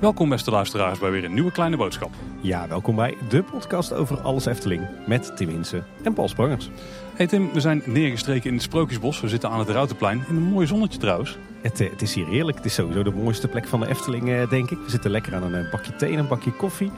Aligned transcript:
Welkom 0.00 0.28
beste 0.28 0.50
luisteraars 0.50 0.98
bij 0.98 1.10
weer 1.10 1.24
een 1.24 1.34
nieuwe 1.34 1.52
kleine 1.52 1.76
boodschap. 1.76 2.10
Ja, 2.40 2.68
welkom 2.68 2.96
bij 2.96 3.16
de 3.28 3.42
podcast 3.42 3.92
over 3.92 4.20
alles 4.20 4.46
Efteling 4.46 4.82
met 5.06 5.36
Tim 5.36 5.48
Insen 5.48 5.84
en 6.02 6.12
Paul 6.12 6.28
Sprangers. 6.28 6.70
Hey 7.14 7.26
Tim, 7.26 7.52
we 7.52 7.60
zijn 7.60 7.82
neergestreken 7.84 8.48
in 8.48 8.54
het 8.54 8.62
Sprookjesbos. 8.62 9.20
We 9.20 9.28
zitten 9.28 9.50
aan 9.50 9.58
het 9.58 9.68
Routenplein 9.68 10.24
in 10.28 10.36
een 10.36 10.42
mooi 10.42 10.66
zonnetje 10.66 10.98
trouwens. 10.98 11.38
Het, 11.60 11.80
eh, 11.80 11.90
het 11.90 12.02
is 12.02 12.14
hier 12.14 12.26
heerlijk. 12.26 12.56
Het 12.56 12.66
is 12.66 12.74
sowieso 12.74 13.02
de 13.02 13.10
mooiste 13.10 13.48
plek 13.48 13.66
van 13.66 13.80
de 13.80 13.88
Efteling, 13.88 14.30
eh, 14.30 14.48
denk 14.48 14.70
ik. 14.70 14.78
We 14.78 14.90
zitten 14.90 15.10
lekker 15.10 15.34
aan 15.34 15.42
een 15.42 15.64
eh, 15.64 15.70
bakje 15.70 15.96
thee 15.96 16.12
en 16.12 16.18
een 16.18 16.28
bakje 16.28 16.52
koffie. 16.52 16.90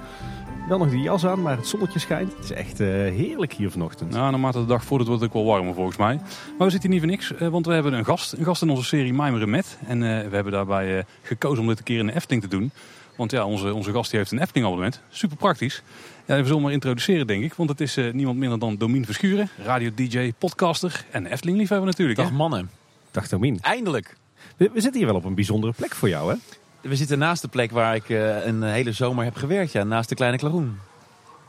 Wel 0.68 0.78
nog 0.78 0.90
die 0.90 1.02
jas 1.02 1.26
aan, 1.26 1.42
maar 1.42 1.56
het 1.56 1.66
zonnetje 1.66 1.98
schijnt. 1.98 2.32
Het 2.34 2.44
is 2.44 2.50
echt 2.50 2.80
uh, 2.80 2.88
heerlijk 2.88 3.52
hier 3.52 3.70
vanochtend. 3.70 4.10
Nou, 4.10 4.30
naarmate 4.30 4.60
de 4.60 4.66
dag 4.66 4.84
voordat 4.84 5.06
wordt 5.06 5.22
het 5.22 5.30
ook 5.30 5.36
wel 5.36 5.52
warmer 5.52 5.74
volgens 5.74 5.96
mij. 5.96 6.14
Maar 6.58 6.66
we 6.66 6.70
zitten 6.70 6.90
hier 6.90 7.00
niet 7.00 7.00
voor 7.00 7.10
niks, 7.10 7.42
uh, 7.42 7.48
want 7.48 7.66
we 7.66 7.72
hebben 7.72 7.92
een 7.92 8.04
gast. 8.04 8.32
Een 8.32 8.44
gast 8.44 8.62
in 8.62 8.70
onze 8.70 8.84
serie 8.84 9.14
Mijmeren 9.14 9.50
Met. 9.50 9.78
En 9.86 10.02
uh, 10.02 10.28
we 10.28 10.34
hebben 10.34 10.52
daarbij 10.52 11.04
gekozen 11.22 11.62
om 11.62 11.68
dit 11.68 11.78
een 11.78 11.84
keer 11.84 11.98
in 11.98 12.06
de 12.06 12.14
Efteling 12.14 12.42
te 12.42 12.48
doen. 12.48 12.70
Want 13.16 13.30
ja, 13.30 13.44
onze, 13.44 13.74
onze 13.74 13.92
gast 13.92 14.10
die 14.10 14.18
heeft 14.18 14.32
een 14.32 14.38
Efteling 14.38 14.66
abonnement. 14.66 15.02
Super 15.08 15.36
praktisch. 15.36 15.82
Ja, 16.26 16.36
we 16.36 16.44
zullen 16.46 16.62
maar 16.62 16.72
introduceren 16.72 17.26
denk 17.26 17.44
ik. 17.44 17.54
Want 17.54 17.68
het 17.68 17.80
is 17.80 17.98
niemand 18.12 18.38
minder 18.38 18.58
dan 18.58 18.76
Domien 18.76 19.04
Verschuren. 19.04 19.48
Radio-dj, 19.64 20.32
podcaster 20.38 21.04
en 21.10 21.26
Efteling 21.26 21.58
liefhebber 21.58 21.86
natuurlijk. 21.86 22.18
Dag 22.18 22.28
hè? 22.28 22.34
mannen. 22.34 22.70
Dag 23.10 23.28
Domien. 23.28 23.58
Eindelijk. 23.60 24.16
We, 24.56 24.70
we 24.72 24.80
zitten 24.80 25.00
hier 25.00 25.08
wel 25.08 25.18
op 25.18 25.24
een 25.24 25.34
bijzondere 25.34 25.72
plek 25.72 25.94
voor 25.94 26.08
jou 26.08 26.32
hè? 26.32 26.38
We 26.82 26.96
zitten 26.96 27.18
naast 27.18 27.42
de 27.42 27.48
plek 27.48 27.70
waar 27.70 27.94
ik 27.94 28.08
een 28.08 28.62
hele 28.62 28.92
zomer 28.92 29.24
heb 29.24 29.36
gewerkt. 29.36 29.72
Ja, 29.72 29.84
naast 29.84 30.08
de 30.08 30.14
Kleine 30.14 30.38
Klaroen. 30.38 30.78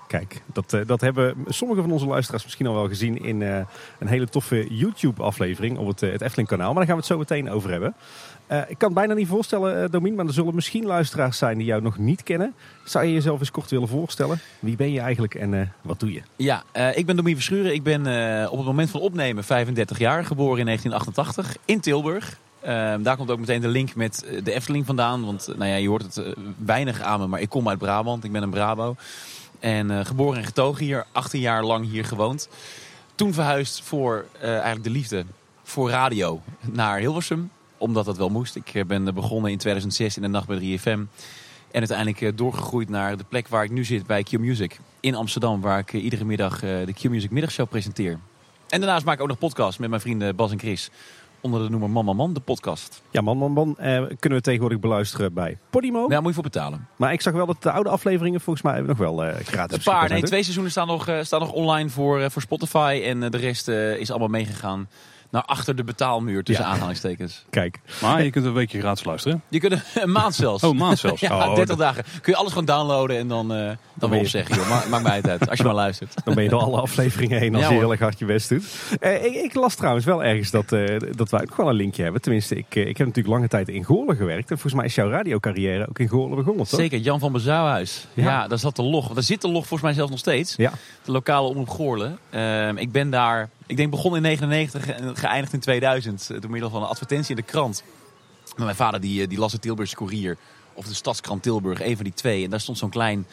Kijk, 0.07 0.41
dat, 0.45 0.77
dat 0.85 1.01
hebben 1.01 1.35
sommige 1.47 1.81
van 1.81 1.91
onze 1.91 2.05
luisteraars 2.05 2.43
misschien 2.43 2.67
al 2.67 2.73
wel 2.73 2.87
gezien 2.87 3.23
in 3.23 3.41
uh, 3.41 3.57
een 3.99 4.07
hele 4.07 4.27
toffe 4.27 4.65
YouTube-aflevering 4.69 5.77
op 5.77 5.87
het, 5.87 5.99
het 5.99 6.21
Efteling-kanaal. 6.21 6.67
Maar 6.67 6.75
daar 6.75 6.85
gaan 6.85 6.95
we 6.95 7.01
het 7.01 7.11
zo 7.11 7.17
meteen 7.17 7.51
over 7.51 7.71
hebben. 7.71 7.95
Uh, 8.51 8.57
ik 8.67 8.77
kan 8.77 8.89
het 8.89 8.97
bijna 8.97 9.13
niet 9.13 9.27
voorstellen, 9.27 9.91
Domien, 9.91 10.15
maar 10.15 10.25
er 10.25 10.33
zullen 10.33 10.55
misschien 10.55 10.85
luisteraars 10.85 11.37
zijn 11.37 11.57
die 11.57 11.65
jou 11.65 11.81
nog 11.81 11.97
niet 11.97 12.23
kennen. 12.23 12.53
Zou 12.83 13.05
je 13.05 13.13
jezelf 13.13 13.39
eens 13.39 13.51
kort 13.51 13.69
willen 13.69 13.87
voorstellen? 13.87 14.39
Wie 14.59 14.75
ben 14.75 14.91
je 14.91 14.99
eigenlijk 14.99 15.35
en 15.35 15.73
wat 15.81 15.99
doe 15.99 16.13
je? 16.13 16.21
Ja, 16.35 16.63
ik 16.95 17.05
ben 17.05 17.15
Domien 17.15 17.35
Verschuren. 17.35 17.73
Ik 17.73 17.83
ben 17.83 18.01
op 18.49 18.57
het 18.57 18.67
moment 18.67 18.89
van 18.89 18.99
opnemen 18.99 19.43
35 19.43 19.97
jaar, 19.97 20.25
geboren 20.25 20.59
in 20.59 20.65
1988 20.65 21.57
in 21.65 21.79
Tilburg. 21.79 22.39
Daar 23.03 23.17
komt 23.17 23.31
ook 23.31 23.39
meteen 23.39 23.61
de 23.61 23.67
link 23.67 23.95
met 23.95 24.25
de 24.43 24.53
Efteling 24.53 24.85
vandaan. 24.85 25.25
Want 25.25 25.47
nou 25.47 25.69
ja, 25.69 25.75
je 25.75 25.87
hoort 25.87 26.15
het 26.15 26.35
weinig 26.57 27.01
aan 27.01 27.19
me, 27.19 27.27
maar 27.27 27.41
ik 27.41 27.49
kom 27.49 27.69
uit 27.69 27.77
Brabant. 27.77 28.23
Ik 28.23 28.31
ben 28.31 28.43
een 28.43 28.49
Brabo. 28.49 28.95
En 29.59 30.05
geboren 30.05 30.37
en 30.37 30.45
getogen 30.45 30.85
hier, 30.85 31.05
18 31.11 31.41
jaar 31.41 31.63
lang 31.63 31.89
hier 31.89 32.05
gewoond. 32.05 32.49
Toen 33.15 33.33
verhuisd 33.33 33.81
voor 33.81 34.25
eigenlijk 34.41 34.83
de 34.83 34.89
liefde 34.89 35.25
voor 35.63 35.89
radio 35.89 36.41
naar 36.61 36.99
Hilversum. 36.99 37.49
Omdat 37.77 38.05
dat 38.05 38.17
wel 38.17 38.29
moest. 38.29 38.55
Ik 38.55 38.87
ben 38.87 39.13
begonnen 39.13 39.51
in 39.51 39.57
2006 39.57 40.15
in 40.15 40.21
de 40.21 40.27
nacht 40.27 40.47
bij 40.47 40.79
3FM. 40.79 40.99
En 41.71 41.79
uiteindelijk 41.79 42.37
doorgegroeid 42.37 42.89
naar 42.89 43.17
de 43.17 43.25
plek 43.29 43.47
waar 43.47 43.63
ik 43.63 43.71
nu 43.71 43.83
zit 43.83 44.05
bij 44.05 44.23
Q-Music. 44.23 44.79
In 44.99 45.15
Amsterdam, 45.15 45.61
waar 45.61 45.79
ik 45.79 45.93
iedere 45.93 46.25
middag 46.25 46.59
de 46.59 46.93
Q-Music 46.93 47.31
middagshow 47.31 47.69
presenteer. 47.69 48.19
En 48.67 48.79
daarnaast 48.79 49.05
maak 49.05 49.15
ik 49.15 49.21
ook 49.21 49.27
nog 49.27 49.37
podcast 49.37 49.79
met 49.79 49.89
mijn 49.89 50.01
vrienden 50.01 50.35
Bas 50.35 50.51
en 50.51 50.59
Chris 50.59 50.89
onder 51.43 51.63
de 51.63 51.69
noemer 51.69 51.89
Man 51.89 52.05
Man 52.05 52.15
Man, 52.15 52.33
de 52.33 52.39
podcast. 52.39 53.01
Ja, 53.11 53.21
Man 53.21 53.37
Man 53.37 53.51
Man 53.51 53.77
eh, 53.77 53.93
kunnen 54.19 54.39
we 54.39 54.41
tegenwoordig 54.41 54.79
beluisteren 54.79 55.33
bij 55.33 55.57
Podimo. 55.69 56.05
Ja, 56.09 56.19
moet 56.19 56.27
je 56.27 56.33
voor 56.33 56.43
betalen. 56.43 56.87
Maar 56.95 57.13
ik 57.13 57.21
zag 57.21 57.33
wel 57.33 57.45
dat 57.45 57.63
de 57.63 57.71
oude 57.71 57.89
afleveringen 57.89 58.41
volgens 58.41 58.65
mij 58.65 58.81
nog 58.81 58.97
wel 58.97 59.25
uh, 59.25 59.33
gratis 59.35 59.77
Een 59.77 59.83
paar, 59.83 60.09
nee, 60.09 60.21
twee 60.21 60.41
seizoenen 60.41 60.71
staan 60.71 60.87
nog, 60.87 61.09
uh, 61.09 61.19
staan 61.21 61.39
nog 61.39 61.51
online 61.51 61.89
voor, 61.89 62.19
uh, 62.19 62.25
voor 62.29 62.41
Spotify. 62.41 63.01
En 63.05 63.19
de 63.19 63.37
rest 63.37 63.67
is 63.67 64.09
allemaal 64.09 64.27
meegegaan 64.27 64.87
naar 65.33 65.43
achter 65.45 65.75
de 65.75 65.83
betaalmuur 65.83 66.43
tussen 66.43 66.65
ja. 66.65 66.71
aanhalingstekens. 66.71 67.45
Kijk. 67.49 67.79
Maar 68.01 68.23
je 68.23 68.29
kunt 68.29 68.45
een 68.45 68.53
weekje 68.53 68.79
gratis 68.79 69.03
luisteren. 69.03 69.41
Je 69.47 69.59
kunt 69.59 69.83
een 69.95 70.11
maand 70.11 70.35
zelfs. 70.35 70.63
Oh, 70.63 70.69
een 70.69 70.75
maand 70.75 70.99
zelfs. 70.99 71.21
ja, 71.27 71.49
oh, 71.49 71.55
30 71.55 71.75
dagen. 71.75 72.03
Kun 72.21 72.33
je 72.33 72.39
alles 72.39 72.51
gewoon 72.51 72.65
downloaden 72.65 73.17
en 73.17 73.27
dan, 73.27 73.57
uh, 73.57 73.71
dan 73.93 74.09
weer 74.09 74.19
opzeggen. 74.19 74.55
Joh. 74.55 74.89
Maakt 74.89 75.03
mij 75.03 75.15
het 75.15 75.27
uit, 75.27 75.49
als 75.49 75.57
je 75.57 75.63
maar 75.63 75.73
luistert. 75.73 76.15
Dan 76.23 76.33
ben 76.33 76.43
je 76.43 76.49
door 76.49 76.61
alle 76.61 76.81
afleveringen 76.81 77.39
heen 77.39 77.55
als 77.55 77.63
ja, 77.63 77.69
je 77.69 77.77
heel 77.77 77.91
erg 77.91 77.99
hard 77.99 78.19
je 78.19 78.25
best 78.25 78.49
doet. 78.49 78.63
Uh, 78.99 79.25
ik, 79.25 79.33
ik, 79.33 79.53
las 79.53 79.75
trouwens 79.75 80.05
wel 80.05 80.23
ergens 80.23 80.51
dat, 80.51 80.71
uh, 80.71 80.99
dat 81.11 81.29
wij 81.29 81.41
ook 81.41 81.57
wel 81.57 81.69
een 81.69 81.75
linkje 81.75 82.03
hebben. 82.03 82.21
Tenminste, 82.21 82.55
ik, 82.55 82.75
ik 82.75 82.97
heb 82.97 83.07
natuurlijk 83.07 83.35
lange 83.35 83.47
tijd 83.47 83.69
in 83.69 83.83
Goorlen 83.83 84.15
gewerkt. 84.15 84.51
En 84.51 84.57
volgens 84.57 84.73
mij 84.73 84.85
is 84.85 84.95
jouw 84.95 85.09
radiocarrière 85.09 85.89
ook 85.89 85.99
in 85.99 86.09
Goorlen 86.09 86.37
begonnen, 86.37 86.67
toch? 86.67 86.79
Zeker, 86.79 86.99
Jan 86.99 87.19
van 87.19 87.31
Bezouwhuis. 87.31 88.07
Ja. 88.13 88.23
ja, 88.23 88.47
daar 88.47 88.59
zat 88.59 88.75
de 88.75 88.83
log. 88.83 89.13
Daar 89.13 89.23
zit 89.23 89.41
de 89.41 89.47
log 89.47 89.67
volgens 89.67 89.81
mij 89.81 89.93
zelfs 89.93 90.11
nog 90.11 90.19
steeds. 90.19 90.55
Ja. 90.55 90.71
De 91.03 91.11
lokale 91.11 91.47
omroep 91.47 91.69
Goorlen. 91.69 92.17
ik 92.75 92.91
ben 92.91 93.09
daar... 93.09 93.49
Ik 93.67 93.77
denk 93.77 93.91
begon 93.91 94.15
in 94.15 94.21
99 94.21 94.87
en 94.87 95.15
geëindigd 95.17 95.53
in 95.53 95.59
2000 95.59 96.27
door 96.39 96.51
middel 96.51 96.69
van 96.69 96.81
een 96.81 96.87
advertentie 96.87 97.29
in 97.29 97.41
de 97.41 97.51
krant. 97.51 97.83
Maar 98.55 98.65
mijn 98.65 98.75
vader 98.75 99.01
die, 99.01 99.27
die 99.27 99.39
las 99.39 99.51
de 99.51 99.59
Tilburgse 99.59 99.95
Courier 99.95 100.37
of 100.73 100.85
de 100.85 100.93
Stadskrant 100.93 101.43
Tilburg, 101.43 101.81
een 101.81 101.95
van 101.95 102.03
die 102.03 102.13
twee. 102.13 102.43
En 102.43 102.49
daar 102.49 102.59
stond 102.59 102.77
zo'n 102.77 102.89
klein 102.89 103.25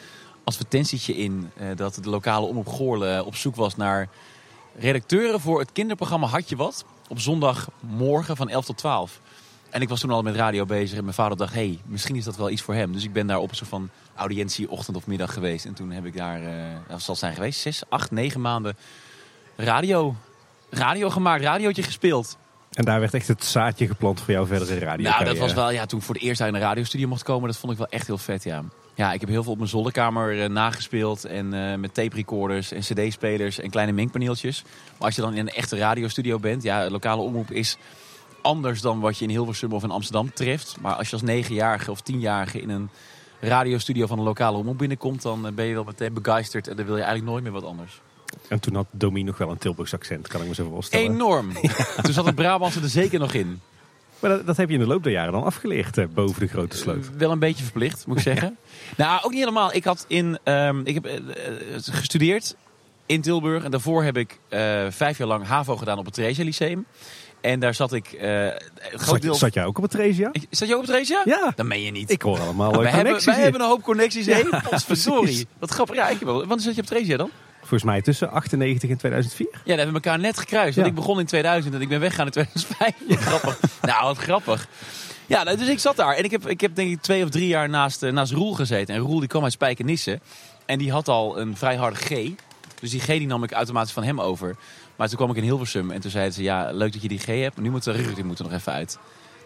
advertentietje 0.43 1.17
in 1.17 1.51
uh, 1.61 1.67
dat 1.75 1.95
de 1.95 2.09
lokale 2.09 2.45
omroep 2.45 2.67
Goorlen 2.67 3.25
op 3.25 3.35
zoek 3.35 3.55
was 3.55 3.75
naar 3.75 4.09
redacteuren 4.75 5.39
voor 5.39 5.59
het 5.59 5.71
kinderprogramma 5.71 6.27
Had 6.27 6.49
je 6.49 6.55
wat? 6.55 6.85
Op 7.07 7.19
zondagmorgen 7.19 8.35
van 8.35 8.49
11 8.49 8.65
tot 8.65 8.77
12. 8.77 9.19
En 9.69 9.81
ik 9.81 9.89
was 9.89 9.99
toen 9.99 10.11
al 10.11 10.21
met 10.21 10.35
radio 10.35 10.65
bezig 10.65 10.97
en 10.97 11.03
mijn 11.03 11.15
vader 11.15 11.37
dacht, 11.37 11.53
hé, 11.53 11.65
hey, 11.67 11.79
misschien 11.85 12.15
is 12.15 12.23
dat 12.23 12.37
wel 12.37 12.49
iets 12.49 12.61
voor 12.61 12.73
hem. 12.73 12.93
Dus 12.93 13.03
ik 13.03 13.13
ben 13.13 13.27
daar 13.27 13.39
op 13.39 13.49
een 13.49 13.55
soort 13.55 13.69
van 13.69 13.89
audiëntie 14.15 14.69
ochtend 14.69 14.97
of 14.97 15.07
middag 15.07 15.33
geweest. 15.33 15.65
En 15.65 15.73
toen 15.73 15.91
heb 15.91 16.05
ik 16.05 16.17
daar, 16.17 16.41
uh, 16.41 16.49
dat 16.87 17.01
zal 17.01 17.15
zijn 17.15 17.33
geweest, 17.33 17.59
zes, 17.59 17.83
acht, 17.89 18.11
negen 18.11 18.41
maanden 18.41 18.75
radio, 19.63 20.15
radio 20.69 21.09
gemaakt, 21.09 21.43
radiootje 21.43 21.83
gespeeld. 21.83 22.37
En 22.71 22.85
daar 22.85 22.99
werd 22.99 23.13
echt 23.13 23.27
het 23.27 23.43
zaadje 23.43 23.87
geplant 23.87 24.21
voor 24.21 24.33
jouw 24.33 24.45
verdere 24.45 24.79
radio. 24.79 25.09
Nou, 25.09 25.25
dat 25.25 25.37
was 25.37 25.53
wel, 25.53 25.71
ja, 25.71 25.85
toen 25.85 25.99
ik 25.99 26.05
voor 26.05 26.15
het 26.15 26.23
eerst 26.23 26.41
uit 26.41 26.53
een 26.53 26.59
radiostudio 26.59 27.07
mocht 27.07 27.23
komen, 27.23 27.49
dat 27.49 27.57
vond 27.57 27.71
ik 27.71 27.77
wel 27.77 27.87
echt 27.87 28.07
heel 28.07 28.17
vet, 28.17 28.43
ja. 28.43 28.63
Ja, 28.95 29.13
ik 29.13 29.19
heb 29.19 29.29
heel 29.29 29.43
veel 29.43 29.51
op 29.51 29.57
mijn 29.57 29.69
zolderkamer 29.69 30.35
uh, 30.35 30.45
nagespeeld. 30.45 31.25
En 31.25 31.53
uh, 31.53 31.75
met 31.75 31.93
tape 31.93 32.15
recorders 32.15 32.71
en 32.71 32.79
cd-spelers 32.79 33.59
en 33.59 33.69
kleine 33.69 33.91
mengpaneeltjes. 33.91 34.63
Maar 34.97 35.05
als 35.07 35.15
je 35.15 35.21
dan 35.21 35.33
in 35.33 35.39
een 35.39 35.53
echte 35.53 35.77
radiostudio 35.77 36.39
bent, 36.39 36.63
ja, 36.63 36.89
lokale 36.89 37.21
omroep 37.21 37.51
is 37.51 37.77
anders 38.41 38.81
dan 38.81 38.99
wat 38.99 39.17
je 39.17 39.23
in 39.23 39.29
Hilversum 39.29 39.73
of 39.73 39.83
in 39.83 39.91
Amsterdam 39.91 40.33
treft. 40.33 40.77
Maar 40.81 40.93
als 40.93 41.07
je 41.07 41.13
als 41.13 41.21
negenjarige 41.21 41.91
of 41.91 42.01
tienjarige 42.01 42.61
in 42.61 42.69
een 42.69 42.89
radiostudio 43.39 44.07
van 44.07 44.17
een 44.17 44.23
lokale 44.23 44.57
omroep 44.57 44.77
binnenkomt, 44.77 45.21
dan 45.21 45.47
eh, 45.47 45.53
ben 45.53 45.65
je 45.65 45.73
wel 45.73 45.83
meteen 45.83 46.13
begeisterd 46.13 46.67
en 46.67 46.75
dan 46.75 46.85
wil 46.85 46.95
je 46.95 47.01
eigenlijk 47.01 47.31
nooit 47.31 47.43
meer 47.43 47.53
wat 47.53 47.63
anders. 47.63 48.01
En 48.47 48.59
toen 48.59 48.75
had 48.75 48.85
Domi 48.91 49.23
nog 49.23 49.37
wel 49.37 49.49
een 49.49 49.57
Tilburgs 49.57 49.93
accent, 49.93 50.27
kan 50.27 50.41
ik 50.41 50.47
me 50.47 50.53
zo 50.53 50.69
voorstellen. 50.69 51.11
Enorm. 51.11 51.51
Toen 52.03 52.13
zat 52.13 52.25
het 52.25 52.35
Brabantse 52.35 52.81
er 52.81 52.89
zeker 52.89 53.19
nog 53.19 53.33
in. 53.33 53.61
Maar 54.21 54.29
dat, 54.29 54.45
dat, 54.45 54.57
heb 54.57 54.67
je 54.67 54.73
in 54.73 54.79
de 54.79 54.87
loop 54.87 55.03
der 55.03 55.11
jaren 55.11 55.31
dan 55.31 55.43
afgeleerd 55.43 55.97
eh, 55.97 56.05
boven 56.13 56.39
de 56.39 56.47
grote 56.47 56.77
sloot. 56.77 56.97
Uh, 56.97 57.17
wel 57.17 57.31
een 57.31 57.39
beetje 57.39 57.63
verplicht, 57.63 58.07
moet 58.07 58.17
ik 58.17 58.23
zeggen. 58.33 58.57
nou, 58.97 59.23
ook 59.23 59.31
niet 59.31 59.39
helemaal. 59.39 59.73
Ik, 59.73 59.83
had 59.83 60.05
in, 60.07 60.39
um, 60.43 60.81
ik 60.85 60.93
heb 60.93 61.05
uh, 61.07 61.13
gestudeerd 61.79 62.55
in 63.05 63.21
Tilburg. 63.21 63.63
En 63.63 63.71
daarvoor 63.71 64.03
heb 64.03 64.17
ik 64.17 64.39
vijf 64.89 65.17
jaar 65.17 65.27
lang 65.27 65.45
HAVO 65.45 65.77
gedaan 65.77 65.97
op 65.97 66.05
het 66.05 66.13
Theresia 66.13 66.43
Lyceum. 66.43 66.85
En 67.41 67.59
daar 67.59 67.73
zat 67.73 67.93
ik... 67.93 68.05
zat, 68.95 69.21
deel... 69.21 69.35
zat 69.35 69.53
jij 69.53 69.65
ook 69.65 69.77
op 69.77 69.83
het 69.83 69.91
Theresia? 69.91 70.31
Zat 70.49 70.67
jij 70.67 70.77
ook 70.77 70.81
op 70.81 70.87
het 70.87 70.95
Theresia? 70.95 71.21
Ja. 71.25 71.53
Dat 71.55 71.65
meen 71.65 71.81
je 71.81 71.91
niet. 71.91 72.09
Ik 72.09 72.21
hoor 72.21 72.39
allemaal 72.39 72.71
nou, 72.71 72.83
wij 72.83 72.91
hebben, 72.91 73.25
wij 73.25 73.39
hebben 73.39 73.61
een 73.61 73.67
hoop 73.67 73.83
connecties. 73.83 74.25
Ja. 74.25 74.35
Hé, 74.35 74.95
sorry. 74.95 75.45
Wat 75.59 75.69
grappig. 75.69 75.95
Ja, 75.95 76.09
ik 76.09 76.19
heb 76.19 76.27
wel. 76.27 76.37
Wanneer 76.37 76.59
zat 76.59 76.75
je 76.75 76.81
op 76.81 76.87
het 76.87 76.97
Theresia 76.97 77.17
dan? 77.17 77.29
Volgens 77.71 77.91
mij 77.91 78.01
tussen 78.01 78.31
98 78.31 78.89
en 78.89 78.97
2004. 78.97 79.47
Ja, 79.51 79.57
dat 79.63 79.65
hebben 79.65 79.85
we 79.87 79.93
elkaar 79.93 80.19
net 80.19 80.37
gekruist. 80.37 80.75
Want 80.75 80.87
ik 80.87 80.95
begon 80.95 81.19
in 81.19 81.25
2000 81.25 81.73
en 81.73 81.81
ik 81.81 81.89
ben 81.89 81.99
weggegaan 81.99 82.25
in 82.25 82.31
2005. 82.31 82.95
Ja, 83.07 83.15
grappig. 83.29 83.59
nou, 83.81 84.03
wat 84.05 84.17
grappig. 84.17 84.67
Ja, 85.25 85.43
dus 85.43 85.67
ik 85.67 85.79
zat 85.79 85.95
daar. 85.95 86.15
En 86.15 86.23
ik 86.23 86.31
heb, 86.31 86.47
ik 86.47 86.61
heb 86.61 86.75
denk 86.75 86.91
ik 86.91 87.01
twee 87.01 87.23
of 87.23 87.29
drie 87.29 87.47
jaar 87.47 87.69
naast, 87.69 88.01
naast 88.01 88.31
Roel 88.31 88.53
gezeten. 88.53 88.95
En 88.95 89.01
Roel 89.01 89.19
die 89.19 89.27
kwam 89.27 89.43
uit 89.43 89.51
Spijkenisse. 89.51 90.19
En 90.65 90.77
die 90.77 90.91
had 90.91 91.07
al 91.07 91.39
een 91.39 91.57
vrij 91.57 91.75
harde 91.75 91.95
G. 91.95 92.09
Dus 92.79 92.89
die 92.89 92.99
G 92.99 93.05
die 93.05 93.27
nam 93.27 93.43
ik 93.43 93.51
automatisch 93.51 93.93
van 93.93 94.03
hem 94.03 94.21
over. 94.21 94.55
Maar 94.95 95.07
toen 95.07 95.17
kwam 95.17 95.29
ik 95.29 95.35
in 95.35 95.43
Hilversum. 95.43 95.91
En 95.91 96.01
toen 96.01 96.11
zeiden 96.11 96.33
ze, 96.33 96.43
ja, 96.43 96.71
leuk 96.71 96.93
dat 96.93 97.01
je 97.01 97.07
die 97.07 97.19
G 97.19 97.25
hebt. 97.25 97.55
Maar 97.55 97.63
nu 97.63 97.71
moet 97.71 97.83
de 97.83 97.91
rug 97.91 98.13
die 98.13 98.23
moet 98.23 98.39
er 98.39 98.43
nog 98.43 98.53
even 98.53 98.71
uit. 98.73 98.97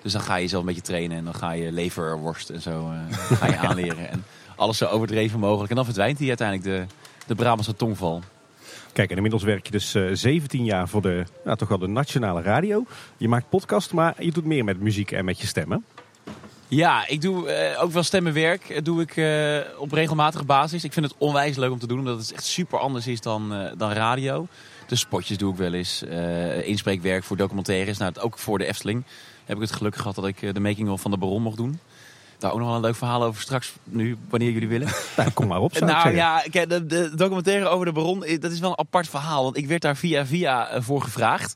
Dus 0.02 0.12
dan 0.12 0.22
ga 0.22 0.36
je 0.36 0.48
zelf 0.48 0.62
een 0.62 0.68
beetje 0.68 0.82
trainen. 0.82 1.18
En 1.18 1.24
dan 1.24 1.36
ga 1.36 1.52
je 1.52 1.72
leverworst 1.72 2.50
en 2.50 2.62
zo 2.62 2.92
uh, 2.92 3.18
ga 3.18 3.46
je 3.46 3.58
aanleren. 3.68 4.10
En 4.10 4.26
alles 4.56 4.78
zo 4.78 4.86
overdreven 4.86 5.40
mogelijk. 5.40 5.70
En 5.70 5.76
dan 5.76 5.86
verdwijnt 5.86 6.20
hij 6.20 6.28
uiteindelijk 6.28 6.68
de, 6.68 6.94
de 7.26 7.36
Brabantse 7.36 7.76
tongval. 7.76 8.22
Kijk, 8.94 9.10
en 9.10 9.16
inmiddels 9.16 9.44
werk 9.44 9.66
je 9.66 9.72
dus 9.72 9.96
uh, 9.96 10.10
17 10.14 10.66
jaar 10.66 10.88
voor 10.88 11.02
de, 11.02 11.24
nou, 11.46 11.58
toch 11.58 11.68
wel 11.68 11.78
de 11.78 11.88
nationale 11.88 12.42
radio. 12.42 12.86
Je 13.18 13.28
maakt 13.28 13.50
podcast, 13.50 13.94
maar 13.94 14.24
je 14.24 14.32
doet 14.32 14.46
meer 14.46 14.64
met 14.64 14.80
muziek 14.80 15.12
en 15.12 15.26
met 15.26 15.40
je 15.40 15.48
stemmen. 15.48 15.86
Ja, 16.68 17.08
ik 17.08 17.22
doe 17.22 17.48
uh, 17.74 17.84
ook 17.84 17.92
wel 17.92 18.04
stemmenwerk. 18.04 18.74
Dat 18.74 18.86
doe 18.86 19.02
ik 19.02 19.16
uh, 19.16 19.80
op 19.80 19.92
regelmatige 19.92 20.44
basis. 20.44 20.84
Ik 20.84 20.94
vind 20.94 21.06
het 21.06 21.16
onwijs 21.18 21.56
leuk 21.56 21.72
om 21.72 21.80
te 21.80 21.88
doen, 21.88 22.00
omdat 22.00 22.18
het 22.18 22.32
echt 22.32 22.44
super 22.44 22.80
anders 22.80 23.08
is 23.08 23.22
dan, 23.22 23.54
dan 23.78 23.92
radio. 23.92 24.48
De 24.88 24.96
spotjes 24.96 25.38
doe 25.38 25.52
ik 25.52 25.58
wel 25.58 25.74
eens. 25.74 26.04
inspreekwerk 26.64 27.24
voor 27.24 27.38
documentaires. 27.38 27.98
Nou, 27.98 28.14
ook 28.20 28.38
voor 28.38 28.58
de 28.58 28.66
Efteling 28.66 29.04
heb 29.46 29.56
ik 29.56 29.62
het 29.62 29.72
geluk 29.72 29.96
gehad 29.96 30.16
dat 30.16 30.28
ik 30.28 30.54
de 30.54 30.60
making-of 30.60 31.02
van 31.02 31.12
de 31.12 31.18
Baron 31.18 31.42
mocht 31.42 31.58
doen. 31.58 31.80
Daar 32.38 32.52
ook 32.52 32.58
nog 32.58 32.68
wel 32.68 32.76
een 32.76 32.82
leuk 32.82 32.96
verhaal 32.96 33.24
over 33.24 33.42
straks, 33.42 33.74
nu, 33.84 34.18
wanneer 34.30 34.52
jullie 34.52 34.68
willen. 34.68 34.88
Nou, 35.18 35.32
kom 35.32 35.48
maar 35.48 35.60
op, 35.60 35.76
zou 35.76 35.92
Nou 35.92 36.16
ja, 36.16 36.44
kijk, 36.52 36.70
de, 36.70 36.86
de 36.86 37.16
documentaire 37.16 37.68
over 37.68 37.86
de 37.86 37.92
Baron, 37.92 38.24
eh, 38.24 38.40
dat 38.40 38.52
is 38.52 38.60
wel 38.60 38.70
een 38.70 38.80
apart 38.80 39.10
verhaal. 39.10 39.44
Want 39.44 39.58
ik 39.58 39.68
werd 39.68 39.82
daar 39.82 39.98
via 39.98 40.26
via 40.26 40.68
eh, 40.68 40.82
voor 40.82 41.02
gevraagd. 41.02 41.56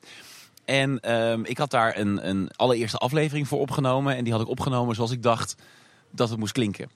En 0.65 0.99
ehm, 0.99 1.43
ik 1.43 1.57
had 1.57 1.71
daar 1.71 1.97
een, 1.97 2.27
een 2.29 2.49
allereerste 2.55 2.97
aflevering 2.97 3.47
voor 3.47 3.59
opgenomen. 3.59 4.15
En 4.15 4.23
die 4.23 4.33
had 4.33 4.41
ik 4.41 4.47
opgenomen 4.47 4.95
zoals 4.95 5.11
ik 5.11 5.23
dacht 5.23 5.55
dat 6.11 6.29
het 6.29 6.39
moest 6.39 6.53
klinken. 6.53 6.89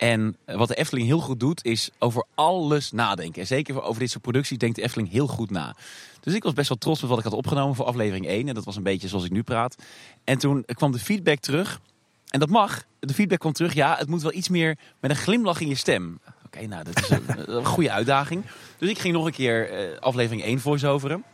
En 0.00 0.36
eh, 0.44 0.56
wat 0.56 0.68
de 0.68 0.74
Efteling 0.74 1.06
heel 1.06 1.20
goed 1.20 1.40
doet, 1.40 1.64
is 1.64 1.90
over 1.98 2.24
alles 2.34 2.92
nadenken. 2.92 3.40
En 3.40 3.46
zeker 3.46 3.82
over 3.82 4.00
dit 4.00 4.10
soort 4.10 4.22
producties 4.22 4.58
denkt 4.58 4.76
de 4.76 4.82
Efteling 4.82 5.10
heel 5.10 5.26
goed 5.26 5.50
na. 5.50 5.76
Dus 6.20 6.34
ik 6.34 6.42
was 6.42 6.52
best 6.52 6.68
wel 6.68 6.78
trots 6.78 7.00
met 7.00 7.10
wat 7.10 7.18
ik 7.18 7.24
had 7.24 7.32
opgenomen 7.32 7.74
voor 7.74 7.84
aflevering 7.84 8.26
1. 8.26 8.48
En 8.48 8.54
dat 8.54 8.64
was 8.64 8.76
een 8.76 8.82
beetje 8.82 9.08
zoals 9.08 9.24
ik 9.24 9.30
nu 9.30 9.42
praat. 9.42 9.76
En 10.24 10.38
toen 10.38 10.64
kwam 10.64 10.92
de 10.92 10.98
feedback 10.98 11.38
terug. 11.38 11.80
En 12.30 12.40
dat 12.40 12.48
mag. 12.48 12.84
De 12.98 13.14
feedback 13.14 13.38
kwam 13.38 13.52
terug. 13.52 13.74
Ja, 13.74 13.96
het 13.96 14.08
moet 14.08 14.22
wel 14.22 14.34
iets 14.34 14.48
meer 14.48 14.78
met 15.00 15.10
een 15.10 15.16
glimlach 15.16 15.60
in 15.60 15.68
je 15.68 15.74
stem. 15.74 16.20
Oké, 16.46 16.66
nou, 16.66 16.84
dat 16.84 16.98
is 16.98 17.10
een, 17.10 17.24
een 17.56 17.64
goede 17.64 17.90
uitdaging. 17.90 18.44
Dus 18.78 18.88
ik 18.88 18.98
ging 18.98 19.14
nog 19.14 19.26
een 19.26 19.32
keer 19.32 19.70
eh, 19.70 19.98
aflevering 19.98 20.42
1 20.42 20.60
voice-overen. 20.60 21.24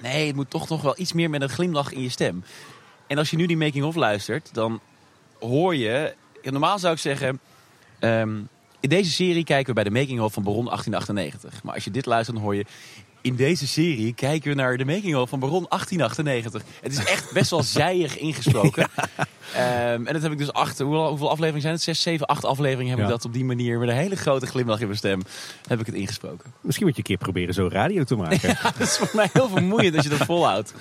Nee, 0.00 0.26
het 0.26 0.36
moet 0.36 0.50
toch 0.50 0.68
nog 0.68 0.82
wel 0.82 0.94
iets 0.98 1.12
meer 1.12 1.30
met 1.30 1.42
een 1.42 1.48
glimlach 1.48 1.92
in 1.92 2.02
je 2.02 2.08
stem. 2.08 2.44
En 3.06 3.18
als 3.18 3.30
je 3.30 3.36
nu 3.36 3.46
die 3.46 3.56
making-of 3.56 3.94
luistert, 3.94 4.54
dan 4.54 4.80
hoor 5.40 5.76
je... 5.76 6.14
Normaal 6.42 6.78
zou 6.78 6.94
ik 6.94 7.00
zeggen... 7.00 7.40
ehm, 7.98 8.36
in 8.80 8.88
deze 8.88 9.10
serie 9.10 9.44
kijken 9.44 9.66
we 9.66 9.82
bij 9.82 9.84
de 9.84 9.98
making-of 9.98 10.32
van 10.32 10.42
Baron 10.42 10.64
1898. 10.64 11.62
Maar 11.62 11.74
als 11.74 11.84
je 11.84 11.90
dit 11.90 12.06
luistert, 12.06 12.36
dan 12.36 12.44
hoor 12.44 12.54
je... 12.54 12.64
In 13.20 13.36
deze 13.36 13.66
serie 13.66 14.14
kijken 14.14 14.50
we 14.50 14.56
naar 14.56 14.76
de 14.76 14.84
making-of 14.84 15.28
van 15.28 15.38
Baron 15.38 15.66
1898. 15.68 16.62
Het 16.80 16.92
is 16.92 17.04
echt 17.04 17.32
best 17.32 17.50
wel 17.50 17.62
zijig 17.62 18.18
ingesproken. 18.18 18.88
Ehm, 19.54 20.06
en 20.06 20.12
dat 20.12 20.22
heb 20.22 20.32
ik 20.32 20.38
dus 20.38 20.52
acht... 20.52 20.78
Hoeveel, 20.78 21.08
hoeveel 21.08 21.30
afleveringen 21.30 21.60
zijn 21.60 21.74
het? 21.74 21.82
Zes, 21.82 22.02
zeven, 22.02 22.26
acht 22.26 22.44
afleveringen 22.44 22.90
heb 22.96 23.04
ik 23.04 23.10
dat 23.10 23.24
op 23.24 23.32
die 23.32 23.44
manier... 23.44 23.78
met 23.78 23.88
een 23.88 23.94
hele 23.94 24.16
grote 24.16 24.46
glimlach 24.46 24.80
in 24.80 24.86
mijn 24.86 24.98
stem... 24.98 25.22
heb 25.66 25.80
ik 25.80 25.86
het 25.86 25.94
ingesproken. 25.94 26.52
Misschien 26.60 26.86
moet 26.86 26.94
je 26.94 27.02
een 27.02 27.08
keer 27.08 27.16
proberen 27.16 27.54
zo 27.54 27.68
radio 27.72 28.04
te 28.04 28.16
maken. 28.16 28.58
Dat 28.78 28.88
is 28.88 28.96
voor 28.96 29.10
mij 29.12 29.28
heel 29.32 29.48
vermoeiend 29.48 29.94
als 29.94 30.04
je 30.04 30.10
dat 30.10 30.26
volhoudt. 30.32 30.74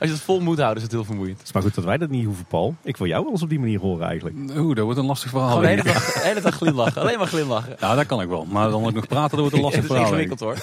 Als 0.00 0.08
je 0.08 0.14
dat 0.16 0.24
vol 0.24 0.40
moet 0.40 0.56
houden, 0.58 0.76
is 0.76 0.82
het 0.82 0.92
heel 0.92 1.04
vermoeiend. 1.04 1.38
Het 1.38 1.46
is 1.46 1.52
maar 1.52 1.62
goed 1.62 1.74
dat 1.74 1.84
wij 1.84 1.96
dat 1.98 2.10
niet 2.10 2.24
hoeven, 2.24 2.44
Paul. 2.44 2.74
Ik 2.82 2.96
wil 2.96 3.06
jou 3.06 3.22
wel 3.22 3.32
eens 3.32 3.42
op 3.42 3.48
die 3.48 3.58
manier 3.58 3.80
horen 3.80 4.06
eigenlijk. 4.06 4.36
Oeh, 4.56 4.74
dat 4.76 4.84
wordt 4.84 4.98
een 5.00 5.06
lastig 5.06 5.30
verhaal. 5.30 5.48
Gewoon 5.48 5.62
de 5.62 5.68
hele 5.68 5.82
dag, 5.82 6.12
de 6.12 6.20
hele 6.22 6.40
dag 6.40 6.54
glimlachen. 6.54 7.02
Alleen 7.02 7.18
maar 7.18 7.26
glimlachen. 7.26 7.76
Ja, 7.80 7.94
dat 7.94 8.06
kan 8.06 8.20
ik 8.20 8.28
wel. 8.28 8.44
Maar 8.44 8.70
dan 8.70 8.84
ook 8.84 8.92
nog 8.92 9.06
praten, 9.06 9.30
dat 9.30 9.40
wordt 9.40 9.54
een 9.54 9.60
lastig 9.68 9.82
het 9.82 9.90
is 9.90 9.96
verhaal. 9.96 10.06
ingewikkeld 10.12 10.40
hoor. 10.40 10.54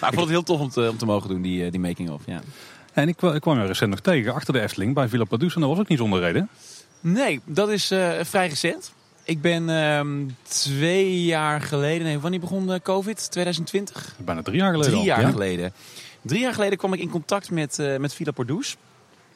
Maar 0.00 0.08
ik 0.12 0.18
vond 0.18 0.20
het 0.20 0.28
heel 0.28 0.42
tof 0.42 0.60
om 0.60 0.68
te, 0.70 0.88
om 0.90 0.96
te 0.96 1.06
mogen 1.06 1.28
doen, 1.28 1.42
die, 1.42 1.64
eh, 1.64 1.70
die 1.70 1.80
making-of. 1.80 2.22
Ja. 2.26 2.40
En 2.92 3.08
ik, 3.08 3.16
kwa- 3.16 3.34
ik 3.34 3.40
kwam 3.40 3.60
je 3.60 3.66
recent 3.66 3.90
nog 3.90 4.00
tegen 4.00 4.34
achter 4.34 4.52
de 4.52 4.60
Efteling 4.60 4.94
bij 4.94 5.08
Villa 5.08 5.24
Padus. 5.24 5.54
En 5.54 5.60
dat 5.60 5.70
was 5.70 5.78
ook 5.78 5.88
niet 5.88 5.98
zonder 5.98 6.20
reden. 6.20 6.48
Nee, 7.00 7.40
dat 7.44 7.68
is 7.70 7.90
eh, 7.90 8.08
vrij 8.22 8.48
recent. 8.48 8.92
Ik 9.24 9.40
ben 9.40 9.68
ehm, 9.68 10.08
twee 10.42 11.24
jaar 11.24 11.60
geleden... 11.60 12.06
Nee, 12.06 12.18
wanneer 12.18 12.40
begon 12.40 12.72
eh, 12.72 12.80
COVID? 12.82 13.30
2020? 13.30 14.14
Bijna 14.18 14.42
drie 14.42 14.56
jaar 14.56 14.70
geleden 14.72 14.90
Drie 14.92 14.98
al. 15.00 15.06
jaar 15.06 15.20
Ja? 15.20 15.30
geleden. 15.30 15.72
Drie 16.24 16.40
jaar 16.40 16.54
geleden 16.54 16.78
kwam 16.78 16.92
ik 16.92 17.00
in 17.00 17.10
contact 17.10 17.50
met, 17.50 17.78
eh 17.78 17.96
met 17.96 18.14
Villa 18.14 18.30
Pardoes. 18.30 18.76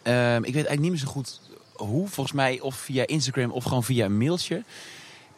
Ehm, 0.03 0.37
ik 0.37 0.55
weet 0.55 0.67
eigenlijk 0.67 0.81
niet 0.81 0.91
meer 0.91 1.01
zo 1.01 1.07
goed 1.07 1.41
hoe. 1.73 2.09
Volgens 2.09 2.37
mij 2.37 2.61
of 2.61 2.75
via 2.75 3.07
Instagram 3.07 3.51
of 3.51 3.65
gewoon 3.65 3.85
via 3.85 4.05
een 4.05 4.19
mailtje. 4.19 4.63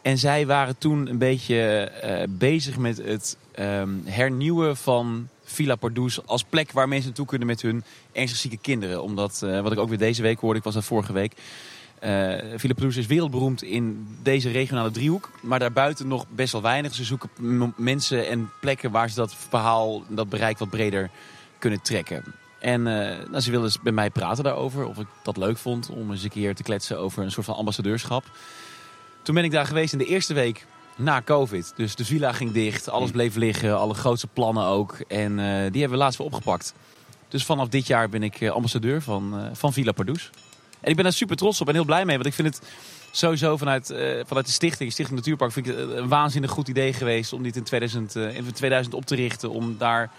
En 0.01 0.17
zij 0.17 0.45
waren 0.45 0.77
toen 0.77 1.07
een 1.07 1.17
beetje 1.17 1.57
eh, 1.83 2.27
bezig 2.29 2.77
met 2.77 2.97
het 2.97 3.37
ehm, 3.51 3.89
hernieuwen 4.03 4.77
van 4.77 5.27
Villa 5.43 5.75
Pardoes 5.75 6.25
als 6.25 6.43
plek 6.43 6.71
waar 6.71 6.87
mensen 6.87 7.07
naartoe 7.07 7.25
kunnen 7.25 7.47
met 7.47 7.61
hun 7.61 7.83
ernstig 8.11 8.39
zieke 8.39 8.57
kinderen. 8.57 9.03
Omdat, 9.03 9.41
eh, 9.43 9.61
wat 9.61 9.71
ik 9.71 9.79
ook 9.79 9.89
weer 9.89 9.97
deze 9.97 10.21
week 10.21 10.39
hoorde, 10.39 10.57
ik 10.57 10.63
was 10.63 10.73
daar 10.73 10.83
vorige 10.83 11.13
week. 11.13 11.33
Villa 12.55 12.73
Pardoes 12.73 12.97
is 12.97 13.05
wereldberoemd 13.05 13.63
in 13.63 14.07
deze 14.23 14.51
regionale 14.51 14.91
driehoek. 14.91 15.29
Maar 15.41 15.59
daarbuiten 15.59 16.07
nog 16.07 16.25
best 16.29 16.51
wel 16.51 16.61
weinig. 16.61 16.95
Ze 16.95 17.03
zoeken 17.03 17.29
mensen 17.75 18.27
en 18.27 18.49
plekken 18.59 18.91
waar 18.91 19.09
ze 19.09 19.15
dat 19.15 19.35
verhaal, 19.49 20.03
dat 20.07 20.29
bereik 20.29 20.57
wat 20.57 20.69
breder 20.69 21.09
kunnen 21.61 21.81
trekken. 21.81 22.23
En 22.59 22.83
nou, 22.83 23.39
ze 23.39 23.51
wilden 23.51 23.69
eens 23.69 23.81
bij 23.81 23.91
mij 23.91 24.09
praten 24.09 24.43
daarover. 24.43 24.85
Of 24.85 24.97
ik 24.97 25.07
dat 25.23 25.37
leuk 25.37 25.57
vond 25.57 25.89
om 25.89 26.11
eens 26.11 26.23
een 26.23 26.29
keer 26.29 26.55
te 26.55 26.63
kletsen 26.63 26.99
over 26.99 27.23
een 27.23 27.31
soort 27.31 27.45
van 27.45 27.55
ambassadeurschap. 27.55 28.23
Toen 29.21 29.35
ben 29.35 29.43
ik 29.43 29.51
daar 29.51 29.65
geweest 29.65 29.93
in 29.93 29.99
de 29.99 30.05
eerste 30.05 30.33
week 30.33 30.65
na 30.95 31.21
COVID. 31.21 31.73
Dus 31.75 31.95
de 31.95 32.05
villa 32.05 32.31
ging 32.31 32.51
dicht, 32.51 32.89
alles 32.89 33.11
bleef 33.11 33.35
liggen, 33.35 33.77
alle 33.77 33.93
grootste 33.93 34.27
plannen 34.27 34.63
ook. 34.63 34.99
En 35.07 35.39
eh, 35.39 35.45
die 35.45 35.81
hebben 35.81 35.89
we 35.89 36.03
laatst 36.03 36.17
weer 36.17 36.27
opgepakt. 36.27 36.73
Dus 37.27 37.45
vanaf 37.45 37.67
dit 37.67 37.87
jaar 37.87 38.09
ben 38.09 38.23
ik 38.23 38.41
eh, 38.41 38.49
ambassadeur 38.49 39.01
van, 39.01 39.49
van 39.53 39.73
Villa 39.73 39.91
Pardoes. 39.91 40.29
En 40.79 40.89
ik 40.89 40.95
ben 40.95 41.03
daar 41.03 41.13
super 41.13 41.35
trots 41.35 41.61
op 41.61 41.67
en 41.67 41.73
heel 41.73 41.85
blij 41.85 42.05
mee. 42.05 42.15
Want 42.15 42.27
ik 42.27 42.33
vind 42.33 42.47
het 42.47 42.69
sowieso 43.11 43.57
vanuit, 43.57 43.85
vanuit 44.25 44.45
de 44.45 44.51
stichting, 44.51 44.91
Stichting 44.91 45.17
Natuurpark, 45.19 45.51
vind 45.51 45.67
ik 45.67 45.75
het 45.77 45.89
een 45.89 46.07
waanzinnig 46.07 46.51
goed 46.51 46.67
idee 46.67 46.93
geweest 46.93 47.33
om 47.33 47.43
dit 47.43 47.55
in 47.55 47.63
2000, 47.63 48.15
eh, 48.15 48.35
in 48.35 48.51
2000 48.51 48.95
op 48.95 49.05
te 49.05 49.15
richten. 49.15 49.49
Om 49.49 49.75
daar 49.77 50.11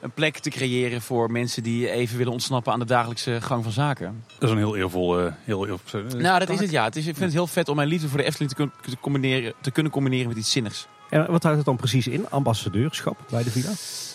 een 0.00 0.10
plek 0.10 0.38
te 0.38 0.50
creëren 0.50 1.02
voor 1.02 1.30
mensen 1.30 1.62
die 1.62 1.90
even 1.90 2.16
willen 2.18 2.32
ontsnappen 2.32 2.72
aan 2.72 2.78
de 2.78 2.84
dagelijkse 2.84 3.40
gang 3.40 3.62
van 3.62 3.72
zaken. 3.72 4.24
Dat 4.38 4.42
is 4.48 4.50
een 4.50 4.56
heel 4.56 4.76
eervol... 4.76 5.18
eh, 5.20 5.32
heel 5.44 5.66
eervol 5.66 6.00
Nou, 6.18 6.38
dat 6.38 6.48
is 6.48 6.60
het 6.60 6.70
ja. 6.70 6.84
Het 6.84 6.96
is, 6.96 7.06
ik 7.06 7.14
vind 7.14 7.24
het 7.24 7.32
heel 7.32 7.46
vet 7.46 7.68
om 7.68 7.76
mijn 7.76 7.88
liefde 7.88 8.08
voor 8.08 8.18
de 8.18 8.24
Efteling 8.24 8.50
te, 8.50 8.56
kun- 8.56 8.72
te, 8.80 8.96
combineren, 9.00 9.52
te 9.60 9.70
kunnen 9.70 9.92
combineren 9.92 10.28
met 10.28 10.36
iets 10.36 10.50
zinnigs. 10.50 10.86
En 11.10 11.30
wat 11.30 11.42
houdt 11.42 11.56
het 11.56 11.66
dan 11.66 11.76
precies 11.76 12.06
in, 12.06 12.30
ambassadeurschap 12.30 13.18
bij 13.30 13.42
de 13.42 13.50
Villa? 13.50 13.70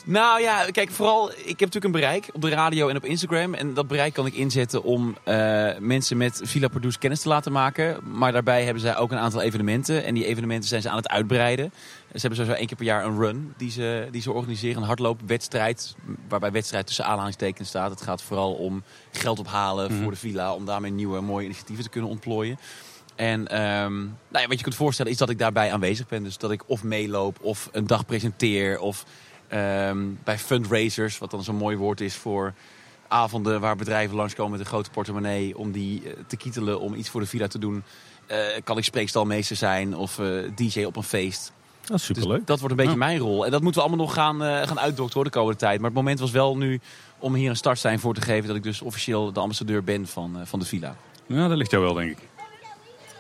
Nou 0.06 0.42
ja, 0.42 0.66
kijk, 0.72 0.92
vooral, 0.92 1.32
ik 1.32 1.36
heb 1.46 1.60
natuurlijk 1.60 1.86
een 1.86 1.92
bereik 1.92 2.30
op 2.34 2.42
de 2.42 2.50
radio 2.50 2.88
en 2.90 2.96
op 2.96 3.06
Instagram. 3.06 3.54
En 3.54 3.74
dat 3.74 3.88
bereik 3.88 4.14
kan 4.14 4.26
ik 4.26 4.34
inzetten 4.34 4.84
om 4.84 5.16
eh, 5.24 5.70
mensen 5.80 6.18
met 6.18 6.42
Villa 6.44 6.68
Pardoes 6.68 6.98
kennis 6.98 7.22
te 7.22 7.28
laten 7.28 7.52
maken. 7.52 7.98
Maar 8.12 8.32
daarbij 8.32 8.64
hebben 8.64 8.82
zij 8.82 8.98
ook 8.98 9.12
een 9.12 9.18
aantal 9.18 9.42
evenementen. 9.42 10.04
En 10.04 10.14
die 10.14 10.26
evenementen 10.26 10.70
zijn 10.70 10.82
ze 10.82 10.90
aan 10.90 10.98
het 10.98 11.10
uitbreiden. 11.10 11.72
Ze 12.16 12.22
hebben 12.22 12.40
sowieso 12.40 12.58
één 12.60 12.68
keer 12.68 12.78
per 12.78 12.86
jaar 12.86 13.06
een 13.06 13.18
run 13.20 13.54
die 13.58 13.72
ze, 13.72 14.08
die 14.12 14.22
ze 14.22 14.32
organiseren. 14.32 14.82
Een 14.82 14.88
hardloopwedstrijd, 14.88 15.96
waarbij 16.28 16.52
wedstrijd 16.52 16.86
tussen 16.88 17.06
aanhalingstekens 17.06 17.68
staat. 17.70 17.90
Het 17.90 18.02
gaat 18.02 18.22
vooral 18.22 18.54
om 18.54 18.84
geld 19.12 19.40
ophalen 19.40 19.92
Mhm. 19.92 20.02
voor 20.02 20.12
de 20.12 20.18
Villa. 20.18 20.54
Om 20.54 20.66
daarmee 20.66 20.92
nieuwe 20.92 21.22
mooie 21.22 21.46
initiatieven 21.46 21.84
te 21.84 21.90
kunnen 21.90 22.10
ontplooien. 22.10 22.58
En 23.16 23.48
ehm, 23.48 23.96
nou 24.04 24.42
ja, 24.44 24.48
wat 24.48 24.58
je 24.58 24.64
kunt 24.64 24.76
voorstellen 24.76 25.12
is 25.12 25.18
dat 25.18 25.30
ik 25.30 25.38
daarbij 25.38 25.72
aanwezig 25.74 26.08
ben. 26.08 26.24
Dus 26.24 26.38
dat 26.38 26.52
ik 26.52 26.70
of 26.70 26.84
meeloop 26.84 27.38
of 27.42 27.70
een 27.72 27.88
dag 27.88 28.06
presenteer. 28.06 28.80
Of 28.80 29.06
ehm, 29.48 29.98
bij 30.24 30.38
fundraisers, 30.38 31.18
wat 31.18 31.32
dan 31.32 31.44
zo'n 31.44 31.56
mooi 31.56 31.78
woord 31.78 32.02
is 32.02 32.16
voor 32.16 32.54
avonden 33.08 33.60
waar 33.62 33.76
bedrijven 33.76 34.16
langskomen 34.16 34.52
met 34.52 34.60
een 34.60 34.66
grote 34.66 34.90
portemonnee. 34.90 35.58
Om 35.58 35.72
die 35.72 36.02
eh, 36.04 36.14
te 36.28 36.38
kietelen 36.38 36.80
om 36.80 36.94
iets 36.94 37.10
voor 37.10 37.22
de 37.22 37.28
villa 37.28 37.48
te 37.48 37.60
doen. 37.60 37.84
Eh, 38.28 38.38
kan 38.64 38.78
ik 38.78 38.84
spreekstalmeester 38.84 39.56
zijn 39.56 39.96
of 39.96 40.20
eh, 40.20 40.28
DJ 40.56 40.84
op 40.84 40.96
een 40.96 41.04
feest. 41.04 41.54
Dat 41.86 42.00
is 42.00 42.06
Dus 42.08 42.18
superleuk. 42.18 42.48
dat 42.48 42.60
wordt 42.60 42.72
een 42.72 42.86
beetje 42.86 43.00
Ja. 43.00 43.06
mijn 43.06 43.18
rol. 43.20 43.46
En 43.46 43.52
dat 43.52 43.62
moeten 43.62 43.82
we 43.82 43.88
allemaal 43.88 44.06
nog 44.06 44.16
gaan, 44.16 44.44
eh 44.44 44.68
gaan 44.68 44.80
uitdokteren 44.80 45.14
hoor, 45.14 45.24
de 45.24 45.30
komende 45.30 45.60
tijd. 45.60 45.78
Maar 45.78 45.86
het 45.90 45.98
moment 45.98 46.20
was 46.20 46.32
wel 46.32 46.58
nu 46.58 46.80
om 47.20 47.34
hier 47.34 47.50
een 47.50 47.56
startsein 47.56 48.00
voor 48.00 48.14
te 48.14 48.22
geven. 48.22 48.48
Dat 48.48 48.56
ik 48.56 48.64
dus 48.64 48.82
officieel 48.82 49.32
de 49.34 49.40
ambassadeur 49.40 49.84
ben 49.84 50.08
van, 50.08 50.40
eh, 50.40 50.46
van 50.46 50.60
de 50.60 50.66
villa. 50.66 50.96
Ja, 51.26 51.48
dat 51.48 51.58
ligt 51.58 51.72
jou 51.72 51.84
wel, 51.84 51.94
denk 51.94 52.12
ik. 52.12 52.18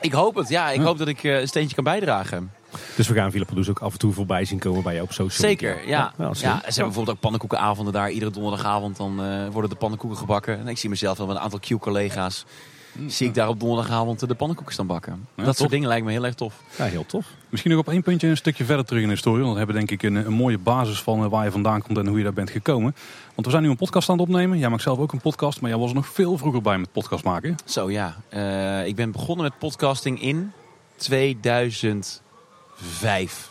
Ik 0.01 0.11
hoop 0.11 0.35
het, 0.35 0.49
ja. 0.49 0.69
Ik 0.71 0.77
Ja. 0.79 0.83
hoop 0.83 0.97
dat 0.97 1.07
ik 1.07 1.23
eh, 1.23 1.39
een 1.39 1.47
steentje 1.47 1.75
kan 1.75 1.83
bijdragen. 1.83 2.51
Dus 2.95 3.07
we 3.07 3.13
gaan 3.13 3.31
Villa 3.31 3.45
ook 3.69 3.79
af 3.79 3.91
en 3.93 3.99
toe 3.99 4.13
voorbij 4.13 4.45
zien 4.45 4.59
komen 4.59 4.83
bij 4.83 4.93
jou 4.93 5.05
op 5.05 5.11
social 5.13 5.49
media. 5.51 5.69
Zeker, 5.73 5.87
ja. 5.89 6.13
Ja, 6.17 6.25
ja, 6.25 6.33
slim. 6.33 6.51
ze 6.51 6.63
hebben 6.65 6.73
bijvoorbeeld 6.73 7.09
ook 7.09 7.19
pannenkoekenavonden 7.19 7.93
daar. 7.93 8.09
Iedere 8.11 8.31
donderdagavond 8.31 8.97
dan 8.97 9.15
worden 9.51 9.69
de 9.69 9.75
pannenkoeken 9.75 10.19
gebakken. 10.19 10.59
En 10.59 10.67
ik 10.67 10.77
zie 10.77 10.89
mezelf 10.89 11.17
wel 11.17 11.27
met 11.27 11.35
een 11.35 11.41
aantal 11.41 11.59
Q-collega's. 11.59 12.45
Zie 13.07 13.27
ik 13.27 13.33
daar 13.33 13.47
op 13.47 13.59
donderdagavond 13.59 14.19
de 14.27 14.35
pannenkoeken 14.35 14.73
staan 14.73 14.87
bakken. 14.87 15.27
dat 15.35 15.45
tof. 15.45 15.55
soort 15.55 15.69
dingen 15.69 15.87
lijkt 15.87 16.05
me 16.05 16.11
heel 16.11 16.25
erg 16.25 16.35
tof. 16.35 16.53
Ja, 16.77 16.85
heel 16.85 17.05
tof. 17.05 17.25
Misschien 17.49 17.71
nog 17.71 17.79
op 17.79 17.89
één 17.89 18.03
puntje 18.03 18.27
een 18.27 18.37
stukje 18.37 18.65
verder 18.65 18.85
terug 18.85 19.01
in 19.01 19.07
de 19.07 19.13
historie. 19.13 19.39
Want 19.41 19.51
we 19.51 19.57
hebben 19.57 19.75
denk 19.75 19.91
ik 19.91 20.03
een, 20.03 20.15
een 20.15 20.33
mooie 20.33 20.57
basis 20.57 21.01
van 21.01 21.23
eh, 21.23 21.29
waar 21.29 21.45
je 21.45 21.51
vandaan 21.51 21.81
komt 21.81 21.97
en 21.97 22.07
hoe 22.07 22.17
je 22.17 22.23
daar 22.23 22.33
bent 22.33 22.49
gekomen. 22.49 22.95
Want 23.35 23.45
we 23.45 23.49
zijn 23.49 23.63
nu 23.63 23.69
een 23.69 23.75
podcast 23.75 24.09
aan 24.09 24.17
het 24.17 24.27
opnemen. 24.27 24.57
Jij 24.57 24.69
maakt 24.69 24.81
zelf 24.81 24.99
ook 24.99 25.13
een 25.13 25.21
podcast, 25.21 25.61
maar 25.61 25.69
jij 25.69 25.79
was 25.79 25.89
er 25.89 25.95
nog 25.95 26.07
veel 26.07 26.37
vroeger 26.37 26.61
bij 26.61 26.77
met 26.77 26.91
podcast 26.91 27.23
maken. 27.23 27.55
Zo 27.65 27.91
ja, 27.91 28.15
Eh, 28.29 28.85
ik 28.87 28.95
ben 28.95 29.11
begonnen 29.11 29.45
met 29.45 29.57
podcasting 29.57 30.21
in 30.21 30.51
2005, 30.97 32.21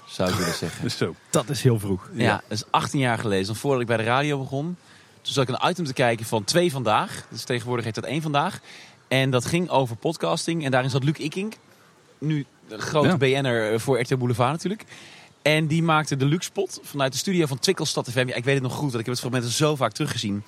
zou 0.06 0.30
ik 0.30 0.36
willen 0.36 0.54
zeggen. 0.54 0.82
Dus 0.82 0.96
zo. 1.04 1.14
Dat 1.30 1.48
is 1.48 1.62
heel 1.62 1.78
vroeg. 1.78 2.08
Ja, 2.12 2.32
dat 2.48 2.58
is 2.58 2.64
18 2.70 3.00
jaar 3.00 3.18
geleden. 3.18 3.46
Dan 3.46 3.56
voordat 3.56 3.80
ik 3.80 3.86
bij 3.86 3.96
de 3.96 4.02
radio 4.02 4.38
begon. 4.38 4.76
Toen 5.22 5.32
zat 5.32 5.48
ik 5.48 5.54
een 5.60 5.68
item 5.70 5.84
te 5.84 5.92
kijken 5.92 6.26
van 6.26 6.44
twee 6.44 6.70
vandaag. 6.72 7.26
Dus 7.30 7.44
tegenwoordig 7.44 7.84
heet 7.84 7.94
dat 7.94 8.04
één 8.04 8.22
vandaag. 8.22 8.60
En 9.08 9.30
dat 9.30 9.44
ging 9.44 9.68
over 9.68 9.96
podcasting. 9.96 10.64
En 10.64 10.70
daarin 10.70 10.90
zat 10.90 11.04
Luc 11.04 11.16
Ikink. 11.18 11.54
Nu 12.18 12.46
grote 12.68 13.08
Ja. 13.08 13.16
BN'er 13.16 13.80
voor 13.80 14.00
RTL 14.00 14.16
Boulevard 14.16 14.50
natuurlijk. 14.50 14.84
En 15.42 15.66
die 15.66 15.82
maakte 15.82 16.16
de 16.16 16.36
Spot 16.38 16.80
vanuit 16.82 17.12
de 17.12 17.18
studio 17.18 17.46
van 17.46 17.58
Twikkelstad 17.58 18.10
FM. 18.10 18.28
Ja, 18.28 18.34
ik 18.34 18.44
weet 18.44 18.54
het 18.54 18.62
nog 18.62 18.72
goed, 18.72 18.80
want 18.80 18.94
ik 18.94 19.06
heb 19.06 19.14
het 19.14 19.20
fragment 19.20 19.44
zo 19.44 19.76
vaak 19.76 19.92
teruggezien. 19.92 20.42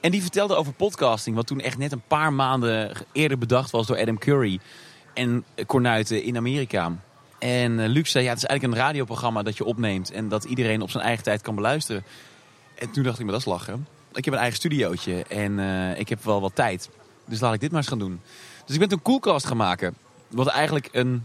En 0.00 0.10
die 0.10 0.22
vertelde 0.22 0.54
over 0.54 0.72
podcasting. 0.72 1.36
Wat 1.36 1.46
toen 1.46 1.60
echt 1.60 1.78
net 1.78 1.92
een 1.92 2.02
paar 2.06 2.32
maanden 2.32 2.92
eerder 3.12 3.38
bedacht 3.38 3.70
was 3.70 3.86
door 3.86 4.00
Adam 4.00 4.18
Curry. 4.18 4.58
En 5.14 5.44
Cornuiten 5.66 6.22
in 6.22 6.36
Amerika. 6.36 6.92
En 7.38 7.80
eh, 7.80 7.88
Luc 7.88 8.10
zei, 8.10 8.24
ja, 8.24 8.30
het 8.30 8.42
is 8.42 8.44
eigenlijk 8.44 8.78
een 8.78 8.86
radioprogramma 8.86 9.42
dat 9.42 9.56
je 9.56 9.64
opneemt. 9.64 10.10
En 10.10 10.28
dat 10.28 10.44
iedereen 10.44 10.82
op 10.82 10.90
zijn 10.90 11.04
eigen 11.04 11.24
tijd 11.24 11.42
kan 11.42 11.54
beluisteren. 11.54 12.04
En 12.74 12.90
toen 12.90 13.02
dacht 13.02 13.18
ik, 13.18 13.24
maar 13.24 13.32
dat 13.32 13.40
is 13.40 13.46
lachen. 13.46 13.86
Ik 14.12 14.24
heb 14.24 14.34
een 14.34 14.40
eigen 14.40 14.58
studiootje 14.58 15.24
en 15.24 15.58
eh, 15.58 15.98
ik 15.98 16.08
heb 16.08 16.24
wel 16.24 16.40
wat 16.40 16.54
tijd. 16.54 16.90
Dus 17.30 17.40
laat 17.40 17.54
ik 17.54 17.60
dit 17.60 17.70
maar 17.70 17.80
eens 17.80 17.88
gaan 17.88 17.98
doen. 17.98 18.20
Dus 18.64 18.74
ik 18.74 18.80
ben 18.80 18.88
toen 18.88 19.02
Coolcast 19.02 19.46
gaan 19.46 19.56
maken. 19.56 19.94
Wat 20.28 20.46
eigenlijk 20.46 20.88
een 20.92 21.24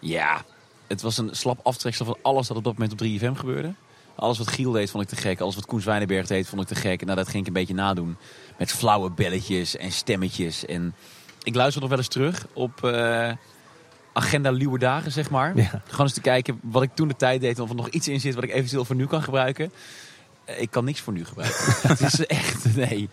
Ja, 0.00 0.44
het 0.86 1.02
was 1.02 1.18
een 1.18 1.28
slap 1.32 1.60
aftreksel 1.62 2.04
van 2.04 2.16
alles 2.22 2.46
dat 2.46 2.56
op 2.56 2.64
dat 2.64 2.78
moment 2.78 2.92
op 2.92 3.06
3FM 3.06 3.38
gebeurde. 3.38 3.74
Alles 4.14 4.38
wat 4.38 4.48
Giel 4.48 4.70
deed 4.72 4.90
vond 4.90 5.02
ik 5.02 5.08
te 5.08 5.16
gek. 5.16 5.40
Alles 5.40 5.54
wat 5.54 5.66
Koen 5.66 5.80
Zwijnenberg 5.80 6.26
deed 6.26 6.48
vond 6.48 6.62
ik 6.62 6.68
te 6.68 6.74
gek. 6.74 7.04
Nou, 7.04 7.16
dat 7.16 7.28
ging 7.28 7.40
ik 7.40 7.46
een 7.46 7.52
beetje 7.52 7.74
nadoen. 7.74 8.16
Met 8.58 8.72
flauwe 8.72 9.10
belletjes 9.10 9.76
en 9.76 9.92
stemmetjes. 9.92 10.64
En 10.64 10.94
ik 11.42 11.54
luister 11.54 11.80
nog 11.80 11.90
wel 11.90 11.98
eens 11.98 12.08
terug 12.08 12.46
op 12.52 12.80
uh, 12.84 13.32
agenda 14.12 14.50
luwe 14.50 14.78
dagen, 14.78 15.12
zeg 15.12 15.30
maar. 15.30 15.56
Ja. 15.56 15.82
Gewoon 15.86 16.06
eens 16.06 16.14
te 16.14 16.20
kijken 16.20 16.60
wat 16.62 16.82
ik 16.82 16.94
toen 16.94 17.08
de 17.08 17.16
tijd 17.16 17.40
deed. 17.40 17.58
Of 17.58 17.68
er 17.68 17.74
nog 17.74 17.88
iets 17.88 18.08
in 18.08 18.20
zit 18.20 18.34
wat 18.34 18.44
ik 18.44 18.52
eventueel 18.52 18.84
voor 18.84 18.96
nu 18.96 19.06
kan 19.06 19.22
gebruiken. 19.22 19.72
Ik 20.46 20.70
kan 20.70 20.84
niks 20.84 21.00
voor 21.00 21.12
nu 21.12 21.24
gebruiken. 21.24 21.64
Het 21.88 22.00
is 22.00 22.26
echt, 22.26 22.76
nee. 22.76 23.08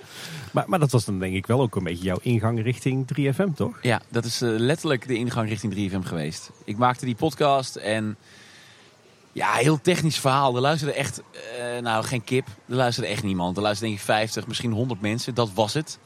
Maar, 0.51 0.63
maar 0.67 0.79
dat 0.79 0.91
was 0.91 1.05
dan 1.05 1.19
denk 1.19 1.35
ik 1.35 1.47
wel 1.47 1.61
ook 1.61 1.75
een 1.75 1.83
beetje 1.83 2.03
jouw 2.03 2.19
ingang 2.21 2.63
richting 2.63 3.07
3FM, 3.19 3.53
toch? 3.55 3.77
Ja, 3.81 4.01
dat 4.09 4.25
is 4.25 4.41
eh, 4.41 4.49
letterlijk 4.49 5.07
de 5.07 5.15
ingang 5.15 5.49
richting 5.49 5.91
3FM 5.91 6.07
geweest. 6.07 6.51
Ik 6.63 6.77
maakte 6.77 7.05
die 7.05 7.15
podcast 7.15 7.75
en 7.75 8.17
ja, 9.31 9.53
heel 9.53 9.81
technisch 9.81 10.19
verhaal. 10.19 10.55
Er 10.55 10.61
luisterde 10.61 10.93
echt, 10.93 11.21
eh, 11.57 11.81
nou 11.81 12.03
geen 12.03 12.23
kip, 12.23 12.47
er 12.67 12.75
luisterde 12.75 13.09
echt 13.09 13.23
niemand. 13.23 13.57
Er 13.57 13.63
luisterde 13.63 13.91
denk 13.93 14.01
ik 14.01 14.13
50, 14.13 14.47
misschien 14.47 14.71
100 14.71 15.01
mensen, 15.01 15.33
dat 15.33 15.53
was 15.53 15.73
het. 15.73 15.99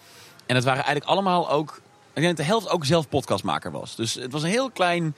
En 0.46 0.56
het 0.56 0.64
waren 0.64 0.84
eigenlijk 0.84 1.12
allemaal 1.12 1.50
ook, 1.50 1.82
ik 2.14 2.22
denk 2.22 2.28
dat 2.28 2.38
de 2.38 2.52
helft 2.52 2.70
ook 2.70 2.86
zelf 2.86 3.10
podcastmaker 3.10 3.72
was. 3.72 3.96
Dus 3.96 4.14
het 4.14 4.32
was 4.32 4.44
een 4.44 4.50
heel 4.50 4.72
klein 4.72 5.16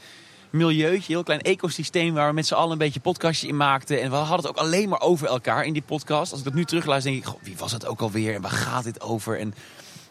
milieutje, 0.49 1.13
heel 1.13 1.23
klein 1.23 1.41
ecosysteem 1.41 2.13
waar 2.13 2.27
we 2.27 2.33
met 2.33 2.47
z'n 2.47 2.53
allen 2.53 2.71
een 2.71 2.77
beetje 2.77 2.99
podcastjes 2.99 3.49
in 3.49 3.57
maakten. 3.57 4.01
En 4.01 4.09
we 4.09 4.15
hadden 4.15 4.37
het 4.37 4.47
ook 4.47 4.57
alleen 4.57 4.89
maar 4.89 5.01
over 5.01 5.27
elkaar 5.27 5.65
in 5.65 5.73
die 5.73 5.81
podcast. 5.81 6.31
Als 6.31 6.39
ik 6.39 6.45
dat 6.45 6.53
nu 6.53 6.65
terugluister, 6.65 7.11
denk 7.11 7.25
ik, 7.25 7.33
wie 7.41 7.57
was 7.57 7.71
het 7.71 7.85
ook 7.85 8.01
alweer 8.01 8.35
en 8.35 8.41
waar 8.41 8.51
gaat 8.51 8.83
dit 8.83 9.01
over? 9.01 9.39
En 9.39 9.53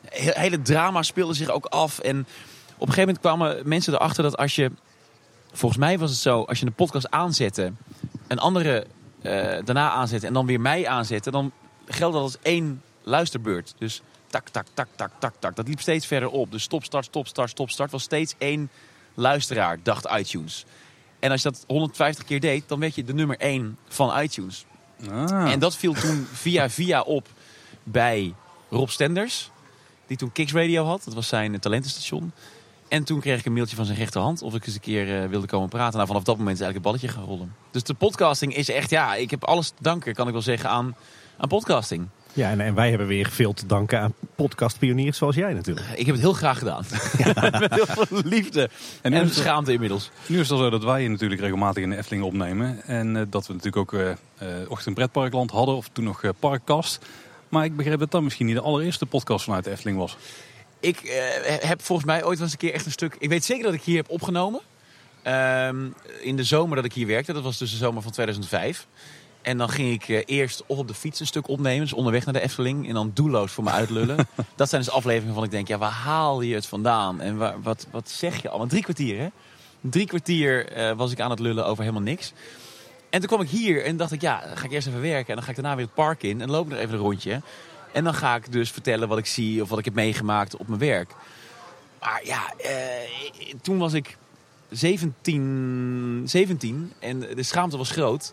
he- 0.08 0.40
hele 0.40 0.62
drama 0.62 1.02
speelde 1.02 1.34
zich 1.34 1.48
ook 1.48 1.66
af. 1.66 1.98
En 1.98 2.18
op 2.20 2.88
een 2.88 2.94
gegeven 2.94 3.00
moment 3.00 3.20
kwamen 3.20 3.68
mensen 3.68 3.94
erachter 3.94 4.22
dat 4.22 4.36
als 4.36 4.54
je, 4.54 4.70
volgens 5.52 5.80
mij 5.80 5.98
was 5.98 6.10
het 6.10 6.18
zo, 6.18 6.42
als 6.42 6.60
je 6.60 6.66
een 6.66 6.72
podcast 6.72 7.10
aanzette, 7.10 7.72
een 8.26 8.38
andere 8.38 8.86
eh, 9.22 9.32
daarna 9.64 9.90
aanzette 9.90 10.26
en 10.26 10.32
dan 10.32 10.46
weer 10.46 10.60
mij 10.60 10.88
aanzette, 10.88 11.30
dan 11.30 11.52
geldt 11.86 12.14
dat 12.14 12.22
als 12.22 12.36
één 12.42 12.82
luisterbeurt. 13.02 13.74
Dus 13.78 14.02
tak, 14.26 14.48
tak, 14.48 14.66
tak, 14.74 14.88
tak, 14.96 15.10
tak, 15.18 15.34
tak. 15.38 15.56
Dat 15.56 15.68
liep 15.68 15.80
steeds 15.80 16.06
verder 16.06 16.28
op. 16.28 16.50
Dus 16.52 16.62
stop, 16.62 16.84
start, 16.84 17.04
stop, 17.04 17.26
start, 17.26 17.50
stop, 17.50 17.70
start 17.70 17.90
was 17.90 18.02
steeds 18.02 18.34
één 18.38 18.70
luisteraar, 19.18 19.78
dacht 19.82 20.08
iTunes. 20.16 20.64
En 21.18 21.30
als 21.30 21.42
je 21.42 21.50
dat 21.50 21.64
150 21.66 22.24
keer 22.24 22.40
deed, 22.40 22.64
dan 22.66 22.80
werd 22.80 22.94
je 22.94 23.04
de 23.04 23.14
nummer 23.14 23.36
1 23.36 23.78
van 23.88 24.20
iTunes. 24.20 24.64
Ah. 25.10 25.50
En 25.50 25.58
dat 25.58 25.76
viel 25.76 25.92
toen 25.92 26.26
via 26.32 26.70
via 26.70 27.00
op 27.00 27.28
bij 27.82 28.34
Rob 28.70 28.88
Stenders. 28.88 29.50
Die 30.06 30.16
toen 30.16 30.32
Kicks 30.32 30.52
Radio 30.52 30.84
had. 30.84 31.04
Dat 31.04 31.14
was 31.14 31.28
zijn 31.28 31.60
talentenstation. 31.60 32.32
En 32.88 33.04
toen 33.04 33.20
kreeg 33.20 33.38
ik 33.38 33.46
een 33.46 33.52
mailtje 33.52 33.76
van 33.76 33.84
zijn 33.84 33.98
rechterhand 33.98 34.42
of 34.42 34.54
ik 34.54 34.66
eens 34.66 34.74
een 34.74 34.80
keer 34.80 35.22
eh, 35.22 35.28
wilde 35.28 35.46
komen 35.46 35.68
praten. 35.68 35.94
Nou, 35.94 36.06
vanaf 36.06 36.22
dat 36.22 36.36
moment 36.36 36.56
is 36.56 36.62
eigenlijk 36.62 36.94
het 36.94 37.02
balletje 37.02 37.20
gaan 37.20 37.36
rollen. 37.36 37.54
Dus 37.70 37.82
de 37.82 37.94
podcasting 37.94 38.54
is 38.54 38.68
echt, 38.68 38.90
ja, 38.90 39.14
ik 39.14 39.30
heb 39.30 39.44
alles 39.44 39.68
te 39.68 39.82
danken, 39.82 40.14
kan 40.14 40.26
ik 40.26 40.32
wel 40.32 40.42
zeggen, 40.42 40.70
aan, 40.70 40.96
aan 41.36 41.48
podcasting. 41.48 42.08
Ja, 42.32 42.50
en, 42.50 42.60
en 42.60 42.74
wij 42.74 42.88
hebben 42.88 43.06
weer 43.06 43.30
veel 43.30 43.52
te 43.52 43.66
danken 43.66 44.00
aan 44.00 44.14
podcastpioniers 44.34 45.18
zoals 45.18 45.34
jij 45.34 45.52
natuurlijk. 45.52 45.86
Ik 45.94 46.06
heb 46.06 46.14
het 46.14 46.24
heel 46.24 46.32
graag 46.32 46.58
gedaan. 46.58 46.84
Met 47.60 47.74
heel 47.74 47.86
veel 47.86 48.20
liefde 48.24 48.70
en, 49.02 49.12
het- 49.12 49.34
schaamte 49.34 49.72
inmiddels. 49.72 50.10
Nu 50.26 50.36
is 50.40 50.48
het 50.48 50.50
al 50.58 50.64
zo 50.64 50.70
dat 50.70 50.84
wij 50.84 51.08
natuurlijk 51.08 51.40
regelmatig 51.40 51.82
in 51.82 51.90
de 51.90 51.96
Efteling 51.96 52.24
opnemen. 52.24 52.82
En 52.86 53.16
eh, 53.16 53.22
dat 53.28 53.46
we 53.46 53.52
natuurlijk 53.52 53.76
ook 53.94 54.00
eh 54.00 54.10
eh, 54.10 54.70
Ochtend 54.70 54.94
Pretparkland 54.94 55.50
hadden, 55.50 55.76
of 55.76 55.88
toen 55.92 56.04
nog 56.04 56.22
Parkkast. 56.38 56.98
Maar 57.48 57.64
ik 57.64 57.76
begreep 57.76 57.98
dat 57.98 58.10
dat 58.10 58.22
misschien 58.22 58.46
niet 58.46 58.54
de 58.54 58.60
allereerste 58.62 59.06
podcast 59.06 59.44
vanuit 59.44 59.64
de 59.64 59.70
Efteling 59.70 59.98
was. 59.98 60.16
Ik 60.80 61.00
eh, 61.00 61.68
heb 61.68 61.82
volgens 61.82 62.06
mij 62.06 62.24
ooit 62.24 62.34
wel 62.38 62.42
eens 62.42 62.52
een 62.52 62.58
keer 62.58 62.72
echt 62.72 62.86
een 62.86 62.92
stuk... 62.92 63.16
Ik 63.18 63.28
weet 63.28 63.44
zeker 63.44 63.64
dat 63.64 63.74
ik 63.74 63.82
hier 63.82 63.96
heb 63.96 64.10
opgenomen. 64.10 64.60
Ehm, 65.22 65.86
in 66.20 66.36
de 66.36 66.44
zomer 66.44 66.76
dat 66.76 66.84
ik 66.84 66.92
hier 66.92 67.06
werkte. 67.06 67.32
Dat 67.32 67.42
was 67.42 67.58
dus 67.58 67.70
de 67.70 67.76
zomer 67.76 68.02
van 68.02 68.12
2005. 68.12 68.86
En 69.42 69.58
dan 69.58 69.68
ging 69.68 69.92
ik 69.92 70.08
eh, 70.08 70.22
eerst 70.26 70.62
of 70.66 70.78
op 70.78 70.88
de 70.88 70.94
fiets 70.94 71.20
een 71.20 71.26
stuk 71.26 71.48
opnemen. 71.48 71.80
Dus 71.80 71.92
onderweg 71.92 72.24
naar 72.24 72.34
de 72.34 72.40
Efteling. 72.40 72.88
En 72.88 72.94
dan 72.94 73.10
doelloos 73.14 73.52
voor 73.52 73.64
me 73.64 73.70
uitlullen. 73.70 74.16
dat 74.56 74.68
zijn 74.68 74.82
dus 74.82 74.90
afleveringen 74.90 75.34
van 75.34 75.44
ik 75.44 75.50
denk... 75.50 75.68
Ja, 75.68 75.78
waar 75.78 75.90
haal 75.90 76.40
je 76.40 76.54
het 76.54 76.66
vandaan? 76.66 77.20
En 77.20 77.36
waar, 77.36 77.62
wat, 77.62 77.86
wat 77.90 78.10
zeg 78.10 78.42
je 78.42 78.48
allemaal? 78.48 78.66
Drie 78.66 78.82
kwartier, 78.82 79.18
hè? 79.18 79.28
Drie 79.80 80.06
kwartier 80.06 80.72
eh, 80.72 80.96
was 80.96 81.12
ik 81.12 81.20
aan 81.20 81.30
het 81.30 81.38
lullen 81.38 81.66
over 81.66 81.82
helemaal 81.82 82.02
niks. 82.02 82.32
En 83.10 83.18
toen 83.18 83.28
kwam 83.28 83.40
ik 83.40 83.48
hier 83.48 83.84
en 83.84 83.96
dacht 83.96 84.12
ik... 84.12 84.20
Ja, 84.20 84.42
ga 84.54 84.64
ik 84.64 84.72
eerst 84.72 84.86
even 84.86 85.00
werken. 85.00 85.28
En 85.28 85.34
dan 85.34 85.44
ga 85.44 85.50
ik 85.50 85.56
daarna 85.56 85.76
weer 85.76 85.84
het 85.84 85.94
park 85.94 86.22
in. 86.22 86.40
En 86.40 86.50
loop 86.50 86.64
ik 86.64 86.70
nog 86.70 86.80
even 86.80 86.94
een 86.94 87.00
rondje. 87.00 87.40
En 87.92 88.04
dan 88.04 88.14
ga 88.14 88.34
ik 88.34 88.52
dus 88.52 88.70
vertellen 88.70 89.08
wat 89.08 89.18
ik 89.18 89.26
zie 89.26 89.62
of 89.62 89.68
wat 89.68 89.78
ik 89.78 89.84
heb 89.84 89.94
meegemaakt 89.94 90.56
op 90.56 90.68
mijn 90.68 90.80
werk. 90.80 91.14
Maar 92.00 92.20
ja, 92.24 92.52
eh, 92.56 93.54
toen 93.62 93.78
was 93.78 93.92
ik 93.92 94.16
17, 94.70 96.22
17 96.24 96.92
en 96.98 97.20
de 97.20 97.42
schaamte 97.42 97.76
was 97.76 97.90
groot. 97.90 98.32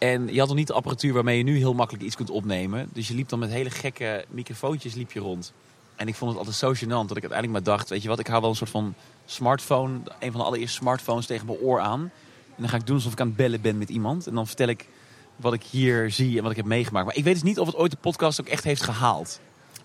En 0.00 0.32
je 0.32 0.38
had 0.38 0.48
nog 0.48 0.56
niet 0.56 0.66
de 0.66 0.72
apparatuur 0.72 1.12
waarmee 1.12 1.36
je 1.36 1.42
nu 1.42 1.56
heel 1.56 1.74
makkelijk 1.74 2.04
iets 2.04 2.16
kunt 2.16 2.30
opnemen. 2.30 2.88
Dus 2.92 3.08
je 3.08 3.14
liep 3.14 3.28
dan 3.28 3.38
met 3.38 3.50
hele 3.50 3.70
gekke 3.70 4.24
microfoontjes 4.28 4.94
liep 4.94 5.12
je 5.12 5.20
rond. 5.20 5.52
En 5.96 6.08
ik 6.08 6.14
vond 6.14 6.30
het 6.30 6.38
altijd 6.38 6.56
zo 6.56 6.74
gênant 6.74 7.08
dat 7.08 7.16
ik 7.16 7.22
uiteindelijk 7.22 7.52
maar 7.52 7.76
dacht... 7.76 7.88
weet 7.88 8.02
je 8.02 8.08
wat, 8.08 8.18
ik 8.18 8.26
hou 8.26 8.40
wel 8.40 8.50
een 8.50 8.56
soort 8.56 8.70
van 8.70 8.94
smartphone... 9.26 9.98
een 10.18 10.30
van 10.30 10.40
de 10.40 10.46
allereerste 10.46 10.76
smartphones 10.76 11.26
tegen 11.26 11.46
mijn 11.46 11.58
oor 11.58 11.80
aan. 11.80 12.00
En 12.46 12.56
dan 12.56 12.68
ga 12.68 12.76
ik 12.76 12.86
doen 12.86 12.96
alsof 12.96 13.12
ik 13.12 13.20
aan 13.20 13.26
het 13.26 13.36
bellen 13.36 13.60
ben 13.60 13.78
met 13.78 13.88
iemand. 13.88 14.26
En 14.26 14.34
dan 14.34 14.46
vertel 14.46 14.68
ik 14.68 14.88
wat 15.36 15.52
ik 15.52 15.62
hier 15.62 16.10
zie 16.10 16.36
en 16.36 16.42
wat 16.42 16.50
ik 16.50 16.56
heb 16.56 16.66
meegemaakt. 16.66 17.06
Maar 17.06 17.16
ik 17.16 17.24
weet 17.24 17.34
dus 17.34 17.42
niet 17.42 17.58
of 17.58 17.66
het 17.66 17.76
ooit 17.76 17.90
de 17.90 17.96
podcast 18.00 18.40
ook 18.40 18.48
echt 18.48 18.64
heeft 18.64 18.82
gehaald. 18.82 19.40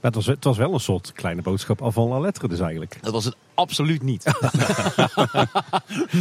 Maar 0.06 0.14
het 0.14 0.26
was, 0.26 0.36
het 0.36 0.44
was 0.44 0.58
wel 0.58 0.74
een 0.74 0.80
soort 0.80 1.12
kleine 1.12 1.42
boodschap 1.42 1.84
avant 1.84 2.10
la 2.10 2.20
lettre 2.20 2.48
dus 2.48 2.60
eigenlijk. 2.60 2.98
Dat 3.02 3.14
was 3.14 3.26
het 3.26 3.36
absoluut 3.54 4.02
niet. 4.02 4.24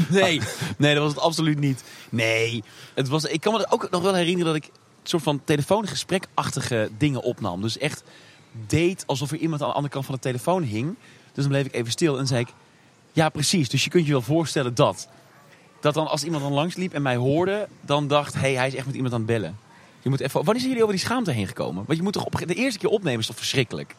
nee, 0.09 0.41
nee, 0.77 0.95
dat 0.95 1.03
was 1.03 1.13
het 1.13 1.23
absoluut 1.23 1.59
niet. 1.59 1.85
Nee, 2.11 2.63
het 2.95 3.09
was, 3.09 3.25
ik 3.25 3.41
kan 3.41 3.53
me 3.53 3.67
ook 3.71 3.91
nog 3.91 4.03
wel 4.03 4.15
herinneren 4.15 4.53
dat 4.53 4.63
ik 4.63 4.65
een 4.65 4.81
soort 5.03 5.23
van 5.23 5.41
telefoongesprekachtige 5.45 6.91
dingen 6.99 7.23
opnam. 7.23 7.61
Dus 7.61 7.79
echt 7.79 8.03
deed 8.67 9.07
alsof 9.07 9.31
er 9.31 9.39
iemand 9.39 9.63
aan 9.63 9.69
de 9.69 9.75
andere 9.75 9.93
kant 9.93 10.05
van 10.05 10.15
de 10.15 10.21
telefoon 10.21 10.63
hing. 10.63 10.97
Dus 11.33 11.45
dan 11.45 11.53
bleef 11.53 11.67
ik 11.67 11.75
even 11.75 11.93
stil 11.93 12.19
en 12.19 12.27
zei 12.27 12.41
ik, 12.41 12.53
ja 13.13 13.29
precies, 13.29 13.69
dus 13.69 13.85
je 13.85 13.91
kunt 13.91 14.07
je 14.07 14.13
wel 14.13 14.23
voorstellen 14.23 14.75
dat. 14.75 15.09
Dat 15.81 15.95
dan 15.95 16.07
als 16.07 16.25
iemand 16.25 16.43
dan 16.43 16.53
langs 16.53 16.75
liep 16.75 16.93
en 16.95 17.03
mij 17.03 17.17
hoorde, 17.17 17.69
dan 17.81 18.09
dacht, 18.09 18.35
hé, 18.35 18.41
hey, 18.41 18.55
hij 18.55 18.67
is 18.67 18.75
echt 18.75 18.87
met 18.87 18.95
iemand 18.95 19.13
aan 19.15 19.21
het 19.21 19.29
bellen. 19.29 19.59
Je 20.05 20.11
moet 20.11 20.21
even, 20.21 20.35
wanneer 20.45 20.55
zijn 20.63 20.69
jullie 20.69 20.83
over 20.83 20.97
die 20.97 21.05
schaamte 21.07 21.31
heen 21.31 21.47
gekomen? 21.47 21.85
Want 21.87 21.99
je 21.99 22.05
moet 22.05 22.13
toch 22.13 22.25
op, 22.25 22.43
de 22.47 22.55
eerste 22.55 22.79
keer 22.79 22.89
opnemen 22.91 23.21
is 23.21 23.27
toch 23.27 23.37
verschrikkelijk? 23.37 23.95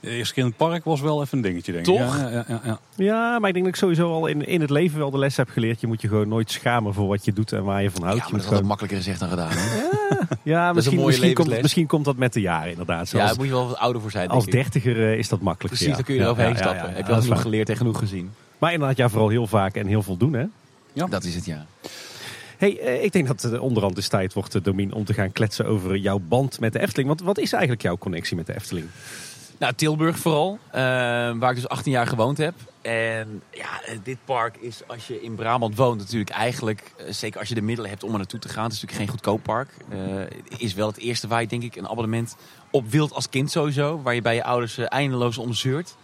De 0.00 0.10
eerste 0.10 0.34
keer 0.34 0.42
in 0.42 0.48
het 0.48 0.58
park 0.58 0.84
was 0.84 1.00
wel 1.00 1.22
even 1.22 1.36
een 1.38 1.44
dingetje, 1.44 1.72
denk 1.72 1.86
ik. 1.86 1.94
Toch? 1.94 2.16
Ja, 2.18 2.28
ja, 2.30 2.44
ja, 2.48 2.60
ja. 2.64 2.78
Ja, 2.96 3.38
maar 3.38 3.48
ik 3.48 3.54
denk 3.54 3.64
dat 3.66 3.74
ik 3.74 3.80
sowieso 3.80 4.12
al 4.12 4.26
in, 4.26 4.46
in 4.46 4.60
het 4.60 4.70
leven 4.70 4.98
wel 4.98 5.10
de 5.10 5.18
les 5.18 5.36
heb 5.36 5.48
geleerd. 5.48 5.80
Je 5.80 5.86
moet 5.86 6.00
je 6.02 6.08
gewoon 6.08 6.28
nooit 6.28 6.50
schamen 6.50 6.94
voor 6.94 7.06
wat 7.06 7.24
je 7.24 7.32
doet 7.32 7.52
en 7.52 7.64
waar 7.64 7.82
je 7.82 7.90
van 7.90 8.02
houdt. 8.02 8.18
Ja, 8.18 8.24
Je 8.26 8.32
maar 8.32 8.40
moet 8.40 8.50
dat 8.50 8.50
is 8.50 8.56
gewoon- 8.56 8.66
makkelijker 8.66 8.96
gezegd 8.98 9.20
dan 9.20 9.28
gedaan. 9.28 9.50
Hè? 9.50 9.84
ja 10.52 10.68
een 10.68 10.74
misschien, 10.74 11.04
misschien, 11.04 11.34
komt, 11.34 11.62
misschien 11.62 11.86
komt 11.86 12.04
dat 12.04 12.16
met 12.16 12.32
de 12.32 12.40
jaren 12.40 12.70
inderdaad. 12.70 12.98
Ja, 12.98 13.04
Zoals, 13.06 13.26
daar 13.28 13.36
moet 13.36 13.46
je 13.46 13.52
wel 13.52 13.66
wat 13.68 13.76
ouder 13.78 14.02
voor 14.02 14.10
zijn. 14.10 14.28
als 14.28 14.46
dertiger 14.46 15.10
eh, 15.12 15.18
is 15.18 15.28
dat 15.28 15.40
makkelijk. 15.40 15.74
Precies, 15.74 15.86
ja. 15.90 15.94
dan 15.94 16.04
kun 16.04 16.14
je 16.14 16.20
Ja, 16.20 16.26
eroverheen 16.26 16.52
ja, 16.52 16.58
ja, 16.58 16.64
stappen. 16.64 16.90
ja, 16.90 16.96
Heb 16.96 17.06
ja, 17.06 17.10
je 17.10 17.14
al 17.16 17.22
genoeg 17.22 17.40
geleerd 17.40 17.68
en 17.68 17.76
genoeg 17.76 17.98
gezien. 17.98 18.30
Maar 18.58 18.72
inderdaad, 18.72 18.96
ja, 18.96 19.08
vooral 19.08 19.28
heel 19.28 19.46
vaak 19.46 19.74
en 19.74 19.86
heel 19.86 20.02
veel 20.02 20.16
doen 20.16 20.32
hè. 20.32 20.44
Dat 21.08 21.24
is 21.24 21.34
het, 21.34 21.44
ja. 21.44 21.66
Hey, 22.58 22.78
eh, 22.78 23.04
ik 23.04 23.12
denk 23.12 23.26
dat 23.26 23.42
het 23.42 23.58
onderhand 23.58 23.96
eens 23.96 24.08
tijd 24.08 24.32
wordt, 24.32 24.54
eh, 24.54 24.62
Domien, 24.62 24.92
om 24.92 25.04
te 25.04 25.14
gaan 25.14 25.32
kletsen 25.32 25.66
over 25.66 25.96
jouw 25.96 26.18
band 26.18 26.60
met 26.60 26.72
de 26.72 26.80
Efteling. 26.80 27.08
Want 27.08 27.20
wat 27.20 27.38
is 27.38 27.52
eigenlijk 27.52 27.82
jouw 27.82 27.98
connectie 27.98 28.36
met 28.36 28.46
de 28.46 28.54
Efteling? 28.54 28.86
Nou, 29.58 29.72
Tilburg 29.72 30.18
vooral, 30.18 30.58
eh, 30.70 30.80
waar 31.38 31.50
ik 31.50 31.54
dus 31.54 31.68
18 31.68 31.92
jaar 31.92 32.06
gewoond 32.06 32.38
heb. 32.38 32.54
En 32.82 33.42
ja, 33.50 33.80
dit 34.02 34.18
park 34.24 34.56
is 34.56 34.80
als 34.86 35.06
je 35.06 35.22
in 35.22 35.34
Brabant 35.34 35.76
woont 35.76 35.98
natuurlijk 35.98 36.30
eigenlijk, 36.30 36.92
zeker 37.08 37.40
als 37.40 37.48
je 37.48 37.54
de 37.54 37.60
middelen 37.60 37.90
hebt 37.90 38.02
om 38.02 38.10
er 38.10 38.18
naartoe 38.18 38.40
te 38.40 38.48
gaan, 38.48 38.64
het 38.64 38.72
is 38.72 38.80
natuurlijk 38.80 39.08
geen 39.08 39.18
goedkoop 39.18 39.42
park. 39.42 39.68
Eh, 39.88 40.60
is 40.60 40.74
wel 40.74 40.86
het 40.86 40.98
eerste 40.98 41.28
waar 41.28 41.40
je 41.40 41.46
denk 41.46 41.62
ik 41.62 41.76
een 41.76 41.88
abonnement 41.88 42.36
op 42.70 42.90
wilt 42.90 43.12
als 43.12 43.28
kind 43.28 43.50
sowieso. 43.50 44.02
Waar 44.02 44.14
je 44.14 44.22
bij 44.22 44.34
je 44.34 44.44
ouders 44.44 44.78
eindeloos 44.78 45.38
om 45.38 45.52
zeurt. 45.52 45.96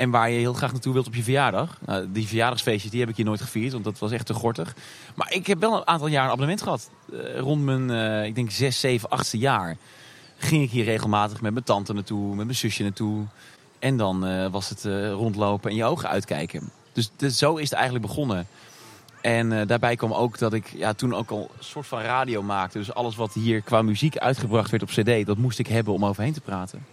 En 0.00 0.10
waar 0.10 0.30
je 0.30 0.38
heel 0.38 0.52
graag 0.52 0.72
naartoe 0.72 0.92
wilt 0.92 1.06
op 1.06 1.14
je 1.14 1.22
verjaardag. 1.22 1.78
Nou, 1.86 2.12
die 2.12 2.26
verjaardagsfeestjes 2.26 2.90
die 2.90 3.00
heb 3.00 3.08
ik 3.08 3.16
hier 3.16 3.24
nooit 3.24 3.40
gevierd, 3.40 3.72
want 3.72 3.84
dat 3.84 3.98
was 3.98 4.10
echt 4.12 4.26
te 4.26 4.34
gortig. 4.34 4.74
Maar 5.14 5.32
ik 5.32 5.46
heb 5.46 5.60
wel 5.60 5.76
een 5.76 5.86
aantal 5.86 6.06
jaar 6.06 6.24
een 6.24 6.30
abonnement 6.30 6.62
gehad. 6.62 6.90
Eh, 7.12 7.38
rond 7.38 7.64
mijn, 7.64 7.90
eh, 7.90 8.24
ik 8.24 8.34
denk, 8.34 8.50
6, 8.50 8.80
7, 8.80 9.08
8ste 9.10 9.38
jaar 9.38 9.76
ging 10.38 10.62
ik 10.62 10.70
hier 10.70 10.84
regelmatig 10.84 11.40
met 11.40 11.52
mijn 11.52 11.64
tante 11.64 11.92
naartoe, 11.92 12.34
met 12.34 12.44
mijn 12.44 12.56
zusje 12.56 12.82
naartoe. 12.82 13.24
En 13.78 13.96
dan 13.96 14.26
eh, 14.26 14.50
was 14.50 14.68
het 14.68 14.84
rondlopen 15.12 15.70
en 15.70 15.76
je 15.76 15.84
ogen 15.84 16.08
uitkijken. 16.08 16.70
Dus, 16.92 17.36
zo 17.38 17.56
is 17.56 17.70
het 17.70 17.78
eigenlijk 17.78 18.06
begonnen. 18.06 18.46
En 19.20 19.66
daarbij 19.66 19.96
kwam 19.96 20.12
ook 20.12 20.38
dat 20.38 20.52
ik 20.52 20.72
ja, 20.74 20.92
toen 20.92 21.14
ook 21.14 21.30
al 21.30 21.50
een 21.58 21.64
soort 21.64 21.86
van 21.86 22.00
radio 22.00 22.42
maakte. 22.42 22.78
Dus 22.78 22.94
alles 22.94 23.16
wat 23.16 23.34
hier 23.34 23.60
qua 23.60 23.82
muziek 23.82 24.16
uitgebracht 24.16 24.70
werd 24.70 24.82
op 24.82 24.88
cd, 24.88 25.26
dat 25.26 25.36
moest 25.36 25.58
ik 25.58 25.66
hebben 25.66 25.94
om 25.94 26.04
overheen 26.04 26.32
te 26.32 26.40
praten. 26.40 26.84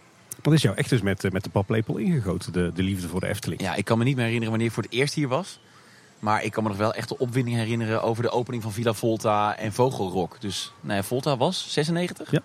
Dat 0.48 0.56
is 0.56 0.62
jou 0.62 0.76
echt 0.76 0.90
dus 0.90 1.02
met, 1.02 1.24
eh, 1.24 1.32
met 1.32 1.44
de 1.44 1.50
paplepel 1.50 1.98
ingegoten, 1.98 2.54
de, 2.54 2.72
de 2.74 2.84
liefde 2.84 3.08
voor 3.08 3.20
de 3.20 3.28
Efteling. 3.28 3.62
Ja, 3.62 3.76
ik 3.76 3.86
kan 3.86 3.98
me 3.98 4.04
niet 4.04 4.16
meer 4.16 4.24
herinneren 4.24 4.50
wanneer 4.50 4.68
ik 4.68 4.74
voor 4.74 4.84
het 4.84 4.92
eerst 4.92 5.14
hier 5.14 5.28
was. 5.28 5.60
Maar 6.20 6.44
ik 6.44 6.52
kan 6.52 6.64
me 6.64 6.70
nog 6.70 6.78
wel 6.78 6.94
echt 6.94 7.10
de 7.10 7.18
opwinding 7.18 7.58
herinneren 7.58 8.04
over 8.04 8.24
de 8.24 8.30
opening 8.30 8.64
van 8.64 8.72
Villa 8.72 8.94
Volta 8.94 9.58
en 9.58 9.74
Vogelrok. 9.74 10.42
Dus 10.42 10.72
nou 10.82 10.96
ja, 10.96 11.04
Volta 11.04 11.38
was 11.38 11.66
96? 11.74 12.32
Ja. 12.32 12.40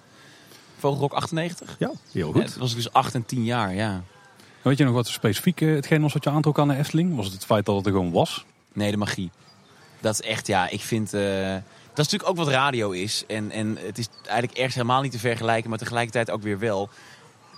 Vogelrok 0.79 1.13
98? 1.13 1.77
Ja, 1.79 1.91
heel 2.13 2.27
Ja, 2.27 2.33
goed. 2.33 2.43
dat 2.43 2.55
was 2.57 2.71
ik 2.71 2.77
dus 2.77 2.93
8 2.93 3.15
en 3.15 3.27
10 3.27 3.45
jaar, 3.45 3.75
ja. 3.75 4.03
Weet 4.63 4.79
je 4.79 4.85
nog 4.85 4.95
wat 4.95 5.07
specifiek 5.07 5.61
eh, 5.61 5.75
hetgeen 5.75 6.03
was 6.03 6.13
wat 6.13 6.25
je 6.25 6.31
aantrok 6.31 6.59
aan 6.59 6.69
de 6.69 6.77
Efteling? 6.77 7.17
Was 7.17 7.25
het 7.25 7.35
het 7.35 7.45
feit 7.45 7.67
dat 7.67 7.77
het 7.77 7.87
er 7.87 7.93
gewoon 7.93 8.13
was? 8.13 8.45
Nee, 8.73 8.91
de 8.91 8.97
magie. 8.97 9.31
Dat 10.01 10.13
is 10.15 10.21
echt, 10.21 10.47
ja, 10.47 10.69
ik 10.69 10.81
vind... 10.81 11.15
eh, 11.15 11.53
dat 11.95 12.07
is 12.07 12.13
natuurlijk 12.13 12.31
ook 12.31 12.37
wat 12.47 12.55
radio 12.55 12.91
is. 12.91 13.25
En, 13.27 13.51
en 13.51 13.79
het 13.81 13.99
is 13.99 14.09
eigenlijk 14.25 14.57
ergens 14.57 14.75
helemaal 14.75 15.03
niet 15.03 15.13
te 15.13 15.19
vergelijken, 15.19 15.71
maar 15.71 15.79
tegelijkertijd 15.79 16.31
ook 16.31 16.43
weer 16.43 16.59
wel. 16.59 16.89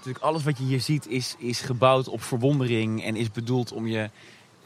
Natuurlijk 0.04 0.32
alles 0.32 0.44
wat 0.44 0.58
je 0.58 0.64
hier 0.64 0.80
ziet 0.80 1.06
is, 1.06 1.34
is 1.38 1.60
gebouwd 1.60 2.08
op 2.08 2.22
verwondering 2.22 3.04
en 3.04 3.16
is 3.16 3.30
bedoeld 3.30 3.72
om 3.72 3.86
je 3.86 4.10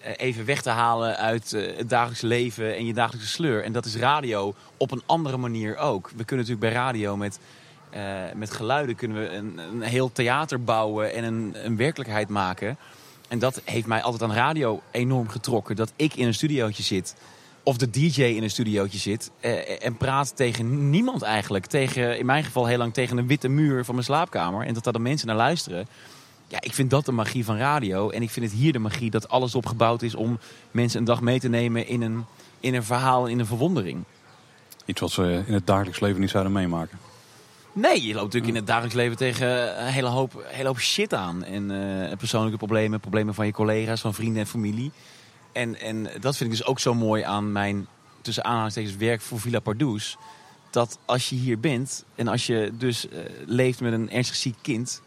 eh, 0.00 0.12
even 0.16 0.44
weg 0.44 0.62
te 0.62 0.70
halen 0.70 1.16
uit 1.16 1.52
eh, 1.52 1.76
het 1.76 1.88
dagelijks 1.88 2.20
leven 2.20 2.76
en 2.76 2.86
je 2.86 2.92
dagelijkse 2.92 3.28
sleur. 3.28 3.64
En 3.64 3.72
dat 3.72 3.84
is 3.84 3.96
radio 3.96 4.54
op 4.76 4.90
een 4.90 5.02
andere 5.06 5.36
manier 5.36 5.76
ook. 5.76 6.10
We 6.16 6.24
kunnen 6.24 6.46
natuurlijk 6.46 6.74
bij 6.74 6.82
radio 6.82 7.16
met, 7.16 7.38
eh, 7.90 8.02
met 8.34 8.50
geluiden 8.50 8.96
kunnen 8.96 9.20
we 9.20 9.28
een, 9.28 9.58
een 9.58 9.82
heel 9.82 10.12
theater 10.12 10.64
bouwen 10.64 11.14
en 11.14 11.24
een, 11.24 11.52
een 11.64 11.76
werkelijkheid 11.76 12.28
maken. 12.28 12.76
En 13.28 13.38
dat 13.38 13.62
heeft 13.64 13.86
mij 13.86 14.02
altijd 14.02 14.30
aan 14.30 14.36
radio 14.36 14.82
enorm 14.90 15.28
getrokken. 15.28 15.76
Dat 15.76 15.92
ik 15.96 16.14
in 16.14 16.26
een 16.26 16.34
studiootje 16.34 16.82
zit, 16.82 17.14
of 17.62 17.76
de 17.76 17.90
DJ 17.90 18.22
in 18.22 18.42
een 18.42 18.50
studiootje 18.50 18.98
zit, 18.98 19.30
eh, 19.40 19.84
en 19.84 19.96
praat 19.96 20.36
tegen 20.36 20.90
niemand 20.90 21.22
eigenlijk. 21.22 21.66
Tegen, 21.66 22.18
in 22.18 22.26
mijn 22.26 22.44
geval 22.44 22.66
heel 22.66 22.78
lang 22.78 22.94
tegen 22.94 23.16
een 23.16 23.26
witte 23.26 23.48
muur 23.48 23.84
van 23.84 23.94
mijn 23.94 24.06
slaapkamer. 24.06 24.66
En 24.66 24.74
dat 24.74 24.84
daar 24.84 24.92
de 24.92 24.98
mensen 24.98 25.26
naar 25.26 25.36
luisteren. 25.36 25.88
Ja, 26.48 26.60
ik 26.60 26.74
vind 26.74 26.90
dat 26.90 27.04
de 27.04 27.12
magie 27.12 27.44
van 27.44 27.56
radio. 27.56 28.10
En 28.10 28.22
ik 28.22 28.30
vind 28.30 28.46
het 28.46 28.54
hier 28.54 28.72
de 28.72 28.78
magie 28.78 29.10
dat 29.10 29.28
alles 29.28 29.54
opgebouwd 29.54 30.02
is 30.02 30.14
om 30.14 30.38
mensen 30.70 30.98
een 30.98 31.04
dag 31.04 31.20
mee 31.20 31.40
te 31.40 31.48
nemen 31.48 31.86
in 31.86 32.02
een, 32.02 32.24
in 32.60 32.74
een 32.74 32.84
verhaal, 32.84 33.26
in 33.26 33.38
een 33.38 33.46
verwondering. 33.46 34.04
Iets 34.84 35.00
wat 35.00 35.10
ze 35.10 35.42
in 35.46 35.54
het 35.54 35.66
dagelijks 35.66 36.00
leven 36.00 36.20
niet 36.20 36.30
zouden 36.30 36.52
meemaken. 36.52 36.98
Nee, 37.72 38.06
je 38.06 38.14
loopt 38.14 38.24
natuurlijk 38.24 38.52
in 38.52 38.56
het 38.58 38.66
dagelijks 38.66 38.96
leven 38.96 39.16
tegen 39.16 39.80
een 39.80 39.92
hele 39.92 40.08
hoop, 40.08 40.44
hele 40.46 40.68
hoop 40.68 40.78
shit 40.78 41.14
aan. 41.14 41.44
En 41.44 41.70
eh, 42.10 42.16
persoonlijke 42.16 42.56
problemen, 42.56 43.00
problemen 43.00 43.34
van 43.34 43.46
je 43.46 43.52
collega's, 43.52 44.00
van 44.00 44.14
vrienden 44.14 44.40
en 44.40 44.46
familie. 44.46 44.90
En, 45.58 45.80
en 45.80 46.02
dat 46.20 46.36
vind 46.36 46.52
ik 46.52 46.56
dus 46.56 46.66
ook 46.66 46.78
zo 46.78 46.94
mooi 46.94 47.22
aan 47.22 47.52
mijn, 47.52 47.86
tussen 48.20 48.44
aanhalingstekens, 48.44 48.96
werk 48.96 49.20
voor 49.20 49.40
Villa 49.40 49.60
Pardoes. 49.60 50.16
Dat 50.70 50.98
als 51.04 51.28
je 51.28 51.36
hier 51.36 51.60
bent 51.60 52.04
en 52.14 52.28
als 52.28 52.46
je 52.46 52.72
dus 52.78 53.08
eh, 53.08 53.18
leeft 53.46 53.80
met 53.80 53.92
een 53.92 54.10
ernstig 54.10 54.36
ziek 54.36 54.56
kind... 54.62 55.02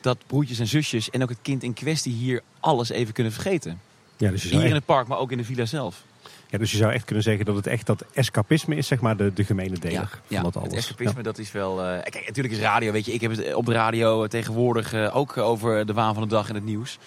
dat 0.00 0.18
broertjes 0.26 0.58
en 0.58 0.66
zusjes 0.66 1.10
en 1.10 1.22
ook 1.22 1.28
het 1.28 1.38
kind 1.42 1.62
in 1.62 1.72
kwestie 1.72 2.12
hier 2.12 2.42
alles 2.60 2.90
even 2.90 3.12
kunnen 3.14 3.32
vergeten. 3.32 3.80
Ja, 4.16 4.30
dus 4.30 4.42
Hier 4.42 4.64
in 4.64 4.74
het 4.74 4.84
park, 4.84 5.06
maar 5.06 5.18
ook 5.18 5.30
in 5.30 5.38
de 5.38 5.44
villa 5.44 5.64
zelf. 5.64 6.02
ja, 6.48 6.58
dus 6.58 6.70
je 6.70 6.76
zou 6.76 6.92
echt 6.92 7.04
kunnen 7.04 7.24
zeggen 7.24 7.44
dat 7.44 7.56
het 7.56 7.66
echt 7.66 7.86
dat 7.86 8.04
escapisme 8.12 8.76
is, 8.76 8.86
zeg 8.86 9.00
maar, 9.00 9.16
de, 9.16 9.32
de 9.32 9.44
gemene 9.44 9.78
deler 9.78 10.20
van 10.30 10.42
dat 10.42 10.56
alles. 10.56 10.68
het 10.68 10.78
escapisme, 10.78 11.22
dat 11.22 11.38
is 11.38 11.52
wel... 11.52 11.82
eh, 11.82 12.02
kijk, 12.02 12.26
natuurlijk 12.26 12.54
is 12.54 12.60
radio, 12.60 12.92
weet 12.92 13.06
je, 13.06 13.12
ik 13.12 13.20
heb 13.20 13.30
het 13.30 13.54
op 13.54 13.66
de 13.66 13.72
radio 13.72 14.26
tegenwoordig 14.26 14.92
eh, 14.92 15.16
ook 15.16 15.36
over 15.36 15.86
de 15.86 15.92
waan 15.92 16.14
van 16.14 16.22
de 16.22 16.28
dag 16.28 16.48
en 16.48 16.54
het 16.54 16.64
nieuws. 16.64 16.98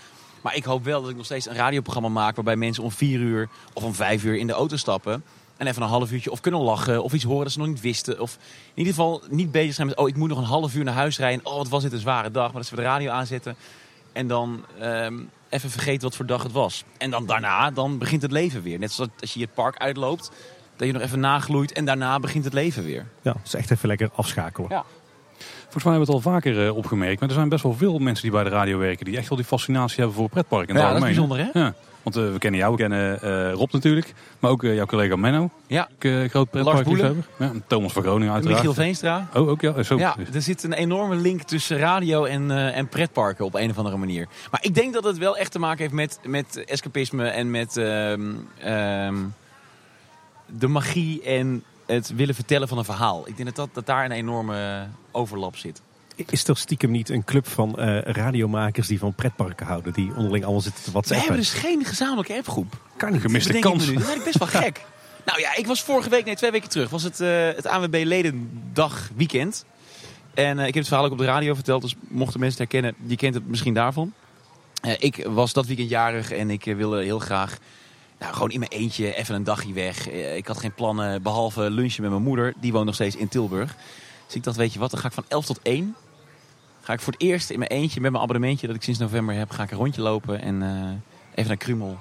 Maar 0.46 0.56
ik 0.56 0.64
hoop 0.64 0.84
wel 0.84 1.02
dat 1.02 1.10
ik 1.10 1.16
nog 1.16 1.26
steeds 1.26 1.48
een 1.48 1.56
radioprogramma 1.56 2.10
maak 2.10 2.36
waarbij 2.36 2.56
mensen 2.56 2.84
om 2.84 2.92
vier 2.92 3.20
uur 3.20 3.50
of 3.74 3.84
om 3.84 3.94
vijf 3.94 4.24
uur 4.24 4.36
in 4.36 4.48
de 4.48 4.54
auto 4.54 4.76
stappen. 4.76 5.24
En 5.58 5.68
even 5.68 5.82
een 5.82 5.88
half 5.88 6.12
uurtje 6.12 6.32
of 6.32 6.40
kunnen 6.40 6.62
lachen 6.62 7.04
of 7.04 7.14
iets 7.14 7.24
horen 7.24 7.44
dat 7.44 7.52
ze 7.52 7.60
nog 7.60 7.68
niet 7.68 7.82
wisten. 7.82 8.20
Of 8.20 8.38
in 8.64 8.72
ieder 8.74 8.94
geval 8.94 9.22
niet 9.30 9.52
bezig 9.52 9.74
zijn 9.74 9.88
met, 9.88 9.98
oh 9.98 10.08
ik 10.08 10.16
moet 10.16 10.30
nog 10.30 10.38
een 10.38 10.44
half 10.44 10.76
uur 10.76 10.84
naar 10.84 10.94
huis 10.94 11.18
rijden. 11.18 11.46
Oh 11.46 11.56
wat 11.56 11.70
was 11.70 11.84
dit 11.84 11.92
een 11.92 12.00
zware 12.00 12.32
dag. 12.32 12.46
Maar 12.46 12.62
dat 12.62 12.66
ze 12.66 12.76
de 12.76 12.82
radio 12.82 13.12
aanzetten 13.12 13.56
en 14.14 14.28
dan 14.28 14.66
ehm, 14.80 15.20
even 15.50 15.70
vergeten 15.70 16.02
wat 16.02 16.16
voor 16.16 16.26
dag 16.26 16.44
het 16.44 16.52
was. 16.52 16.84
En 16.98 17.12
dan 17.12 17.26
daarna, 17.26 17.72
dan 17.72 17.98
begint 17.98 18.22
het 18.22 18.32
leven 18.32 18.62
weer. 18.62 18.80
Net 18.80 18.92
zoals 18.92 19.10
als 19.20 19.34
je 19.34 19.40
het 19.40 19.54
park 19.54 19.78
uitloopt, 19.78 20.32
dat 20.76 20.88
je 20.88 20.94
nog 20.94 21.02
even 21.02 21.20
nagloeit 21.20 21.72
en 21.72 21.86
daarna 21.86 22.20
begint 22.20 22.44
het 22.44 22.54
leven 22.54 22.84
weer. 22.84 23.06
Ja, 23.22 23.32
het 23.32 23.46
is 23.46 23.54
echt 23.54 23.72
even 23.72 23.88
lekker 23.88 24.10
afschakelen. 24.16 24.70
Ja. 24.70 24.86
Volgens 25.76 25.84
mij 25.84 25.94
hebben 25.94 26.14
we 26.14 26.18
het 26.18 26.26
al 26.26 26.32
vaker 26.32 26.66
eh, 26.66 26.78
opgemerkt. 26.78 27.20
Maar 27.20 27.30
er 27.30 27.36
zijn 27.36 27.50
best 27.50 27.64
wel 27.64 27.74
veel 27.74 28.00
mensen 28.00 28.24
die 28.24 28.32
bij 28.32 28.44
de 28.44 28.50
radio 28.50 28.78
werken. 28.78 29.06
Die 29.06 29.18
echt 29.18 29.30
wel 29.30 29.38
die 29.38 29.48
fascinatie 29.48 29.98
hebben 29.98 30.16
voor 30.16 30.30
pretparken. 30.30 30.76
Ja, 30.76 30.88
dat 30.88 30.98
is 30.98 31.04
bijzonder 31.04 31.38
hè? 31.38 31.60
Ja. 31.60 31.74
Want 32.06 32.16
eh, 32.16 32.32
we 32.32 32.38
kennen 32.38 32.60
jou, 32.60 32.72
we 32.72 32.78
kennen 32.78 33.22
eh, 33.22 33.52
Rob 33.52 33.72
natuurlijk. 33.72 34.14
Maar 34.40 34.52
ook 34.52 34.62
jouw 34.62 34.86
collega 34.86 35.16
Menno. 35.16 35.50
Ja, 35.68 35.90
eh, 36.00 36.24
groot 36.24 36.50
pretparkliefhebber. 36.50 37.26
Ja, 37.40 37.52
Thomas 37.68 37.94
van 37.94 38.04
Groningen 38.04 38.34
uiteraard. 38.34 38.64
Michiel 38.64 38.84
Veenstra. 38.84 39.28
Oh, 39.34 39.50
ook 39.50 39.62
ja. 39.62 39.84
Zo. 39.84 39.98
Ja, 39.98 40.16
er 40.34 40.42
zit 40.42 40.64
een 40.64 40.74
enorme 40.74 41.16
link 41.16 41.42
tussen 41.42 41.78
radio 41.78 42.26
en, 42.26 42.52
en 42.52 42.88
pretparken 42.88 43.46
op 43.46 43.56
een 43.56 43.70
of 43.70 43.78
andere 43.78 43.98
manier. 43.98 44.28
Maar 44.52 44.64
ik 44.64 44.76
denk 44.76 44.94
dat 44.94 45.04
het 45.04 45.18
wel 45.18 45.38
echt 45.38 45.52
te 45.52 45.60
maken 45.60 45.80
heeft 45.80 45.94
met, 45.94 46.20
met 46.24 46.64
escapisme 46.66 47.28
en 47.28 47.52
met 47.52 47.78
ehm, 47.78 48.22
ehm, 48.60 49.16
de 50.46 50.68
magie 50.68 51.24
en 51.24 51.64
het 51.86 52.16
willen 52.16 52.36
vertellen 52.36 52.68
van 52.68 52.78
een 52.78 52.86
verhaal. 52.86 53.28
Ik 53.28 53.36
denk 53.38 53.48
dat, 53.48 53.56
dat, 53.56 53.70
dat 53.74 53.86
daar 53.86 54.06
een 54.06 54.12
enorme 54.12 54.88
overlap 55.12 55.58
zit. 55.58 55.82
Is 56.16 56.48
er 56.48 56.58
stiekem 56.58 56.92
niet 56.92 57.10
een 57.10 57.24
club 57.24 57.48
van 57.48 57.80
eh, 57.80 58.02
radiomakers 58.02 58.88
die 58.88 59.00
van 59.00 59.14
pretparken 59.14 59.66
houden, 59.66 59.94
die 59.94 60.16
onderling 60.16 60.44
allemaal 60.44 60.62
zitten 60.62 60.84
te 60.84 60.92
We 60.92 60.92
whatsappen? 60.92 61.26
hebben 61.26 61.44
dus 61.44 61.54
geen 61.54 61.86
gezamenlijke 61.86 62.34
appgroep. 62.34 62.74
Kan 62.98 63.12
niet. 63.12 63.22
Gemiste 63.22 63.54
ik 63.54 63.62
kans. 63.62 63.88
nu. 63.88 63.94
Dat 63.94 64.02
is 64.02 64.08
eigenlijk 64.08 64.38
best 64.40 64.52
wel 64.54 64.62
gek. 64.64 64.82
nou 65.26 65.40
ja, 65.40 65.56
ik 65.56 65.68
was 65.68 65.82
vorige 65.84 66.10
week, 66.10 66.26
nee 66.26 66.36
twee 66.36 66.52
weken 66.52 66.70
terug, 66.70 66.90
was 66.90 67.04
het, 67.04 67.20
eh, 67.20 67.48
het 67.48 67.66
ANWB 67.68 68.02
Ledendag 68.06 69.10
weekend. 69.16 69.66
En 70.34 70.60
eh, 70.60 70.68
ik 70.68 70.74
heb 70.74 70.76
het 70.76 70.88
verhaal 70.88 71.06
ook 71.06 71.12
op 71.12 71.18
de 71.18 71.26
radio 71.26 71.54
verteld, 71.54 71.82
dus 71.82 71.96
mochten 72.08 72.40
mensen 72.40 72.62
het 72.62 72.72
herkennen, 72.72 73.08
die 73.08 73.18
kent 73.18 73.34
het 73.34 73.48
misschien 73.48 73.74
daarvan. 73.74 74.14
Eh, 74.82 74.94
ik 75.00 75.26
was 75.30 75.54
dat 75.54 75.66
weekend 75.66 75.90
jarig 75.90 76.32
en 76.32 76.50
ik 76.50 76.66
eh, 76.66 76.76
wilde 76.76 77.04
heel 77.04 77.20
graag 77.20 77.58
nou, 78.20 78.34
gewoon 78.34 78.52
in 78.52 78.60
mijn 78.60 78.72
eentje 78.72 79.16
even 79.16 79.36
een 79.36 79.44
dagje 79.44 79.74
weg. 79.74 80.10
Eh, 80.10 80.36
ik 80.36 80.48
had 80.48 80.60
geen 80.60 80.74
plannen 80.74 81.22
behalve 81.22 81.70
lunchen 81.70 82.02
met 82.02 82.12
mijn 82.12 82.24
moeder, 82.24 82.54
die 82.62 82.72
woont 82.72 82.86
nog 82.86 82.96
steeds 82.96 83.16
in 83.16 83.28
Tilburg. 83.28 83.76
Dus 84.26 84.36
ik 84.36 84.44
dacht, 84.44 84.58
weet 84.58 84.74
je 84.74 84.80
wat, 84.80 84.92
dan 84.92 85.00
ga 85.00 85.08
ik 85.08 85.14
van 85.14 85.26
11 85.28 85.46
tot 85.46 85.60
1 85.62 85.96
ga 86.86 86.94
ik 86.94 87.00
voor 87.00 87.14
het 87.14 87.22
eerst 87.22 87.50
in 87.50 87.60
mijn 87.60 87.72
eentje 87.72 88.02
met 88.02 88.12
mijn 88.12 88.24
abonnementje 88.24 88.68
dat 88.68 88.76
ik 88.76 88.84
sinds 88.84 89.00
november 89.00 89.36
heb, 89.36 89.52
ga 89.52 89.64
ik 89.64 89.72
een 89.72 89.78
rondje 89.78 90.02
lopen 90.02 90.42
en 90.42 90.62
eh, 90.62 90.90
even 91.36 91.48
naar 91.48 91.58
Krumel. 91.58 91.98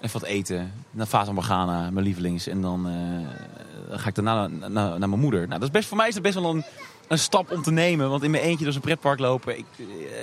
Even 0.00 0.20
wat 0.20 0.28
eten. 0.28 0.72
Naar 0.90 1.06
Fata 1.06 1.32
Morgana, 1.32 1.90
mijn 1.90 2.04
lievelings. 2.04 2.46
En 2.46 2.60
dan 2.60 2.88
eh, 2.88 3.98
ga 3.98 4.08
ik 4.08 4.14
daarna 4.14 4.46
naar, 4.46 4.70
naar, 4.70 5.08
mijn 5.08 5.20
moeder. 5.20 5.40
Nou, 5.40 5.60
dat 5.60 5.62
is 5.62 5.70
best, 5.70 5.88
voor 5.88 5.96
mij 5.96 6.08
is 6.08 6.14
dat 6.14 6.22
best 6.22 6.34
wel 6.34 6.50
een, 6.50 6.64
een 7.08 7.18
stap 7.18 7.50
om 7.50 7.62
te 7.62 7.70
nemen. 7.70 8.10
Want 8.10 8.22
in 8.22 8.30
mijn 8.30 8.42
eentje 8.42 8.64
door 8.64 8.72
zo'n 8.72 8.82
pretpark 8.82 9.18
lopen, 9.18 9.58
ik, 9.58 9.66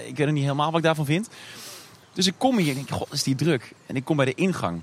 ik 0.07 0.17
weet 0.17 0.25
nog 0.25 0.35
niet 0.35 0.43
helemaal 0.43 0.67
wat 0.67 0.77
ik 0.77 0.85
daarvan 0.85 1.05
vind. 1.05 1.29
Dus 2.13 2.27
ik 2.27 2.33
kom 2.38 2.57
hier 2.57 2.69
en 2.69 2.75
denk, 2.75 2.89
god, 2.89 3.11
is 3.11 3.23
die 3.23 3.35
druk. 3.35 3.73
En 3.85 3.95
ik 3.95 4.05
kom 4.05 4.15
bij 4.15 4.25
de 4.25 4.33
ingang. 4.33 4.81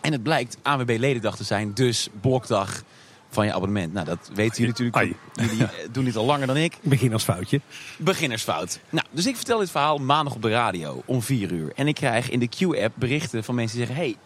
En 0.00 0.12
het 0.12 0.22
blijkt 0.22 0.56
AWB 0.62 0.96
ledendag 0.98 1.36
te 1.36 1.44
zijn, 1.44 1.74
dus 1.74 2.08
blokdag 2.20 2.82
van 3.30 3.46
je 3.46 3.52
abonnement. 3.52 3.92
Nou, 3.92 4.06
dat 4.06 4.30
weten 4.34 4.56
jullie 4.56 4.68
natuurlijk. 4.68 4.96
Ai. 4.96 5.16
Jullie 5.32 5.66
doen 5.92 6.04
dit 6.04 6.16
al 6.16 6.24
langer 6.24 6.46
dan 6.46 6.56
ik. 6.56 6.78
Beginnersfoutje. 6.82 7.60
Beginnersfout. 7.96 8.80
Nou, 8.90 9.06
dus 9.10 9.26
ik 9.26 9.36
vertel 9.36 9.58
dit 9.58 9.70
verhaal 9.70 9.98
maandag 9.98 10.34
op 10.34 10.42
de 10.42 10.50
radio 10.50 11.02
om 11.04 11.22
4 11.22 11.52
uur. 11.52 11.72
En 11.74 11.88
ik 11.88 11.94
krijg 11.94 12.30
in 12.30 12.38
de 12.38 12.48
Q-app 12.48 12.94
berichten 12.94 13.44
van 13.44 13.54
mensen 13.54 13.76
die 13.76 13.86
zeggen... 13.86 14.04
hey, 14.04 14.16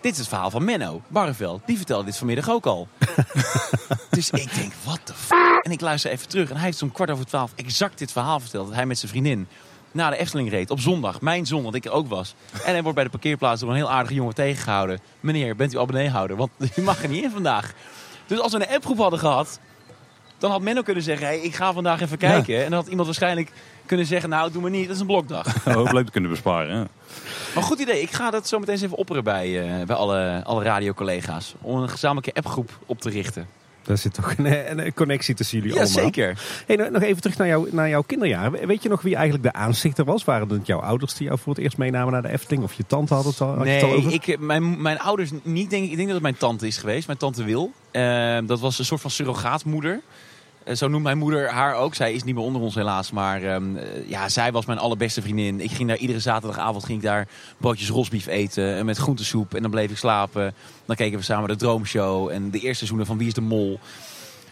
dit 0.00 0.12
is 0.12 0.18
het 0.18 0.28
verhaal 0.28 0.50
van 0.50 0.64
Menno 0.64 1.02
Barreveld. 1.08 1.62
Die 1.66 1.76
vertelde 1.76 2.04
dit 2.04 2.16
vanmiddag 2.16 2.50
ook 2.50 2.66
al. 2.66 2.88
dus 4.10 4.30
ik 4.30 4.54
denk, 4.54 4.72
wat 4.84 5.00
de 5.04 5.12
f***? 5.12 5.30
En 5.62 5.70
ik 5.70 5.80
luister 5.80 6.10
even 6.10 6.28
terug. 6.28 6.50
En 6.50 6.56
hij 6.56 6.64
heeft 6.64 6.82
om 6.82 6.92
kwart 6.92 7.10
over 7.10 7.26
twaalf 7.26 7.52
exact 7.54 7.98
dit 7.98 8.12
verhaal 8.12 8.40
verteld. 8.40 8.66
Dat 8.66 8.74
hij 8.74 8.86
met 8.86 8.98
zijn 8.98 9.10
vriendin 9.10 9.48
naar 9.92 10.10
de 10.10 10.16
Efteling 10.16 10.50
reed. 10.50 10.70
Op 10.70 10.80
zondag. 10.80 11.20
Mijn 11.20 11.46
zon, 11.46 11.62
want 11.62 11.74
ik 11.74 11.84
er 11.84 11.90
ook 11.90 12.08
was. 12.08 12.34
En 12.64 12.72
hij 12.72 12.80
wordt 12.80 12.94
bij 12.94 13.04
de 13.04 13.10
parkeerplaats 13.10 13.60
door 13.60 13.70
een 13.70 13.76
heel 13.76 13.90
aardige 13.90 14.14
jongen 14.14 14.34
tegengehouden. 14.34 15.00
Meneer, 15.20 15.56
bent 15.56 15.74
u 15.74 15.78
abonneehouder? 15.78 16.36
Want 16.36 16.50
u 16.76 16.82
mag 16.82 17.02
er 17.02 17.08
niet 17.08 17.24
in 17.24 17.30
vandaag. 17.30 17.72
Dus 18.26 18.38
als 18.38 18.52
we 18.52 18.58
een 18.58 18.74
appgroep 18.74 18.98
hadden 18.98 19.18
gehad... 19.18 19.60
Dan 20.38 20.50
had 20.50 20.60
Menno 20.60 20.82
kunnen 20.82 21.02
zeggen, 21.02 21.26
hey, 21.26 21.40
ik 21.40 21.54
ga 21.54 21.72
vandaag 21.72 22.00
even 22.00 22.18
kijken. 22.18 22.56
En 22.64 22.70
dan 22.70 22.78
had 22.78 22.86
iemand 22.86 23.06
waarschijnlijk 23.06 23.52
kunnen 23.86 24.06
zeggen, 24.06 24.28
nou, 24.28 24.52
doe 24.52 24.62
maar 24.62 24.70
niet, 24.70 24.86
dat 24.86 24.94
is 24.94 25.00
een 25.00 25.06
blokdag. 25.06 25.64
Hoop 25.64 25.92
leuk 25.92 26.04
te 26.04 26.12
kunnen 26.12 26.30
besparen. 26.30 26.76
Ja. 26.76 26.86
Maar 27.54 27.62
goed 27.62 27.78
idee, 27.78 28.00
ik 28.00 28.10
ga 28.10 28.30
dat 28.30 28.48
zo 28.48 28.58
meteen 28.58 28.74
eens 28.74 28.82
even 28.82 28.96
opperen 28.96 29.24
bij, 29.24 29.78
eh, 29.80 29.86
bij 29.86 29.96
alle, 29.96 30.40
alle 30.44 30.64
radiocollega's. 30.64 31.54
Om 31.60 31.78
een 31.78 31.88
gezamenlijke 31.88 32.34
appgroep 32.34 32.70
op 32.86 33.00
te 33.00 33.10
richten. 33.10 33.48
Daar 33.82 33.98
zit 33.98 34.14
toch 34.14 34.34
een, 34.38 34.78
een 34.86 34.94
connectie 34.94 35.34
tussen 35.34 35.58
jullie 35.58 35.74
Ja, 35.74 35.80
allemaal. 35.82 36.02
zeker. 36.02 36.42
Hey, 36.66 36.76
nou, 36.76 36.90
nog 36.90 37.02
even 37.02 37.22
terug 37.22 37.36
naar, 37.38 37.46
jou, 37.46 37.68
naar 37.72 37.88
jouw 37.88 38.02
kinderjaren. 38.02 38.66
Weet 38.66 38.82
je 38.82 38.88
nog 38.88 39.02
wie 39.02 39.14
eigenlijk 39.14 39.44
de 39.44 39.52
aanstichter 39.52 40.04
was? 40.04 40.24
Waren 40.24 40.48
het 40.48 40.66
jouw 40.66 40.78
ouders 40.80 41.14
die 41.14 41.26
jou 41.26 41.38
voor 41.38 41.54
het 41.54 41.62
eerst 41.62 41.76
meenamen 41.76 42.12
naar 42.12 42.22
de 42.22 42.28
Efteling? 42.30 42.62
Of 42.64 42.72
je 42.72 42.84
tante 42.86 43.14
had 43.14 43.24
het 43.24 43.40
al, 43.40 43.54
had 43.56 43.66
je 43.66 43.70
het 43.72 43.82
al 43.82 43.88
Nee, 43.88 43.98
over? 43.98 44.12
ik, 44.12 44.38
mijn, 44.38 44.82
mijn 44.82 44.98
ouders 44.98 45.30
niet. 45.42 45.70
Denk, 45.70 45.84
ik 45.84 45.90
ik 45.90 45.96
denk 45.96 46.06
dat 46.06 46.14
het 46.14 46.22
mijn 46.22 46.36
tante 46.36 46.66
is 46.66 46.76
geweest. 46.78 47.06
Mijn 47.06 47.18
tante 47.18 47.44
Wil. 47.44 47.72
Eh, 47.90 48.38
dat 48.46 48.60
was 48.60 48.78
een 48.78 48.84
soort 48.84 49.00
van 49.00 49.10
surrogaatmoeder. 49.10 50.00
Eh, 50.64 50.74
zo 50.74 50.88
noemt 50.88 51.02
mijn 51.02 51.18
moeder 51.18 51.50
haar 51.50 51.74
ook. 51.74 51.94
Zij 51.94 52.12
is 52.12 52.24
niet 52.24 52.34
meer 52.34 52.44
onder 52.44 52.62
ons 52.62 52.74
helaas. 52.74 53.10
Maar 53.10 53.42
ehm, 53.42 53.76
eh, 53.76 54.08
ja, 54.08 54.28
zij 54.28 54.52
was 54.52 54.66
mijn 54.66 54.78
allerbeste 54.78 55.22
vriendin. 55.22 55.60
Ik 55.60 55.70
ging 55.70 55.88
daar 55.88 55.96
iedere 55.96 56.20
zaterdagavond 56.20 56.84
ging 56.84 56.98
ik 56.98 57.04
daar 57.04 57.28
broodjes 57.58 57.88
rosbief 57.88 58.26
eten. 58.26 58.76
En 58.76 58.86
met 58.86 58.96
groentesoep. 58.96 59.54
En 59.54 59.62
dan 59.62 59.70
bleef 59.70 59.90
ik 59.90 59.96
slapen. 59.96 60.54
Dan 60.84 60.96
keken 60.96 61.18
we 61.18 61.24
samen 61.24 61.48
de 61.48 61.56
Droomshow. 61.56 62.28
En 62.28 62.50
de 62.50 62.58
eerste 62.58 62.74
seizoenen 62.74 63.06
van 63.06 63.18
Wie 63.18 63.26
is 63.26 63.34
de 63.34 63.40
Mol. 63.40 63.80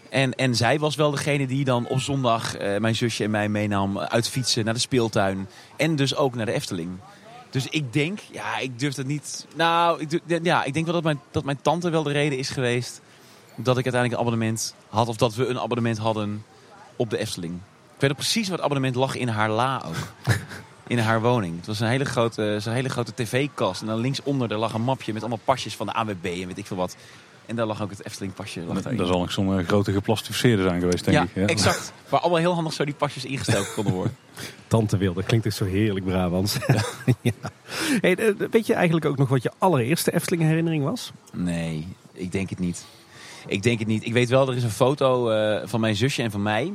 En, 0.09 0.35
en 0.35 0.55
zij 0.55 0.79
was 0.79 0.95
wel 0.95 1.11
degene 1.11 1.47
die 1.47 1.63
dan 1.65 1.87
op 1.87 1.99
zondag 1.99 2.55
eh, 2.55 2.79
mijn 2.79 2.95
zusje 2.95 3.23
en 3.23 3.31
mij 3.31 3.49
meenam 3.49 3.99
uit 3.99 4.29
fietsen 4.29 4.65
naar 4.65 4.73
de 4.73 4.79
speeltuin. 4.79 5.47
En 5.77 5.95
dus 5.95 6.15
ook 6.15 6.35
naar 6.35 6.45
de 6.45 6.51
Efteling. 6.51 6.89
Dus 7.49 7.67
ik 7.67 7.93
denk, 7.93 8.19
ja, 8.31 8.57
ik 8.57 8.79
durf 8.79 8.95
het 8.95 9.07
niet. 9.07 9.47
Nou, 9.55 10.01
ik, 10.01 10.21
ja, 10.43 10.63
ik 10.63 10.73
denk 10.73 10.85
wel 10.85 10.93
dat 10.93 11.03
mijn, 11.03 11.19
dat 11.31 11.43
mijn 11.43 11.61
tante 11.61 11.89
wel 11.89 12.03
de 12.03 12.11
reden 12.11 12.37
is 12.37 12.49
geweest 12.49 13.01
dat 13.55 13.77
ik 13.77 13.83
uiteindelijk 13.83 14.13
een 14.13 14.27
abonnement 14.27 14.75
had. 14.91 15.07
Of 15.07 15.17
dat 15.17 15.35
we 15.35 15.47
een 15.47 15.59
abonnement 15.59 15.97
hadden 15.97 16.43
op 16.95 17.09
de 17.09 17.17
Efteling. 17.17 17.53
Ik 17.95 18.07
weet 18.07 18.09
nog 18.09 18.19
precies 18.19 18.49
wat 18.49 18.61
abonnement 18.61 18.95
lag 18.95 19.15
in 19.15 19.27
haar 19.27 19.49
la 19.49 19.83
ook. 19.85 20.33
in 20.87 20.97
haar 20.97 21.21
woning. 21.21 21.57
Het 21.57 21.67
was 21.67 21.79
een 21.79 21.87
hele 21.87 22.05
grote, 22.05 22.57
zo'n 22.59 22.73
hele 22.73 22.89
grote 22.89 23.13
tv-kast. 23.13 23.81
En 23.81 23.87
dan 23.87 23.99
linksonder 23.99 24.47
daar 24.47 24.57
lag 24.57 24.73
een 24.73 24.81
mapje 24.81 25.13
met 25.13 25.21
allemaal 25.21 25.39
pasjes 25.45 25.75
van 25.75 25.85
de 25.85 25.93
AWB 25.93 26.25
en 26.25 26.47
weet 26.47 26.57
ik 26.57 26.65
veel 26.65 26.77
wat. 26.77 26.95
En 27.45 27.55
daar 27.55 27.65
lag 27.65 27.81
ook 27.81 27.89
het 27.89 28.05
Efteling-pasje. 28.05 28.65
Dat 28.95 29.07
zal 29.07 29.23
ik 29.23 29.31
zo'n 29.31 29.59
eh, 29.59 29.67
grote 29.67 29.91
geplastificeerde 29.91 30.63
zijn 30.63 30.79
geweest, 30.79 31.05
denk 31.05 31.17
ja, 31.17 31.23
ik. 31.23 31.29
Ja. 31.33 31.45
exact. 31.45 31.93
Waar 32.09 32.19
allemaal 32.19 32.39
heel 32.39 32.53
handig 32.53 32.73
zo 32.73 32.85
die 32.85 32.93
pasjes 32.93 33.25
ingestoken 33.25 33.73
konden 33.75 33.93
worden. 33.93 34.15
Tante 34.67 34.97
Wilde, 34.97 35.23
klinkt 35.23 35.45
dus 35.45 35.55
zo 35.55 35.65
heerlijk 35.65 36.05
Brabants. 36.05 36.57
ja. 37.21 37.33
Hey, 38.01 38.35
weet 38.51 38.67
je 38.67 38.73
eigenlijk 38.73 39.05
ook 39.05 39.17
nog 39.17 39.29
wat 39.29 39.43
je 39.43 39.51
allereerste 39.57 40.13
Efteling 40.13 40.43
herinnering 40.43 40.83
was? 40.83 41.11
Nee, 41.33 41.87
ik 42.13 42.31
denk 42.31 42.49
het 42.49 42.59
niet. 42.59 42.85
Ik 43.47 43.63
denk 43.63 43.79
het 43.79 43.87
niet. 43.87 44.05
Ik 44.05 44.13
weet 44.13 44.29
wel, 44.29 44.47
er 44.49 44.55
is 44.55 44.63
een 44.63 44.69
foto 44.71 45.29
eh, 45.29 45.61
van 45.67 45.79
mijn 45.79 45.95
zusje 45.95 46.21
en 46.23 46.31
van 46.31 46.41
mij. 46.41 46.73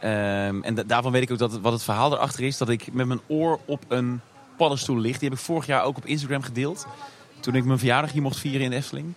Ehm, 0.00 0.62
en 0.62 0.74
da- 0.74 0.82
daarvan 0.82 1.12
weet 1.12 1.22
ik 1.22 1.30
ook 1.30 1.38
dat 1.38 1.52
het- 1.52 1.60
wat 1.60 1.72
het 1.72 1.82
verhaal 1.82 2.12
erachter 2.12 2.44
is. 2.44 2.56
Dat 2.58 2.68
ik 2.68 2.92
met 2.92 3.06
mijn 3.06 3.20
oor 3.26 3.58
op 3.64 3.84
een 3.88 4.20
paddenstoel 4.56 4.98
lig. 4.98 5.18
Die 5.18 5.28
heb 5.28 5.38
ik 5.38 5.44
vorig 5.44 5.66
jaar 5.66 5.82
ook 5.84 5.96
op 5.96 6.06
Instagram 6.06 6.42
gedeeld. 6.42 6.86
Toen 7.40 7.54
ik 7.54 7.64
mijn 7.64 7.78
verjaardag 7.78 8.12
hier 8.12 8.22
mocht 8.22 8.38
vieren 8.38 8.60
in 8.60 8.70
de 8.70 8.76
Efteling. 8.76 9.12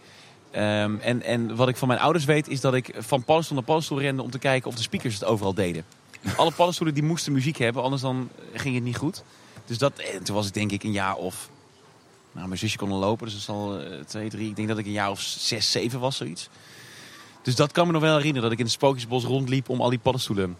Ehm, 0.52 0.96
en, 1.02 1.22
en 1.24 1.56
wat 1.56 1.68
ik 1.68 1.78
van 1.78 1.88
mijn 1.88 2.00
ouders 2.00 2.26
weet 2.26 2.48
is 2.48 2.62
dat 2.62 2.74
ik 2.74 2.94
van 2.98 3.24
paddenstoel 3.24 3.58
naar 3.58 3.66
paddenstoel 3.66 4.00
rende 4.00 4.22
om 4.22 4.32
te 4.32 4.40
kijken 4.40 4.70
of 4.70 4.76
de 4.76 4.82
speakers 4.82 5.14
het 5.14 5.26
overal 5.26 5.54
deden. 5.54 5.86
Alle 6.38 6.52
paddenstoelen 6.52 6.96
die 6.96 7.04
moesten 7.04 7.34
muziek 7.34 7.58
hebben, 7.58 7.84
anders 7.84 8.02
dan 8.02 8.30
ging 8.54 8.76
het 8.76 8.84
niet 8.84 8.98
goed. 8.98 9.24
Dus 9.66 9.78
dat, 9.78 9.94
en 10.14 10.24
toen 10.24 10.36
was 10.36 10.48
ik 10.48 10.54
denk 10.54 10.72
ik 10.72 10.84
een 10.84 10.92
jaar 10.92 11.16
of... 11.16 11.50
Nou, 12.34 12.48
mijn 12.48 12.60
zusje 12.60 12.78
kon 12.78 12.92
al 12.92 13.00
lopen, 13.00 13.26
dus 13.26 13.34
dat 13.34 13.42
is 13.42 13.50
al 13.50 13.80
eh, 13.80 14.00
twee, 14.00 14.30
drie... 14.30 14.50
Ik 14.50 14.56
denk 14.56 14.68
dat 14.68 14.78
ik 14.78 14.86
een 14.86 14.92
jaar 14.92 15.10
of 15.10 15.22
zes, 15.22 15.72
zeven 15.72 16.00
was, 16.00 16.18
zoiets. 16.18 16.50
Dus 17.42 17.56
dat 17.56 17.72
kan 17.72 17.86
me 17.86 17.94
nog 17.94 18.02
wel 18.02 18.16
herinneren, 18.16 18.42
dat 18.42 18.52
ik 18.52 18.58
in 18.58 18.64
het 18.64 18.74
Sprookjesbos 18.74 19.24
rondliep 19.24 19.70
om 19.70 19.82
al 19.82 19.90
die 19.90 20.00
paddenstoelen 20.00 20.58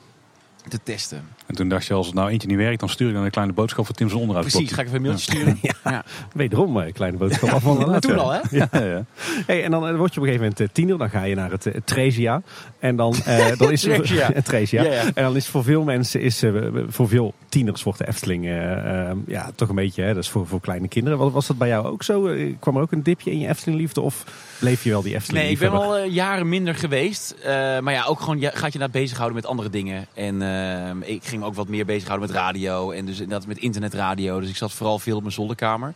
te 0.70 0.80
testen. 0.84 1.28
En 1.46 1.56
toen 1.56 1.70
dacht 1.70 1.86
je, 1.86 1.94
als 1.94 2.06
het 2.06 2.16
nou 2.16 2.30
eentje 2.30 2.48
niet 2.48 2.58
werkt, 2.58 2.80
dan 2.80 2.90
stuur 2.90 3.08
ik 3.08 3.14
dan 3.14 3.24
een 3.24 3.32
kleine 3.32 3.54
boodschap 3.54 3.86
voor 3.86 3.96
Tim 3.96 4.10
zijn 4.10 4.22
onderuit. 4.22 4.48
Precies, 4.48 4.72
ga 4.72 4.82
ik 4.82 4.88
even 4.88 5.00
een 5.00 5.06
mailtje 5.06 5.32
sturen. 5.32 5.60
Ja. 5.84 6.04
Wederom, 6.34 6.82
eh, 6.82 6.94
kleine 6.94 7.18
boodschap 7.18 7.50
af 7.50 7.62
van 7.62 7.92
de 7.92 8.00
toen 8.00 8.20
al, 8.20 8.32
hè? 8.32 8.40
Ja, 8.50 8.70
ja. 8.72 9.06
Hey, 9.46 9.64
en 9.64 9.72
dan 9.72 9.88
eh, 9.88 9.96
word 9.96 10.14
je 10.14 10.20
op 10.20 10.26
een 10.26 10.34
gegeven 10.34 10.42
moment 10.42 10.60
eh, 10.60 10.68
tiener, 10.72 10.98
dan 10.98 11.10
ga 11.10 11.24
je 11.24 11.36
naar 11.36 11.52
het, 11.52 11.72
Tresia. 11.84 12.42
En 12.80 12.96
dan, 12.96 13.16
eh, 13.26 13.58
dan 13.58 13.72
is 13.72 13.82
Tresia. 13.82 14.30
het 14.34 14.46
Tresia. 14.52 14.84
Ja, 14.84 14.92
ja. 14.92 15.04
En 15.04 15.24
dan 15.24 15.36
is 15.36 15.48
voor 15.48 15.64
veel 15.64 15.84
mensen, 15.84 16.22
is, 16.22 16.44
voor 16.88 17.08
veel 17.08 17.34
tieners 17.54 17.84
wordt 17.84 18.00
de 18.00 18.08
Efteling 18.08 18.46
eh, 18.46 19.10
eh, 19.10 19.18
ja, 19.28 19.52
toch 19.56 19.70
een 19.70 19.76
beetje, 19.76 20.04
hè, 20.04 20.14
dat 20.14 20.24
is 20.24 20.30
voor, 20.30 20.48
voor 20.48 20.62
kleine 20.62 20.88
kinderen. 20.88 21.18
Was, 21.18 21.32
was 21.32 21.48
dat 21.48 21.58
bij 21.58 21.68
jou 21.68 21.86
ook 21.86 22.04
zo? 22.04 22.36
Kwam 22.60 22.76
er 22.76 22.82
ook 22.82 22.92
een 22.92 23.04
dipje 23.04 23.32
in 23.32 23.40
je 23.40 23.48
Efteling 23.48 23.80
liefde 23.80 24.02
of 24.02 24.24
bleef 24.60 24.84
je 24.84 24.90
wel 24.90 25.02
die 25.02 25.16
Efteling 25.16 25.44
Nee, 25.44 25.54
ik 25.54 25.60
ben 25.60 25.72
al 25.72 26.04
jaren 26.04 26.50
minder 26.50 26.76
geweest. 26.76 27.32
Eh, 27.32 27.52
maar 27.80 27.94
ja, 27.94 28.04
ook 28.06 28.20
gewoon 28.20 28.40
ja, 28.40 28.52
gaat 28.54 28.74
je 28.74 28.80
daar 28.80 28.90
bezighouden 28.90 29.36
met 29.36 29.46
andere 29.46 29.70
dingen. 29.70 30.08
En 30.14 30.42
ehm, 30.54 31.02
ik 31.02 31.24
ging 31.24 31.44
ook 31.44 31.56
wat 31.56 31.68
meer 31.68 31.86
bezighouden 31.86 32.28
met 32.28 32.38
radio. 32.38 32.92
En 32.92 33.06
dus 33.06 33.20
inderdaad 33.20 33.48
met 33.48 33.58
internetradio. 33.58 34.40
Dus 34.40 34.50
ik 34.50 34.56
zat 34.56 34.72
vooral 34.72 35.00
veel 35.00 35.16
op 35.16 35.22
mijn 35.22 35.34
zolderkamer. 35.34 35.94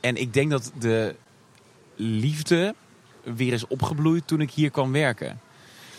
En 0.00 0.16
ik 0.16 0.32
denk 0.32 0.50
dat 0.50 0.72
de 0.78 1.14
liefde 1.96 2.74
weer 3.22 3.52
is 3.52 3.66
opgebloeid 3.66 4.26
toen 4.26 4.40
ik 4.40 4.50
hier 4.50 4.70
kwam 4.70 4.92
werken. 4.92 5.40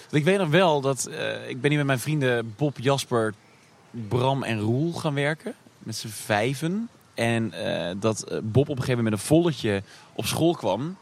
Want 0.01 0.13
ik 0.13 0.23
weet 0.23 0.37
nog 0.37 0.49
wel 0.49 0.81
dat 0.81 1.05
eh, 1.05 1.49
ik 1.49 1.61
ben 1.61 1.69
hier 1.69 1.79
met 1.79 1.87
mijn 1.87 1.99
vrienden 1.99 2.53
Bob, 2.57 2.79
Jasper, 2.79 3.33
Bram 3.91 4.43
en 4.43 4.59
Roel 4.59 4.93
gaan 4.93 5.13
werken. 5.13 5.53
Met 5.79 5.95
z'n 5.95 6.07
vijven. 6.07 6.89
En 7.13 7.53
eh, 7.53 7.95
dat 7.99 8.21
eh, 8.23 8.37
Bob 8.43 8.69
op 8.69 8.77
een 8.77 8.83
gegeven 8.83 9.03
moment 9.03 9.09
met 9.09 9.19
een 9.19 9.25
volletje 9.25 9.83
op 10.13 10.25
school 10.25 10.53
kwam. 10.53 10.97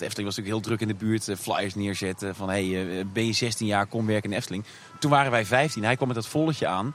De 0.00 0.06
Efteling 0.06 0.28
was 0.28 0.36
natuurlijk 0.36 0.66
heel 0.66 0.76
druk 0.76 0.88
in 0.88 0.98
de 0.98 1.04
buurt. 1.04 1.28
eh, 1.28 1.36
Flyers 1.36 1.74
neerzetten 1.74 2.34
van 2.34 2.48
hey, 2.48 2.98
eh, 2.98 3.04
ben 3.12 3.26
je 3.26 3.32
16 3.32 3.66
jaar, 3.66 3.86
kom 3.86 4.06
werken 4.06 4.24
in 4.24 4.30
de 4.30 4.36
Efteling. 4.36 4.64
Toen 4.98 5.10
waren 5.10 5.30
wij 5.30 5.44
15. 5.44 5.84
Hij 5.84 5.96
kwam 5.96 6.08
met 6.08 6.16
dat 6.16 6.26
volletje 6.26 6.66
aan. 6.66 6.94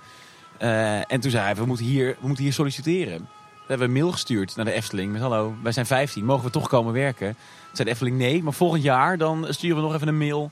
Eh, 0.57 1.11
en 1.11 1.19
toen 1.19 1.31
zei 1.31 1.43
hij, 1.43 1.55
we 1.55 1.65
moeten, 1.65 1.85
hier, 1.85 2.15
we 2.19 2.27
moeten 2.27 2.43
hier 2.43 2.53
solliciteren. 2.53 3.19
We 3.19 3.71
hebben 3.71 3.87
een 3.87 3.93
mail 3.93 4.11
gestuurd 4.11 4.55
naar 4.55 4.65
de 4.65 4.71
Efteling 4.71 5.11
met 5.11 5.21
hallo, 5.21 5.55
wij 5.63 5.71
zijn 5.71 5.85
15, 5.85 6.25
mogen 6.25 6.45
we 6.45 6.51
toch 6.51 6.67
komen 6.67 6.93
werken? 6.93 7.27
Toen 7.27 7.75
zei 7.75 7.83
de 7.83 7.93
Efteling 7.93 8.17
nee, 8.17 8.43
maar 8.43 8.53
volgend 8.53 8.83
jaar 8.83 9.17
dan 9.17 9.45
sturen 9.49 9.75
we 9.75 9.81
nog 9.81 9.93
even 9.93 10.07
een 10.07 10.17
mail 10.17 10.51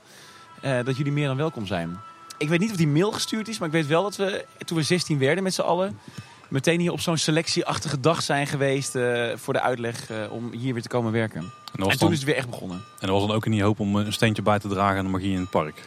eh, 0.60 0.84
dat 0.84 0.96
jullie 0.96 1.12
meer 1.12 1.26
dan 1.26 1.36
welkom 1.36 1.66
zijn. 1.66 1.98
Ik 2.38 2.48
weet 2.48 2.60
niet 2.60 2.70
of 2.70 2.76
die 2.76 2.88
mail 2.88 3.12
gestuurd 3.12 3.48
is, 3.48 3.58
maar 3.58 3.68
ik 3.68 3.74
weet 3.74 3.86
wel 3.86 4.02
dat 4.02 4.16
we 4.16 4.44
toen 4.64 4.76
we 4.76 4.82
16 4.82 5.18
werden 5.18 5.44
met 5.44 5.54
z'n 5.54 5.60
allen 5.60 5.98
meteen 6.54 6.80
hier 6.80 6.92
op 6.92 7.00
zo'n 7.00 7.16
selectieachtige 7.16 8.00
dag 8.00 8.22
zijn 8.22 8.46
geweest 8.46 8.94
eh, 8.94 9.30
voor 9.36 9.52
de 9.52 9.60
uitleg 9.60 10.10
eh, 10.10 10.16
om 10.32 10.52
hier 10.52 10.72
weer 10.72 10.82
te 10.82 10.88
komen 10.88 11.12
werken. 11.12 11.40
En, 11.40 11.50
toen 11.72 11.98
dan, 11.98 12.12
is 12.12 12.18
het 12.18 12.26
weer 12.26 12.36
echt 12.36 12.50
begonnen. 12.50 12.76
en 12.76 13.06
dat 13.06 13.10
was 13.10 13.26
dan 13.26 13.36
ook 13.36 13.44
in 13.44 13.50
die 13.50 13.62
hoop 13.62 13.80
om 13.80 13.96
een 13.96 14.12
steentje 14.12 14.42
bij 14.42 14.58
te 14.58 14.68
dragen 14.68 14.98
aan 14.98 15.04
de 15.04 15.10
magie 15.10 15.32
in 15.32 15.40
het 15.40 15.50
park. 15.50 15.82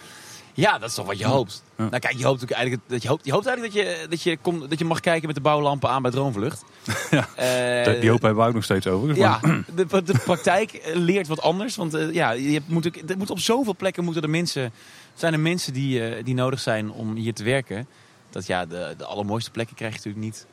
Ja, 0.53 0.77
dat 0.77 0.89
is 0.89 0.95
toch 0.95 1.05
wat 1.05 1.17
je 1.17 1.25
hoopt. 1.25 1.63
Ja. 1.77 1.83
Nou 1.83 1.99
kijk, 1.99 2.17
je 2.17 2.25
hoopt 2.25 2.51
eigenlijk 2.51 2.83
dat 2.87 3.01
je 3.01 3.07
hoopt, 3.07 3.25
je 3.25 3.31
hoopt 3.31 3.45
eigenlijk 3.45 3.75
dat 3.75 3.85
je, 3.85 4.07
dat 4.09 4.21
je, 4.21 4.37
komt, 4.37 4.69
dat 4.69 4.79
je 4.79 4.85
mag 4.85 4.99
kijken 4.99 5.25
met 5.27 5.35
de 5.35 5.41
bouwlampen 5.41 5.89
aan 5.89 6.01
bij 6.01 6.11
Droomvlucht. 6.11 6.63
Ja. 7.11 7.27
Eh, 7.35 8.01
die 8.01 8.09
hoop 8.09 8.21
hebben 8.21 8.43
we 8.43 8.47
ook 8.49 8.55
nog 8.55 8.63
steeds 8.63 8.87
overigens. 8.87 9.19
Ja, 9.19 9.39
maar- 9.41 9.63
de, 9.75 10.03
de 10.03 10.19
praktijk 10.23 10.73
eh, 10.73 10.95
leert 10.95 11.27
wat 11.27 11.41
anders. 11.41 11.75
Want 11.75 11.93
eh, 11.93 12.13
ja, 12.13 12.31
je 12.31 12.61
moet, 12.65 12.87
ook- 12.87 13.09
er 13.09 13.17
moet 13.17 13.29
op 13.29 13.39
zoveel 13.39 13.75
plekken 13.75 14.03
moeten 14.03 14.21
er 14.23 14.29
mensen, 14.29 14.71
zijn 15.13 15.33
er 15.33 15.39
mensen 15.39 15.73
die, 15.73 16.09
eh, 16.09 16.23
die 16.23 16.33
nodig 16.33 16.59
zijn 16.59 16.91
om 16.91 17.15
hier 17.15 17.33
te 17.33 17.43
werken. 17.43 17.87
Dat 18.29 18.47
ja, 18.47 18.65
de, 18.65 18.93
de 18.97 19.05
allermooiste 19.05 19.51
plekken 19.51 19.75
krijg 19.75 19.91
je 19.91 19.97
natuurlijk 19.97 20.25
niet 20.25 20.45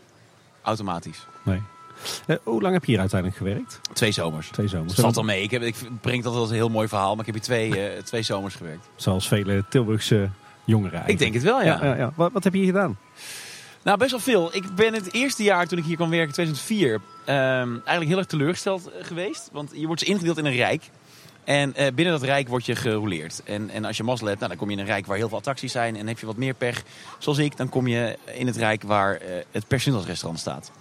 automatisch. 0.65 1.27
Nee. 1.43 1.63
Eh, 2.27 2.37
hoe 2.43 2.63
lang 2.63 2.75
heb 2.75 2.85
je 2.85 2.91
hier 2.91 3.01
uiteindelijk 3.01 3.39
gewerkt? 3.39 3.81
Twee 3.93 4.13
zomers. 4.13 4.49
Twee 4.49 4.69
zomers. 4.69 4.95
Dat 4.95 5.05
valt 5.05 5.17
al 5.17 5.23
mee. 5.23 5.43
Ik, 5.43 5.51
heb, 5.51 5.63
ik 5.63 5.77
breng 6.01 6.23
dat 6.23 6.35
als 6.35 6.49
een 6.49 6.55
heel 6.55 6.69
mooi 6.69 6.89
verhaal, 6.89 7.11
maar 7.11 7.27
ik 7.27 7.35
heb 7.35 7.35
hier 7.35 7.45
twee, 7.45 7.89
eh, 7.89 8.03
twee 8.03 8.23
zomers 8.23 8.55
gewerkt. 8.55 8.89
Zoals 8.97 9.29
vele 9.29 9.65
Tilburgse 9.69 10.29
jongeren 10.65 11.03
Ik 11.07 11.19
denk 11.19 11.35
het 11.35 11.43
wel, 11.43 11.63
ja. 11.63 11.79
Ja, 11.81 11.85
ja, 11.85 11.97
ja. 11.97 12.13
Wat, 12.17 12.33
wat 12.33 12.45
heb 12.45 12.53
je 12.53 12.59
hier 12.59 12.73
gedaan? 12.73 12.97
Nou, 13.83 13.99
best 13.99 14.11
wel 14.11 14.21
veel. 14.21 14.55
Ik 14.55 14.75
ben 14.75 14.95
het 14.95 15.13
eerste 15.13 15.43
jaar 15.43 15.67
toen 15.67 15.79
ik 15.79 15.85
hier 15.85 15.97
kwam 15.97 16.11
werken, 16.11 16.33
2004, 16.33 17.01
ehm, 17.25 17.37
eigenlijk 17.71 18.09
heel 18.09 18.19
erg 18.19 18.27
teleurgesteld 18.27 18.91
eh, 18.91 19.05
geweest. 19.05 19.49
Want 19.53 19.71
je 19.75 19.87
wordt 19.87 20.03
ingedeeld 20.03 20.39
in 20.39 20.45
een 20.45 20.57
rijk. 20.57 20.91
En 21.45 21.75
eh, 21.75 21.95
binnen 21.95 22.15
dat 22.15 22.23
rijk 22.23 22.49
word 22.49 22.67
je 22.67 22.77
gerouleerd. 22.77 23.43
En, 23.45 23.71
en 23.71 23.85
als 23.85 23.97
je 23.97 24.03
mazzel 24.03 24.27
hebt, 24.27 24.39
nou, 24.39 24.51
dan 24.51 24.61
kom 24.61 24.71
je 24.71 24.75
in 24.77 24.81
een 24.81 24.89
rijk 24.89 25.07
waar 25.07 25.17
heel 25.17 25.29
veel 25.29 25.39
attracties 25.39 25.73
zijn. 25.73 25.97
En 25.97 26.07
heb 26.07 26.19
je 26.19 26.27
wat 26.27 26.37
meer 26.37 26.55
pech, 26.55 26.83
zoals 27.19 27.39
ik, 27.39 27.57
dan 27.57 27.69
kom 27.69 27.87
je 27.87 28.19
in 28.35 28.47
het 28.47 28.57
rijk 28.57 28.83
waar 28.83 29.17
eh, 29.17 29.45
het 29.51 29.67
personeelsrestaurant 29.69 30.41
staat. 30.41 30.73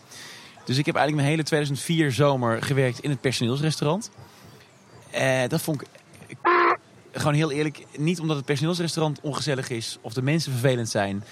Dus 0.65 0.77
ik 0.77 0.85
heb 0.85 0.95
eigenlijk 0.95 1.15
mijn 1.15 1.27
hele 1.27 1.43
2004 1.43 2.11
zomer 2.11 2.63
gewerkt 2.63 2.99
in 2.99 3.09
het 3.09 3.21
personeelsrestaurant. 3.21 4.11
Eh, 5.11 5.41
dat 5.47 5.61
vond 5.61 5.81
ik 5.81 6.37
gewoon 7.11 7.33
heel 7.33 7.51
eerlijk, 7.51 7.85
niet 7.97 8.19
omdat 8.19 8.35
het 8.35 8.45
personeelsrestaurant 8.45 9.19
ongezellig 9.21 9.69
is 9.69 9.97
of 10.01 10.13
de 10.13 10.21
mensen 10.21 10.51
vervelend 10.51 10.89
zijn. 10.89 11.23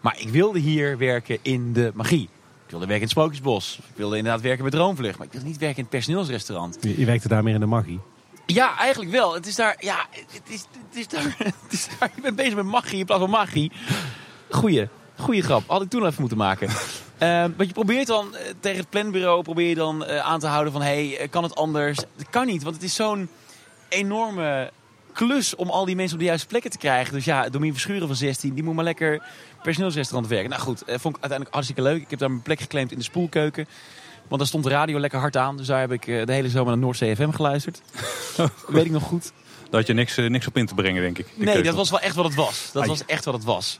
Maar 0.00 0.20
ik 0.20 0.28
wilde 0.28 0.58
hier 0.58 0.98
werken 0.98 1.38
in 1.42 1.72
de 1.72 1.90
magie. 1.94 2.28
Ik 2.64 2.72
wilde 2.72 2.86
werken 2.86 2.94
in 2.94 3.02
het 3.02 3.10
Sprookjesbos. 3.10 3.78
Ik 3.78 3.96
wilde 3.96 4.16
inderdaad 4.16 4.42
werken 4.42 4.64
met 4.64 4.72
Droomvlucht. 4.72 5.18
Maar 5.18 5.26
ik 5.26 5.32
wilde 5.32 5.46
niet 5.46 5.58
werken 5.58 5.76
in 5.76 5.82
het 5.82 5.92
personeelsrestaurant. 5.92 6.78
Je, 6.80 6.98
je 6.98 7.06
werkte 7.06 7.28
daar 7.28 7.42
meer 7.42 7.54
in 7.54 7.60
de 7.60 7.66
magie. 7.66 8.00
Ja, 8.46 8.78
eigenlijk 8.78 9.10
wel. 9.10 9.34
Het 9.34 9.46
is 9.46 9.54
daar... 9.54 9.76
Ja, 9.78 10.06
het 10.10 10.42
is, 10.48 10.64
het 10.88 10.96
is 10.96 11.08
daar... 11.08 11.36
Het 11.62 11.72
is 11.72 11.88
daar 11.98 12.10
ik 12.16 12.22
ben 12.22 12.34
bezig 12.34 12.54
met 12.54 12.64
magie 12.64 12.98
in 12.98 13.04
plaats 13.04 13.20
van 13.20 13.30
magie. 13.30 13.72
Goeie. 14.50 14.88
Goeie 15.16 15.42
grap. 15.42 15.62
Had 15.66 15.82
ik 15.82 15.88
toen 15.88 16.06
even 16.06 16.20
moeten 16.20 16.38
maken. 16.38 16.68
Eh, 17.18 17.40
want 17.40 17.68
je 17.68 17.72
probeert 17.72 18.06
dan 18.06 18.36
eh, 18.36 18.52
tegen 18.60 18.78
het 18.78 18.90
planbureau 18.90 19.42
probeer 19.42 19.68
je 19.68 19.74
dan 19.74 20.04
eh, 20.04 20.18
aan 20.18 20.40
te 20.40 20.46
houden 20.46 20.72
van... 20.72 20.82
Hey, 20.82 21.28
kan 21.30 21.42
het 21.42 21.54
anders? 21.54 21.96
Dat 21.96 22.30
kan 22.30 22.46
niet, 22.46 22.62
want 22.62 22.74
het 22.74 22.84
is 22.84 22.94
zo'n 22.94 23.28
enorme 23.88 24.70
klus 25.12 25.54
om 25.54 25.70
al 25.70 25.84
die 25.84 25.96
mensen 25.96 26.14
op 26.14 26.20
de 26.20 26.28
juiste 26.28 26.46
plekken 26.46 26.70
te 26.70 26.78
krijgen. 26.78 27.14
Dus 27.14 27.24
ja, 27.24 27.48
Domien 27.48 27.72
Verschuren 27.72 28.06
van 28.06 28.16
16, 28.16 28.54
die 28.54 28.64
moet 28.64 28.74
maar 28.74 28.84
lekker 28.84 29.22
personeelsrestaurant 29.62 30.30
werken. 30.30 30.50
Nou 30.50 30.62
goed, 30.62 30.78
vond 30.78 31.16
ik 31.16 31.22
uiteindelijk 31.22 31.50
hartstikke 31.50 31.82
leuk. 31.82 32.02
Ik 32.02 32.10
heb 32.10 32.18
daar 32.18 32.30
mijn 32.30 32.42
plek 32.42 32.60
geclaimd 32.60 32.92
in 32.92 32.98
de 32.98 33.04
spoelkeuken. 33.04 33.66
Want 34.28 34.40
daar 34.40 34.46
stond 34.46 34.64
de 34.64 34.70
radio 34.70 35.00
lekker 35.00 35.18
hard 35.18 35.36
aan. 35.36 35.56
Dus 35.56 35.66
daar 35.66 35.80
heb 35.80 35.92
ik 35.92 36.06
eh, 36.06 36.26
de 36.26 36.32
hele 36.32 36.48
zomer 36.48 36.68
naar 36.68 36.78
Noord 36.78 36.96
CFM 36.96 37.30
geluisterd. 37.30 37.82
Weet 38.68 38.84
ik 38.84 38.90
nog 38.90 39.02
goed. 39.02 39.32
Daar 39.70 39.80
had 39.80 39.86
je 39.86 39.92
niks, 39.92 40.16
eh, 40.16 40.30
niks 40.30 40.46
op 40.46 40.56
in 40.56 40.66
te 40.66 40.74
brengen, 40.74 41.02
denk 41.02 41.18
ik. 41.18 41.26
Nee, 41.34 41.62
dat 41.62 41.74
was 41.74 41.90
wel 41.90 42.00
echt 42.00 42.14
wat 42.14 42.24
het 42.24 42.34
was. 42.34 42.70
Dat 42.72 42.82
Ai. 42.82 42.90
was 42.90 43.04
echt 43.04 43.24
wat 43.24 43.34
het 43.34 43.44
was. 43.44 43.78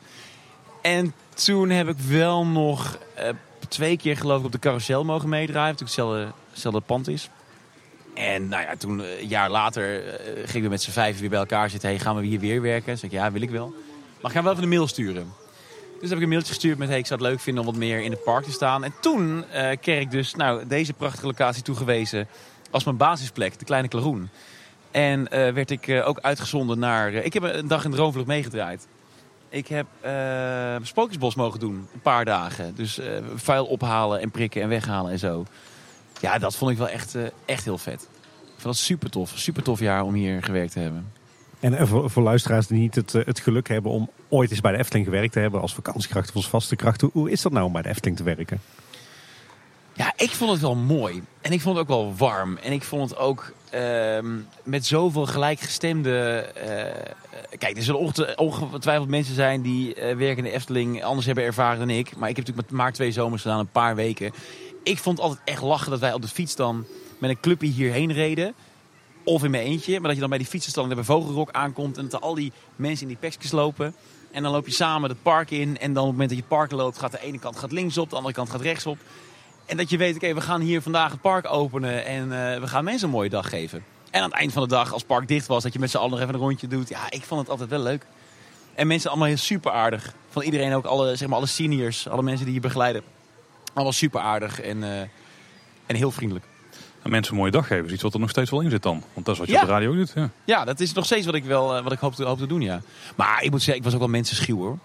En 0.82 1.14
toen 1.34 1.70
heb 1.70 1.88
ik 1.88 1.98
wel 1.98 2.46
nog 2.46 2.98
eh, 3.14 3.28
twee 3.68 3.96
keer 3.96 4.16
geloof 4.16 4.38
ik 4.38 4.46
op 4.46 4.52
de 4.52 4.58
carousel 4.58 5.04
mogen 5.04 5.28
meedraaien. 5.28 5.72
Natuurlijk 5.72 5.96
hetzelfde, 5.96 6.32
hetzelfde 6.50 6.80
pand 6.80 7.08
is. 7.08 7.30
En 8.14 8.48
nou 8.48 8.62
ja, 8.62 8.76
toen 8.76 8.98
een 8.98 9.28
jaar 9.28 9.50
later 9.50 10.08
eh, 10.08 10.48
gingen 10.48 10.62
we 10.62 10.68
met 10.68 10.82
z'n 10.82 10.90
vijf 10.90 11.20
weer 11.20 11.28
bij 11.28 11.38
elkaar 11.38 11.70
zitten. 11.70 11.88
Hey, 11.88 11.98
gaan 11.98 12.16
we 12.16 12.26
hier 12.26 12.40
weer 12.40 12.62
werken? 12.62 12.98
Zeg 12.98 13.10
ik, 13.10 13.16
ja, 13.16 13.32
wil 13.32 13.42
ik 13.42 13.50
wel. 13.50 13.74
Maar 14.20 14.30
ik 14.30 14.36
ga 14.36 14.42
wel 14.42 14.52
even 14.52 14.64
een 14.64 14.68
mail 14.68 14.86
sturen. 14.86 15.32
Dus 16.00 16.08
heb 16.08 16.18
ik 16.18 16.24
een 16.24 16.30
mailtje 16.30 16.52
gestuurd 16.52 16.78
met, 16.78 16.88
hey, 16.88 16.98
ik 16.98 17.06
zou 17.06 17.20
het 17.20 17.28
leuk 17.28 17.40
vinden 17.40 17.64
om 17.64 17.70
wat 17.70 17.78
meer 17.78 18.02
in 18.02 18.10
het 18.10 18.24
park 18.24 18.44
te 18.44 18.52
staan. 18.52 18.84
En 18.84 18.92
toen 19.00 19.44
eh, 19.50 19.76
kreeg 19.80 20.00
ik 20.00 20.10
dus 20.10 20.34
nou, 20.34 20.66
deze 20.66 20.92
prachtige 20.92 21.26
locatie 21.26 21.62
toegewezen 21.62 22.28
als 22.70 22.84
mijn 22.84 22.96
basisplek, 22.96 23.58
de 23.58 23.64
Kleine 23.64 23.88
Klaroen. 23.88 24.28
En 24.90 25.28
eh, 25.28 25.52
werd 25.52 25.70
ik 25.70 25.88
eh, 25.88 26.08
ook 26.08 26.20
uitgezonden 26.20 26.78
naar... 26.78 27.12
ik 27.12 27.32
heb 27.32 27.42
een 27.42 27.68
dag 27.68 27.84
in 27.84 27.90
Droomvlucht 27.90 28.26
meegedraaid. 28.26 28.86
Ik 29.48 29.68
heb 29.68 29.86
Sprookjesbos 30.82 31.34
mogen 31.34 31.60
doen, 31.60 31.88
een 31.92 32.00
paar 32.00 32.24
dagen. 32.24 32.74
Dus 32.74 33.00
vuil 33.34 33.66
ophalen 33.66 34.20
en 34.20 34.30
prikken 34.30 34.62
en 34.62 34.68
weghalen 34.68 35.12
en 35.12 35.18
zo. 35.18 35.44
Ja, 36.20 36.38
dat 36.38 36.56
vond 36.56 36.70
ik 36.70 36.78
wel 36.78 36.88
echt, 36.88 37.16
echt 37.44 37.64
heel 37.64 37.78
vet. 37.78 38.08
Ik 38.42 38.62
vond 38.62 38.62
dat 38.62 38.76
super 38.76 39.10
tof. 39.10 39.32
Super 39.34 39.62
tof 39.62 39.80
jaar 39.80 40.02
om 40.02 40.14
hier 40.14 40.42
gewerkt 40.42 40.72
te 40.72 40.78
hebben. 40.78 41.12
En 41.60 41.88
voor, 41.88 42.10
voor 42.10 42.22
luisteraars 42.22 42.66
die 42.66 42.78
niet 42.78 42.94
het, 42.94 43.12
het 43.12 43.40
geluk 43.40 43.68
hebben 43.68 43.90
om 43.90 44.10
ooit 44.28 44.50
eens 44.50 44.60
bij 44.60 44.72
de 44.72 44.78
Efteling 44.78 45.04
gewerkt 45.04 45.32
te 45.32 45.38
hebben 45.38 45.60
als 45.60 45.74
vakantiekracht 45.74 46.28
of 46.28 46.34
als 46.34 46.48
vaste 46.48 46.76
kracht. 46.76 47.00
Hoe, 47.12 47.30
is 47.30 47.42
dat 47.42 47.52
nou 47.52 47.64
om 47.64 47.72
bij 47.72 47.82
de 47.82 47.88
Efteling 47.88 48.16
te 48.16 48.22
werken? 48.22 48.60
ik 50.16 50.30
vond 50.30 50.50
het 50.50 50.60
wel 50.60 50.74
mooi. 50.74 51.22
En 51.40 51.52
ik 51.52 51.60
vond 51.60 51.76
het 51.76 51.88
ook 51.88 51.96
wel 51.96 52.14
warm. 52.16 52.56
En 52.56 52.72
ik 52.72 52.82
vond 52.82 53.10
het 53.10 53.18
ook 53.18 53.52
ehm, 53.70 54.36
met 54.62 54.86
zoveel 54.86 55.26
gelijkgestemde... 55.26 56.38
eh, 56.38 57.58
kijk, 57.58 57.76
er 57.76 57.82
zullen 57.82 58.00
onge- 58.00 58.36
ongetwijfeld 58.36 59.08
mensen 59.08 59.34
zijn 59.34 59.62
die 59.62 59.94
eh, 59.94 60.16
werken 60.16 60.36
in 60.36 60.50
de 60.50 60.50
Efteling... 60.50 61.04
anders 61.04 61.26
hebben 61.26 61.44
ervaren 61.44 61.78
dan 61.78 61.90
ik. 61.90 62.16
Maar 62.16 62.28
ik 62.28 62.36
heb 62.36 62.46
natuurlijk 62.46 62.70
met 62.70 62.78
maar 62.78 62.92
twee 62.92 63.12
zomers 63.12 63.42
gedaan, 63.42 63.58
een 63.58 63.70
paar 63.70 63.94
weken. 63.94 64.32
Ik 64.82 64.98
vond 64.98 65.18
het 65.18 65.26
altijd 65.26 65.48
echt 65.48 65.62
lachen 65.62 65.90
dat 65.90 66.00
wij 66.00 66.12
op 66.12 66.22
de 66.22 66.28
fiets 66.28 66.56
dan 66.56 66.86
met 67.18 67.30
een 67.30 67.40
clubje 67.40 67.68
hierheen 67.68 68.12
reden. 68.12 68.54
Of 69.24 69.44
in 69.44 69.50
mijn 69.50 69.64
eentje. 69.64 69.92
Maar 69.92 70.02
dat 70.02 70.14
je 70.14 70.20
dan 70.20 70.28
bij 70.28 70.38
die 70.38 70.46
fietsenstand 70.46 70.94
bij 70.94 71.04
Vogelrok 71.04 71.50
aankomt... 71.50 71.98
en 71.98 72.08
dat 72.08 72.20
al 72.20 72.34
die 72.34 72.52
mensen 72.76 73.02
in 73.02 73.08
die 73.08 73.30
pekjes 73.30 73.52
lopen... 73.52 73.94
En 74.36 74.42
dan 74.42 74.52
loop 74.52 74.66
je 74.66 74.72
samen 74.72 75.10
het 75.10 75.22
park 75.22 75.50
in. 75.50 75.78
En 75.78 75.92
dan 75.92 76.02
op 76.02 76.08
het 76.08 76.18
moment 76.18 76.28
dat 76.28 76.38
je 76.38 76.44
het 76.44 76.48
park 76.48 76.70
loopt, 76.70 76.98
gaat 76.98 77.10
de 77.10 77.20
ene 77.20 77.38
kant 77.38 77.56
gaat 77.56 77.72
links 77.72 77.98
op, 77.98 78.10
de 78.10 78.16
andere 78.16 78.34
kant 78.34 78.50
gaat 78.50 78.60
rechts 78.60 78.86
op. 78.86 78.98
En 79.66 79.76
dat 79.76 79.90
je 79.90 79.96
weet, 79.96 80.14
oké, 80.14 80.34
we 80.34 80.40
gaan 80.40 80.60
hier 80.60 80.82
vandaag 80.82 81.10
het 81.10 81.20
park 81.20 81.52
openen 81.52 82.04
en 82.04 82.22
eh, 82.22 82.60
we 82.60 82.66
gaan 82.66 82.84
mensen 82.84 83.08
een 83.08 83.14
mooie 83.14 83.28
dag 83.28 83.48
geven. 83.48 83.84
En 84.10 84.22
aan 84.22 84.28
het 84.28 84.38
eind 84.38 84.52
van 84.52 84.62
de 84.62 84.68
dag, 84.68 84.92
als 84.92 85.02
het 85.02 85.10
park 85.10 85.28
dicht 85.28 85.46
was, 85.46 85.62
dat 85.62 85.72
je 85.72 85.78
met 85.78 85.90
z'n 85.90 85.96
allen 85.96 86.10
nog 86.10 86.20
even 86.20 86.34
een 86.34 86.40
rondje 86.40 86.66
doet. 86.66 86.88
Ja, 86.88 87.10
ik 87.10 87.24
vond 87.24 87.40
het 87.40 87.50
altijd 87.50 87.70
wel 87.70 87.78
leuk. 87.78 88.06
En 88.74 88.86
mensen 88.86 89.10
allemaal 89.10 89.28
heel 89.28 89.36
super 89.36 89.72
aardig. 89.72 90.14
Van 90.28 90.42
iedereen 90.42 90.74
ook, 90.74 90.84
alle, 90.84 91.16
zeg 91.16 91.28
maar, 91.28 91.36
alle 91.38 91.46
seniors, 91.46 92.08
alle 92.08 92.22
mensen 92.22 92.44
die 92.44 92.54
je 92.54 92.60
begeleiden. 92.60 93.02
Allemaal 93.74 93.92
super 93.92 94.20
aardig 94.20 94.60
en, 94.60 94.82
eh, 94.82 95.00
en 95.86 95.96
heel 95.96 96.10
vriendelijk. 96.10 96.46
En 97.06 97.12
mensen 97.12 97.32
een 97.32 97.38
mooie 97.38 97.50
dag 97.52 97.66
geven. 97.66 97.86
is 97.86 97.92
Iets 97.92 98.02
wat 98.02 98.14
er 98.14 98.20
nog 98.20 98.30
steeds 98.30 98.50
wel 98.50 98.60
in 98.60 98.70
zit 98.70 98.82
dan. 98.82 99.02
Want 99.12 99.26
dat 99.26 99.34
is 99.34 99.40
wat 99.40 99.48
je 99.48 99.54
Ja. 99.54 99.60
op 99.60 99.66
de 99.66 99.72
radio 99.72 99.94
doet. 99.94 100.12
Ja. 100.14 100.30
Ja, 100.44 100.64
dat 100.64 100.80
is 100.80 100.92
nog 100.92 101.04
steeds 101.04 101.26
wat 101.26 101.34
ik, 101.34 101.44
wel, 101.44 101.76
eh, 101.76 101.82
wat 101.82 101.92
ik 101.92 101.98
hoop, 101.98 102.14
te, 102.14 102.24
hoop 102.24 102.38
te 102.38 102.46
doen, 102.46 102.60
ja. 102.60 102.80
Maar 103.16 103.42
ik 103.42 103.50
moet 103.50 103.58
zeggen, 103.60 103.76
ik 103.76 103.82
was 103.84 103.92
ook 103.92 103.98
wel 103.98 104.08
mensenschuw 104.08 104.56
hoor. 104.58 104.78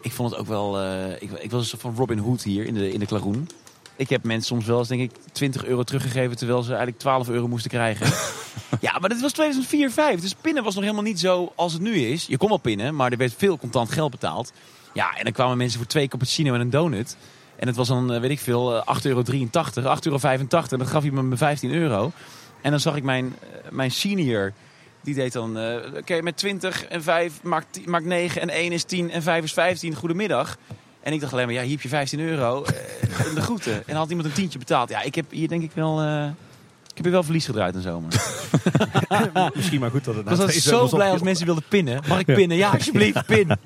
Ik 0.00 0.12
vond 0.12 0.30
het 0.30 0.40
ook 0.40 0.46
wel... 0.46 0.80
eh, 0.80 1.10
ik, 1.22 1.30
ik 1.32 1.50
was 1.50 1.74
van 1.78 1.94
Robin 1.96 2.18
Hood 2.18 2.42
hier 2.42 2.66
in 2.66 2.74
de, 2.74 2.92
in 2.92 2.98
de 3.00 3.06
Klaroen. 3.06 3.48
Ik 3.96 4.08
heb 4.08 4.24
mensen 4.24 4.46
soms 4.46 4.66
wel 4.66 4.78
eens, 4.78 4.88
denk 4.88 5.00
ik, 5.00 5.10
20 5.32 5.64
euro 5.64 5.82
teruggegeven... 5.82 6.36
terwijl 6.36 6.62
ze 6.62 6.68
eigenlijk 6.68 6.98
12 6.98 7.28
euro 7.28 7.48
moesten 7.48 7.70
krijgen. 7.70 8.06
ja, 8.80 8.98
maar 8.98 9.08
dit 9.08 9.20
was 9.20 9.32
2004, 9.32 9.90
5. 9.90 10.20
Dus 10.20 10.34
pinnen 10.34 10.64
was 10.64 10.74
nog 10.74 10.82
helemaal 10.82 11.04
niet 11.04 11.20
zo 11.20 11.52
als 11.56 11.72
het 11.72 11.82
nu 11.82 11.94
is. 11.94 12.26
Je 12.26 12.36
kon 12.36 12.48
wel 12.48 12.58
pinnen, 12.58 12.94
maar 12.94 13.10
er 13.12 13.18
werd 13.18 13.34
veel 13.36 13.58
contant 13.58 13.90
geld 13.92 14.10
betaald. 14.10 14.52
Ja, 14.94 15.16
en 15.16 15.24
dan 15.24 15.32
kwamen 15.32 15.56
mensen 15.56 15.78
voor 15.78 15.88
twee 15.88 16.08
cappuccino 16.08 16.54
en 16.54 16.60
een 16.60 16.70
donut. 16.70 17.16
En 17.60 17.66
het 17.66 17.76
was 17.76 17.88
dan, 17.88 18.12
eh, 18.12 18.20
weet 18.20 18.30
ik 18.30 18.40
veel, 18.40 18.74
eh, 18.76 18.82
8,83 18.84 19.76
euro, 19.76 19.88
8,85 19.88 20.06
euro. 20.06 20.68
En 20.70 20.78
dat 20.78 20.88
gaf 20.88 21.02
hij 21.02 21.10
me 21.10 21.22
mijn 21.22 21.38
15 21.38 21.72
euro. 21.72 22.12
En 22.62 22.70
dan 22.70 22.80
zag 22.80 22.96
ik 22.96 23.02
mijn, 23.02 23.36
eh, 23.40 23.70
mijn 23.70 23.90
senior... 23.90 24.52
Die 25.02 25.14
deed 25.14 25.32
dan, 25.32 25.58
eh, 25.58 25.76
oké, 25.96 26.22
met 26.22 26.36
20 26.36 26.84
en 26.84 27.02
5 27.02 27.42
maakt, 27.42 27.66
10 27.70 27.90
maakt 27.90 28.04
9 28.04 28.40
en 28.40 28.50
1 28.60 28.72
is 28.72 28.84
10 28.84 29.10
en 29.10 29.22
5 29.22 29.44
is 29.44 29.52
15. 29.52 29.94
Goedemiddag. 29.94 30.56
En 31.00 31.12
ik 31.12 31.20
dacht 31.20 31.32
alleen 31.32 31.44
maar, 31.44 31.54
ja, 31.54 31.62
hier 31.62 31.70
heb 31.70 31.80
je 31.80 31.88
15 31.88 32.20
euro. 32.20 32.64
eh, 32.64 33.26
en 33.26 33.34
de 33.34 33.40
groeten. 33.40 33.72
En 33.74 33.82
dan 33.86 33.96
had 33.96 34.08
iemand 34.08 34.28
een 34.28 34.34
tientje 34.34 34.58
betaald. 34.58 34.88
Ja, 34.88 35.02
ik 35.02 35.14
heb 35.14 35.30
hier 35.30 35.48
denk 35.48 35.62
ik 35.62 35.70
wel... 35.74 36.00
eh, 36.00 36.24
ik 36.86 36.96
heb 36.96 37.04
hier 37.04 37.12
wel 37.12 37.22
verlies 37.22 37.44
gedraaid 37.44 37.74
in 37.74 37.80
zomer. 37.82 38.12
Misschien 39.54 39.80
maar 39.80 39.90
goed 39.90 40.04
dat 40.04 40.14
het 40.14 40.24
Ik 40.30 40.30
na 40.30 40.44
was 40.44 40.62
zo 40.62 40.88
blij 40.88 41.10
als 41.10 41.22
mensen 41.22 41.46
wilden 41.46 41.64
pinnen. 41.68 42.02
Mag 42.08 42.18
ik 42.18 42.26
pinnen? 42.26 42.56
Ja, 42.56 42.70
alsjeblieft, 42.70 43.26
pin. 43.26 43.56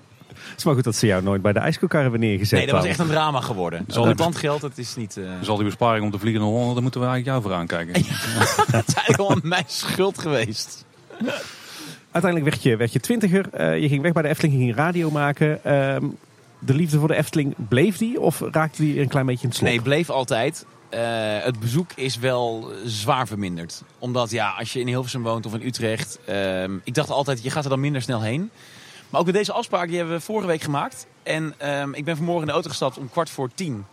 Het 0.54 0.62
is 0.62 0.64
maar 0.64 0.74
goed 0.74 0.84
dat 0.84 0.96
ze 0.96 1.06
jou 1.06 1.22
nooit 1.22 1.42
bij 1.42 1.52
de 1.52 1.58
ijskoelkar 1.58 2.02
hebben 2.02 2.20
neergezet. 2.20 2.58
Nee, 2.58 2.66
dat 2.66 2.76
was 2.76 2.86
echt 2.86 2.98
een 2.98 3.06
drama 3.06 3.40
geworden. 3.40 3.84
Zal 3.88 4.02
die- 4.04 4.14
Contant 4.14 4.36
geld, 4.36 4.60
dat 4.60 4.78
is 4.78 4.96
niet... 4.96 5.16
eh 5.16 5.24
Dus 5.38 5.48
al 5.48 5.56
die 5.56 5.64
besparing 5.64 6.04
om 6.04 6.10
te 6.10 6.18
vliegen 6.18 6.40
naar 6.42 6.50
Holland, 6.50 6.72
daar 6.74 6.82
moeten 6.82 7.00
we 7.00 7.06
eigenlijk 7.06 7.38
jou 7.38 7.52
voor 7.52 7.60
aankijken. 7.60 7.92
dat 8.72 8.88
is 8.88 8.94
eigenlijk 8.94 9.16
wel 9.16 9.38
mijn 9.42 9.64
schuld 9.66 10.18
geweest. 10.18 10.84
Uiteindelijk 12.10 12.50
werd 12.52 12.62
je, 12.62 12.76
werd 12.76 12.92
je 12.92 13.00
twintiger. 13.00 13.48
eh, 13.52 13.78
je 13.80 13.88
ging 13.88 14.02
weg 14.02 14.12
bij 14.12 14.22
de 14.22 14.28
Efteling, 14.28 14.54
je 14.58 14.60
ging 14.64 14.74
radio 14.76 15.10
maken. 15.10 15.64
Ehm, 15.64 16.04
de 16.58 16.74
liefde 16.74 16.98
voor 16.98 17.08
de 17.08 17.16
Efteling, 17.16 17.54
bleef 17.68 17.96
die? 17.98 18.20
Of 18.20 18.40
raakte 18.50 18.82
die 18.82 19.00
een 19.00 19.08
klein 19.08 19.26
beetje 19.26 19.42
in 19.42 19.48
het 19.48 19.56
slop? 19.58 19.68
Nee, 19.70 19.80
bleef 19.82 20.10
altijd. 20.10 20.66
Eh, 20.88 21.00
het 21.44 21.60
bezoek 21.60 21.90
is 21.94 22.18
wel 22.18 22.70
zwaar 22.84 23.26
verminderd. 23.26 23.82
Omdat 23.98 24.30
ja, 24.30 24.54
als 24.58 24.72
je 24.72 24.80
in 24.80 24.86
Hilversum 24.86 25.22
woont 25.22 25.46
of 25.46 25.54
in 25.54 25.66
Utrecht... 25.66 26.18
ehm, 26.24 26.72
ik 26.84 26.94
dacht 26.94 27.10
altijd, 27.10 27.42
je 27.42 27.50
gaat 27.50 27.64
er 27.64 27.70
dan 27.70 27.80
minder 27.80 28.02
snel 28.02 28.22
heen. 28.22 28.50
Maar 29.14 29.22
ook 29.22 29.28
met 29.28 29.38
deze 29.38 29.52
afspraak, 29.52 29.88
die 29.88 29.96
hebben 29.96 30.14
we 30.14 30.20
vorige 30.20 30.46
week 30.46 30.62
gemaakt. 30.62 31.06
En 31.22 31.54
ehm, 31.58 31.92
ik 31.92 32.04
ben 32.04 32.16
vanmorgen 32.16 32.42
in 32.42 32.46
de 32.46 32.52
auto 32.52 32.68
gestapt 32.68 32.98
om 32.98 33.10
kwart 33.10 33.30
voor 33.30 33.50
tien. 33.54 33.84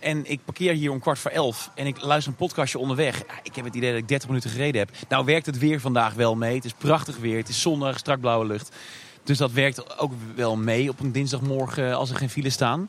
En 0.00 0.30
ik 0.30 0.40
parkeer 0.44 0.72
hier 0.72 0.90
om 0.90 1.00
kwart 1.00 1.18
voor 1.18 1.30
elf. 1.30 1.70
En 1.74 1.86
ik 1.86 2.02
luister 2.02 2.32
een 2.32 2.38
podcastje 2.38 2.78
onderweg. 2.78 3.22
Ik 3.42 3.54
heb 3.54 3.64
het 3.64 3.74
idee 3.74 3.90
dat 3.90 3.98
ik 3.98 4.08
30 4.08 4.28
minuten 4.28 4.50
gereden 4.50 4.80
heb. 4.80 4.90
Nou 5.08 5.24
werkt 5.24 5.46
het 5.46 5.58
weer 5.58 5.80
vandaag 5.80 6.14
wel 6.14 6.34
mee. 6.34 6.54
Het 6.54 6.64
is 6.64 6.72
prachtig 6.72 7.16
weer. 7.16 7.36
Het 7.36 7.48
is 7.48 7.60
zonnig, 7.60 7.98
strak 7.98 8.20
blauwe 8.20 8.46
lucht. 8.46 8.76
Dus 9.24 9.38
dat 9.38 9.52
werkt 9.52 9.98
ook 9.98 10.12
wel 10.34 10.56
mee 10.56 10.88
op 10.88 11.00
een 11.00 11.12
dinsdagmorgen 11.12 11.94
als 11.96 12.10
er 12.10 12.16
geen 12.16 12.30
files 12.30 12.54
staan. 12.54 12.88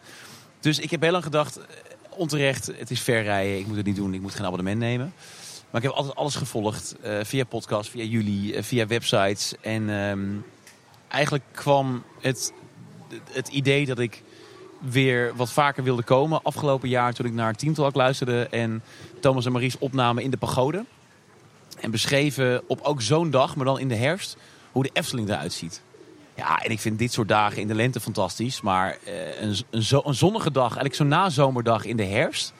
Dus 0.59 0.79
ik 0.79 0.91
heb 0.91 1.01
heel 1.01 1.11
lang 1.11 1.23
gedacht, 1.23 1.57
eh, 1.57 1.65
onterecht, 2.09 2.65
het 2.77 2.91
is 2.91 3.01
ver 3.01 3.23
rijden. 3.23 3.59
Ik 3.59 3.67
moet 3.67 3.77
het 3.77 3.85
niet 3.85 3.95
doen, 3.95 4.13
ik 4.13 4.21
moet 4.21 4.35
geen 4.35 4.45
abonnement 4.45 4.79
nemen. 4.79 5.13
Maar 5.71 5.81
ik 5.81 5.87
heb 5.87 5.97
altijd 5.97 6.15
alles 6.15 6.35
gevolgd. 6.35 6.95
eh, 7.01 7.19
via 7.23 7.43
podcast, 7.43 7.89
via 7.89 8.03
jullie, 8.03 8.55
eh, 8.55 8.63
via 8.63 8.87
websites. 8.87 9.53
En 9.61 9.89
ehm, 9.89 10.29
eigenlijk 11.13 11.43
kwam 11.51 12.03
het, 12.19 12.53
het 13.31 13.47
idee 13.47 13.85
dat 13.85 13.99
ik 13.99 14.23
weer 14.79 15.35
wat 15.35 15.51
vaker 15.51 15.83
wilde 15.83 16.03
komen. 16.03 16.43
Afgelopen 16.43 16.89
jaar 16.89 17.13
toen 17.13 17.25
ik 17.25 17.33
naar 17.33 17.55
Team 17.55 17.75
luisterde. 17.93 18.47
En 18.47 18.83
Thomas 19.19 19.45
en 19.45 19.51
Maries 19.51 19.77
opnamen 19.77 20.23
in 20.23 20.31
de 20.31 20.37
pagode. 20.37 20.85
En 21.79 21.91
beschreven 21.91 22.63
op 22.67 22.81
ook 22.81 23.01
zo'n 23.01 23.29
dag, 23.29 23.55
maar 23.55 23.65
dan 23.65 23.79
in 23.79 23.87
de 23.87 23.95
herfst, 23.95 24.37
hoe 24.71 24.83
de 24.83 24.89
Efteling 24.93 25.29
eruit 25.29 25.53
ziet. 25.53 25.81
Ja, 26.35 26.59
en 26.61 26.71
ik 26.71 26.79
vind 26.79 26.99
dit 26.99 27.13
soort 27.13 27.27
dagen 27.27 27.61
in 27.61 27.67
de 27.67 27.75
lente 27.75 27.99
fantastisch. 27.99 28.61
Maar 28.61 28.97
eh, 29.03 29.41
een, 29.41 29.55
een, 29.69 30.01
een 30.03 30.13
zonnige 30.13 30.51
dag, 30.51 30.63
eigenlijk 30.63 30.95
zo'n 30.95 31.07
nazomerdag 31.07 31.85
in 31.85 31.97
de 31.97 32.05
herfst... 32.05 32.53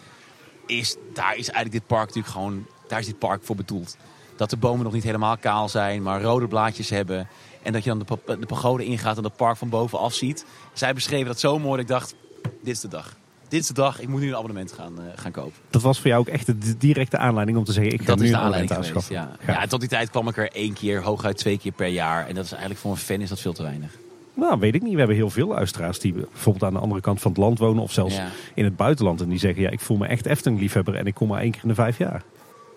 Is, 0.66 0.96
daar 1.14 1.36
is 1.38 1.50
eigenlijk 1.50 1.72
dit 1.72 1.88
park 1.88 2.08
natuurlijk 2.08 2.34
gewoon... 2.34 2.66
Daar 2.88 3.00
is 3.00 3.06
dit 3.06 3.20
park 3.20 3.44
voor 3.44 3.56
bedoeld. 3.56 3.98
Dat 4.36 4.50
de 4.50 4.58
bomen 4.58 4.84
nog 4.84 4.94
niet 4.94 5.04
helemaal 5.04 5.38
kaal 5.38 5.70
zijn, 5.70 6.04
maar 6.04 6.22
rode 6.22 6.48
blaadjes 6.48 6.90
hebben. 6.90 7.28
En 7.64 7.74
dat 7.74 7.84
je 7.84 7.90
dan 7.90 8.00
de, 8.00 8.38
de 8.40 8.46
pagode 8.46 8.86
ingaat 8.86 9.18
en 9.18 9.24
het 9.24 9.36
park 9.36 9.58
van 9.58 9.70
bovenaf 9.70 10.14
ziet. 10.14 10.46
Zij 10.74 10.94
beschreven 10.94 11.26
dat 11.28 11.40
zo 11.40 11.60
mooi 11.60 11.72
dat 11.72 11.80
ik 11.80 11.88
dacht, 11.88 12.16
dit 12.42 12.74
is 12.74 12.80
de 12.80 12.88
dag. 12.88 13.16
Dit 13.48 13.62
is 13.62 13.68
de 13.68 13.74
dag, 13.74 14.00
ik 14.00 14.08
moet 14.08 14.20
nu 14.22 14.28
een 14.28 14.36
abonnement 14.36 14.72
gaan, 14.72 14.94
eh, 15.00 15.06
gaan 15.16 15.32
kopen. 15.32 15.54
Dat 15.70 15.82
was 15.82 16.00
voor 16.00 16.08
jou 16.08 16.20
ook 16.22 16.28
echt 16.28 16.46
de 16.46 16.78
directe 16.78 17.18
aanleiding 17.18 17.58
om 17.58 17.64
te 17.64 17.72
zeggen... 17.72 17.94
ik 17.94 18.00
ga 18.00 18.06
Dat 18.06 18.18
nu 18.18 18.24
is 18.24 18.30
de 18.30 18.36
een 18.36 18.42
abonnement 18.44 18.72
geweest, 18.72 18.96
aanschaffen. 18.96 19.38
ja. 19.48 19.54
ja. 19.62 19.66
Tot 19.68 19.80
die 19.80 19.90
tijd 19.90 20.10
kwam 20.10 20.28
ik 20.28 20.38
er 20.38 20.52
één 20.52 20.74
keer, 20.74 21.02
hooguit 21.02 21.38
twee 21.38 21.58
keer 21.58 21.72
per 21.72 21.88
jaar. 21.88 22.28
En 22.28 22.36
dat 22.36 22.44
is 22.46 22.52
eigenlijk 22.52 22.82
voor 22.82 22.92
een 22.92 22.98
fan 22.98 23.22
is 23.22 23.30
dat 23.30 23.40
veel 23.40 23.54
te 23.54 23.64
weinig. 23.64 23.92
Nou, 24.34 24.60
weet 24.60 24.76
ik 24.76 24.82
niet. 24.82 24.92
We 24.92 24.98
hebben 24.98 25.16
heel 25.16 25.30
veel 25.30 25.48
luisteraars 25.48 26.00
die 26.00 26.14
bijvoorbeeld 26.14 26.64
aan 26.64 26.74
de 26.74 26.80
andere 26.80 27.02
kant 27.02 27.22
van 27.22 27.32
het 27.32 27.40
land 27.40 27.60
wonen... 27.60 27.84
of 27.84 27.92
zelfs 27.92 28.16
Ja. 28.16 28.30
in 28.54 28.64
het 28.64 28.76
buitenland. 28.76 29.22
En 29.22 29.30
die 29.30 29.40
zeggen, 29.40 29.62
ja, 29.62 29.70
ik 29.70 29.80
voel 29.80 29.98
me 29.98 30.08
echt 30.08 30.26
Efteling-liefhebber... 30.26 30.96
en 30.96 31.06
ik 31.06 31.14
kom 31.14 31.28
maar 31.28 31.42
één 31.42 31.52
keer 31.52 31.62
in 31.62 31.68
de 31.68 31.76
vijf 31.76 31.98
jaar. 31.98 32.24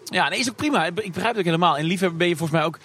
Ja, 0.05 0.29
nee, 0.29 0.38
is 0.38 0.49
ook 0.49 0.57
prima. 0.57 0.85
Ik 0.87 0.94
begrijp 0.94 1.29
het 1.29 1.38
ook 1.38 1.44
helemaal. 1.44 1.77
En 1.79 1.85
liefhebber 1.85 2.18
ben 2.18 2.29
je 2.29 2.37
volgens 2.37 2.59
mij 2.59 2.66
ook 2.68 2.79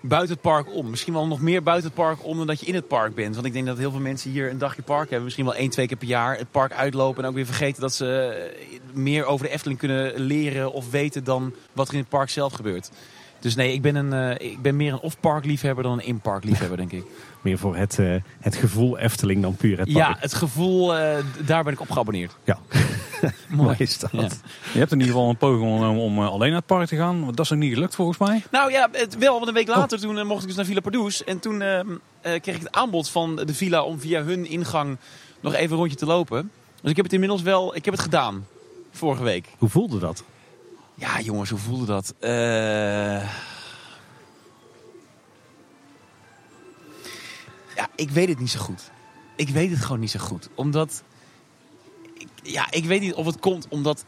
buiten 0.00 0.32
het 0.32 0.40
park 0.40 0.74
om. 0.74 0.90
Misschien 0.90 1.12
wel 1.12 1.26
nog 1.26 1.40
meer 1.40 1.62
buiten 1.62 1.86
het 1.86 1.98
park 1.98 2.24
om 2.24 2.36
dan 2.36 2.46
dat 2.46 2.60
je 2.60 2.66
in 2.66 2.74
het 2.74 2.88
park 2.88 3.14
bent. 3.14 3.34
Want 3.34 3.46
ik 3.46 3.52
denk 3.52 3.66
dat 3.66 3.78
heel 3.78 3.90
veel 3.90 4.00
mensen 4.00 4.30
hier 4.30 4.50
een 4.50 4.58
dagje 4.58 4.82
park 4.82 5.04
hebben. 5.04 5.24
Misschien 5.24 5.44
wel 5.44 5.54
één, 5.54 5.70
twee 5.70 5.86
keer 5.86 5.96
per 5.96 6.08
jaar 6.08 6.38
het 6.38 6.50
park 6.50 6.72
uitlopen. 6.72 7.22
En 7.22 7.28
ook 7.28 7.34
weer 7.34 7.46
vergeten 7.46 7.80
dat 7.80 7.94
ze 7.94 8.06
eh, 8.06 8.78
meer 8.92 9.24
over 9.24 9.46
de 9.46 9.52
Efteling 9.52 9.78
kunnen 9.78 10.20
leren 10.20 10.72
of 10.72 10.90
weten 10.90 11.24
dan 11.24 11.54
wat 11.72 11.88
er 11.88 11.94
in 11.94 12.00
het 12.00 12.08
park 12.08 12.30
zelf 12.30 12.52
gebeurt. 12.52 12.90
Dus 13.40 13.54
nee, 13.54 13.72
ik 13.72 13.82
ben, 13.82 13.94
een, 13.94 14.12
eh, 14.12 14.50
ik 14.50 14.62
ben 14.62 14.76
meer 14.76 14.92
een 14.92 15.00
off-park 15.00 15.44
liefhebber 15.44 15.84
dan 15.84 15.92
een 15.92 16.06
in-park 16.06 16.44
liefhebber, 16.44 16.76
denk 16.76 16.92
ik. 16.92 17.04
Meer 17.42 17.58
voor 17.58 17.76
het, 17.76 17.98
eh, 17.98 18.14
het 18.40 18.56
gevoel 18.56 18.98
Efteling 18.98 19.42
dan 19.42 19.56
puur 19.56 19.78
het 19.78 19.90
Ja, 19.90 20.06
park. 20.06 20.20
het 20.22 20.34
gevoel, 20.34 20.96
eh, 20.96 21.16
daar 21.44 21.64
ben 21.64 21.72
ik 21.72 21.80
op 21.80 21.90
geabonneerd. 21.90 22.36
Ja. 22.44 22.58
Mooi 23.48 23.74
is 23.78 23.98
dat. 23.98 24.10
Ja. 24.12 24.28
Je 24.72 24.78
hebt 24.78 24.92
in 24.92 24.98
ieder 24.98 25.14
geval 25.14 25.28
een 25.28 25.36
poging 25.36 25.70
om, 25.70 25.98
om 25.98 26.18
alleen 26.20 26.48
naar 26.48 26.58
het 26.58 26.66
park 26.66 26.88
te 26.88 26.96
gaan. 26.96 27.24
Want 27.24 27.36
dat 27.36 27.44
is 27.44 27.50
nog 27.50 27.60
niet 27.60 27.72
gelukt 27.74 27.94
volgens 27.94 28.18
mij. 28.18 28.42
Nou 28.50 28.70
ja, 28.70 28.88
het, 28.92 29.18
wel, 29.18 29.34
want 29.34 29.48
een 29.48 29.54
week 29.54 29.68
later 29.68 30.00
toen 30.00 30.18
eh, 30.18 30.24
mocht 30.24 30.40
ik 30.40 30.46
dus 30.46 30.56
naar 30.56 30.64
Villa 30.64 30.80
Pardoes. 30.80 31.24
En 31.24 31.38
toen 31.38 31.62
ehm, 31.62 31.88
eh, 32.20 32.40
kreeg 32.40 32.54
ik 32.56 32.62
het 32.62 32.72
aanbod 32.72 33.08
van 33.08 33.36
de 33.36 33.54
villa 33.54 33.82
om 33.82 34.00
via 34.00 34.22
hun 34.22 34.46
ingang 34.46 34.96
nog 35.40 35.54
even 35.54 35.70
een 35.70 35.78
rondje 35.78 35.96
te 35.96 36.06
lopen. 36.06 36.50
Dus 36.80 36.90
ik 36.90 36.96
heb 36.96 37.04
het 37.04 37.14
inmiddels 37.14 37.42
wel, 37.42 37.76
ik 37.76 37.84
heb 37.84 37.94
het 37.94 38.02
gedaan. 38.02 38.46
Vorige 38.90 39.22
week. 39.22 39.46
Hoe 39.58 39.68
voelde 39.68 39.98
dat? 39.98 40.24
Ja 40.98 41.20
jongens, 41.20 41.50
hoe 41.50 41.58
voelde 41.58 41.84
dat? 41.86 42.14
Eh, 42.18 42.30
Ja, 47.76 47.88
ik 47.94 48.10
weet 48.10 48.28
het 48.28 48.38
niet 48.38 48.50
zo 48.50 48.60
goed. 48.60 48.90
Ik 49.36 49.48
weet 49.48 49.70
het 49.70 49.80
gewoon 49.80 50.00
niet 50.00 50.10
zo 50.10 50.18
goed. 50.18 50.48
Omdat, 50.54 51.02
ik- 52.14 52.28
ja, 52.42 52.66
ik 52.70 52.84
weet 52.84 53.00
niet 53.00 53.14
of 53.14 53.26
het 53.26 53.38
komt 53.38 53.68
omdat 53.68 54.04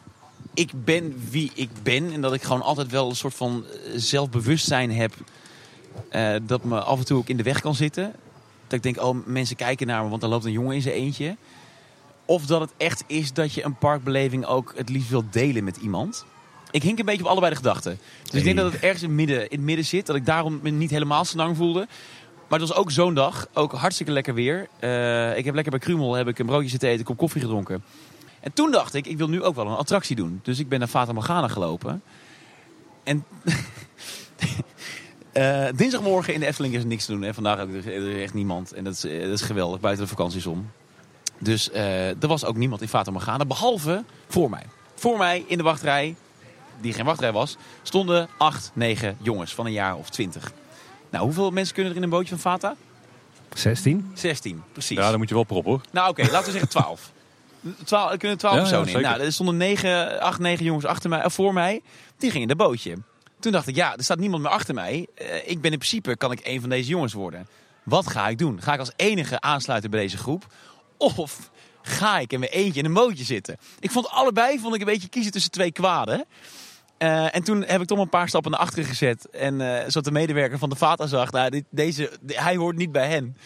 ik 0.55 0.85
ben 0.85 1.29
wie 1.31 1.51
ik 1.55 1.71
ben. 1.83 2.13
En 2.13 2.21
dat 2.21 2.33
ik 2.35 2.43
gewoon 2.43 2.63
altijd 2.63 2.91
wel 2.91 3.09
een 3.09 3.17
soort 3.17 3.35
van 3.35 3.65
eh, 3.67 3.73
zelfbewustzijn 3.95 4.93
heb. 4.93 5.15
eh, 6.09 6.35
dat 6.43 6.65
me 6.65 6.81
af 6.81 6.99
en 6.99 7.05
toe 7.05 7.19
ook 7.19 7.29
in 7.29 7.37
de 7.37 7.43
weg 7.43 7.61
kan 7.61 7.75
zitten. 7.75 8.13
Dat 8.67 8.73
ik 8.73 8.83
denk, 8.83 9.01
oh, 9.07 9.27
mensen 9.27 9.57
kijken 9.57 9.87
naar 9.87 10.03
me, 10.03 10.09
want 10.09 10.21
dan 10.21 10.31
loopt 10.31 10.45
een 10.45 10.53
jongen 10.53 10.75
in 10.75 10.83
zijn 10.83 10.95
eentje. 10.95 11.37
Of 12.25 12.47
dat 12.47 12.61
het 12.61 12.71
echt 12.77 13.05
is 13.07 13.33
dat 13.33 13.53
je 13.53 13.65
een 13.65 13.79
parkbeleving 13.79 14.45
ook 14.47 14.73
het 14.77 14.89
liefst 14.89 15.11
wilt 15.11 15.33
delen 15.33 15.65
met 15.65 15.77
iemand. 15.77 16.25
Ik 16.71 16.83
hink 16.83 16.99
een 16.99 17.05
beetje 17.05 17.23
op 17.23 17.29
allebei 17.29 17.51
de 17.51 17.57
gedachten. 17.57 17.99
Dus 18.23 18.35
ik 18.35 18.45
denk 18.45 18.57
dat 18.57 18.73
het 18.73 18.83
ergens 18.83 19.03
in 19.03 19.09
het, 19.09 19.17
midden, 19.17 19.43
in 19.43 19.57
het 19.57 19.61
midden 19.61 19.85
zit. 19.85 20.07
Dat 20.07 20.17
ik 20.17 20.27
daarom 20.27 20.61
me 20.63 20.71
niet 20.71 20.91
helemaal 20.91 21.25
zo 21.25 21.37
lang 21.37 21.57
voelde. 21.57 21.87
Maar 22.49 22.59
het 22.59 22.69
was 22.69 22.79
ook 22.79 22.91
zo'n 22.91 23.15
dag. 23.15 23.47
Ook 23.53 23.73
hartstikke 23.73 24.13
lekker 24.13 24.35
weer. 24.35 24.69
Eh, 24.79 25.37
ik 25.37 25.45
heb 25.45 25.55
lekker 25.55 25.73
bij 25.73 25.81
Krumel 25.81 26.15
heb 26.15 26.29
ik 26.29 26.39
een 26.39 26.47
broodje 26.47 26.69
zitten 26.69 26.89
eten, 26.89 27.01
een 27.01 27.07
kop 27.07 27.17
koffie 27.17 27.41
gedronken. 27.41 27.83
En 28.41 28.53
toen 28.53 28.71
dacht 28.71 28.95
ik, 28.95 29.07
ik 29.07 29.17
wil 29.17 29.29
nu 29.29 29.43
ook 29.43 29.55
wel 29.55 29.67
een 29.67 29.77
attractie 29.77 30.17
doen. 30.17 30.41
Dus 30.43 30.59
ik 30.59 30.69
ben 30.69 30.79
naar 30.79 30.89
Fata 30.89 31.13
Morgana 31.13 31.49
gelopen. 31.49 32.03
En 33.03 33.25
eh, 35.33 35.67
dinsdagmorgen 35.75 36.35
in 36.35 36.41
de 36.41 36.47
Efteling 36.47 36.75
is 36.75 36.81
er 36.81 36.87
niks 36.87 37.05
te 37.05 37.13
doen. 37.13 37.23
En 37.23 37.35
vandaag 37.35 37.61
ook, 37.61 37.69
er 37.69 37.87
is 37.87 38.23
echt 38.23 38.35
niemand. 38.35 38.73
En 38.73 38.85
dat 38.85 38.93
is, 38.93 39.05
eh, 39.05 39.21
dat 39.21 39.31
is 39.31 39.43
geweldig, 39.43 39.81
buiten 39.81 40.05
de 40.05 40.11
vakanties 40.11 40.47
om. 40.47 40.71
Dus 41.39 41.71
eh, 41.71 42.09
er 42.23 42.29
was 42.29 42.45
ook 42.45 42.57
niemand 42.57 42.81
in 42.83 42.89
Fata 42.89 43.11
Morgana, 43.11 43.45
behalve 43.45 44.05
voor 44.29 44.51
mij. 44.51 44.65
Voor 44.95 45.19
mij 45.19 45.45
in 45.47 45.57
de 45.57 45.63
wachtrij, 45.63 46.17
die 46.81 46.93
geen 46.93 47.05
wachtrij 47.05 47.33
was, 47.33 47.57
stonden 47.83 48.29
acht, 48.39 48.71
negen 48.75 49.17
jongens 49.21 49.55
van 49.55 49.67
een 49.67 49.73
jaar 49.73 49.97
of 49.97 50.11
twintig. 50.11 50.53
Nou, 51.11 51.25
hoeveel 51.25 51.51
mensen 51.51 51.75
kunnen 51.75 51.93
er 51.93 51.99
in 51.99 52.05
een 52.05 52.11
bootje 52.11 52.39
van 52.39 52.39
Fata? 52.39 52.77
16? 53.55 54.11
16, 54.15 54.63
precies. 54.73 54.97
Ja, 54.97 55.11
dan 55.11 55.19
moet 55.19 55.29
je 55.29 55.35
wel 55.35 55.45
proppen 55.45 55.73
hoor. 55.73 55.81
Nou, 55.91 56.09
oké, 56.09 56.23
laten 56.23 56.45
we 56.45 56.51
zeggen 56.51 56.69
12. 56.69 57.13
12 57.85 58.11
er 58.13 58.19
kunnen 58.19 58.39
12 58.39 58.55
Ja, 58.55 58.61
personen 58.61 58.89
ja, 58.89 58.97
in. 58.97 59.03
Nou, 59.03 59.21
er 59.21 59.33
stonden 59.33 59.57
9, 59.57 60.21
8, 60.21 60.39
9 60.39 60.65
jongens 60.65 60.85
achter 60.85 61.11
mij, 61.11 61.21
eh, 61.21 61.31
voor 61.31 61.53
mij. 61.53 61.83
Die 62.17 62.31
gingen 62.31 62.49
in 62.49 62.57
de 62.57 62.65
bootje. 62.65 62.97
Toen 63.41 63.53
dacht 63.53 63.67
ik, 63.67 63.75
ja, 63.75 63.97
er 63.97 64.05
staat 64.05 64.19
niemand 64.19 64.43
meer 64.43 64.53
achter 64.53 64.75
mij. 64.75 65.07
Eh, 65.15 65.37
ik 65.37 65.61
ben 65.61 65.73
in 65.73 65.79
principe, 65.79 66.17
kan 66.17 66.33
ik 66.33 66.41
een 66.43 66.61
van 66.61 66.69
deze 66.69 66.89
jongens 66.89 67.13
worden. 67.13 67.49
Wat 67.83 68.07
ga 68.07 68.29
ik 68.29 68.39
doen? 68.39 68.63
Ga 68.63 68.73
ik 68.73 68.79
als 68.79 68.93
enige 68.97 69.41
aansluiten 69.41 69.91
bij 69.91 70.01
deze 70.01 70.17
groep? 70.17 70.47
Of 70.97 71.51
ga 71.83 72.19
ik 72.19 72.33
in 72.33 72.41
mijn 72.41 72.53
eentje 72.53 72.81
in 72.81 72.87
een 72.87 72.93
bootje 72.93 73.25
zitten? 73.25 73.57
Ik 73.79 73.91
vond 73.91 74.09
allebei 74.09 74.59
vond 74.59 74.75
ik 74.75 74.81
een 74.81 74.87
beetje 74.87 75.09
kiezen 75.09 75.33
tussen 75.33 75.51
twee 75.51 75.73
kwaden. 75.73 76.25
Eh, 77.01 77.35
en 77.35 77.43
toen 77.43 77.65
heb 77.65 77.81
ik 77.81 77.87
toch 77.87 77.99
een 77.99 78.09
paar 78.09 78.29
stappen 78.29 78.51
naar 78.51 78.61
achteren 78.61 78.85
gezet. 78.85 79.31
En 79.31 79.61
eh 79.61 79.83
zodat 79.83 80.05
de 80.05 80.11
medewerker 80.11 80.59
van 80.59 80.69
de 80.69 80.77
Vata 80.77 81.07
zag, 81.07 81.31
nou, 81.31 81.51
dit, 81.51 81.65
deze, 81.71 82.11
hij 82.27 82.57
hoort 82.57 82.77
niet 82.77 82.93
bij 82.93 83.09
hen. 83.09 83.37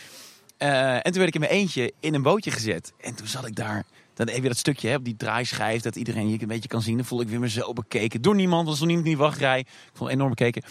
Eh, 0.57 0.95
en 0.95 1.03
toen 1.03 1.15
werd 1.15 1.27
ik 1.27 1.35
in 1.35 1.41
mijn 1.41 1.53
eentje 1.53 1.93
in 2.01 2.15
een 2.15 2.23
bootje 2.23 2.51
gezet. 2.51 2.93
En 3.01 3.15
toen 3.15 3.27
zat 3.27 3.47
ik 3.47 3.55
daar. 3.55 3.85
Dan 4.15 4.35
je 4.35 4.41
dat 4.41 4.57
stukje 4.57 4.89
hè, 4.89 4.95
op 4.95 5.05
die 5.05 5.17
draaischijf, 5.17 5.83
dat 5.83 5.97
iedereen 5.97 6.29
je 6.29 6.41
een 6.41 6.49
beetje 6.49 6.69
kan 6.69 6.83
zien. 6.83 6.97
Dan 6.97 7.05
voelde 7.05 7.25
ik 7.25 7.31
weer 7.31 7.41
mezelf 7.41 7.73
bekeken. 7.73 8.23
Door 8.23 8.35
niemand, 8.35 8.69
was 8.69 8.79
nog 8.79 8.87
niemand 8.87 9.07
in 9.07 9.13
die 9.13 9.23
wachtrij. 9.23 9.59
Ik 9.59 9.67
vond 9.93 10.11
enorm 10.11 10.29
bekeken. 10.29 10.63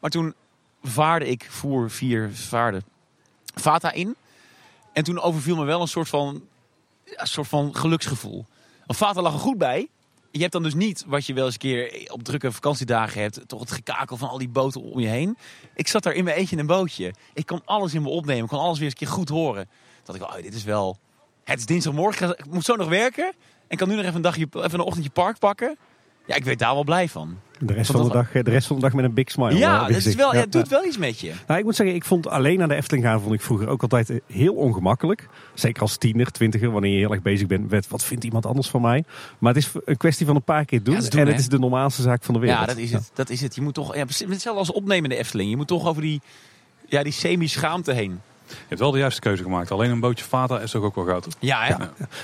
Maar 0.00 0.10
toen 0.10 0.34
vaarde 0.82 1.28
ik, 1.28 1.46
voer 1.50 1.90
vier 1.90 2.30
vaarden, 2.32 2.84
Vata 3.54 3.92
in. 3.92 4.16
En 4.92 5.04
toen 5.04 5.20
overviel 5.20 5.56
me 5.56 5.64
wel 5.64 5.80
een 5.80 5.88
soort 5.88 6.08
van, 6.08 6.42
een 7.04 7.26
soort 7.26 7.48
van 7.48 7.76
geluksgevoel. 7.76 8.46
Want 8.86 8.98
Vata 8.98 9.22
lag 9.22 9.32
er 9.32 9.38
goed 9.38 9.58
bij. 9.58 9.88
Je 10.32 10.40
hebt 10.40 10.52
dan 10.52 10.62
dus 10.62 10.74
niet 10.74 11.04
wat 11.06 11.26
je 11.26 11.34
wel 11.34 11.44
eens 11.44 11.52
een 11.54 11.60
keer 11.60 12.10
op 12.12 12.22
drukke 12.22 12.52
vakantiedagen 12.52 13.20
hebt. 13.20 13.40
Toch 13.46 13.60
het 13.60 13.72
gekakel 13.72 14.16
van 14.16 14.28
al 14.28 14.38
die 14.38 14.48
boten 14.48 14.82
om 14.82 15.00
je 15.00 15.08
heen. 15.08 15.36
Ik 15.74 15.88
zat 15.88 16.02
daar 16.02 16.12
in 16.12 16.24
mijn 16.24 16.36
eentje 16.36 16.54
in 16.54 16.60
een 16.60 16.66
bootje. 16.66 17.14
Ik 17.34 17.46
kon 17.46 17.62
alles 17.64 17.94
in 17.94 18.02
me 18.02 18.08
opnemen. 18.08 18.42
Ik 18.42 18.48
kon 18.48 18.58
alles 18.58 18.78
weer 18.78 18.84
eens 18.84 19.00
een 19.00 19.06
keer 19.06 19.16
goed 19.16 19.28
horen. 19.28 19.68
Dat 20.02 20.14
ik, 20.14 20.22
oh, 20.22 20.34
dit 20.34 20.54
is 20.54 20.64
wel... 20.64 20.98
Het 21.44 21.58
is 21.58 21.66
dinsdagmorgen. 21.66 22.38
Ik 22.38 22.46
moet 22.46 22.64
zo 22.64 22.76
nog 22.76 22.88
werken. 22.88 23.32
En 23.68 23.76
kan 23.76 23.88
nu 23.88 23.94
nog 23.94 24.04
even 24.04 24.16
een, 24.16 24.22
dagje, 24.22 24.46
even 24.52 24.72
een 24.72 24.80
ochtendje 24.80 25.10
park 25.10 25.38
pakken. 25.38 25.78
Ja, 26.26 26.34
ik 26.34 26.44
werd 26.44 26.58
daar 26.58 26.74
wel 26.74 26.84
blij 26.84 27.08
van. 27.08 27.38
De 27.66 27.72
rest, 27.72 27.90
van 27.90 28.02
de, 28.02 28.12
dag, 28.12 28.34
eh, 28.34 28.44
de 28.44 28.50
rest 28.50 28.66
van 28.66 28.76
de 28.76 28.82
dag 28.82 28.92
met 28.92 29.04
een 29.04 29.14
big 29.14 29.30
smile. 29.30 29.56
ja, 29.56 29.80
dat 29.80 29.88
is 29.88 29.94
gezicht. 29.94 30.16
wel, 30.16 30.34
ja, 30.34 30.40
het 30.40 30.52
doet 30.52 30.68
wel 30.68 30.84
iets 30.84 30.98
met 30.98 31.20
je. 31.20 31.32
Nou, 31.46 31.58
ik 31.58 31.64
moet 31.64 31.76
zeggen, 31.76 31.96
ik 31.96 32.04
vond 32.04 32.28
alleen 32.28 32.58
naar 32.58 32.68
de 32.68 32.74
Efteling 32.74 33.04
gaan 33.04 33.20
vond 33.20 33.34
ik 33.34 33.40
vroeger 33.40 33.68
ook 33.68 33.82
altijd 33.82 34.10
eh, 34.10 34.16
heel 34.26 34.54
ongemakkelijk. 34.54 35.28
Zeker 35.54 35.82
als 35.82 35.96
tiener, 35.96 36.30
twintiger, 36.30 36.70
wanneer 36.70 36.92
je 36.92 36.98
heel 36.98 37.12
erg 37.12 37.22
bezig 37.22 37.46
bent 37.46 37.70
met 37.70 37.88
wat 37.88 38.04
vindt 38.04 38.24
iemand 38.24 38.46
anders 38.46 38.68
van 38.68 38.80
mij. 38.80 39.04
Maar 39.38 39.54
het 39.54 39.62
is 39.62 39.72
een 39.84 39.96
kwestie 39.96 40.26
van 40.26 40.36
een 40.36 40.42
paar 40.42 40.64
keer 40.64 40.82
doen. 40.82 40.94
Ja, 40.94 41.00
dat 41.00 41.08
is 41.08 41.14
doen, 41.14 41.20
en 41.20 41.26
het 41.26 41.38
is 41.38 41.48
de 41.48 41.58
normaalste 41.58 42.02
zaak 42.02 42.22
van 42.22 42.34
de 42.34 42.40
wereld. 42.40 42.60
Ja, 42.60 42.66
dat 42.66 42.76
is 42.76 42.92
het. 42.92 43.10
Dat 43.14 43.30
is 43.30 43.40
het. 43.40 43.54
Je 43.54 43.60
moet 43.60 43.74
toch, 43.74 43.94
ja, 43.94 44.00
hetzelfde 44.00 44.50
als 44.50 44.72
opnemen 44.72 45.04
in 45.04 45.16
de 45.16 45.22
Efteling. 45.22 45.50
Je 45.50 45.56
moet 45.56 45.66
toch 45.66 45.86
over 45.86 46.02
die, 46.02 46.20
ja, 46.86 47.02
die 47.02 47.12
semi-schaamte 47.12 47.92
heen. 47.92 48.20
Je 48.52 48.64
hebt 48.68 48.80
wel 48.80 48.90
de 48.90 48.98
juiste 48.98 49.20
keuze 49.20 49.42
gemaakt. 49.42 49.70
Alleen 49.70 49.90
een 49.90 50.00
bootje 50.00 50.24
Vata 50.24 50.60
is 50.60 50.70
toch 50.70 50.82
ook 50.82 50.94
wel 50.94 51.04
goud. 51.04 51.26
Ja, 51.38 51.62
hè? 51.64 51.74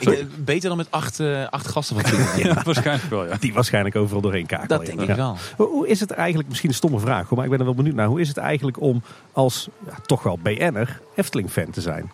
Ik, 0.01 0.09
eh, 0.19 0.25
beter 0.39 0.69
dan 0.69 0.79
met 0.79 0.91
acht, 0.91 1.21
eh, 1.21 1.47
acht 1.49 1.67
gasten 1.69 2.01
van 2.01 2.05
20. 2.05 2.39
Ja, 2.45 2.63
waarschijnlijk 2.65 3.11
wel 3.11 3.27
ja. 3.27 3.37
Die 3.41 3.53
waarschijnlijk 3.55 3.97
overal 3.97 4.21
doorheen 4.23 4.47
kakelen. 4.47 4.69
Dat 4.69 4.87
denk 4.87 5.01
Ja. 5.01 5.07
ik 5.09 5.17
wel. 5.17 5.37
Hoe- 5.57 5.67
Hoe 5.69 5.89
is 5.89 6.01
het 6.01 6.11
eigenlijk, 6.11 6.49
misschien 6.49 6.69
een 6.71 6.75
stomme 6.77 6.99
vraag, 6.99 7.31
maar 7.31 7.45
ik 7.45 7.51
ben 7.51 7.59
er 7.59 7.65
wel 7.65 7.75
benieuwd 7.75 7.95
naar. 7.95 8.07
Hoe 8.07 8.21
is 8.21 8.29
het 8.29 8.37
eigenlijk 8.37 8.81
om 8.81 9.03
als 9.33 9.69
ja, 9.87 9.93
toch 10.07 10.23
wel 10.23 10.39
BN'er 10.43 11.01
Efteling-fan 11.15 11.71
te 11.71 11.81
zijn? 11.81 12.11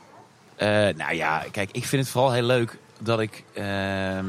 Eh, 0.57 0.69
nou 0.97 1.15
ja, 1.15 1.43
kijk, 1.51 1.69
ik 1.73 1.85
vind 1.85 2.03
het 2.03 2.11
vooral 2.11 2.33
heel 2.33 2.43
leuk 2.43 2.79
dat 2.99 3.21
ik... 3.21 3.45
ehm, 3.53 4.27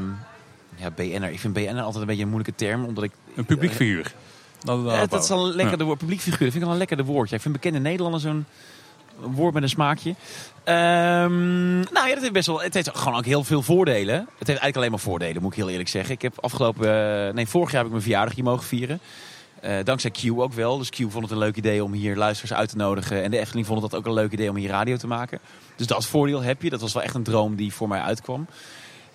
ja, 0.76 0.90
BN'er. 0.94 1.30
Ik 1.30 1.40
vind 1.40 1.52
BN'er 1.54 1.80
altijd 1.80 2.00
een 2.00 2.06
beetje 2.06 2.22
een 2.22 2.28
moeilijke 2.30 2.64
term, 2.64 2.84
omdat 2.84 3.04
ik... 3.04 3.12
Een 3.36 3.44
publiek 3.44 3.72
figuur. 3.72 4.12
Ja, 4.60 4.76
daarop 4.76 5.10
dat 5.10 5.24
is 5.24 5.30
al 5.30 5.46
een 5.48 5.54
lekker 5.54 5.84
woord. 5.84 5.98
Publiekfiguur, 5.98 6.38
dat 6.38 6.50
vind 6.50 6.54
ik 6.62 6.64
al 6.64 6.70
een 6.72 6.78
lekker 6.78 7.04
woord. 7.04 7.28
Ja, 7.30 7.36
ik 7.36 7.42
vind 7.42 7.54
bekende 7.54 7.78
Nederlanders 7.78 8.22
zo'n 8.24 8.44
woord 9.20 9.54
met 9.54 9.62
een 9.62 9.68
smaakje. 9.68 10.14
Ehm, 10.64 11.78
nou 11.80 12.06
ja, 12.06 12.12
dat 12.12 12.20
heeft 12.20 12.32
best 12.32 12.46
wel. 12.46 12.60
Het 12.60 12.74
heeft 12.74 12.90
gewoon 12.94 13.18
ook 13.18 13.24
heel 13.24 13.44
veel 13.44 13.62
voordelen. 13.62 14.14
Het 14.14 14.26
heeft 14.28 14.46
eigenlijk 14.48 14.76
alleen 14.76 14.90
maar 14.90 14.98
voordelen, 15.00 15.42
moet 15.42 15.50
ik 15.50 15.58
heel 15.58 15.68
eerlijk 15.68 15.88
zeggen. 15.88 16.14
Ik 16.14 16.22
heb 16.22 16.32
afgelopen. 16.40 16.88
eh, 17.28 17.34
nee, 17.34 17.46
vorig 17.46 17.68
jaar 17.68 17.76
heb 17.76 17.86
ik 17.86 17.90
mijn 17.90 18.02
verjaardag 18.02 18.34
hier 18.34 18.44
mogen 18.44 18.66
vieren. 18.66 19.00
Eh, 19.60 19.84
dankzij 19.84 20.10
Q 20.10 20.30
ook 20.36 20.52
wel. 20.52 20.78
Dus 20.78 20.90
Q 20.90 20.96
vond 20.96 21.14
het 21.22 21.30
een 21.30 21.38
leuk 21.38 21.56
idee 21.56 21.84
om 21.84 21.92
hier 21.92 22.16
luisteraars 22.16 22.60
uit 22.60 22.68
te 22.68 22.76
nodigen. 22.76 23.22
En 23.22 23.30
de 23.30 23.38
Efteling 23.38 23.66
vond 23.66 23.82
het 23.82 23.90
dat 23.90 24.00
ook 24.00 24.06
een 24.06 24.12
leuk 24.12 24.32
idee 24.32 24.50
om 24.50 24.56
hier 24.56 24.68
radio 24.68 24.96
te 24.96 25.06
maken. 25.06 25.38
Dus 25.76 25.86
dat 25.86 26.06
voordeel 26.06 26.42
heb 26.42 26.62
je. 26.62 26.70
Dat 26.70 26.80
was 26.80 26.92
wel 26.92 27.02
echt 27.02 27.14
een 27.14 27.22
droom 27.22 27.56
die 27.56 27.72
voor 27.72 27.88
mij 27.88 28.00
uitkwam. 28.00 28.46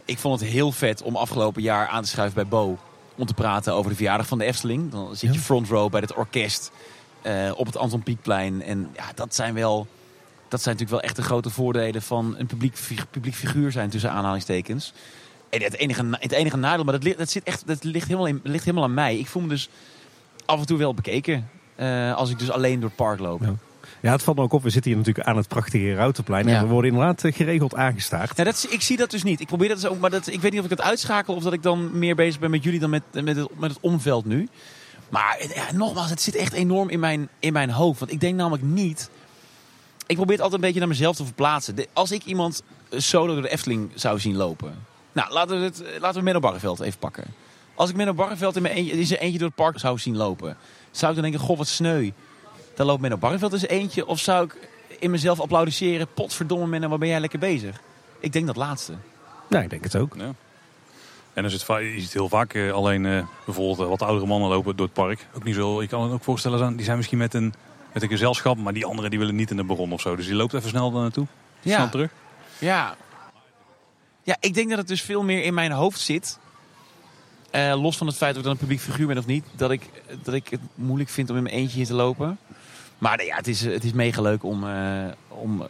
Ik 0.06 0.18
vond 0.18 0.40
het 0.40 0.50
heel 0.50 0.72
vet 0.72 1.02
om 1.02 1.16
afgelopen 1.16 1.62
jaar 1.62 1.88
aan 1.88 2.04
te 2.04 2.10
schuiven 2.10 2.36
bij 2.36 2.48
Bo. 2.48 2.78
Om 3.16 3.26
te 3.26 3.34
praten 3.34 3.74
over 3.74 3.90
de 3.90 3.96
verjaardag 3.96 4.28
van 4.28 4.38
de 4.38 4.46
Efteling. 4.46 4.92
Dan 4.92 5.16
zit 5.16 5.34
je 5.34 5.40
front 5.40 5.68
row 5.68 5.90
bij 5.92 6.02
het 6.02 6.14
orkest. 6.14 6.72
Eh, 7.22 7.52
op 7.56 7.66
het 7.66 7.78
Anton 7.78 8.04
Pieckplein. 8.04 8.62
En 8.64 8.90
ja, 8.96 9.06
dat 9.16 9.36
zijn 9.36 9.54
wel... 9.54 9.88
Dat 10.48 10.62
zijn 10.62 10.76
natuurlijk 10.76 11.02
wel 11.02 11.10
echt 11.10 11.16
de 11.16 11.28
grote 11.30 11.50
voordelen 11.50 12.02
van 12.02 12.36
een 12.38 12.46
publiek, 12.46 12.78
publiek 13.12 13.36
figuur 13.36 13.72
zijn 13.72 13.90
tussen 13.90 14.12
aanhalingstekens. 14.12 14.94
En 15.50 15.62
het 15.62 15.78
enige, 15.78 16.06
het 16.10 16.32
enige 16.32 16.58
nadeel, 16.58 16.84
maar 16.84 16.94
dat, 16.94 17.04
ligt, 17.04 17.18
dat, 17.18 17.30
zit 17.30 17.44
echt, 17.44 17.68
dat 17.68 17.84
ligt, 17.84 18.08
helemaal 18.08 18.28
in, 18.28 18.40
ligt 18.44 18.66
helemaal 18.66 18.84
aan 18.86 18.94
mij. 18.94 19.18
Ik 19.18 19.28
voel 19.28 19.42
me 19.42 19.48
dus 19.48 19.70
af 20.46 20.60
en 20.60 20.66
toe 20.66 20.78
wel 20.78 20.94
bekeken. 20.94 21.50
eh, 21.76 22.16
als 22.16 22.30
ik 22.30 22.40
dus 22.40 22.52
alleen 22.52 22.80
door 22.80 22.90
het 22.90 22.98
park 22.98 23.20
loop. 23.20 23.42
Ja. 23.42 23.54
Ja, 24.02 24.12
het 24.12 24.24
valt 24.24 24.38
me 24.38 24.44
ook 24.44 24.54
op. 24.54 24.64
We 24.64 24.70
zitten 24.70 24.92
hier 24.92 25.00
natuurlijk 25.00 25.28
aan 25.28 25.38
het 25.38 25.48
prachtige 25.48 25.94
Routenplein. 25.94 26.48
Ja. 26.48 26.58
En 26.58 26.64
we 26.68 26.74
worden 26.74 26.92
inderdaad 26.92 27.24
eh, 27.24 27.34
geregeld 27.34 27.76
aangestaard. 27.76 28.38
Ja, 28.38 28.44
dat, 28.44 28.68
ik 28.70 28.82
zie 28.82 28.98
dat 28.98 29.12
dus 29.12 29.24
niet. 29.24 29.40
Ik 29.40 29.48
probeer 29.48 29.68
dat 29.68 29.82
dus 29.82 29.90
ook, 29.90 30.00
maar 30.00 30.10
dat, 30.10 30.28
ik 30.28 30.42
weet 30.42 30.52
niet 30.52 30.60
of 30.60 30.66
ik 30.66 30.72
het 30.72 30.82
uitschakel 30.82 31.36
of 31.36 31.44
dat 31.44 31.54
ik 31.54 31.64
dan 31.64 32.00
meer 32.00 32.16
bezig 32.16 32.40
ben 32.40 32.52
met 32.52 32.64
jullie 32.64 32.80
dan 32.80 32.90
met, 32.90 33.04
met, 33.14 33.36
het, 33.36 33.60
met 33.60 33.70
het 33.70 33.80
omveld 33.82 34.26
nu. 34.26 34.48
Maar 35.12 35.46
ja, 35.56 35.72
nogmaals, 35.74 36.10
het 36.10 36.22
zit 36.22 36.36
echt 36.36 36.54
enorm 36.54 36.90
in 36.90 37.00
mijn, 37.00 37.30
in 37.40 37.54
mijn 37.54 37.70
hoofd. 37.70 38.00
Want 38.00 38.12
ik 38.12 38.20
denk 38.20 38.36
namelijk 38.36 38.64
niet. 38.64 39.10
Ik 40.08 40.16
probeer 40.16 40.36
het 40.36 40.44
altijd 40.44 40.62
een 40.62 40.68
beetje 40.68 40.80
naar 40.80 40.90
mezelf 40.90 41.16
te 41.16 41.26
verplaatsen. 41.26 41.76
De- 41.76 41.88
als 41.94 42.12
ik 42.12 42.24
iemand 42.26 42.64
eh, 42.90 43.00
solo 43.00 43.34
door 43.34 43.42
de 43.42 43.50
Efteling 43.50 43.92
zou 43.96 44.20
zien 44.20 44.36
lopen. 44.36 44.86
Nou, 45.12 45.34
laten 45.34 45.60
we, 45.60 45.64
het, 45.66 45.84
laten 46.00 46.18
we 46.18 46.24
Menno 46.24 46.40
Barreveld 46.40 46.80
even 46.80 47.00
pakken. 47.00 47.24
Als 47.76 47.90
ik 47.90 47.96
Menno 47.96 48.14
Barreveld 48.14 48.56
in, 48.56 48.62
mijn 48.62 48.76
eentje, 48.76 48.92
in 49.00 49.06
zijn 49.06 49.20
eentje 49.20 49.38
door 49.38 49.48
het 49.48 49.56
park 49.58 49.80
zou 49.80 49.98
zien 49.98 50.18
lopen. 50.18 50.58
Zou 50.92 51.10
ik 51.14 51.22
dan 51.22 51.30
denken, 51.30 51.48
goh, 51.48 51.58
wat 51.58 51.68
sneu. 51.68 52.12
Dan 52.76 52.86
loopt 52.86 53.02
Menno 53.02 53.18
Barreveld 53.18 53.54
in 53.54 53.60
zijn 53.60 53.72
eentje. 53.72 54.06
Of 54.06 54.20
zou 54.20 54.46
ik 54.46 54.70
in 55.00 55.12
mezelf 55.12 55.40
applaudisseren. 55.40 56.08
Potverdomme 56.14 56.68
Menno, 56.68 56.88
waar 56.88 56.98
ben 56.98 57.08
jij 57.08 57.20
lekker 57.20 57.40
bezig? 57.40 57.82
Ik 58.20 58.34
denk 58.34 58.46
dat 58.48 58.56
laatste. 58.56 58.94
Nou, 59.50 59.64
ik 59.64 59.70
denk 59.70 59.84
het 59.84 59.96
ook. 59.96 60.16
Ja. 60.18 60.34
En 61.34 61.44
dan 61.44 61.52
je 61.52 62.00
ziet 62.02 62.14
heel 62.14 62.30
vaak 62.30 62.54
eh, 62.54 62.72
alleen 62.72 63.06
eh, 63.06 63.24
bijvoorbeeld 63.46 63.80
eh, 63.80 63.88
wat 63.88 64.02
oudere 64.02 64.28
mannen 64.28 64.50
lopen 64.50 64.76
door 64.76 64.86
het 64.86 64.96
park. 64.96 65.28
Ook 65.36 65.44
niet 65.44 65.56
zo, 65.56 65.80
ik 65.80 65.90
kan 65.90 66.04
het 66.04 66.12
ook 66.12 66.24
voorstellen, 66.24 66.58
zijn- 66.60 66.76
die 66.76 66.86
zijn 66.86 66.98
misschien 66.98 67.18
met 67.18 67.34
een, 67.34 67.54
met 67.94 68.04
een 68.04 68.10
gezelschap, 68.10 68.58
maar 68.58 68.74
die 68.74 68.86
anderen 68.86 69.10
die 69.10 69.20
willen 69.20 69.36
niet 69.36 69.50
in 69.52 69.58
de 69.58 69.66
bron 69.66 69.92
of 69.92 70.02
zo. 70.02 70.16
Dus 70.16 70.26
die 70.26 70.36
loopt 70.36 70.54
even 70.54 70.70
snel 70.70 70.92
daar 70.92 71.02
naartoe. 71.02 71.28
Ja. 71.62 71.76
Snel 71.76 71.90
terug. 71.90 72.12
Ja. 72.60 72.96
Ja, 74.24 74.38
ik 74.40 74.54
denk 74.54 74.70
dat 74.70 74.78
het 74.78 74.88
dus 74.88 75.02
veel 75.02 75.24
meer 75.24 75.44
in 75.44 75.54
mijn 75.54 75.72
hoofd 75.72 76.00
zit. 76.00 76.40
Los 77.76 77.98
van 77.98 78.08
het 78.08 78.16
feit 78.18 78.30
dat 78.36 78.38
ik 78.40 78.44
dan 78.44 78.52
een 78.52 78.58
publiek 78.58 78.80
figuur 78.80 79.08
ben 79.08 79.18
of 79.18 79.26
niet. 79.26 79.46
Dat 79.56 79.72
ik, 79.72 79.90
dat 80.24 80.34
ik 80.34 80.48
het 80.50 80.60
moeilijk 80.76 81.10
vind 81.10 81.30
om 81.30 81.36
in 81.38 81.44
mijn 81.44 81.56
eentje 81.56 81.78
hier 81.78 81.86
te 81.86 81.94
lopen. 81.94 82.38
Maar 82.98 83.18
nee, 83.18 83.26
ja, 83.26 83.36
het, 83.36 83.48
is, 83.48 83.62
het 83.62 83.84
is 83.84 83.94
mega 83.94 84.22
leuk 84.22 84.44
om, 84.44 84.64
om, 85.28 85.66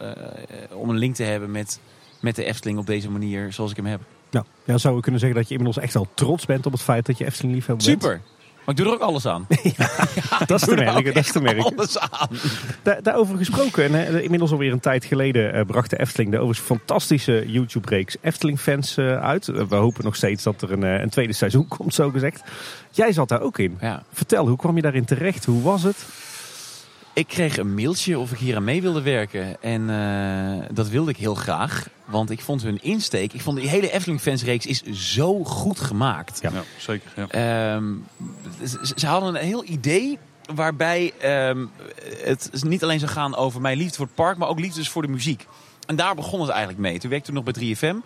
om 0.72 0.88
een 0.90 0.98
link 0.98 1.14
te 1.14 1.22
hebben 1.22 1.50
met, 1.50 1.80
met 2.20 2.36
de 2.36 2.44
Efteling 2.44 2.78
op 2.78 2.86
deze 2.86 3.10
manier 3.10 3.52
zoals 3.52 3.70
ik 3.70 3.76
hem 3.76 3.86
heb. 3.86 4.00
Nou, 4.32 4.44
ja, 4.64 4.78
zouden 4.78 4.94
we 4.94 5.00
kunnen 5.00 5.20
zeggen 5.20 5.38
dat 5.38 5.48
je 5.48 5.54
inmiddels 5.54 5.84
echt 5.84 5.94
wel 5.94 6.06
trots 6.14 6.46
bent 6.46 6.66
op 6.66 6.72
het 6.72 6.82
feit 6.82 7.06
dat 7.06 7.18
je 7.18 7.24
Efteling 7.24 7.54
liefhebber 7.54 7.86
bent? 7.86 8.02
Super. 8.02 8.20
Maar 8.64 8.74
ik 8.74 8.76
doe 8.76 8.86
er 8.86 8.92
ook 8.92 9.08
alles 9.08 9.26
aan. 9.26 9.46
Dat 10.46 10.60
is 10.60 10.66
te 10.68 10.74
merken, 10.74 11.04
dat 11.14 11.24
is 11.24 11.32
te 11.32 11.40
merken. 11.40 11.64
Alles 11.76 11.98
aan. 11.98 12.28
Da- 12.82 13.00
daarover 13.02 13.36
gesproken, 13.36 13.84
en, 13.84 13.92
hè, 13.92 14.20
inmiddels 14.22 14.50
alweer 14.52 14.72
een 14.72 14.80
tijd 14.80 15.04
geleden 15.04 15.52
eh, 15.54 15.64
bracht 15.66 15.90
de 15.90 16.00
Efteling 16.00 16.30
de 16.30 16.36
overigens 16.38 16.66
fantastische 16.66 17.44
YouTube-reeks 17.46 18.16
Efteling-fans 18.20 18.96
eh, 18.96 19.20
uit. 19.22 19.48
Eh, 19.48 19.64
we 19.64 19.74
hopen 19.74 20.04
nog 20.04 20.16
steeds 20.16 20.42
dat 20.42 20.62
er 20.62 20.72
een, 20.72 20.84
eh, 20.84 21.00
een 21.00 21.10
tweede 21.10 21.32
seizoen 21.32 21.68
komt, 21.76 21.94
zo 21.94 22.10
gezegd. 22.10 22.42
Jij 22.90 23.12
zat 23.12 23.28
daar 23.28 23.40
ook 23.40 23.58
in. 23.58 23.76
Ja. 23.80 24.02
Vertel, 24.12 24.48
hoe 24.48 24.56
kwam 24.56 24.76
je 24.76 24.82
daarin 24.82 25.04
terecht? 25.04 25.44
Hoe 25.44 25.62
was 25.62 25.82
het? 25.82 26.06
Ik 27.14 27.26
kreeg 27.26 27.56
een 27.56 27.74
mailtje 27.74 28.18
of 28.18 28.32
ik 28.32 28.38
hier 28.38 28.56
aan 28.56 28.64
mee 28.64 28.82
wilde 28.82 29.02
werken. 29.02 29.62
En 29.62 29.90
eh, 29.90 30.68
dat 30.72 30.88
wilde 30.88 31.10
ik 31.10 31.16
heel 31.16 31.34
graag. 31.34 31.88
Want 32.04 32.30
ik 32.30 32.40
vond 32.40 32.62
hun 32.62 32.82
insteek... 32.82 33.32
Ik 33.32 33.40
vond 33.40 33.58
die 33.58 33.68
hele 33.68 33.90
Efteling-fansreeks 33.90 34.66
is 34.66 34.82
zo 34.82 35.44
goed 35.44 35.80
gemaakt. 35.80 36.38
Ja. 36.42 36.50
Ja, 36.52 36.62
zeker. 36.78 37.10
Ja. 37.16 37.28
Ehm, 37.28 37.92
ze, 38.64 38.92
ze 38.94 39.06
hadden 39.06 39.34
een 39.34 39.46
heel 39.46 39.64
idee 39.64 40.18
waarbij 40.54 41.12
ehm, 41.20 41.66
het 42.24 42.50
niet 42.64 42.82
alleen 42.82 42.98
zou 42.98 43.10
gaan 43.10 43.36
over 43.36 43.60
mijn 43.60 43.76
liefde 43.76 43.96
voor 43.96 44.06
het 44.06 44.14
park, 44.14 44.36
maar 44.36 44.48
ook 44.48 44.60
liefde 44.60 44.78
dus 44.78 44.88
voor 44.88 45.02
de 45.02 45.08
muziek. 45.08 45.46
En 45.86 45.96
daar 45.96 46.14
begon 46.14 46.40
het 46.40 46.50
eigenlijk 46.50 46.80
mee. 46.80 46.98
Toen 46.98 47.10
werkte 47.10 47.32
ik 47.32 47.36
nog 47.36 47.44
bij 47.44 47.76
3FM. 47.76 47.96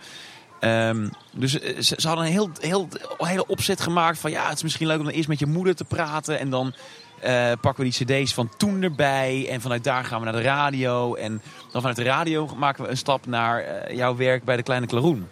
Ehm, 0.60 1.08
dus 1.32 1.60
eh, 1.60 1.80
ze, 1.80 1.94
ze 1.98 2.06
hadden 2.06 2.26
een 2.26 2.32
heel, 2.32 2.50
heel, 2.60 2.88
hele 3.18 3.46
opzet 3.46 3.80
gemaakt 3.80 4.18
van 4.18 4.30
ja, 4.30 4.48
het 4.48 4.56
is 4.56 4.62
misschien 4.62 4.86
leuk 4.86 4.98
om 4.98 5.04
dan 5.04 5.12
eerst 5.12 5.28
met 5.28 5.38
je 5.38 5.46
moeder 5.46 5.74
te 5.74 5.84
praten. 5.84 6.38
En 6.38 6.50
dan 6.50 6.74
eh, 7.20 7.52
pakken 7.60 7.84
we 7.84 7.90
die 7.90 8.06
cd's 8.22 8.34
van 8.34 8.50
toen 8.56 8.82
erbij. 8.82 9.48
En 9.50 9.60
vanuit 9.60 9.84
daar 9.84 10.04
gaan 10.04 10.18
we 10.18 10.24
naar 10.24 10.34
de 10.34 10.42
radio. 10.42 11.14
En 11.14 11.42
dan 11.72 11.80
vanuit 11.80 11.96
de 11.96 12.02
radio 12.02 12.54
maken 12.56 12.84
we 12.84 12.90
een 12.90 12.96
stap 12.96 13.26
naar 13.26 13.60
eh, 13.60 13.96
jouw 13.96 14.16
werk 14.16 14.44
bij 14.44 14.56
de 14.56 14.62
Kleine 14.62 14.86
Klaroen. 14.86 15.28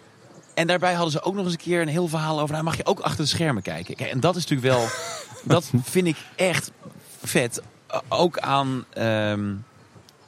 En 0.53 0.67
daarbij 0.67 0.93
hadden 0.93 1.11
ze 1.11 1.21
ook 1.21 1.33
nog 1.33 1.43
eens 1.43 1.53
een 1.53 1.59
keer 1.59 1.81
een 1.81 1.87
heel 1.87 2.07
verhaal 2.07 2.39
over... 2.39 2.51
nou 2.51 2.63
mag 2.63 2.77
je 2.77 2.85
ook 2.85 2.99
achter 2.99 3.23
de 3.23 3.29
schermen 3.29 3.63
kijken. 3.63 3.95
Kijk, 3.95 4.11
en 4.11 4.19
dat 4.19 4.35
is 4.35 4.45
natuurlijk 4.47 4.77
wel... 4.77 4.87
dat 5.55 5.71
vind 5.83 6.07
ik 6.07 6.17
echt 6.35 6.71
vet. 7.23 7.61
O- 7.87 8.01
Ook 8.09 8.39
aan... 8.39 8.85
ehm, 8.93 9.51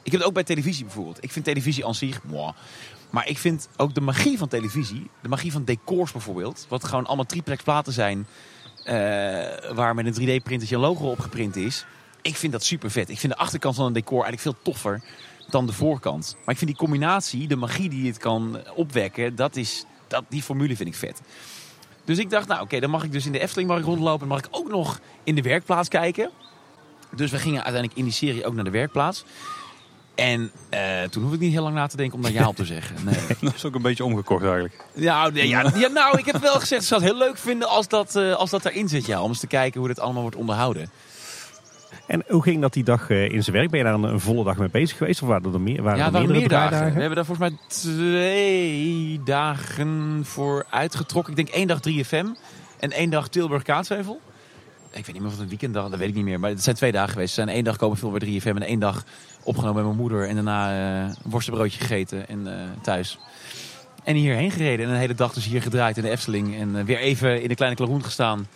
ik 0.03 0.12
heb 0.12 0.22
het 0.22 0.24
ook 0.24 0.34
bij 0.34 0.43
televisie 0.43 0.86
bijvoorbeeld. 0.86 1.24
Ik 1.24 1.32
vind 1.32 1.45
televisie 1.45 1.86
aan 1.86 1.95
zich... 1.95 2.24
moi. 2.24 2.51
Maar 3.10 3.28
ik 3.28 3.38
vind 3.38 3.68
ook 3.78 3.93
de 3.93 4.01
magie 4.01 4.38
van 4.38 4.47
televisie... 4.47 5.10
de 5.22 5.30
magie 5.30 5.51
van 5.51 5.64
decors 5.64 6.12
bijvoorbeeld... 6.12 6.66
wat 6.70 6.84
gewoon 6.84 7.05
allemaal 7.05 7.26
triplex 7.26 7.64
platen 7.64 7.93
zijn... 7.93 8.28
eh, 8.88 9.73
waar 9.73 9.95
met 9.95 10.05
een 10.05 10.13
3D-printertje 10.13 10.75
een 10.75 10.81
logo 10.81 11.09
op 11.09 11.19
geprint 11.19 11.55
is... 11.55 11.85
ik 12.21 12.35
vind 12.35 12.51
dat 12.51 12.63
super 12.63 12.91
vet. 12.91 13.09
Ik 13.09 13.19
vind 13.19 13.33
de 13.33 13.39
achterkant 13.39 13.75
van 13.75 13.85
een 13.85 13.93
decor 13.93 14.23
eigenlijk 14.23 14.41
veel 14.41 14.73
toffer 14.73 15.01
dan 15.49 15.65
de 15.65 15.73
voorkant. 15.73 16.35
Maar 16.38 16.53
ik 16.53 16.57
vind 16.57 16.69
die 16.69 16.79
combinatie, 16.79 17.47
de 17.47 17.55
magie 17.55 17.89
die 17.89 18.07
het 18.07 18.17
kan 18.17 18.57
opwekken... 18.75 19.35
Dat 19.35 19.55
is, 19.55 19.85
dat, 20.07 20.23
die 20.29 20.41
formule 20.41 20.75
vind 20.75 20.89
ik 20.89 20.95
vet. 20.95 21.21
Dus 22.05 22.17
ik 22.17 22.29
dacht, 22.29 22.47
nou 22.47 22.61
oké, 22.61 22.79
dan 22.79 22.89
mag 22.89 23.03
ik 23.03 23.11
dus 23.11 23.25
in 23.25 23.31
de 23.31 23.39
Efteling 23.39 23.69
mag 23.69 23.81
rondlopen. 23.81 24.21
En 24.21 24.27
mag 24.27 24.39
ik 24.39 24.47
ook 24.51 24.69
nog 24.69 24.99
in 25.23 25.35
de 25.35 25.41
werkplaats 25.41 25.89
kijken. 25.89 26.29
Dus 27.15 27.31
we 27.31 27.38
gingen 27.38 27.63
uiteindelijk 27.63 27.97
in 27.97 28.03
die 28.03 28.13
serie 28.13 28.45
ook 28.45 28.53
naar 28.53 28.63
de 28.63 28.69
werkplaats. 28.69 29.23
En 30.18 30.51
eh, 30.70 31.03
toen 31.09 31.24
hoef 31.24 31.34
ik 31.34 31.39
niet 31.39 31.51
heel 31.51 31.63
lang 31.63 31.76
na 31.76 31.88
te 31.88 31.97
denken 31.97 32.15
om 32.15 32.22
daar 32.22 32.32
ja 32.32 32.47
op 32.47 32.55
te 32.55 32.65
zeggen. 32.65 32.95
Nee. 33.05 33.15
Dat 33.41 33.53
is 33.55 33.65
ook 33.65 33.76
een 33.76 33.82
beetje 33.82 34.03
omgekocht 34.03 34.43
eigenlijk. 34.43 34.86
Ja, 34.93 35.30
nee, 35.30 35.47
ja, 35.47 35.72
ja, 35.76 35.88
nou, 35.88 36.18
ik 36.18 36.26
heb 36.26 36.41
wel 36.41 36.59
gezegd, 36.59 36.82
ik 36.82 36.88
zou 36.88 37.01
het 37.01 37.09
heel 37.09 37.20
leuk 37.20 37.38
vinden 37.38 37.70
als 37.70 37.88
dat, 37.88 38.15
eh, 38.15 38.36
als 38.36 38.49
dat 38.49 38.65
erin 38.65 38.88
zit. 38.88 39.05
Ja, 39.05 39.22
om 39.22 39.30
eens 39.30 39.39
te 39.39 39.47
kijken 39.47 39.80
hoe 39.80 39.89
dit 39.89 39.99
allemaal 39.99 40.22
wordt 40.22 40.38
onderhouden. 40.38 40.89
En 42.07 42.24
hoe 42.28 42.43
ging 42.43 42.61
dat 42.61 42.74
die 42.74 42.84
dag 42.84 43.09
eh, 43.09 43.32
in 43.32 43.43
zijn 43.43 43.55
werk? 43.55 43.70
Ben 43.70 43.80
je 43.80 43.86
daar 43.86 43.93
een, 43.93 44.03
een 44.03 44.20
volle 44.20 44.43
dag 44.43 44.57
mee 44.57 44.70
bezig 44.70 44.97
geweest? 44.97 45.22
Of 45.22 45.28
waren 45.28 45.53
er, 45.53 45.61
meer, 45.61 45.84
waren 45.84 45.99
ja, 45.99 46.05
er 46.05 46.11
waren 46.11 46.32
meer 46.32 46.49
dagen. 46.49 46.93
We 46.93 46.99
hebben 46.99 47.15
daar 47.15 47.26
volgens 47.26 47.49
mij 47.49 47.57
twee 47.68 49.22
dagen 49.26 50.22
voor 50.24 50.65
uitgetrokken. 50.70 51.38
Ik 51.38 51.45
denk 51.45 51.57
één 51.57 51.68
dag 51.68 51.80
3FM 51.89 52.39
en 52.80 52.91
één 52.91 53.09
dag 53.09 53.28
Tilburg 53.28 53.63
Kaatsheuvel. 53.63 54.22
Ik 54.91 55.05
weet 55.05 55.15
niet 55.15 55.24
meer 55.24 55.26
of 55.26 55.32
het 55.32 55.41
een 55.41 55.49
weekenddag, 55.49 55.89
dat 55.89 55.99
weet 55.99 56.09
ik 56.09 56.15
niet 56.15 56.24
meer. 56.24 56.39
Maar 56.39 56.49
het 56.49 56.63
zijn 56.63 56.76
twee 56.76 56.91
dagen 56.91 57.11
geweest. 57.11 57.36
We 57.36 57.41
zijn 57.41 57.55
één 57.55 57.63
dag 57.63 57.76
komen 57.76 57.97
veel 57.97 58.11
bij 58.11 58.41
3FM 58.41 58.55
en 58.55 58.61
één 58.61 58.80
dag 58.80 59.03
opgenomen 59.47 59.75
bij 59.75 59.83
mijn 59.83 59.97
moeder. 59.97 60.27
En 60.27 60.35
daarna 60.35 60.71
eh, 60.71 61.15
een 61.23 61.31
worstenbroodje 61.31 61.79
gegeten 61.79 62.27
en 62.27 62.47
eh, 62.47 62.59
thuis. 62.81 63.19
En 64.03 64.15
hierheen 64.15 64.51
gereden 64.51 64.85
en 64.85 64.91
een 64.91 64.99
hele 64.99 65.15
dag 65.15 65.33
dus 65.33 65.45
hier 65.45 65.61
gedraaid 65.61 65.97
in 65.97 66.03
de 66.03 66.09
Efteling. 66.09 66.59
En 66.59 66.75
eh, 66.75 66.83
weer 66.83 66.97
even 66.97 67.41
in 67.41 67.47
de 67.47 67.55
kleine 67.55 67.77
klaroen 67.77 68.03
gestaan. 68.03 68.47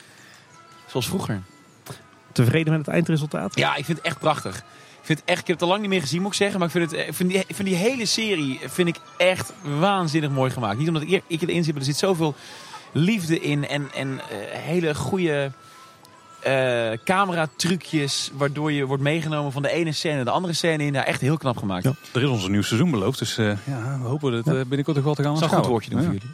Zoals 0.88 1.08
vroeger. 1.08 1.42
Tevreden 2.32 2.74
met 2.74 2.86
het 2.86 2.96
eindresultaat? 2.96 3.56
Ja, 3.56 3.76
ik 3.76 3.86
vind 3.86 3.98
het 3.98 4.08
echt 4.08 4.20
prachtig. 4.20 4.58
Ik, 4.58 5.08
vind 5.08 5.20
het 5.20 5.30
echt, 5.30 5.42
ik 5.42 5.48
heb 5.48 5.56
het 5.56 5.64
al 5.64 5.70
lang 5.70 5.82
niet 5.82 5.90
meer 5.90 6.02
gezien, 6.02 6.22
moet 6.22 6.32
ik 6.32 6.38
zeggen. 6.38 6.60
Maar 6.60 6.68
ik 6.68 6.74
vind, 6.74 6.92
het, 6.92 7.08
ik 7.08 7.14
vind, 7.14 7.30
die, 7.30 7.44
vind 7.48 7.68
die 7.68 7.78
hele 7.78 8.06
serie 8.06 8.60
vind 8.64 8.88
ik 8.88 9.00
echt 9.18 9.54
waanzinnig 9.80 10.30
mooi 10.30 10.52
gemaakt. 10.52 10.78
Niet 10.78 10.88
omdat 10.88 11.04
ik, 11.04 11.24
ik 11.28 11.42
erin 11.42 11.64
zit, 11.64 11.74
maar 11.74 11.82
er 11.82 11.88
zit 11.88 11.98
zoveel 11.98 12.36
liefde 12.92 13.40
in. 13.40 13.68
En, 13.68 13.88
en 13.94 14.20
hele 14.50 14.96
goede 14.96 15.52
eh 16.44 16.98
cameratrucjes. 17.04 18.32
Waardoor 18.34 18.72
je 18.72 18.86
wordt 18.86 19.04
meegenomen 19.04 19.52
van 19.52 19.62
de 19.62 19.72
ene 19.72 19.92
scène 19.92 20.16
naar 20.16 20.26
de 20.26 20.32
andere 20.32 20.54
scène 20.54 20.84
in. 20.84 20.94
Ja, 20.94 21.06
echt 21.06 21.22
heel 21.22 21.38
knap 21.38 21.58
gemaakt. 21.58 21.84
Ja. 21.84 21.94
Er 22.14 22.24
is 22.24 22.30
ons 22.30 22.44
een 22.44 22.52
nieuw 22.52 22.62
seizoen 22.62 22.92
beloofd, 22.92 23.20
dus 23.20 23.38
eh, 23.38 23.46
ja, 23.46 24.00
we 24.02 24.08
hopen 24.08 24.32
dat 24.32 24.48
eh, 24.48 24.54
binnenkort 24.54 24.96
toch 24.96 25.06
wel 25.06 25.16
te 25.16 25.24
gaan 25.24 25.34
is 25.34 25.42
een 25.42 25.62
woordje 25.62 25.90
doen 25.90 26.04
voor 26.04 26.14
jullie. 26.14 26.30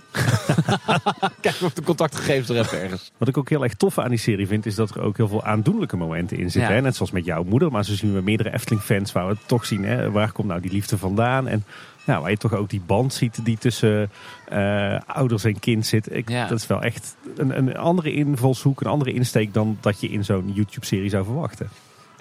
Kijk 1.42 1.56
of 1.62 1.74
de 1.74 1.82
contactgegevens 1.82 2.50
er 2.50 2.60
even 2.60 2.82
ergens. 2.82 3.12
Wat 3.18 3.28
ik 3.28 3.38
ook 3.38 3.50
heel 3.50 3.64
erg 3.64 3.74
tof 3.74 3.98
aan 3.98 4.10
die 4.10 4.18
serie 4.18 4.48
vind, 4.48 4.66
is 4.66 4.76
dat 4.76 4.96
er 4.96 5.02
ook 5.02 5.18
heel 5.18 5.28
veel 5.28 5.44
aandoenlijke 5.44 5.98
momenten 5.98 6.38
in 6.38 6.52
zitten. 6.52 6.72
Ja. 6.72 6.78
Hè? 6.78 6.82
Net 6.82 6.96
zoals 6.96 7.12
met 7.12 7.26
jouw 7.26 7.44
moeder, 7.44 7.72
maar 7.72 7.86
zo 7.86 7.94
zien 7.94 8.14
we 8.14 8.22
meerdere 8.22 8.54
Efteling-fans 8.54 9.12
waar 9.12 9.28
we 9.28 9.38
toch 9.46 9.66
zien, 9.66 9.84
hè, 9.84 10.12
waar 10.12 10.32
komt 10.32 10.48
nou 10.48 10.62
die 10.62 10.72
liefde 10.72 10.98
vandaan? 10.98 11.48
En 11.48 11.64
nou, 12.08 12.22
waar 12.22 12.32
je 12.32 12.38
toch 12.38 12.54
ook 12.54 12.70
die 12.70 12.82
band 12.86 13.14
ziet 13.14 13.46
die 13.46 13.58
tussen 13.58 14.12
eh, 14.46 15.00
ouders 15.08 15.44
en 15.44 15.60
kind 15.60 15.86
zit. 15.86 16.16
Ik, 16.16 16.30
Ja. 16.30 16.48
Dat 16.48 16.60
is 16.60 16.68
wel 16.68 16.82
echt 16.82 17.16
een, 17.36 17.58
een 17.58 17.78
andere 17.78 18.14
invalshoek, 18.14 18.82
een 18.82 18.88
andere 18.88 19.14
insteek 19.14 19.54
dan 19.54 19.78
dat 19.82 20.02
je 20.02 20.10
in 20.10 20.26
zo'n 20.26 20.52
YouTube-serie 20.54 21.10
zou 21.10 21.26
verwachten. 21.26 21.70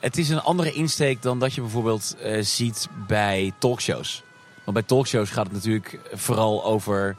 Het 0.01 0.19
is 0.19 0.29
een 0.29 0.41
andere 0.41 0.73
insteek 0.73 1.23
dan 1.23 1.39
dat 1.39 1.55
je 1.55 1.61
bijvoorbeeld 1.61 2.17
eh, 2.23 2.43
ziet 2.43 2.89
bij 3.07 3.53
talkshows. 3.59 4.23
Want 4.65 4.77
bij 4.77 4.87
talkshows 4.87 5.31
gaat 5.31 5.45
het 5.45 5.53
natuurlijk 5.53 6.01
vooral 6.13 6.65
over... 6.65 7.17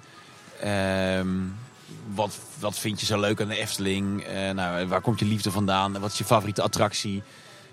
ehm, 0.62 1.28
wat, 2.14 2.40
wat 2.60 2.80
vind 2.80 3.00
je 3.00 3.06
zo 3.06 3.20
leuk 3.20 3.42
aan 3.42 3.48
de 3.48 3.58
Efteling? 3.58 4.24
Eh, 4.24 4.52
nou, 4.52 4.88
waar 4.88 5.02
komt 5.02 5.20
je 5.20 5.26
liefde 5.26 5.52
vandaan? 5.52 6.00
Wat 6.00 6.12
is 6.12 6.18
je 6.18 6.24
favoriete 6.24 6.62
attractie? 6.62 7.24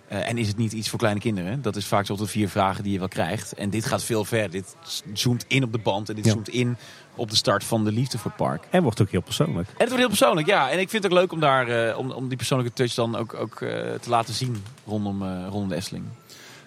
Eh, 0.09 0.29
en 0.29 0.39
is 0.39 0.49
het 0.49 0.57
niet 0.57 0.73
iets 0.73 0.89
voor 0.89 0.99
kleine 0.99 1.21
kinderen? 1.21 1.63
Dat 1.63 1.77
is 1.77 1.87
vaak 1.87 2.07
zo 2.07 2.17
de 2.17 2.27
vier 2.27 2.49
vragen 2.49 2.83
die 2.83 2.93
je 2.93 2.99
wel 2.99 3.09
krijgt. 3.09 3.53
En 3.55 3.71
dit 3.71 3.85
gaat 3.85 4.03
veel 4.03 4.25
verder. 4.25 4.51
Dit 4.51 4.77
zoomt 5.13 5.45
in 5.49 5.63
op 5.65 5.73
de 5.73 5.79
band. 5.79 6.09
En 6.09 6.15
dit 6.15 6.25
Ja. 6.25 6.33
zoomt 6.33 6.49
in 6.49 6.77
op 7.15 7.31
de 7.31 7.37
start 7.37 7.65
van 7.65 7.85
de 7.85 7.93
liefde 7.93 8.19
voor 8.19 8.31
het 8.31 8.41
park. 8.41 8.65
En 8.71 8.83
wordt 8.83 9.01
ook 9.01 9.11
heel 9.11 9.21
persoonlijk. 9.23 9.69
En 9.69 9.75
het 9.77 9.87
wordt 9.89 9.99
heel 9.99 10.09
persoonlijk, 10.09 10.47
ja. 10.47 10.71
En 10.71 10.79
ik 10.79 10.91
vind 10.91 11.03
het 11.03 11.13
ook 11.13 11.19
leuk 11.19 11.33
om, 11.33 11.41
daar, 11.41 11.69
eh, 11.69 11.99
om, 11.99 12.11
om 12.11 12.29
die 12.29 12.37
persoonlijke 12.37 12.73
touch 12.75 12.95
dan 12.95 13.17
ook, 13.17 13.35
ook 13.35 13.61
eh, 13.61 13.69
te 14.01 14.09
laten 14.11 14.35
zien 14.35 14.63
rondom, 14.87 15.23
eh, 15.23 15.43
rondom 15.49 15.69
de 15.69 15.75
Efteling. 15.75 16.05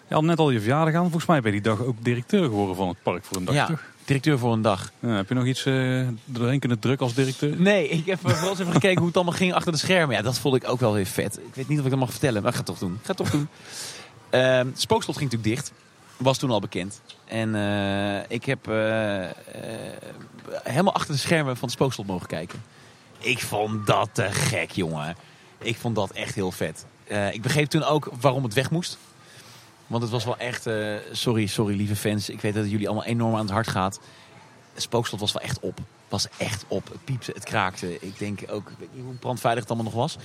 Je 0.08 0.14
had 0.14 0.24
net 0.24 0.40
al 0.40 0.50
je 0.50 0.60
verjaardag 0.60 0.94
aan. 0.94 1.02
Volgens 1.02 1.26
mij 1.26 1.42
ben 1.42 1.54
je 1.54 1.62
die 1.62 1.72
dag 1.72 1.82
ook 1.86 1.96
directeur 2.04 2.44
geworden 2.44 2.76
van 2.76 2.88
het 2.88 2.98
park 3.04 3.24
voor 3.26 3.38
een 3.38 3.46
dag, 3.46 3.56
ja, 3.56 3.66
toch? 3.66 3.82
Directeur 4.08 4.39
voor 4.39 4.53
een 4.53 4.62
dag. 4.62 4.91
Ja, 4.99 5.10
heb 5.10 5.28
je 5.30 5.36
nog 5.36 5.45
iets 5.45 5.66
eh 5.66 6.08
doorheen 6.26 6.60
kunnen 6.60 6.80
drukken 6.80 7.05
als 7.05 7.16
directeur? 7.16 7.62
Nee, 7.62 7.88
ik 7.88 8.05
heb 8.05 8.20
vooral 8.22 8.49
eens 8.49 8.60
even 8.60 8.74
gekeken 8.74 8.97
hoe 8.97 9.08
het 9.08 9.16
allemaal 9.16 9.34
ging 9.34 9.53
achter 9.53 9.72
de 9.72 9.78
schermen. 9.78 10.16
Ja, 10.16 10.22
dat 10.22 10.39
vond 10.39 10.55
ik 10.55 10.70
ook 10.70 10.80
wel 10.80 10.93
weer 10.93 11.05
vet. 11.05 11.38
Ik 11.38 11.55
weet 11.55 11.68
niet 11.68 11.80
of 11.80 11.84
ik 11.84 11.89
dat 11.89 11.99
mag 11.99 12.12
vertellen, 12.12 12.41
maar 12.41 12.51
ik 12.51 12.58
ga 12.58 12.64
het 12.64 12.70
toch 12.70 12.80
doen. 12.80 12.93
Ik 12.93 13.05
ga 13.05 13.08
het 13.08 13.18
toch 13.18 13.30
doen. 13.30 13.47
Het 14.30 14.82
spookslot 14.82 15.18
ging 15.18 15.32
natuurlijk 15.32 15.55
dicht. 15.55 15.72
Was 16.18 16.38
toen 16.38 16.51
al 16.51 16.60
bekend. 16.60 17.01
En 17.26 17.55
eh, 17.55 18.24
ik 18.28 18.45
heb 18.45 18.68
eh, 18.68 19.24
eh, 19.24 19.32
helemaal 20.64 20.93
achter 20.93 21.14
de 21.14 21.20
schermen 21.20 21.58
van 21.58 21.68
het 21.68 21.78
spookslot 21.78 22.08
mogen 22.08 22.28
kijken. 22.28 22.64
Ik 23.20 23.39
vond 23.39 23.88
dat 23.88 24.10
te 24.12 24.28
gek, 24.32 24.72
jongen. 24.72 25.16
Ik 25.62 25.78
vond 25.78 25.95
dat 25.95 26.12
echt 26.12 26.36
heel 26.36 26.51
vet. 26.51 26.86
Eh, 27.08 27.34
ik 27.34 27.41
begreep 27.41 27.68
toen 27.68 27.84
ook 27.84 28.10
waarom 28.20 28.43
het 28.43 28.53
weg 28.53 28.72
moest. 28.72 28.97
Want 29.88 30.02
het 30.04 30.12
was 30.12 30.26
wel 30.26 30.38
echt... 30.38 30.66
eh, 30.66 30.94
sorry, 31.12 31.46
sorry 31.46 31.76
lieve 31.76 31.96
fans. 31.96 32.30
Ik 32.30 32.42
weet 32.42 32.54
dat 32.54 32.62
het 32.64 32.72
jullie 32.72 32.88
allemaal 32.88 33.06
enorm 33.06 33.34
aan 33.36 33.42
het 33.42 33.50
hart 33.52 33.68
gaat. 33.68 34.00
Het 34.74 34.82
spookslot 34.84 35.20
was 35.20 35.32
wel 35.34 35.42
echt 35.42 35.60
op. 35.60 35.80
Was 36.10 36.28
echt 36.38 36.66
op. 36.68 36.88
Het 36.88 37.04
piepte, 37.06 37.32
het 37.36 37.44
kraakte. 37.44 37.98
Ik 38.00 38.20
denk 38.20 38.40
ook, 38.50 38.70
ik 38.70 38.76
weet 38.80 38.90
niet 38.94 39.04
hoe 39.04 39.14
brandveilig 39.14 39.62
het 39.64 39.72
allemaal 39.72 39.92
nog 39.92 40.02
was. 40.02 40.18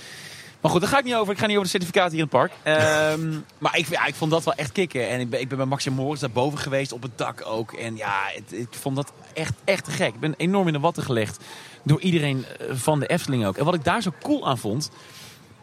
Maar 0.61 0.71
goed, 0.71 0.81
daar 0.81 0.89
ga 0.89 0.97
ik 0.97 1.03
niet 1.03 1.15
over. 1.15 1.33
Ik 1.33 1.39
ga 1.39 1.45
niet 1.45 1.55
over 1.57 1.71
de 1.71 1.77
certificaten 1.77 2.11
hier 2.17 2.19
in 2.19 2.29
het 2.31 2.37
park. 2.37 2.51
Ehm, 2.63 3.39
maar 3.57 3.77
ik, 3.77 3.87
ja, 3.89 4.05
ik 4.05 4.15
vond 4.15 4.31
dat 4.31 4.43
wel 4.43 4.53
echt 4.53 4.71
kicken. 4.71 5.09
En 5.09 5.19
ik 5.19 5.29
ben, 5.29 5.39
ik 5.39 5.47
ben 5.49 5.57
bij 5.57 5.67
Max 5.67 5.85
en 5.85 5.93
Moritz 5.93 6.21
daarboven 6.21 6.59
geweest, 6.59 6.91
op 6.91 7.01
het 7.01 7.17
dak 7.17 7.45
ook. 7.45 7.73
En 7.73 7.95
ja, 7.95 8.21
het- 8.33 8.53
ik 8.53 8.67
vond 8.69 8.95
dat 8.95 9.11
echt, 9.33 9.53
echt 9.63 9.83
te 9.83 9.91
gek. 9.91 10.13
Ik 10.13 10.19
ben 10.19 10.33
enorm 10.37 10.67
in 10.67 10.73
de 10.73 10.79
watten 10.79 11.03
gelegd 11.03 11.43
door 11.83 12.01
iedereen 12.01 12.45
eh, 12.45 12.67
van 12.71 12.99
de 12.99 13.07
Efteling 13.07 13.45
ook. 13.45 13.57
En 13.57 13.65
wat 13.65 13.73
ik 13.73 13.83
daar 13.83 14.01
zo 14.01 14.13
cool 14.21 14.47
aan 14.47 14.57
vond, 14.57 14.89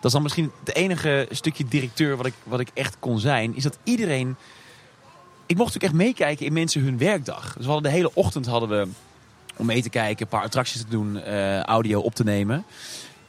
dat 0.01 0.05
is 0.05 0.13
dan 0.13 0.23
misschien 0.23 0.51
het 0.65 0.75
enige 0.75 1.27
stukje 1.31 1.65
directeur 1.69 2.17
wat 2.17 2.27
ik, 2.27 2.35
wat 2.43 2.61
ik 2.61 2.69
echt 2.75 2.97
kon 2.99 3.19
zijn, 3.19 3.57
is 3.57 3.63
dat 3.63 3.79
iedereen... 3.85 4.37
Ik 5.47 5.57
mocht 5.57 5.75
natuurlijk 5.75 5.93
echt 6.03 6.09
meekijken 6.17 6.47
in 6.47 6.53
mensen 6.53 6.83
hun 6.83 6.99
werkdag. 6.99 7.43
Dus 7.57 7.65
we 7.67 7.73
hadden 7.73 7.91
de 7.91 7.97
hele 7.97 8.15
ochtend 8.15 8.47
hadden 8.47 8.69
we 8.69 8.89
om 9.57 9.67
mee 9.67 9.83
te 9.83 9.91
kijken, 9.91 10.23
een 10.23 10.29
paar 10.29 10.43
attracties 10.45 10.81
te 10.81 10.89
doen, 10.89 11.17
eh, 11.23 11.61
audio 11.61 12.01
op 12.01 12.15
te 12.15 12.25
nemen. 12.25 12.65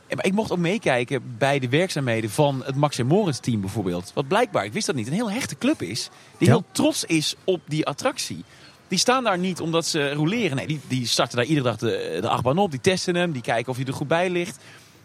En- 0.07 0.15
Maar 0.17 0.25
ik 0.25 0.33
mocht 0.33 0.51
ook 0.51 0.57
meekijken 0.57 1.35
bij 1.37 1.59
de 1.59 1.69
werkzaamheden 1.69 2.29
van 2.29 2.61
het 2.65 2.75
Max 2.75 2.97
en 2.97 3.05
Moritz 3.05 3.39
team 3.39 3.61
bijvoorbeeld. 3.61 4.11
Wat 4.13 4.27
blijkbaar, 4.27 4.65
ik 4.65 4.73
wist 4.73 4.85
dat 4.85 4.95
niet, 4.95 5.07
een 5.07 5.13
heel 5.13 5.31
hechte 5.31 5.57
club 5.57 5.81
is. 5.81 6.09
Die 6.37 6.47
Ja. 6.47 6.53
heel 6.53 6.63
trots 6.71 7.03
is 7.05 7.35
op 7.43 7.61
die 7.67 7.85
attractie. 7.85 8.43
Die 8.87 8.99
staan 8.99 9.23
daar 9.23 9.37
niet 9.37 9.59
omdat 9.61 9.85
ze 9.85 10.13
roleren. 10.13 10.55
Nee, 10.55 10.67
die, 10.67 10.79
die 10.87 11.07
starten 11.07 11.37
daar 11.37 11.45
iedere 11.45 11.67
dag 11.67 11.77
de, 11.77 12.17
de 12.21 12.29
achtbaan 12.29 12.57
op. 12.57 12.71
Die 12.71 12.81
testen 12.81 13.15
hem, 13.15 13.31
die 13.31 13.41
kijken 13.41 13.71
of 13.71 13.77
hij 13.77 13.85
er 13.85 13.93
goed 13.93 14.07
bij 14.07 14.29
ligt. 14.29 14.59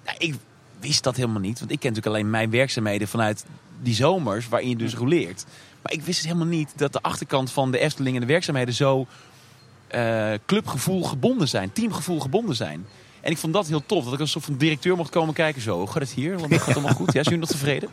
Nou, 0.04 0.16
ik 0.18 0.34
wist 0.80 1.04
dat 1.04 1.16
helemaal 1.16 1.40
niet. 1.40 1.58
Want 1.58 1.70
ik 1.70 1.80
ken 1.80 1.88
natuurlijk 1.92 2.16
alleen 2.16 2.30
mijn 2.30 2.50
werkzaamheden 2.50 3.08
vanuit 3.08 3.44
die 3.82 3.94
zomers 3.94 4.48
waarin 4.48 4.68
je 4.68 4.76
dus 4.76 4.94
roleert. 4.94 5.44
Maar 5.82 5.92
ik 5.92 6.02
wist 6.02 6.18
het 6.18 6.26
helemaal 6.26 6.48
niet 6.48 6.72
dat 6.76 6.92
de 6.92 7.02
achterkant 7.02 7.52
van 7.52 7.70
de 7.70 7.78
Efteling 7.78 8.14
en 8.14 8.20
de 8.20 8.26
werkzaamheden 8.26 8.74
zo 8.74 9.06
eh, 9.86 10.32
clubgevoel 10.46 11.02
gebonden 11.02 11.48
zijn. 11.48 11.72
Teamgevoel 11.72 12.20
gebonden 12.20 12.56
zijn. 12.56 12.86
En 13.20 13.30
ik 13.30 13.38
vond 13.38 13.52
dat 13.52 13.66
heel 13.66 13.82
tof. 13.86 14.04
Dat 14.04 14.12
ik 14.12 14.20
als 14.20 14.30
soort 14.30 14.44
van 14.44 14.56
directeur 14.56 14.96
mocht 14.96 15.10
komen 15.10 15.34
kijken. 15.34 15.62
Zo, 15.62 15.86
gaat 15.86 16.02
het 16.02 16.12
hier? 16.12 16.38
Want 16.38 16.52
het 16.52 16.62
gaat 16.62 16.74
allemaal 16.74 16.94
goed. 16.94 17.06
Ja, 17.06 17.12
zijn 17.12 17.24
jullie 17.24 17.38
nog 17.38 17.48
tevreden? 17.48 17.88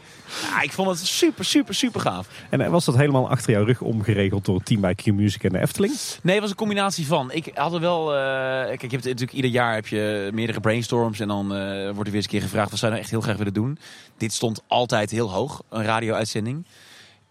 Ja, 0.49 0.61
ik 0.61 0.71
vond 0.71 0.89
het 0.89 1.07
super, 1.07 1.45
super, 1.45 1.75
super 1.75 2.01
gaaf. 2.01 2.27
En 2.49 2.61
eh, 2.61 2.69
was 2.69 2.85
dat 2.85 2.95
helemaal 2.95 3.29
achter 3.29 3.51
jouw 3.51 3.63
rug 3.63 3.81
omgeregeld 3.81 4.45
door 4.45 4.55
het 4.55 4.65
team 4.65 4.81
bij 4.81 4.95
Q-Music 4.95 5.43
en 5.43 5.51
de 5.51 5.59
Efteling? 5.59 5.93
Nee, 6.21 6.33
het 6.33 6.41
was 6.41 6.51
een 6.51 6.57
combinatie 6.57 7.07
van. 7.07 7.31
Ik 7.31 7.51
had 7.53 7.73
er 7.73 7.79
wel. 7.79 8.15
eh, 8.15 8.19
kijk, 8.67 8.81
je 8.81 8.87
hebt 8.87 9.03
natuurlijk 9.03 9.31
ieder 9.33 9.51
jaar 9.51 9.73
heb 9.73 9.87
je 9.87 10.29
meerdere 10.33 10.59
brainstorms. 10.59 11.19
En 11.19 11.27
dan 11.27 11.55
eh, 11.55 11.83
wordt 11.83 11.97
er 11.99 12.03
weer 12.03 12.15
eens 12.15 12.23
een 12.23 12.29
keer 12.29 12.41
gevraagd. 12.41 12.69
Wat 12.69 12.79
zou 12.79 12.91
je 12.91 12.97
nou 12.97 12.99
echt 13.01 13.09
heel 13.09 13.21
graag 13.21 13.37
willen 13.37 13.53
doen? 13.53 13.77
Dit 14.17 14.33
stond 14.33 14.61
altijd 14.67 15.11
heel 15.11 15.31
hoog. 15.31 15.61
Een 15.69 15.83
radio-uitzending. 15.83 16.65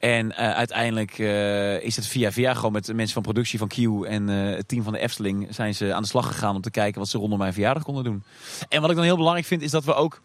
En 0.02 0.36
eh, 0.36 0.50
uiteindelijk 0.52 1.18
eh, 1.18 1.82
is 1.82 1.96
het 1.96 2.06
via 2.06 2.32
via 2.32 2.54
gewoon 2.54 2.72
met 2.72 2.84
de 2.84 2.94
mensen 2.94 3.14
van 3.14 3.22
productie 3.22 3.58
van 3.58 3.68
Q 3.68 3.76
en 4.04 4.28
eh, 4.28 4.56
het 4.56 4.68
team 4.68 4.82
van 4.82 4.92
de 4.92 4.98
Efteling 4.98 5.46
zijn 5.50 5.74
ze 5.74 5.94
aan 5.94 6.02
de 6.02 6.08
slag 6.08 6.26
gegaan 6.26 6.54
om 6.54 6.60
te 6.60 6.70
kijken 6.70 7.00
wat 7.00 7.08
ze 7.08 7.18
rondom 7.18 7.38
mijn 7.38 7.52
verjaardag 7.52 7.82
konden 7.82 8.04
doen. 8.04 8.22
En 8.68 8.80
wat 8.80 8.90
ik 8.90 8.96
dan 8.96 9.04
heel 9.04 9.16
belangrijk 9.16 9.46
vind 9.46 9.62
is 9.62 9.70
dat 9.70 9.84
we 9.84 9.94
ook 9.94 10.20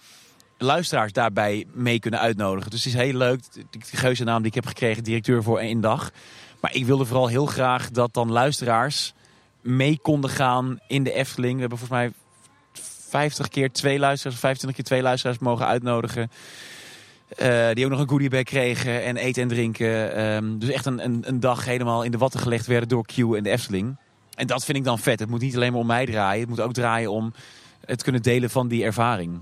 luisteraars 0.57 1.11
daarbij 1.11 1.65
mee 1.73 1.99
kunnen 1.99 2.19
uitnodigen. 2.19 2.71
Dus 2.71 2.84
het 2.84 2.93
is 2.93 2.99
heel 2.99 3.13
leuk, 3.13 3.39
die 3.53 3.82
geuze 3.82 4.23
naam 4.23 4.38
die 4.38 4.47
ik 4.47 4.55
heb 4.55 4.65
gekregen, 4.65 5.03
directeur 5.03 5.43
voor 5.43 5.59
één 5.59 5.82
dag. 5.82 6.11
Maar 6.61 6.75
ik 6.75 6.86
wilde 6.86 7.05
vooral 7.05 7.28
heel 7.28 7.45
graag 7.45 7.91
dat 7.91 8.13
dan 8.13 8.32
luisteraars 8.32 9.13
mee 9.61 9.99
konden 10.01 10.30
gaan 10.30 10.80
in 10.88 11.03
de 11.03 11.13
Efteling. 11.13 11.53
We 11.53 11.59
hebben 11.59 11.78
volgens 11.78 11.99
mij 11.99 12.11
50 13.09 13.47
keer 13.47 13.71
twee 13.71 13.99
luisteraars, 13.99 14.39
25 14.39 14.75
keer 14.75 14.89
twee 14.89 15.01
luisteraars 15.01 15.39
mogen 15.39 15.65
uitnodigen. 15.65 16.32
Uh, 17.41 17.69
die 17.73 17.86
ook 17.86 17.91
nog 17.91 17.99
een 17.99 18.09
goodiebag 18.09 18.43
kregen 18.43 19.03
en 19.03 19.17
eten 19.17 19.41
en 19.41 19.47
drinken. 19.47 20.25
Um, 20.25 20.59
dus 20.59 20.69
echt 20.69 20.86
een, 20.86 21.03
een, 21.03 21.23
een, 21.25 21.39
dag 21.39 21.65
helemaal 21.65 22.03
in 22.03 22.11
de 22.11 22.17
watten 22.17 22.39
gelegd 22.39 22.65
werden 22.65 22.89
door 22.89 23.05
Q 23.05 23.17
en 23.17 23.43
de 23.43 23.49
Efteling. 23.49 23.97
En 24.36 24.47
dat 24.47 24.65
vind 24.65 24.78
ik 24.78 24.84
dan 24.84 24.99
vet. 24.99 25.19
Het 25.19 25.30
moet 25.30 25.41
niet 25.41 25.55
alleen 25.55 25.71
maar 25.71 25.82
om 25.82 25.88
mij 25.88 26.05
draaien. 26.05 26.39
Het 26.39 26.49
moet 26.49 26.59
ook 26.59 26.73
draaien 26.73 27.11
om 27.11 27.34
het 27.86 28.03
kunnen 28.03 28.21
delen 28.21 28.49
van 28.49 28.67
die 28.67 28.84
ervaring. 28.84 29.39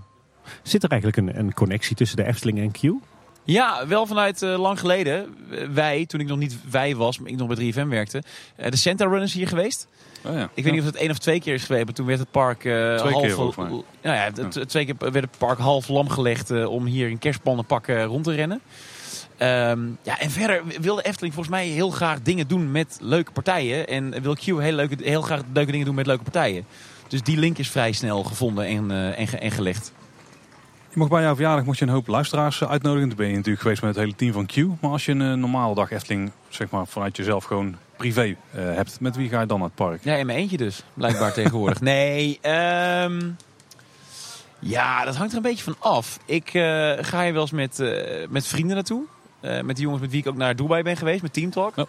Zit 0.62 0.84
er 0.84 0.90
eigenlijk 0.90 1.22
een, 1.22 1.40
een 1.40 1.54
connectie 1.54 1.96
tussen 1.96 2.18
de 2.18 2.26
Efteling 2.26 2.60
en 2.60 2.72
Q? 2.72 2.94
Ja, 3.46 3.88
wel 3.88 4.06
vanuit 4.06 4.41
uh, 4.41 4.60
lang 4.60 4.80
geleden. 4.80 5.36
Wij, 5.74 6.06
toen 6.06 6.20
ik 6.20 6.28
nog 6.28 6.38
niet 6.38 6.58
wij 6.70 6.96
was, 6.96 7.20
maar 7.20 7.30
ik 7.32 7.38
nog 7.38 7.48
bij 7.48 7.74
3FM 7.74 7.88
werkte. 7.88 8.24
Uh, 8.58 8.70
de 8.70 8.78
Santa 8.78 9.06
Runners 9.06 9.34
hier 9.34 9.48
geweest. 9.48 9.88
Oh 10.26 10.34
ja. 10.34 10.50
Ik 10.54 10.64
weet 10.64 10.74
niet 10.74 10.82
of 10.82 10.88
het 10.88 10.96
één 10.96 11.12
of 11.12 11.18
twee 11.18 11.41
keer 11.41 11.54
is 11.54 11.64
geweest, 11.64 11.86
maar 11.86 11.93
toen 11.93 12.06
werd 12.06 12.20
het 12.20 12.32
park 12.32 12.64
uh, 12.64 12.96
twee 12.96 13.34
half... 13.34 13.56
Keer. 13.56 13.68
Nou 13.68 13.84
ja, 14.02 14.30
ja. 14.36 14.66
twee 14.66 14.86
keer 14.86 14.96
werd 14.98 15.16
het 15.16 15.38
park 15.38 15.60
half 15.60 15.88
lam 15.88 16.10
gelegd 16.10 16.66
om 16.66 16.86
hier 16.86 17.10
in 17.10 17.18
kerstpannenpakken 17.18 18.04
rond 18.04 18.24
te 18.24 18.34
rennen. 18.34 18.62
Um, 19.39 19.98
ja, 20.02 20.20
en 20.20 20.32
verder 20.32 20.64
wilde 20.82 21.02
Efteling 21.02 21.34
volgens 21.34 21.56
mij 21.56 21.68
heel 21.68 21.89
graag 21.89 22.22
dingen 22.22 22.48
doen 22.48 22.72
met 22.72 22.98
leuke 23.02 23.32
partijen. 23.32 23.88
En 23.88 24.22
wil 24.22 24.36
Q 24.36 24.41
heel, 24.41 24.72
leuke, 24.72 24.96
heel 25.02 25.22
graag 25.22 25.41
leuke 25.54 25.72
dingen 25.72 25.86
doen 25.86 25.96
met 25.96 26.06
leuke 26.06 26.24
partijen. 26.24 26.66
Dus 27.08 27.22
die 27.22 27.38
link 27.38 27.58
is 27.58 27.70
vrij 27.70 27.91
snel 27.91 28.24
gevonden 28.24 28.66
en, 28.66 29.16
en, 29.16 29.41
en 29.41 29.52
gelegd. 29.52 29.91
Je 30.96 31.02
mocht 31.02 31.14
bij 31.14 31.24
jouw 31.24 31.36
verjaardag 31.36 31.66
mocht 31.66 31.78
je 31.78 31.86
een 31.86 31.91
hoop 31.91 32.08
luisteraars 32.08 32.64
uitnodigen. 32.64 33.08
Toen 33.08 33.18
ben 33.18 33.28
je 33.28 33.36
natuurlijk 33.36 33.62
geweest 33.62 33.82
met 33.82 33.96
het 33.96 34.04
hele 34.04 34.16
team 34.16 34.34
van 34.34 34.46
Q. 34.46 34.82
Maar 34.82 34.91
als 34.91 35.06
je 35.06 35.12
een 35.12 35.39
normale 35.39 35.76
dag 35.76 35.91
Efteling, 35.91 36.32
zeg 36.50 36.70
maar 36.70 36.88
vanuit 36.88 37.18
jezelf 37.18 37.43
gewoon 37.43 37.76
privé 37.96 38.24
uh, 38.26 38.36
hebt, 38.54 39.00
met 39.00 39.16
wie 39.16 39.30
ga 39.30 39.39
je 39.39 39.46
dan 39.46 39.60
naar 39.60 39.68
het 39.68 39.76
park? 39.76 40.04
Ja, 40.04 40.16
in 40.16 40.26
mijn 40.26 40.38
eentje 40.38 40.58
dus, 40.58 40.84
blijkbaar 40.93 41.34
tegenwoordig. 41.43 41.82
Nee, 41.82 42.39
um, 42.41 43.38
ja, 44.60 45.06
dat 45.06 45.16
hangt 45.16 45.32
er 45.32 45.38
een 45.38 45.43
beetje 45.43 45.64
van 45.64 45.76
af. 45.80 46.20
Ik 46.26 46.54
uh, 46.54 46.93
ga 47.02 47.22
je 47.22 47.32
wel 47.32 47.41
eens 47.41 47.52
met, 47.52 47.80
uh, 47.80 48.28
met 48.30 48.48
vrienden 48.48 48.76
naartoe. 48.76 49.04
met 49.41 49.76
die 49.76 49.84
jongens 49.84 50.02
met 50.02 50.12
wie 50.12 50.20
ik 50.20 50.28
ook 50.28 50.38
naar 50.38 50.56
Dubai 50.56 50.84
ben 50.84 50.98
geweest, 50.98 51.22
met 51.22 51.34
Team 51.34 51.50
Talk. 51.50 51.78
Oh. 51.78 51.86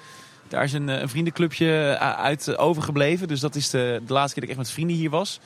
Daar 0.48 0.64
is 0.64 0.72
een, 0.72 0.88
een 0.88 1.08
vriendenclubje 1.08 1.98
uit 1.98 2.56
overgebleven. 2.56 3.28
Dus 3.28 3.40
dat 3.40 3.54
is 3.54 3.70
de, 3.70 4.02
de 4.06 4.12
laatste 4.12 4.32
keer 4.32 4.48
dat 4.48 4.50
ik 4.50 4.58
echt 4.58 4.66
met 4.66 4.70
vrienden 4.70 4.96
hier 4.96 5.10
was. 5.10 5.40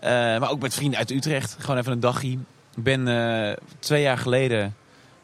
maar 0.00 0.50
ook 0.50 0.60
met 0.60 0.74
vrienden 0.74 0.98
uit 0.98 1.10
Utrecht. 1.10 1.56
Gewoon 1.58 1.78
even 1.78 1.92
een 1.92 2.00
dagje. 2.00 2.38
Ik 2.76 2.82
ben 2.82 3.06
uh, 3.06 3.52
twee 3.78 4.02
jaar 4.02 4.18
geleden, 4.18 4.76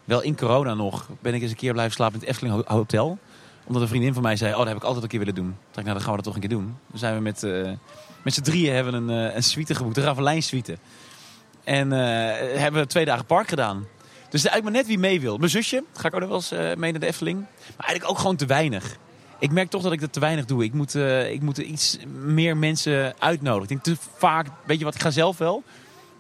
wel 0.05 0.23
in 0.23 0.37
corona 0.37 0.75
nog, 0.75 1.09
ben 1.21 1.35
ik 1.35 1.43
eens 1.43 1.51
een 1.51 1.57
keer 1.57 1.73
blijven 1.73 1.95
slapen 1.95 2.15
in 2.15 2.21
het 2.21 2.29
Efteling 2.29 2.67
Hotel. 2.67 3.19
Omdat 3.65 3.83
een 3.83 3.89
vriendin 3.89 4.15
van 4.15 4.23
mij 4.23 4.37
zei, 4.37 4.53
oh 4.53 4.59
dat 4.59 4.67
heb 4.67 4.77
ik 4.77 4.83
altijd 4.83 5.03
een 5.03 5.09
keer 5.09 5.19
willen 5.19 5.35
doen. 5.35 5.45
Toen 5.45 5.57
dacht 5.65 5.79
ik, 5.79 5.85
nou 5.85 5.97
dan 5.97 6.03
gaan 6.03 6.11
we 6.11 6.17
dat 6.17 6.25
toch 6.25 6.35
een 6.35 6.49
keer 6.49 6.59
doen. 6.59 6.77
Dan 6.87 6.99
zijn 6.99 7.15
we 7.15 7.21
met, 7.21 7.43
uh, 7.43 7.71
met 8.23 8.35
z'n 8.35 8.43
drieën 8.43 8.75
hebben 8.75 8.95
een, 8.95 9.29
uh, 9.29 9.35
een 9.35 9.43
suite 9.43 9.75
geboekt, 9.75 9.95
de 9.95 10.01
Ravelijn 10.01 10.43
suite. 10.43 10.79
En 11.65 11.91
hebben 11.91 12.81
we 12.81 12.87
twee 12.87 13.05
dagen 13.05 13.25
park 13.25 13.49
gedaan. 13.49 13.87
Dus 14.31 14.45
eigenlijk 14.45 14.63
maar 14.63 14.73
net 14.73 14.87
wie 14.87 14.99
mee 14.99 15.21
wil. 15.21 15.39
Mijn 15.39 15.51
zusje, 15.51 15.85
ga 15.93 16.09
ik 16.09 16.15
ook 16.15 16.21
nog 16.21 16.29
wel 16.29 16.39
eens 16.39 16.79
mee 16.79 16.91
naar 16.91 17.01
de 17.01 17.07
Efteling. 17.07 17.39
Maar 17.77 17.87
eigenlijk 17.87 18.11
ook 18.11 18.19
gewoon 18.19 18.37
te 18.37 18.47
weinig. 18.47 18.97
Ik 19.39 19.51
merk 19.51 19.71
toch 19.71 19.83
dat 19.83 19.93
ik 19.93 20.01
dat 20.01 20.13
te 20.13 20.21
weinig 20.21 20.45
doe. 20.45 20.65
Ik 20.65 20.73
moet, 20.73 20.95
ik 21.31 21.43
moet 21.43 21.59
iets 21.59 21.99
meer 22.25 22.57
mensen 22.57 23.15
uitnodigen. 23.19 23.77
Ik 23.77 23.85
denk 23.85 23.99
te 23.99 24.07
vaak, 24.17 24.47
weet 24.67 24.79
je 24.79 24.85
wat, 24.85 24.95
ik 24.95 25.01
ga 25.01 25.11
zelf 25.11 25.39
wel. 25.39 25.63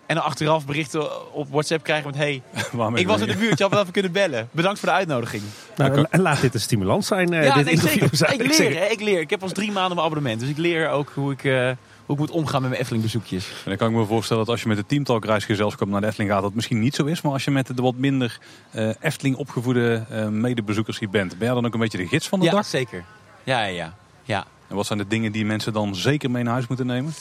En 0.09 0.15
dan 0.15 0.25
achteraf 0.25 0.67
berichten 0.67 1.33
op 1.35 1.49
WhatsApp 1.51 1.83
krijgen 1.85 2.07
met... 2.07 2.17
hey, 2.17 2.43
ik 2.95 3.07
was 3.07 3.21
in 3.21 3.27
de 3.27 3.37
buurt, 3.37 3.59
je 3.59 3.65
had 3.65 3.73
me 3.73 3.79
even 3.81 3.93
kunnen 3.93 4.13
bellen. 4.13 4.49
Bedankt 4.51 4.79
voor 4.79 4.89
de 4.89 4.95
uitnodiging. 4.95 5.43
Nou, 5.77 6.07
en 6.11 6.21
laat 6.21 6.41
dit 6.41 6.55
een 6.55 6.61
stimulans 6.61 7.07
zijn, 7.07 7.33
uh, 7.33 7.45
ja, 7.45 7.55
dit 7.55 7.65
nee, 7.65 7.75
interview. 7.75 8.09
Zeker. 8.13 8.45
Ik 8.45 8.59
leer, 8.59 8.79
hè, 8.79 8.85
ik 8.85 9.01
leer. 9.01 9.21
Ik 9.21 9.31
heb 9.31 9.43
al 9.43 9.49
drie 9.49 9.73
maanden 9.73 9.95
mijn 9.95 10.07
abonnement. 10.07 10.41
Dus 10.41 10.49
ik 10.49 10.57
leer 10.57 10.89
ook 10.89 11.11
hoe 11.15 11.33
ik, 11.33 11.45
uh, 11.45 11.71
hoe 12.07 12.15
ik 12.15 12.19
moet 12.19 12.31
omgaan 12.31 12.61
met 12.61 12.71
mijn 12.71 12.81
Efteling 12.81 13.05
bezoekjes. 13.05 13.49
En 13.49 13.65
dan 13.65 13.77
kan 13.77 13.91
ik 13.91 13.97
me 13.97 14.05
voorstellen 14.05 14.45
dat 14.45 14.53
als 14.53 14.63
je 14.63 14.69
met 14.69 14.77
de 14.77 14.87
Teamtalk 14.87 15.25
reisgezelschap 15.25 15.89
naar 15.89 16.01
de 16.01 16.07
Efteling 16.07 16.31
gaat... 16.31 16.43
dat 16.43 16.55
misschien 16.55 16.81
niet 16.81 16.95
zo 16.95 17.05
is. 17.05 17.21
Maar 17.21 17.33
als 17.33 17.45
je 17.45 17.51
met 17.51 17.67
de 17.67 17.83
wat 17.83 17.97
minder 17.97 18.39
uh, 18.75 18.91
Efteling 19.01 19.37
opgevoede 19.37 20.07
medebezoekers 20.31 20.99
hier 20.99 21.11
bent... 21.11 21.39
ben 21.39 21.49
je 21.49 21.55
dan 21.55 21.67
ook 21.67 21.75
een 21.75 21.81
beetje 21.81 21.99
de 21.99 22.07
gids 22.07 22.29
van 22.29 22.39
de 22.39 22.45
ja, 22.45 22.51
dag? 22.51 22.67
zeker. 22.67 23.05
Ja, 23.45 23.61
ja, 23.61 23.67
ja, 23.67 23.95
ja. 24.25 24.45
En 24.69 24.77
wat 24.77 24.87
zijn 24.87 24.99
de 24.99 25.07
dingen 25.07 25.33
die 25.33 25.45
mensen 25.45 25.73
dan 25.73 25.95
zeker 25.95 26.31
mee 26.31 26.43
naar 26.43 26.53
huis 26.53 26.67
moeten 26.67 26.87
nemen? 26.87 27.15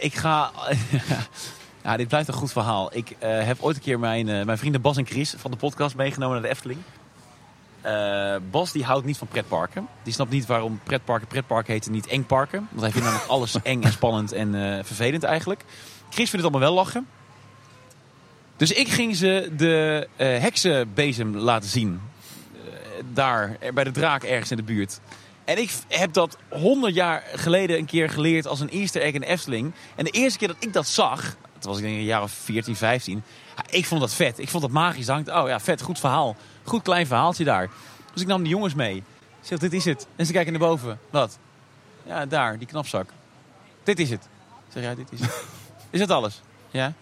ik 0.00 0.14
ga... 0.14 0.50
Ja, 1.82 1.96
dit 1.96 2.08
blijft 2.08 2.28
een 2.28 2.34
goed 2.34 2.52
verhaal. 2.52 2.96
Ik 2.96 3.10
uh, 3.10 3.16
heb 3.20 3.56
ooit 3.60 3.76
een 3.76 3.82
keer 3.82 3.98
mijn, 3.98 4.28
uh, 4.28 4.44
mijn 4.44 4.58
vrienden 4.58 4.80
Bas 4.80 4.96
en 4.96 5.06
Chris 5.06 5.34
van 5.36 5.50
de 5.50 5.56
podcast 5.56 5.96
meegenomen 5.96 6.34
naar 6.34 6.42
de 6.42 6.48
Efteling. 6.48 6.80
Uh, 7.86 8.36
Bas 8.50 8.72
die 8.72 8.84
houdt 8.84 9.06
niet 9.06 9.18
van 9.18 9.28
pretparken. 9.28 9.88
Die 10.02 10.12
snapt 10.12 10.30
niet 10.30 10.46
waarom 10.46 10.80
pretparken 10.84 11.28
pretparken 11.28 11.72
heten 11.72 11.92
niet 11.92 12.06
eng 12.06 12.24
parken. 12.24 12.68
Want 12.70 12.80
hij 12.80 12.90
vindt 12.90 13.06
namelijk 13.06 13.30
alles 13.36 13.62
eng 13.62 13.82
en 13.82 13.92
spannend 13.92 14.32
en 14.32 14.52
vervelend 14.84 15.22
eigenlijk. 15.22 15.64
Chris 16.10 16.30
vindt 16.30 16.44
het 16.46 16.54
allemaal 16.54 16.60
wel 16.60 16.74
lachen. 16.74 17.06
Dus 18.56 18.72
ik 18.72 18.88
ging 18.88 19.16
ze 19.16 19.52
de 19.56 20.08
heksenbezem 20.16 21.36
laten 21.36 21.68
zien. 21.68 22.00
daar, 23.12 23.56
bij 23.74 23.84
de 23.84 23.90
draak 23.90 24.22
ergens 24.22 24.50
in 24.50 24.56
de 24.56 24.62
buurt. 24.62 25.00
En 25.44 25.58
ik 25.58 25.70
heb 25.88 26.12
dat 26.12 26.36
honderd 26.48 26.94
jaar 26.94 27.22
geleden 27.34 27.78
een 27.78 27.86
keer 27.86 28.10
geleerd 28.10 28.46
als 28.46 28.60
een 28.60 28.70
easter 28.70 29.02
egg 29.02 29.12
in 29.12 29.22
Efteling. 29.22 29.72
En 29.96 30.04
de 30.04 30.10
eerste 30.10 30.38
keer 30.38 30.48
dat 30.48 30.56
ik 30.60 30.72
dat 30.72 30.86
zag, 30.86 31.36
toen 31.60 31.70
was 31.70 31.80
ik 31.80 31.86
denk 31.86 31.96
een 31.96 32.04
jaar 32.04 32.22
of 32.22 32.32
14, 32.32 32.76
15. 32.76 33.22
Ja, 33.56 33.62
ik 33.70 33.86
vond 33.86 34.00
dat 34.00 34.14
vet. 34.14 34.38
Ik 34.38 34.48
vond 34.48 34.62
dat 34.62 34.72
magisch. 34.72 35.06
Dacht, 35.06 35.28
oh 35.28 35.48
ja, 35.48 35.60
vet, 35.60 35.82
goed 35.82 35.98
verhaal. 35.98 36.36
Goed 36.64 36.82
klein 36.82 37.06
verhaaltje 37.06 37.44
daar. 37.44 37.70
Dus 38.12 38.22
ik 38.22 38.28
nam 38.28 38.42
de 38.42 38.48
jongens 38.48 38.74
mee. 38.74 38.96
Ik 38.96 39.46
zeg, 39.46 39.58
dit 39.58 39.72
is 39.72 39.84
het. 39.84 40.06
En 40.16 40.26
ze 40.26 40.32
kijken 40.32 40.52
naar 40.52 40.60
boven. 40.60 40.98
Wat? 41.10 41.38
Ja, 42.06 42.26
daar, 42.26 42.58
die 42.58 42.66
knapzak. 42.66 43.10
Dit 43.82 43.98
is 43.98 44.10
het. 44.10 44.24
Ik 44.66 44.72
zeg, 44.72 44.82
ja, 44.82 44.94
dit 44.94 45.12
is 45.12 45.20
het. 45.20 45.44
Is 45.90 45.98
dat 46.00 46.10
alles? 46.10 46.42
Ja? 46.70 46.92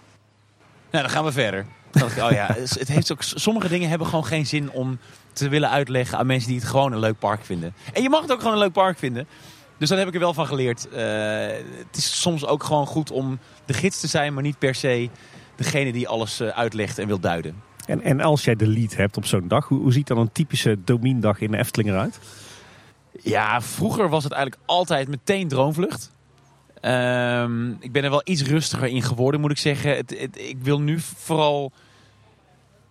Nou, 0.90 1.04
dan 1.04 1.10
gaan 1.10 1.24
we 1.24 1.32
verder. 1.32 1.66
Dan 1.90 2.02
dacht 2.02 2.16
ik, 2.16 2.22
oh 2.22 2.30
ja, 2.30 2.46
het 2.54 2.88
heeft 2.88 3.12
ook, 3.12 3.22
sommige 3.22 3.68
dingen 3.68 3.88
hebben 3.88 4.06
gewoon 4.06 4.24
geen 4.24 4.46
zin 4.46 4.70
om 4.70 4.98
te 5.32 5.48
willen 5.48 5.70
uitleggen 5.70 6.18
aan 6.18 6.26
mensen 6.26 6.48
die 6.48 6.58
het 6.58 6.68
gewoon 6.68 6.92
een 6.92 6.98
leuk 6.98 7.18
park 7.18 7.44
vinden. 7.44 7.74
En 7.92 8.02
je 8.02 8.08
mag 8.08 8.20
het 8.20 8.32
ook 8.32 8.38
gewoon 8.38 8.52
een 8.52 8.58
leuk 8.58 8.72
park 8.72 8.98
vinden. 8.98 9.28
Dus 9.78 9.88
daar 9.88 9.98
heb 9.98 10.08
ik 10.08 10.14
er 10.14 10.20
wel 10.20 10.34
van 10.34 10.46
geleerd. 10.46 10.88
Uh, 10.92 10.96
het 11.86 11.96
is 11.96 12.20
soms 12.20 12.46
ook 12.46 12.64
gewoon 12.64 12.86
goed 12.86 13.10
om 13.10 13.38
de 13.64 13.72
gids 13.72 14.00
te 14.00 14.06
zijn, 14.06 14.34
maar 14.34 14.42
niet 14.42 14.58
per 14.58 14.74
se 14.74 15.08
degene 15.56 15.92
die 15.92 16.08
alles 16.08 16.40
uh, 16.40 16.48
uitlegt 16.48 16.98
en 16.98 17.06
wil 17.06 17.20
duiden. 17.20 17.62
En, 17.86 18.02
en 18.02 18.20
als 18.20 18.44
jij 18.44 18.56
de 18.56 18.66
lead 18.66 18.96
hebt 18.96 19.16
op 19.16 19.26
zo'n 19.26 19.48
dag, 19.48 19.68
hoe, 19.68 19.80
hoe 19.80 19.92
ziet 19.92 20.06
dan 20.06 20.18
een 20.18 20.32
typische 20.32 20.78
Domiendag 20.84 21.40
in 21.40 21.50
de 21.50 21.56
Efteling 21.58 21.90
eruit? 21.90 22.18
Ja, 23.22 23.60
vroeger 23.60 24.08
was 24.08 24.24
het 24.24 24.32
eigenlijk 24.32 24.62
altijd 24.66 25.08
meteen 25.08 25.48
droomvlucht. 25.48 26.10
Um, 26.82 27.76
ik 27.80 27.92
ben 27.92 28.04
er 28.04 28.10
wel 28.10 28.22
iets 28.24 28.42
rustiger 28.42 28.88
in 28.88 29.02
geworden, 29.02 29.40
moet 29.40 29.50
ik 29.50 29.58
zeggen. 29.58 29.96
Het, 29.96 30.14
het, 30.18 30.38
ik 30.38 30.56
wil 30.60 30.80
nu 30.80 31.00
vooral... 31.00 31.72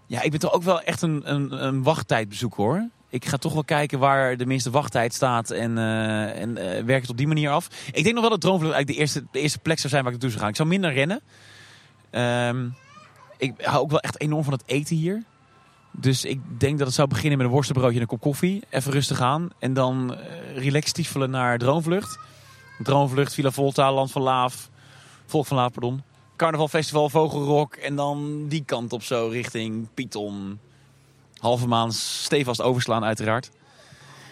Ja, 0.05 0.21
ik 0.21 0.31
ben 0.31 0.39
toch 0.39 0.53
ook 0.53 0.63
wel 0.63 0.81
echt 0.81 1.01
een, 1.01 1.21
een, 1.33 1.65
een 1.65 1.83
wachttijdbezoek 1.83 2.53
hoor 2.53 2.89
ik 3.09 3.25
ga 3.25 3.37
toch 3.37 3.53
wel 3.53 3.63
kijken 3.63 3.99
waar 3.99 4.37
de 4.37 4.45
minste 4.45 4.69
wachttijd 4.69 5.13
staat 5.13 5.49
en, 5.49 5.77
uh, 5.77 6.41
en 6.41 6.49
uh, 6.49 6.83
werk 6.83 7.01
het 7.01 7.09
op 7.09 7.17
die 7.17 7.27
manier 7.27 7.49
af. 7.49 7.67
Ik 7.91 8.03
denk 8.03 8.13
nog 8.13 8.21
wel 8.21 8.29
dat 8.29 8.41
Droomvlucht 8.41 8.73
eigenlijk 8.73 8.97
de 8.97 9.03
eerste, 9.05 9.25
de 9.31 9.39
eerste 9.39 9.59
plek 9.59 9.79
zou 9.79 9.89
zijn 9.89 10.03
waar 10.03 10.13
ik 10.13 10.21
naartoe 10.21 10.39
zou 10.39 10.41
gaan. 10.41 10.49
Ik 10.49 10.55
zou 10.55 10.69
minder 10.69 10.93
rennen. 10.93 11.21
Um, 12.11 12.75
ik 13.37 13.53
hou 13.61 13.81
ook 13.81 13.89
wel 13.89 13.99
echt 13.99 14.21
enorm 14.21 14.43
van 14.43 14.53
het 14.53 14.63
eten 14.65 14.95
hier. 14.95 15.23
Dus 15.91 16.25
ik 16.25 16.39
denk 16.57 16.77
dat 16.77 16.87
het 16.87 16.95
zou 16.95 17.07
beginnen 17.07 17.37
met 17.37 17.47
een 17.47 17.53
worstenbroodje 17.53 17.95
en 17.95 18.01
een 18.01 18.07
kop 18.07 18.21
koffie. 18.21 18.63
Even 18.69 18.91
rustig 18.91 19.21
aan. 19.21 19.49
En 19.59 19.73
dan 19.73 20.13
uh, 20.13 20.57
relaxed 20.57 20.87
stiefelen 20.87 21.29
naar 21.29 21.57
Droomvlucht. 21.57 22.19
Droomvlucht, 22.83 23.33
Villa 23.33 23.51
Volta, 23.51 23.93
Land 23.93 24.11
van 24.11 24.21
Laaf. 24.21 24.69
Volk 25.25 25.45
van 25.45 25.57
Laaf, 25.57 25.71
pardon. 25.71 26.03
Carnavalfestival, 26.35 27.09
Vogelrok. 27.09 27.75
En 27.75 27.95
dan 27.95 28.45
die 28.47 28.63
kant 28.65 28.93
op 28.93 29.03
zo 29.03 29.27
richting 29.31 29.87
Python, 29.93 30.59
halve 31.39 31.67
maand 31.67 31.93
stevast 31.93 32.61
overslaan 32.61 33.03
uiteraard. 33.03 33.49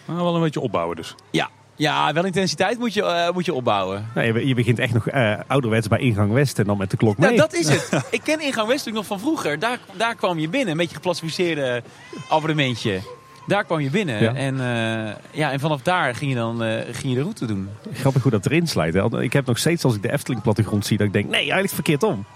Maar 0.04 0.16
wel 0.16 0.34
een 0.34 0.42
beetje 0.42 0.60
opbouwen 0.60 0.96
dus. 0.96 1.14
Ja, 1.30 1.50
ja 1.76 2.12
wel 2.12 2.24
intensiteit 2.24 2.78
moet 2.78 2.94
je, 2.94 3.02
uh, 3.02 3.30
moet 3.30 3.44
je 3.44 3.54
opbouwen. 3.54 4.08
Nee, 4.14 4.32
je, 4.32 4.46
je, 4.46 4.54
begint 4.54 4.78
echt 4.78 4.94
nog 4.94 5.12
uh, 5.12 5.38
ouderwets 5.46 5.88
bij 5.88 5.98
ingang 5.98 6.32
West 6.32 6.58
en 6.58 6.64
dan 6.64 6.78
met 6.78 6.90
de 6.90 6.96
klok 6.96 7.18
mee. 7.18 7.30
Ja, 7.30 7.36
dat 7.36 7.54
is 7.54 7.68
het. 7.68 7.90
Ik 8.10 8.20
ken 8.22 8.40
ingang 8.40 8.68
West 8.68 8.86
natuurlijk 8.86 8.96
nog 8.96 9.06
van 9.06 9.20
vroeger. 9.20 9.58
Daar, 9.58 9.78
daar 9.96 10.14
kwam 10.14 10.38
je 10.38 10.48
binnen, 10.48 10.70
een 10.70 10.76
beetje 10.76 10.94
geplastificeerde 10.94 11.82
abonnementje. 12.28 13.00
Daar 13.46 13.64
kwam 13.64 13.80
je 13.80 13.90
binnen. 13.90 14.22
Ja. 14.22 14.34
En, 14.34 14.54
uh, 14.54 15.14
ja, 15.30 15.52
en 15.52 15.60
vanaf 15.60 15.82
daar 15.82 16.14
ging 16.14 16.30
je 16.30 16.36
dan 16.36 16.60
ging 16.90 17.12
je 17.12 17.14
de 17.14 17.20
route 17.20 17.46
doen. 17.46 17.68
Grappig 17.92 18.22
hoe 18.22 18.30
dat 18.30 18.46
erin 18.46 18.66
slijt. 18.66 18.94
Hè? 18.94 19.22
Ik 19.22 19.32
heb 19.32 19.46
nog 19.46 19.58
steeds 19.58 19.84
als 19.84 19.94
ik 19.94 20.02
de 20.02 20.12
Efteling 20.12 20.42
plattegrond 20.42 20.86
zie 20.86 20.96
dat 20.96 21.06
ik 21.06 21.12
denk, 21.12 21.24
nee, 21.24 21.40
eigenlijk 21.40 21.72
verkeerd 21.72 22.02
om. 22.02 22.26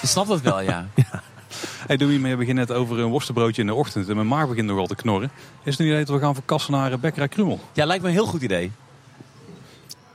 Je 0.00 0.06
snapt 0.06 0.28
dat 0.28 0.40
wel, 0.40 0.60
ja. 0.60 0.86
ja. 0.94 1.15
Hey 1.86 1.96
Doei, 1.96 2.26
je 2.28 2.36
begint 2.36 2.56
net 2.56 2.72
over 2.72 2.98
een 2.98 3.10
worstenbroodje 3.10 3.60
in 3.60 3.66
de 3.66 3.74
ochtend. 3.74 4.08
En 4.08 4.14
mijn 4.14 4.26
maag 4.26 4.48
begint 4.48 4.66
nogal 4.66 4.86
te 4.86 4.94
knorren. 4.94 5.30
Is 5.62 5.70
het 5.70 5.78
niet 5.78 5.88
idee 5.88 6.04
dat 6.04 6.14
we 6.14 6.20
gaan 6.20 6.34
verkassen 6.34 6.72
naar 6.72 6.98
Bekkerij 6.98 7.28
Krummel? 7.28 7.60
Ja, 7.72 7.84
lijkt 7.84 8.02
me 8.02 8.08
een 8.08 8.14
heel 8.14 8.26
goed 8.26 8.42
idee. 8.42 8.72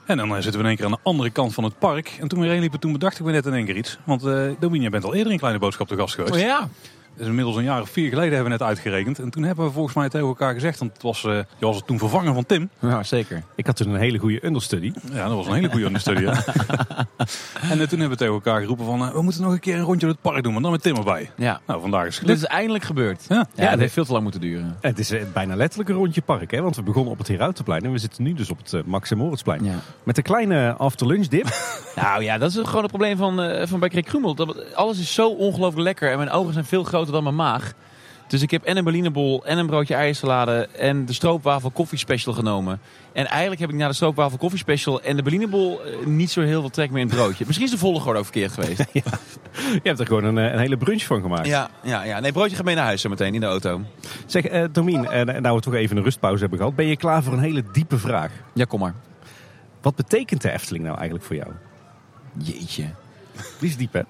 En 0.06 0.18
dan 0.18 0.30
eh, 0.30 0.34
zitten 0.34 0.52
we 0.52 0.60
in 0.60 0.66
één 0.66 0.76
keer 0.76 0.86
aan 0.86 0.92
de 0.92 0.98
andere 1.04 1.30
kant 1.30 1.54
van 1.54 1.64
het 1.64 1.80
park. 1.80 2.18
En 2.20 2.28
toen 2.28 2.40
we 2.40 2.46
erheen 2.46 2.60
liepen, 2.60 2.80
toen 2.80 2.92
bedacht 2.92 3.20
ik 3.20 3.26
me 3.26 3.32
net 3.32 3.46
in 3.46 3.54
één 3.54 3.66
keer 3.66 3.78
iets. 3.78 3.98
Want 4.04 4.26
uh, 4.26 4.50
je 4.60 4.90
bent 4.90 5.04
al 5.04 5.14
eerder 5.14 5.32
in 5.32 5.38
Kleine 5.40 5.60
Boodschap 5.60 5.88
te 5.88 5.96
gast 5.96 6.16
geweest. 6.16 6.34
Oh 6.34 6.40
ja? 6.40 6.70
Dat 7.14 7.22
is 7.22 7.28
inmiddels 7.28 7.56
een 7.56 7.64
jaar 7.64 7.82
of 7.82 7.90
vier 7.90 8.10
geleden 8.10 8.34
hebben 8.34 8.52
we 8.52 8.58
net 8.58 8.68
uitgerekend. 8.68 9.20
En 9.20 9.30
toen 9.30 9.44
hebben 9.44 9.66
we 9.66 9.72
volgens 9.72 9.96
mij 9.96 10.10
tegen 10.10 10.28
elkaar 10.28 10.54
gezegd, 10.54 10.80
want 10.80 10.94
het 10.94 11.02
was, 11.02 11.24
uh, 11.24 11.34
je 11.34 11.66
was 11.66 11.76
het 11.76 11.88
toen 11.88 11.98
vervangen 11.98 12.34
van 12.34 12.46
Tim. 12.46 12.70
Ja, 12.80 13.04
zeker. 13.04 13.44
Ik 13.56 13.66
had 13.66 13.76
toen 13.76 13.90
een 13.90 14.00
hele 14.00 14.18
goede 14.18 14.46
understudy. 14.46 14.92
Ja, 15.14 15.28
dat 15.28 15.36
was 15.36 15.48
een 15.48 15.54
hele 15.54 15.70
goede 15.70 15.86
understudy. 15.86 16.22
ja. 16.22 16.44
en 17.72 17.80
uh, 17.80 17.88
toen 17.88 18.00
hebben 18.00 18.10
we 18.10 18.16
tegen 18.16 18.34
elkaar 18.34 18.62
geroepen 18.62 18.86
van, 18.86 19.02
uh, 19.02 19.12
we 19.12 19.22
moeten 19.22 19.42
nog 19.42 19.52
een 19.52 19.60
keer 19.60 19.76
een 19.76 19.84
rondje 19.84 20.00
door 20.00 20.10
het 20.10 20.22
park 20.22 20.44
doen, 20.44 20.54
maar 20.54 20.62
dan 20.62 20.72
met 20.72 20.82
Tim 20.82 20.96
erbij. 20.96 21.32
Ja. 21.36 21.62
Nou, 21.68 21.82
vandaag 21.82 22.06
is 22.08 22.18
het 22.18 22.28
Dit 22.28 22.38
is 22.38 22.46
eindelijk 22.46 22.84
gebeurd. 22.84 23.26
Ja, 23.28 23.48
ja, 23.56 23.70
het 23.70 23.80
heeft 23.80 23.94
veel 23.94 24.06
te 24.06 24.12
lang 24.12 24.24
moeten 24.24 24.42
duren. 24.42 24.78
Het 24.82 25.00
is 25.00 25.14
bijna 25.34 25.56
letterlijk 25.56 25.90
een 25.90 25.96
rondje 25.96 26.22
park, 26.22 26.52
hè? 26.52 26.62
want 26.62 26.76
we 26.76 26.84
begonnen 26.84 27.12
op 27.12 27.18
het 27.18 27.28
Herautenplein 27.28 27.84
en 27.84 27.92
we 27.92 27.98
zitten 27.98 28.24
nu 28.24 28.34
dus 28.34 28.50
op 28.50 28.58
het 28.58 28.86
Max 28.86 29.14
Moritzplein. 29.14 29.64
Ja. 29.64 29.76
Met 30.04 30.18
een 30.18 30.24
kleine 30.24 30.74
afterlunch 30.74 31.28
dip. 31.28 31.48
nou 31.96 32.24
ja, 32.24 32.38
dat 32.38 32.50
is 32.50 32.58
gewoon 32.64 32.82
het 32.82 32.92
probleem 32.92 33.18
van, 33.18 33.44
uh, 33.44 33.66
van 33.66 33.80
bij 33.80 33.90
Krummel. 33.90 34.36
Dat, 34.36 34.76
alles 34.76 35.00
is 35.00 35.14
zo 35.14 35.30
ongelooflijk 35.30 35.84
lekker 35.84 36.12
en 36.12 36.18
mijn 36.18 36.30
ogen 36.30 36.54
zijn 36.54 36.66
veel 36.66 36.84
groter 36.84 37.01
dan 37.10 37.24
mijn 37.24 37.36
maag. 37.36 37.74
Dus 38.32 38.42
ik 38.42 38.52
heb 38.52 38.64
en 38.64 38.78
een 38.78 38.84
berlinebol 38.84 39.46
en 39.46 39.58
een 39.58 39.66
broodje 39.66 39.94
eiersalade 39.94 40.68
en 40.78 41.06
de 41.06 41.14
stroopwafel 41.14 41.70
koffiespecial 41.70 42.34
genomen. 42.34 42.80
En 43.14 43.26
eigenlijk 43.26 43.62
heb 43.62 43.70
ik 43.70 43.76
na 43.76 43.88
de 43.88 43.94
stroopwafel 43.94 44.38
koffiespecial 44.38 45.02
en 45.02 45.16
de 45.16 45.22
berlinebol 45.22 45.82
uh, 45.86 46.06
niet 46.06 46.32
zo 46.32 46.42
heel 46.42 46.60
veel 46.60 46.70
trek 46.70 46.92
meer 46.92 47.02
in 47.02 47.08
het 47.08 47.16
broodje. 47.16 47.44
Misschien 47.46 47.66
is 47.66 47.72
de 47.72 47.78
volgorde 47.78 48.20
ook 48.20 48.26
verkeerd 48.26 48.52
geweest. 48.52 48.78
ja. 48.94 49.02
Je 49.52 49.80
hebt 49.84 50.00
er 50.00 50.06
gewoon 50.06 50.24
een, 50.24 50.38
een, 50.38 50.60
hele 50.60 50.78
brunch 50.78 51.04
van 51.04 51.22
gemaakt. 51.22 51.48
Ja, 51.48 51.70
ja, 51.84 52.04
ja. 52.04 52.20
Nee, 52.20 52.32
broodje 52.32 52.56
gaat 52.56 52.66
mee 52.66 52.76
naar 52.76 52.86
huis 52.86 53.02
zo 53.02 53.10
meteen 53.10 53.34
in 53.34 53.40
de 53.40 53.46
auto. 53.46 53.82
Zeg, 54.26 54.52
uh, 54.52 54.66
Domien, 54.72 55.04
uh, 55.04 55.22
nou 55.22 55.56
we 55.56 55.62
toch 55.62 55.74
even 55.74 55.98
een 55.98 56.04
rustpauze 56.04 56.42
hebben 56.42 56.58
gehad. 56.58 56.76
Ben 56.76 56.86
je 56.86 56.98
klaar 56.98 57.24
voor 57.24 57.34
een 57.34 57.40
hele 57.40 57.64
diepe 57.72 57.98
vraag? 57.98 58.32
Ja, 58.54 58.66
kom 58.66 58.80
maar. 58.80 58.94
Wat 59.82 59.96
betekent 59.96 60.42
de 60.42 60.52
Efteling 60.52 60.84
nou 60.84 60.96
eigenlijk 60.96 61.26
voor 61.26 61.36
jou? 61.36 61.52
Jeetje. 62.38 62.86
Die 63.60 63.70
is 63.70 63.78
diep, 63.78 63.94
hè? 63.94 64.02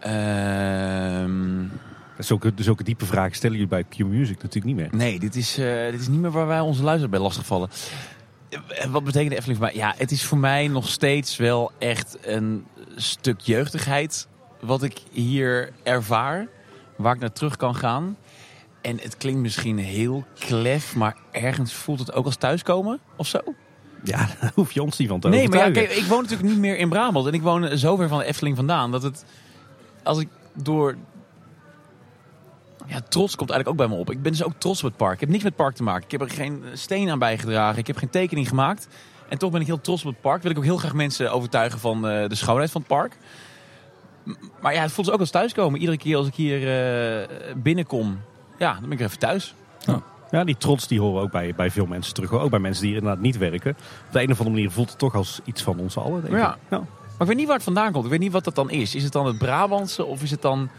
Ehm... 0.00 1.66
Zulke, 2.18 2.52
zulke 2.56 2.84
diepe 2.84 3.06
vragen 3.06 3.34
stellen 3.36 3.56
jullie 3.56 3.70
bij 3.70 3.84
Q-Music 3.84 4.42
natuurlijk 4.42 4.64
niet 4.64 4.76
meer. 4.76 4.88
Nee, 4.92 5.18
dit 5.18 5.36
is, 5.36 5.58
uh, 5.58 5.90
dit 5.90 6.00
is 6.00 6.08
niet 6.08 6.20
meer 6.20 6.30
waar 6.30 6.46
wij 6.46 6.60
onze 6.60 6.82
luisteraars 6.82 7.10
bij 7.10 7.20
lastigvallen. 7.20 7.68
Wat 8.90 9.04
betekent 9.04 9.30
de 9.30 9.36
Efteling 9.36 9.58
voor 9.58 9.66
mij? 9.66 9.76
Ja, 9.76 9.94
het 9.96 10.10
is 10.10 10.24
voor 10.24 10.38
mij 10.38 10.68
nog 10.68 10.88
steeds 10.88 11.36
wel 11.36 11.72
echt 11.78 12.18
een 12.22 12.66
stuk 12.96 13.40
jeugdigheid 13.40 14.28
wat 14.60 14.82
ik 14.82 14.98
hier 15.10 15.72
ervaar. 15.82 16.46
Waar 16.96 17.14
ik 17.14 17.20
naar 17.20 17.32
terug 17.32 17.56
kan 17.56 17.74
gaan. 17.74 18.16
En 18.80 18.98
het 19.00 19.16
klinkt 19.16 19.40
misschien 19.40 19.78
heel 19.78 20.24
klef, 20.38 20.96
maar 20.96 21.16
ergens 21.30 21.72
voelt 21.72 21.98
het 21.98 22.12
ook 22.12 22.24
als 22.24 22.36
thuiskomen 22.36 23.00
of 23.16 23.26
zo. 23.26 23.40
Ja, 24.04 24.28
daar 24.40 24.52
hoef 24.54 24.72
je 24.72 24.82
ons 24.82 24.98
niet 24.98 25.08
van 25.08 25.20
te 25.20 25.28
nee, 25.28 25.38
overtuigen. 25.38 25.72
maar 25.72 25.82
ja, 25.82 25.88
kijk, 25.88 26.00
ik 26.00 26.08
woon 26.08 26.22
natuurlijk 26.22 26.48
niet 26.48 26.58
meer 26.58 26.76
in 26.76 26.88
Brabant. 26.88 27.26
En 27.26 27.32
ik 27.32 27.42
woon 27.42 27.78
zo 27.78 27.96
ver 27.96 28.08
van 28.08 28.18
de 28.18 28.24
Efteling 28.24 28.56
vandaan. 28.56 28.90
Dat 28.90 29.02
het, 29.02 29.24
als 30.02 30.18
ik 30.18 30.28
door 30.54 30.96
ja, 32.88 33.00
trots 33.08 33.36
komt 33.36 33.50
eigenlijk 33.50 33.68
ook 33.68 33.88
bij 33.88 33.96
me 33.96 34.02
op. 34.02 34.10
Ik 34.10 34.22
ben 34.22 34.32
dus 34.32 34.42
ook 34.42 34.52
trots 34.58 34.78
op 34.78 34.88
het 34.88 34.96
park. 34.96 35.14
Ik 35.14 35.20
heb 35.20 35.28
niks 35.28 35.42
met 35.42 35.52
het 35.52 35.62
park 35.62 35.74
te 35.74 35.82
maken. 35.82 36.04
Ik 36.04 36.10
heb 36.10 36.20
er 36.20 36.30
geen 36.30 36.62
steen 36.72 37.10
aan 37.10 37.18
bijgedragen. 37.18 37.78
Ik 37.78 37.86
heb 37.86 37.96
geen 37.96 38.10
tekening 38.10 38.48
gemaakt. 38.48 38.88
En 39.28 39.38
toch 39.38 39.50
ben 39.50 39.60
ik 39.60 39.66
heel 39.66 39.80
trots 39.80 40.04
op 40.04 40.10
het 40.10 40.20
park. 40.20 40.42
Wil 40.42 40.50
ik 40.50 40.56
ook 40.56 40.64
heel 40.64 40.76
graag 40.76 40.94
mensen 40.94 41.32
overtuigen 41.32 41.78
van 41.78 41.96
uh, 41.96 42.28
de 42.28 42.34
schoonheid 42.34 42.70
van 42.70 42.80
het 42.80 42.90
park. 42.90 43.16
Maar 44.60 44.74
ja, 44.74 44.82
het 44.82 44.92
voelt 44.92 45.10
ook 45.10 45.20
als 45.20 45.30
thuiskomen. 45.30 45.80
Iedere 45.80 45.98
keer 45.98 46.16
als 46.16 46.26
ik 46.26 46.34
hier 46.34 46.60
uh, 47.20 47.26
binnenkom, 47.56 48.20
ja, 48.58 48.72
dan 48.72 48.82
ben 48.82 48.92
ik 48.92 48.98
er 48.98 49.06
even 49.06 49.18
thuis. 49.18 49.54
Ja. 49.78 50.02
Ja, 50.30 50.44
die 50.44 50.56
trots 50.56 50.86
die 50.86 51.00
horen 51.00 51.16
we 51.16 51.22
ook 51.22 51.30
bij, 51.30 51.54
bij 51.54 51.70
veel 51.70 51.86
mensen 51.86 52.14
terug. 52.14 52.32
Ook 52.32 52.50
bij 52.50 52.58
mensen 52.58 52.84
die 52.84 52.94
inderdaad 52.94 53.20
niet 53.20 53.38
werken. 53.38 53.70
Op 54.06 54.12
de 54.12 54.22
een 54.22 54.30
of 54.30 54.38
andere 54.38 54.56
manier 54.56 54.70
voelt 54.70 54.88
het 54.88 54.98
toch 54.98 55.14
als 55.14 55.40
iets 55.44 55.62
van 55.62 55.78
ons 55.78 55.96
allen. 55.96 56.22
Denk 56.22 56.34
ja. 56.34 56.52
Ik. 56.52 56.58
ja. 56.70 56.78
Maar 56.78 57.20
ik 57.20 57.26
weet 57.26 57.36
niet 57.36 57.46
waar 57.46 57.54
het 57.54 57.64
vandaan 57.64 57.92
komt. 57.92 58.04
Ik 58.04 58.10
weet 58.10 58.20
niet 58.20 58.32
wat 58.32 58.44
dat 58.44 58.54
dan 58.54 58.70
is. 58.70 58.94
Is 58.94 59.02
het 59.02 59.12
dan 59.12 59.26
het 59.26 59.38
Brabantse 59.38 60.04
of 60.04 60.22
is 60.22 60.30
het 60.30 60.42
dan... 60.42 60.70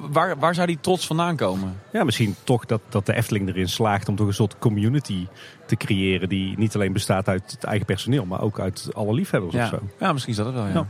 Waar, 0.00 0.38
waar, 0.38 0.54
zou 0.54 0.66
die 0.66 0.78
trots 0.80 1.06
vandaan 1.06 1.36
komen? 1.36 1.80
Ja, 1.92 2.04
misschien 2.04 2.36
toch 2.44 2.66
dat, 2.66 2.80
dat 2.88 3.06
de 3.06 3.14
Efteling 3.14 3.48
erin 3.48 3.68
slaagt 3.68 4.08
om 4.08 4.16
toch 4.16 4.26
een 4.26 4.34
soort 4.34 4.58
community 4.58 5.26
te 5.66 5.76
creëren. 5.76 6.28
Die 6.28 6.58
niet 6.58 6.74
alleen 6.74 6.92
bestaat 6.92 7.28
uit 7.28 7.50
het 7.50 7.64
eigen 7.64 7.86
personeel, 7.86 8.24
maar 8.24 8.40
ook 8.40 8.60
uit 8.60 8.88
alle 8.92 9.14
liefhebbers 9.14 9.54
ja. 9.54 9.62
of 9.62 9.68
zo. 9.68 9.78
Ja, 10.00 10.12
misschien 10.12 10.32
is 10.32 10.38
dat 10.38 10.46
het 10.46 10.54
wel, 10.54 10.66
ja. 10.66 10.72
ja. 10.72 10.86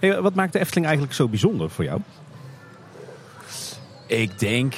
Hey, 0.00 0.20
wat 0.20 0.34
maakt 0.34 0.52
de 0.52 0.58
Efteling 0.58 0.86
eigenlijk 0.86 1.16
zo 1.16 1.28
bijzonder 1.28 1.70
voor 1.70 1.84
jou? 1.84 2.00
Ik 4.06 4.38
denk, 4.38 4.74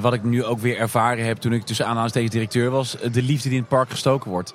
wat 0.00 0.12
ik 0.12 0.22
nu 0.22 0.44
ook 0.44 0.58
weer 0.58 0.78
ervaren 0.78 1.24
heb 1.24 1.36
toen 1.36 1.52
ik 1.52 1.62
tussen 1.62 1.86
aanhalingstekens 1.86 2.32
directeur 2.32 2.70
was, 2.70 2.96
de 3.12 3.22
liefde 3.22 3.48
die 3.48 3.58
in 3.58 3.64
het 3.64 3.68
park 3.68 3.90
gestoken 3.90 4.30
wordt. 4.30 4.54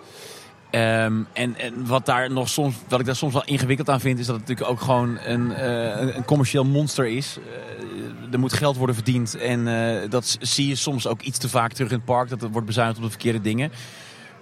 Um, 0.71 1.27
en, 1.33 1.55
en, 1.57 1.85
wat 1.87 2.05
daar 2.05 2.31
nog 2.31 2.49
soms, 2.49 2.75
wat 2.87 2.99
ik 2.99 3.05
daar 3.05 3.15
soms 3.15 3.33
wel 3.33 3.45
ingewikkeld 3.45 3.89
aan 3.89 3.99
vind, 3.99 4.19
is 4.19 4.25
dat 4.25 4.35
het 4.35 4.47
natuurlijk 4.47 4.71
ook 4.71 4.81
gewoon 4.81 5.19
een, 5.19 5.49
uh, 5.49 6.15
een 6.15 6.25
commercieel 6.25 6.63
monster 6.63 7.07
is. 7.07 7.37
Uh, 7.37 8.33
er 8.33 8.39
moet 8.39 8.53
geld 8.53 8.77
worden 8.77 8.95
verdiend 8.95 9.37
en 9.37 9.67
uh, 9.67 10.09
dat 10.09 10.37
zie 10.39 10.67
je 10.67 10.75
soms 10.75 11.07
ook 11.07 11.21
iets 11.21 11.37
te 11.37 11.49
vaak 11.49 11.73
terug 11.73 11.89
in 11.91 11.95
het 11.95 12.05
park. 12.05 12.29
Dat 12.29 12.41
er 12.41 12.49
wordt 12.49 12.67
bezuinigd 12.67 12.97
op 12.97 13.03
de 13.03 13.09
verkeerde 13.09 13.41
dingen. 13.41 13.71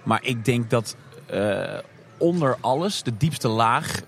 Maar 0.02 0.20
ik 0.22 0.44
denk 0.44 0.70
dat 0.70 0.96
onder 2.18 2.56
alles, 2.60 3.02
de 3.02 3.16
diepste 3.16 3.48
laag, 3.48 4.00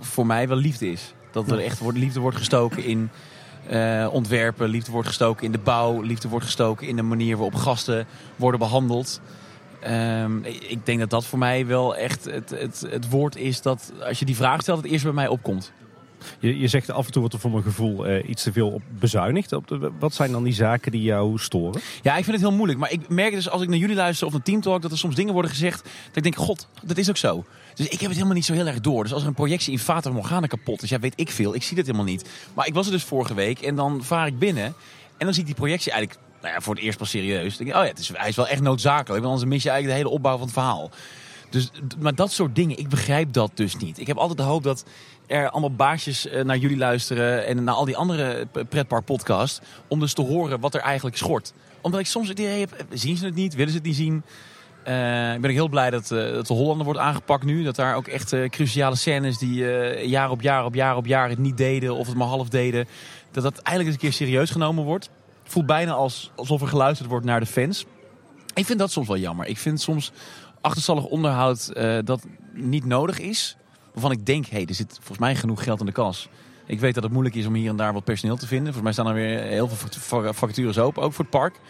voor 0.00 0.26
mij 0.26 0.48
wel 0.48 0.56
liefde 0.56 0.90
is. 0.90 1.14
Dat 1.32 1.50
er 1.50 1.58
echt 1.58 1.80
liefde 1.92 2.20
wordt 2.20 2.36
gestoken 2.36 2.84
in 2.84 3.10
ontwerpen, 4.10 4.68
liefde 4.68 4.90
wordt 4.90 5.08
gestoken 5.08 5.44
in 5.44 5.52
de 5.52 5.58
bouw, 5.58 6.00
liefde 6.00 6.28
wordt 6.28 6.44
gestoken 6.44 6.86
in 6.86 6.96
de 6.96 7.02
manier 7.02 7.36
waarop 7.36 7.54
gasten 7.54 8.06
worden 8.36 8.60
behandeld. 8.60 9.20
Um, 9.86 10.44
ik 10.44 10.86
denk 10.86 10.98
dat 10.98 11.10
dat 11.10 11.26
voor 11.26 11.38
mij 11.38 11.66
wel 11.66 11.96
echt 11.96 12.24
het, 12.24 12.50
het, 12.50 12.84
het 12.90 13.08
woord 13.08 13.36
is 13.36 13.62
dat 13.62 13.92
als 14.06 14.18
je 14.18 14.24
die 14.24 14.36
vraag 14.36 14.60
stelt, 14.60 14.82
het 14.82 14.92
eerst 14.92 15.04
bij 15.04 15.12
mij 15.12 15.28
opkomt. 15.28 15.72
Je, 16.38 16.58
je 16.58 16.68
zegt 16.68 16.90
af 16.90 17.06
en 17.06 17.12
toe 17.12 17.20
wordt 17.20 17.34
er 17.34 17.40
voor 17.40 17.50
mijn 17.50 17.62
gevoel 17.62 18.08
uh, 18.08 18.28
iets 18.28 18.42
te 18.42 18.52
veel 18.52 18.68
op 18.70 18.82
bezuinigd. 18.98 19.52
Op 19.52 19.68
de, 19.68 19.90
wat 19.98 20.14
zijn 20.14 20.32
dan 20.32 20.42
die 20.42 20.52
zaken 20.52 20.92
die 20.92 21.02
jou 21.02 21.38
storen? 21.38 21.80
Ja, 22.02 22.16
ik 22.16 22.24
vind 22.24 22.36
het 22.36 22.46
heel 22.46 22.56
moeilijk. 22.56 22.78
Maar 22.78 22.92
ik 22.92 23.08
merk 23.08 23.32
dus 23.32 23.50
als 23.50 23.62
ik 23.62 23.68
naar 23.68 23.78
jullie 23.78 23.96
luister 23.96 24.26
of 24.26 24.32
naar 24.32 24.42
Team 24.42 24.60
Talk, 24.60 24.82
dat 24.82 24.90
er 24.90 24.98
soms 24.98 25.14
dingen 25.14 25.32
worden 25.32 25.50
gezegd. 25.50 25.82
Dat 25.82 26.16
ik 26.16 26.22
denk, 26.22 26.36
god, 26.36 26.68
dat 26.82 26.96
is 26.96 27.08
ook 27.08 27.16
zo. 27.16 27.44
Dus 27.74 27.86
ik 27.86 27.92
heb 27.92 28.00
het 28.00 28.12
helemaal 28.12 28.34
niet 28.34 28.44
zo 28.44 28.52
heel 28.52 28.66
erg 28.66 28.80
door. 28.80 29.02
Dus 29.02 29.12
als 29.12 29.22
er 29.22 29.28
een 29.28 29.34
projectie 29.34 29.72
in 29.72 29.78
Fata 29.78 30.10
Morgana 30.10 30.46
kapot 30.46 30.82
is, 30.82 30.88
ja, 30.88 30.98
weet 30.98 31.20
ik 31.20 31.30
veel. 31.30 31.54
Ik 31.54 31.62
zie 31.62 31.76
dat 31.76 31.86
helemaal 31.86 32.06
niet. 32.06 32.28
Maar 32.54 32.66
ik 32.66 32.74
was 32.74 32.86
er 32.86 32.92
dus 32.92 33.04
vorige 33.04 33.34
week 33.34 33.60
en 33.60 33.74
dan 33.74 34.04
vaar 34.04 34.26
ik 34.26 34.38
binnen. 34.38 34.64
En 35.16 35.24
dan 35.24 35.32
zie 35.32 35.40
ik 35.40 35.48
die 35.48 35.58
projectie 35.58 35.92
eigenlijk 35.92 36.20
nou 36.40 36.54
ja, 36.54 36.60
voor 36.60 36.74
het 36.74 36.84
eerst 36.84 36.98
pas 36.98 37.10
serieus. 37.10 37.56
Denk 37.56 37.70
ik, 37.70 37.76
oh 37.76 37.82
ja, 37.82 37.88
het 37.88 37.98
is, 37.98 38.10
hij 38.12 38.28
is 38.28 38.36
wel 38.36 38.48
echt 38.48 38.60
noodzakelijk. 38.60 39.22
Want 39.22 39.24
anders 39.24 39.44
mis 39.44 39.62
je 39.62 39.70
eigenlijk 39.70 39.98
de 39.98 40.04
hele 40.04 40.16
opbouw 40.16 40.36
van 40.36 40.46
het 40.46 40.52
verhaal. 40.52 40.90
Dus, 41.50 41.70
maar 41.98 42.14
dat 42.14 42.32
soort 42.32 42.54
dingen, 42.54 42.78
ik 42.78 42.88
begrijp 42.88 43.32
dat 43.32 43.50
dus 43.54 43.76
niet. 43.76 43.98
Ik 44.00 44.06
heb 44.06 44.16
altijd 44.16 44.38
de 44.38 44.44
hoop 44.44 44.62
dat 44.62 44.84
er 45.26 45.50
allemaal 45.50 45.74
baasjes 45.74 46.28
naar 46.42 46.56
jullie 46.56 46.76
luisteren 46.76 47.46
en 47.46 47.64
naar 47.64 47.74
al 47.74 47.84
die 47.84 47.96
andere 47.96 48.46
pretpark 48.68 49.04
podcasts. 49.04 49.60
Om 49.88 50.00
dus 50.00 50.12
te 50.12 50.22
horen 50.22 50.60
wat 50.60 50.74
er 50.74 50.80
eigenlijk 50.80 51.16
schort. 51.16 51.52
Omdat 51.80 52.00
ik 52.00 52.06
soms 52.06 52.28
het 52.28 52.38
idee 52.38 52.60
heb, 52.60 52.84
zien 52.92 53.16
ze 53.16 53.24
het 53.24 53.34
niet, 53.34 53.54
willen 53.54 53.70
ze 53.70 53.76
het 53.76 53.86
niet 53.86 53.96
zien. 53.96 54.16
Ik 55.34 55.40
ben 55.40 55.44
ook 55.44 55.50
heel 55.50 55.68
blij 55.68 55.90
dat, 55.90 56.10
uh, 56.10 56.32
dat 56.32 56.46
de 56.46 56.54
Hollander 56.54 56.84
wordt 56.84 57.00
aangepakt 57.00 57.44
nu. 57.44 57.62
Dat 57.62 57.76
daar 57.76 57.96
ook 57.96 58.06
echt 58.06 58.34
cruciale 58.48 58.96
scènes 58.96 59.38
die 59.38 59.64
jaar 60.08 60.30
op 60.30 60.42
jaar 60.42 60.64
op 60.64 60.74
jaar 60.74 60.96
op 60.96 61.06
jaar 61.06 61.28
het 61.28 61.38
niet 61.38 61.56
deden 61.56 61.94
of 61.94 62.06
het 62.06 62.16
maar 62.16 62.28
half 62.28 62.48
deden. 62.48 62.88
Dat 63.30 63.42
dat 63.42 63.58
eigenlijk 63.58 63.86
eens 63.86 63.94
een 63.94 64.10
keer 64.10 64.26
serieus 64.26 64.50
genomen 64.50 64.84
wordt 64.84 65.10
voelt 65.50 65.66
bijna 65.66 65.92
als, 65.92 66.30
alsof 66.36 66.60
er 66.60 66.68
geluisterd 66.68 67.08
wordt 67.08 67.26
naar 67.26 67.40
de 67.40 67.46
fans. 67.46 67.86
Ik 68.54 68.66
vind 68.66 68.78
dat 68.78 68.90
soms 68.90 69.06
wel 69.06 69.16
jammer. 69.16 69.46
Ik 69.46 69.58
vind 69.58 69.80
soms 69.80 70.12
achterstallig 70.60 71.04
onderhoud 71.04 71.70
uh, 71.74 71.98
dat 72.04 72.26
niet 72.52 72.84
nodig 72.84 73.18
is. 73.18 73.56
Waarvan 73.92 74.12
ik 74.12 74.26
denk, 74.26 74.46
hé, 74.46 74.56
hey, 74.56 74.66
er 74.66 74.74
zit 74.74 74.92
volgens 74.94 75.18
mij 75.18 75.36
genoeg 75.36 75.62
geld 75.62 75.80
in 75.80 75.86
de 75.86 75.92
kas. 75.92 76.28
Ik 76.66 76.80
weet 76.80 76.94
dat 76.94 77.02
het 77.02 77.12
moeilijk 77.12 77.36
is 77.36 77.46
om 77.46 77.54
hier 77.54 77.70
en 77.70 77.76
daar 77.76 77.92
wat 77.92 78.04
personeel 78.04 78.36
te 78.36 78.46
vinden. 78.46 78.72
Volgens 78.72 78.84
mij 78.84 78.92
staan 78.92 79.06
er 79.06 79.14
weer 79.14 79.42
heel 79.42 79.68
veel 79.68 80.32
vacatures 80.32 80.78
open, 80.78 81.02
ook 81.02 81.12
voor 81.12 81.24
het 81.24 81.34
park. 81.34 81.60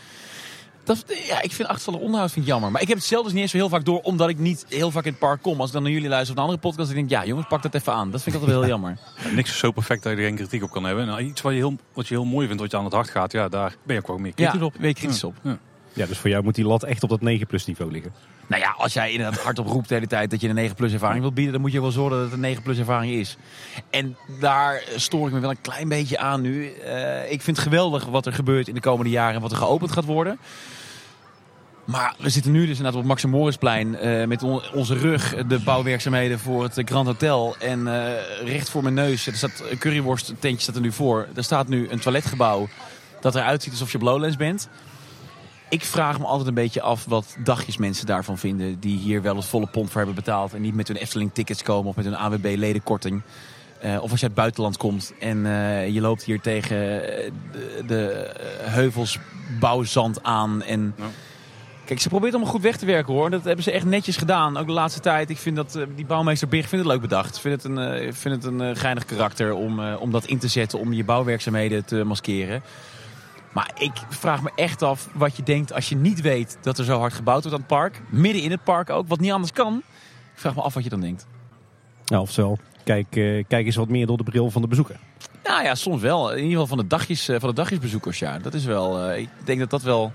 Dat, 0.89 1.05
ja, 1.27 1.43
ik 1.43 1.53
vind 1.53 1.69
achterstallig 1.69 2.01
onderhoud 2.01 2.33
vind 2.33 2.45
ik 2.45 2.51
jammer. 2.51 2.71
Maar 2.71 2.83
ik 2.83 2.89
heb 2.89 2.97
het 2.97 3.07
zelf 3.07 3.25
dus 3.25 3.33
niet 3.33 3.43
eens 3.43 3.51
zo 3.51 3.57
heel 3.57 3.69
vaak 3.69 3.85
door, 3.85 4.01
omdat 4.01 4.29
ik 4.29 4.39
niet 4.39 4.67
heel 4.69 4.91
vaak 4.91 5.05
in 5.05 5.11
het 5.11 5.19
park 5.19 5.43
kom. 5.43 5.59
Als 5.59 5.69
ik 5.69 5.75
dan 5.75 5.83
naar 5.83 5.93
jullie 5.93 6.09
luister 6.09 6.31
of 6.31 6.37
een 6.37 6.45
andere 6.45 6.61
podcast, 6.61 6.87
dan 6.87 6.97
denk 6.97 7.11
ik, 7.11 7.19
ja 7.19 7.27
jongens, 7.27 7.47
pak 7.49 7.63
dat 7.63 7.75
even 7.75 7.93
aan. 7.93 8.11
Dat 8.11 8.23
vind 8.23 8.35
ik 8.35 8.41
altijd 8.41 8.61
heel 8.61 8.69
jammer. 8.69 8.99
Ja, 9.25 9.31
niks 9.31 9.51
is 9.51 9.59
zo 9.59 9.71
perfect 9.71 10.03
dat 10.03 10.13
je 10.13 10.19
er 10.19 10.25
geen 10.25 10.37
kritiek 10.37 10.63
op 10.63 10.71
kan 10.71 10.85
hebben. 10.85 11.07
Nou, 11.07 11.21
iets 11.21 11.41
wat 11.41 11.53
je, 11.53 11.59
heel, 11.59 11.77
wat 11.93 12.09
je 12.09 12.15
heel 12.15 12.25
mooi 12.25 12.47
vindt, 12.47 12.63
wat 12.63 12.71
je 12.71 12.77
aan 12.77 12.85
het 12.85 12.93
hart 12.93 13.11
gaat, 13.11 13.33
ja, 13.33 13.49
daar 13.49 13.75
ben 13.83 13.95
je 13.95 14.01
ook 14.01 14.07
wel 14.07 14.19
meer 14.19 14.35
kritisch 14.35 14.61
ja, 14.61 14.67
op. 14.67 14.75
ben 14.79 14.89
je 14.89 14.95
kritisch 14.95 15.25
op. 15.25 15.35
Ja. 15.43 15.59
ja, 15.93 16.07
dus 16.07 16.19
voor 16.19 16.31
jou 16.31 16.45
moet 16.45 16.55
die 16.55 16.65
lat 16.65 16.83
echt 16.83 17.03
op 17.03 17.09
dat 17.09 17.21
9 17.21 17.47
plus 17.47 17.67
niveau 17.67 17.93
liggen. 17.93 18.13
Nou 18.49 18.63
ja, 18.63 18.75
als 18.77 18.93
jij 18.93 19.13
inderdaad 19.13 19.43
hardop 19.43 19.67
roept 19.67 19.89
de 19.89 19.95
hele 19.95 20.07
tijd 20.07 20.31
dat 20.31 20.41
je 20.41 20.49
een 20.49 20.55
9 20.55 20.77
plus 20.77 20.93
ervaring 20.93 21.21
wilt 21.21 21.35
bieden, 21.35 21.53
dan 21.53 21.63
moet 21.63 21.73
je 21.73 21.81
wel 21.81 21.91
zorgen 21.91 22.17
dat 22.17 22.25
het 22.25 22.35
een 22.35 22.41
9 22.41 22.63
plus 22.63 22.79
ervaring 22.79 23.13
is. 23.13 23.37
En 23.91 24.17
daar 24.41 24.83
stoor 24.97 25.27
ik 25.27 25.33
me 25.33 25.41
wel 25.41 25.51
een 25.51 25.61
klein 25.61 25.89
beetje 25.89 26.19
aan 26.19 26.41
nu. 26.41 26.73
Uh, 26.85 27.33
ik 27.33 27.43
vind 27.43 27.57
het 27.57 27.67
geweldig 27.67 28.05
wat 28.05 28.27
er 28.27 28.33
gebeurt 28.33 28.69
in 28.69 28.75
de 28.75 28.81
komende 28.81 29.11
jaren 29.11 29.35
en 29.35 29.41
wat 29.41 29.51
er 29.51 29.57
geopend 29.57 29.93
gaat 29.93 30.05
worden. 30.05 30.39
Maar 31.89 32.15
we 32.19 32.29
zitten 32.29 32.53
nu 32.53 32.67
dus 32.67 32.77
inderdaad 32.77 33.01
op 33.01 33.07
Max 33.07 33.25
Morisplein 33.25 34.07
uh, 34.07 34.27
met 34.27 34.43
on 34.43 34.63
onze 34.75 34.95
rug 34.95 35.47
de 35.47 35.59
bouwwerkzaamheden 35.59 36.39
voor 36.39 36.63
het 36.63 36.83
Grand 36.85 37.07
Hotel. 37.07 37.57
En 37.59 37.81
uh, 37.81 38.13
recht 38.45 38.71
voor 38.71 38.83
mijn 38.83 38.95
neus, 38.95 39.27
er 39.27 39.35
staat 39.35 39.63
een 39.71 39.79
curryworst 39.79 40.33
tentje 40.39 40.63
staat 40.63 40.75
er 40.75 40.81
nu 40.81 40.93
voor. 40.93 41.29
Er 41.35 41.45
staat 41.45 41.69
nu 41.69 41.89
een 41.91 42.01
toiletgebouw 42.01 42.69
dat 43.21 43.35
eruit 43.35 43.63
ziet 43.63 43.73
alsof 43.73 43.93
je 43.93 43.99
op 43.99 44.03
Lowlands 44.03 44.37
bent. 44.37 44.69
Ik 45.69 45.85
vraag 45.85 46.19
me 46.19 46.25
altijd 46.25 46.49
een 46.49 46.55
beetje 46.55 46.81
af 46.81 47.05
wat 47.05 47.37
dagjes 47.45 47.77
mensen 47.77 48.07
daarvan 48.07 48.39
vinden. 48.39 48.81
Die 48.81 48.99
hier 48.99 49.23
wel 49.23 49.37
het 49.37 49.47
volle 49.47 49.67
pond 49.67 49.89
voor 49.89 49.97
hebben 49.97 50.15
betaald. 50.15 50.55
En 50.55 50.61
niet 50.61 50.75
met 50.75 50.89
hun 50.89 50.97
Efteling 50.97 51.31
tickets 51.33 51.63
komen 51.63 51.89
of 51.89 51.97
met 51.97 52.05
hun 52.05 52.17
AWB 52.17 52.55
ledenkorting. 52.57 53.23
Uh, 53.85 54.03
of 54.03 54.11
als 54.11 54.11
je 54.11 54.11
uit 54.11 54.21
het 54.21 54.35
buitenland 54.35 54.77
komt 54.77 55.13
en 55.19 55.39
je 55.93 56.01
loopt 56.01 56.25
hier 56.25 56.41
tegen 56.41 56.77
de, 56.77 57.83
de 57.87 58.35
heuvels 58.61 59.19
bouwzand 59.61 60.23
aan. 60.23 60.63
En. 60.63 60.95
Kijk, 61.89 62.01
ze 62.01 62.09
probeert 62.09 62.35
allemaal 62.35 62.53
goed 62.53 62.63
weg 62.63 62.77
te 62.77 62.87
werken 62.87 63.15
hoor. 63.15 63.31
Dat 63.31 63.45
hebben 63.45 63.65
ze 63.65 63.71
echt 63.71 63.85
netjes 63.85 64.17
gedaan. 64.17 64.57
Ook 64.57 64.67
de 64.67 64.73
laatste 64.73 65.01
tijd. 65.01 65.31
Ik 65.31 65.39
vind 65.39 65.57
dat 65.57 65.77
uh, 65.77 65.85
die 65.95 66.07
bouwmeester 66.07 66.49
Big 66.49 66.69
vindt 66.69 66.85
het 66.85 66.95
leuk 66.95 67.03
bedacht. 67.03 67.35
Ik 67.35 67.41
vind 67.41 67.63
het 67.63 67.73
een, 67.73 68.05
uh, 68.05 68.13
vind 68.13 68.35
het 68.35 68.45
een 68.45 68.61
uh, 68.61 68.71
geinig 68.75 69.05
karakter 69.05 69.55
om, 69.55 69.95
om 69.95 70.11
dat 70.11 70.25
in 70.25 70.39
te 70.39 70.49
zetten. 70.49 70.79
Om 70.79 70.93
je 70.93 71.05
bouwwerkzaamheden 71.05 71.85
te 71.85 72.05
maskeren. 72.05 72.63
Maar 73.53 73.71
ik 73.79 73.93
vraag 74.09 74.43
me 74.43 74.51
echt 74.55 74.83
af 74.83 75.09
wat 75.13 75.37
je 75.37 75.43
denkt 75.43 75.73
als 75.73 75.89
je 75.89 75.97
niet 75.97 76.21
weet 76.21 76.59
dat 76.63 76.79
er 76.79 76.85
zo 76.85 76.99
hard 76.99 77.13
gebouwd 77.13 77.43
wordt 77.43 77.57
aan 77.57 77.65
het 77.67 77.77
park. 77.79 78.01
Midden 78.09 78.43
in 78.43 78.51
het 78.51 78.65
park 78.65 78.91
ook, 78.91 79.09
wat 79.09 79.21
niet 79.21 79.33
anders 79.33 79.53
kan. 79.53 79.83
Ik 80.35 80.41
vraag 80.41 80.55
me 80.55 80.63
af 80.63 80.75
wat 80.75 80.85
je 80.85 80.91
dan 80.91 81.01
denkt. 81.01 81.27
Nou, 82.05 82.23
oftewel, 82.23 82.59
kijk, 82.85 83.11
kijk 83.49 83.67
eens 83.67 83.77
wat 83.77 83.89
meer 83.89 84.07
door 84.07 84.17
de 84.17 84.23
bril 84.25 84.51
van 84.51 84.63
de 84.63 84.69
bezoeker. 84.69 84.97
Nou 85.45 85.63
ja, 85.63 85.75
soms 85.75 86.01
wel. 86.03 86.31
In 86.31 86.37
ieder 86.37 86.51
geval 86.51 86.67
van 86.67 86.79
de, 86.79 86.87
dagjes, 86.87 87.25
van 87.25 87.49
de 87.49 87.53
dagjesbezoekers. 87.53 88.19
Ja. 88.19 88.39
Dat 88.39 88.55
is 88.55 88.65
wel, 88.65 89.13
ik 89.13 89.29
denk 89.45 89.59
dat 89.59 89.71
dat 89.71 89.83
wel 89.83 90.13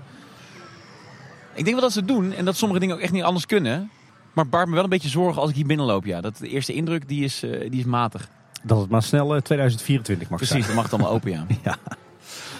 ik 1.54 1.64
denk 1.64 1.76
wel 1.76 1.80
dat 1.80 1.92
ze 1.92 1.98
het 1.98 2.08
doen 2.08 2.32
en 2.32 2.44
dat 2.44 2.56
sommige 2.56 2.80
dingen 2.80 2.94
ook 2.94 3.00
echt 3.00 3.12
niet 3.12 3.22
anders 3.22 3.46
kunnen. 3.46 3.90
Maar 4.32 4.46
baart 4.46 4.68
me 4.68 4.74
wel 4.74 4.84
een 4.84 4.90
beetje 4.90 5.08
zorgen 5.08 5.40
als 5.40 5.50
ik 5.50 5.56
hier 5.56 5.66
binnenloop. 5.66 6.04
Ja. 6.04 6.20
Dat 6.20 6.36
de 6.36 6.48
eerste 6.48 6.72
indruk 6.72 7.08
die 7.08 7.24
is, 7.24 7.44
uh, 7.44 7.70
die 7.70 7.80
is 7.80 7.84
matig. 7.84 8.28
Dat 8.62 8.80
het 8.80 8.90
maar 8.90 9.02
snel 9.02 9.34
uh, 9.34 9.40
2024 9.40 10.28
mag 10.28 10.38
Precies, 10.38 10.54
zijn. 10.56 10.66
dat 10.66 10.74
mag 10.74 10.84
het 10.84 10.92
allemaal 10.92 11.12
open, 11.12 11.30
ja. 11.30 11.46
ja. 11.64 11.76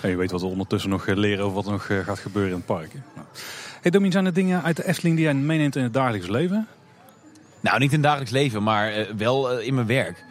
En 0.03 0.11
je 0.11 0.17
weet 0.17 0.31
wat 0.31 0.41
we 0.41 0.47
ondertussen 0.47 0.91
nog 0.91 1.07
leren 1.07 1.45
over 1.45 1.55
wat 1.55 1.67
er 1.67 1.73
nog 1.73 1.87
gaat 1.87 2.19
gebeuren 2.19 2.51
in 2.51 2.57
het 2.57 2.67
park. 2.67 2.93
Nou. 3.15 3.27
Hey 3.81 3.91
Domien, 3.91 4.13
zijn 4.13 4.27
er 4.27 4.33
dingen 4.33 4.63
uit 4.63 4.77
de 4.77 4.87
Efteling 4.87 5.17
die 5.17 5.25
jij 5.25 5.35
meeneemt 5.35 5.77
in 5.77 5.83
het 5.83 5.93
dagelijks 5.93 6.29
leven? 6.29 6.67
Nou, 7.61 7.79
niet 7.79 7.89
in 7.89 7.95
het 7.95 8.05
dagelijks 8.05 8.33
leven, 8.33 8.63
maar 8.63 8.99
uh, 8.99 9.07
wel 9.17 9.59
in 9.61 9.75
mijn 9.75 9.87
werk. 9.87 10.25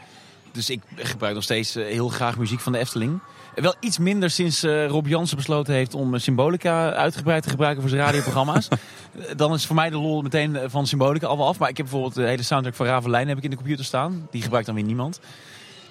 Dus 0.51 0.70
ik 0.70 0.82
gebruik 0.95 1.34
nog 1.34 1.43
steeds 1.43 1.74
heel 1.74 2.09
graag 2.09 2.38
muziek 2.38 2.59
van 2.59 2.72
de 2.72 2.78
Efteling. 2.78 3.20
Wel 3.55 3.75
iets 3.79 3.97
minder 3.97 4.29
sinds 4.29 4.63
uh, 4.63 4.87
Rob 4.87 5.07
Jansen 5.07 5.37
besloten 5.37 5.73
heeft 5.73 5.93
om 5.93 6.17
Symbolica 6.17 6.93
uitgebreid 6.93 7.43
te 7.43 7.49
gebruiken 7.49 7.81
voor 7.81 7.89
zijn 7.89 8.01
radioprogramma's. 8.01 8.67
Dan 9.35 9.53
is 9.53 9.65
voor 9.65 9.75
mij 9.75 9.89
de 9.89 9.97
lol 9.97 10.21
meteen 10.21 10.59
van 10.65 10.87
Symbolica 10.87 11.27
al 11.27 11.37
wel 11.37 11.47
af. 11.47 11.59
Maar 11.59 11.69
ik 11.69 11.77
heb 11.77 11.85
bijvoorbeeld 11.85 12.15
de 12.15 12.27
hele 12.27 12.43
soundtrack 12.43 12.75
van 12.75 12.85
Ravelijn 12.85 13.27
heb 13.27 13.37
ik 13.37 13.43
in 13.43 13.49
de 13.49 13.55
computer 13.55 13.85
staan. 13.85 14.27
Die 14.31 14.41
gebruikt 14.41 14.65
dan 14.65 14.75
weer 14.75 14.83
niemand. 14.83 15.19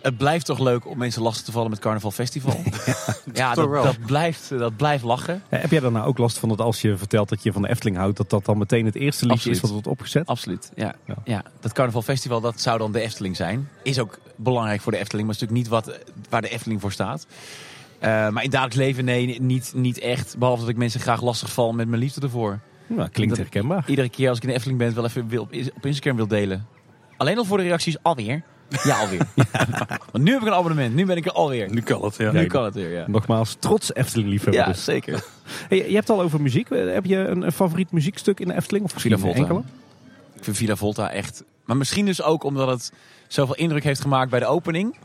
Het 0.03 0.17
blijft 0.17 0.47
toch 0.47 0.59
leuk 0.59 0.87
om 0.87 0.99
mensen 0.99 1.23
lastig 1.23 1.45
te 1.45 1.53
vallen 1.53 1.71
met 1.71 1.79
Carnaval 1.79 2.11
Festival. 2.11 2.61
ja, 2.87 2.95
ja 3.33 3.55
dat, 3.55 3.73
dat, 3.73 4.07
blijft, 4.07 4.49
dat 4.49 4.77
blijft 4.77 5.05
lachen. 5.05 5.43
Ja, 5.51 5.59
heb 5.59 5.71
jij 5.71 5.83
er 5.83 5.93
nou 5.93 6.07
ook 6.07 6.19
last 6.19 6.39
van 6.39 6.49
dat 6.49 6.61
als 6.61 6.81
je 6.81 6.97
vertelt 6.97 7.29
dat 7.29 7.43
je 7.43 7.53
van 7.53 7.63
de 7.63 7.69
Efteling 7.69 7.97
houdt... 7.97 8.17
dat 8.17 8.31
dat 8.31 8.45
dan 8.45 8.59
meteen 8.59 8.85
het 8.85 8.95
eerste 8.95 9.27
liedje 9.27 9.51
Absoluut. 9.51 9.57
is 9.57 9.63
wat 9.63 9.71
wordt 9.71 9.87
opgezet? 9.87 10.27
Absoluut, 10.27 10.71
ja. 10.75 10.95
ja. 11.07 11.15
ja. 11.25 11.43
Dat 11.61 11.73
Carnaval 11.73 12.03
Festival, 12.03 12.41
dat 12.41 12.61
zou 12.61 12.79
dan 12.79 12.93
de 12.93 13.01
Efteling 13.01 13.37
zijn. 13.37 13.69
Is 13.83 13.99
ook 13.99 14.19
belangrijk 14.37 14.81
voor 14.81 14.93
de 14.93 14.99
Efteling, 14.99 15.27
maar 15.27 15.37
is 15.37 15.41
natuurlijk 15.41 15.71
niet 15.71 15.85
wat, 15.85 15.99
waar 16.29 16.43
de 16.43 16.49
Efteling 16.49 16.81
voor 16.81 16.93
staat. 16.93 17.27
Uh, 18.03 18.29
maar 18.29 18.43
in 18.43 18.51
dagelijks 18.51 18.77
leven, 18.77 19.05
nee, 19.05 19.41
niet, 19.41 19.73
niet 19.75 19.99
echt. 19.99 20.39
Behalve 20.39 20.61
dat 20.61 20.71
ik 20.71 20.77
mensen 20.77 21.01
graag 21.01 21.23
lastig 21.23 21.53
val 21.53 21.73
met 21.73 21.89
mijn 21.89 22.01
liefde 22.01 22.21
ervoor. 22.21 22.61
Nou, 22.87 23.09
klinkt 23.09 23.37
herkenbaar. 23.37 23.85
Iedere 23.87 24.09
keer 24.09 24.29
als 24.29 24.37
ik 24.37 24.43
in 24.43 24.49
de 24.49 24.55
Efteling 24.55 24.79
ben, 24.79 24.95
wel 24.95 25.05
even 25.05 25.29
wil, 25.29 25.43
op 25.75 25.87
Instagram 25.87 26.17
wil 26.17 26.27
delen. 26.27 26.67
Alleen 27.17 27.39
al 27.39 27.45
voor 27.45 27.57
de 27.57 27.63
reacties, 27.63 28.03
alweer. 28.03 28.43
Ja, 28.85 28.99
alweer. 28.99 29.27
ja. 29.35 29.67
Want 30.13 30.25
nu 30.25 30.33
heb 30.33 30.41
ik 30.41 30.47
een 30.47 30.53
abonnement. 30.55 30.95
Nu 30.95 31.07
ben 31.07 31.17
ik 31.17 31.27
er 31.27 31.33
alweer. 31.33 31.71
Nu 31.71 31.81
kan 31.81 32.05
het, 32.05 32.17
ja. 32.17 32.33
Nu 32.33 32.47
kan 32.47 32.65
het 32.65 32.75
weer, 32.75 32.91
ja. 32.91 33.05
Nogmaals, 33.07 33.57
trots 33.59 33.95
Efteling-liefhebber. 33.95 34.63
Ja, 34.63 34.69
dus. 34.69 34.85
zeker. 34.85 35.25
Hey, 35.69 35.89
je 35.89 35.95
hebt 35.95 36.11
al 36.11 36.21
over 36.21 36.41
muziek. 36.41 36.69
Heb 36.69 37.05
je 37.05 37.17
een, 37.17 37.43
een 37.43 37.53
favoriet 37.53 37.93
muziekstuk 37.93 38.41
in 38.41 38.49
de 38.49 38.55
Efteling? 38.55 38.85
Of 38.85 38.93
Villa 38.97 39.19
Volta. 39.19 39.39
Enkele? 39.39 39.63
Ik 40.35 40.45
vind 40.45 40.57
Villa 40.57 40.77
Volta 40.77 41.11
echt... 41.11 41.45
Maar 41.65 41.77
misschien 41.77 42.07
dus 42.07 42.23
ook 42.23 42.45
omdat 42.45 42.69
het 42.69 42.93
zoveel 43.29 43.55
indruk 43.55 43.85
heeft 43.85 44.01
gemaakt 44.01 44.31
bij 44.31 44.41
de 44.41 44.47
opening. 44.47 44.97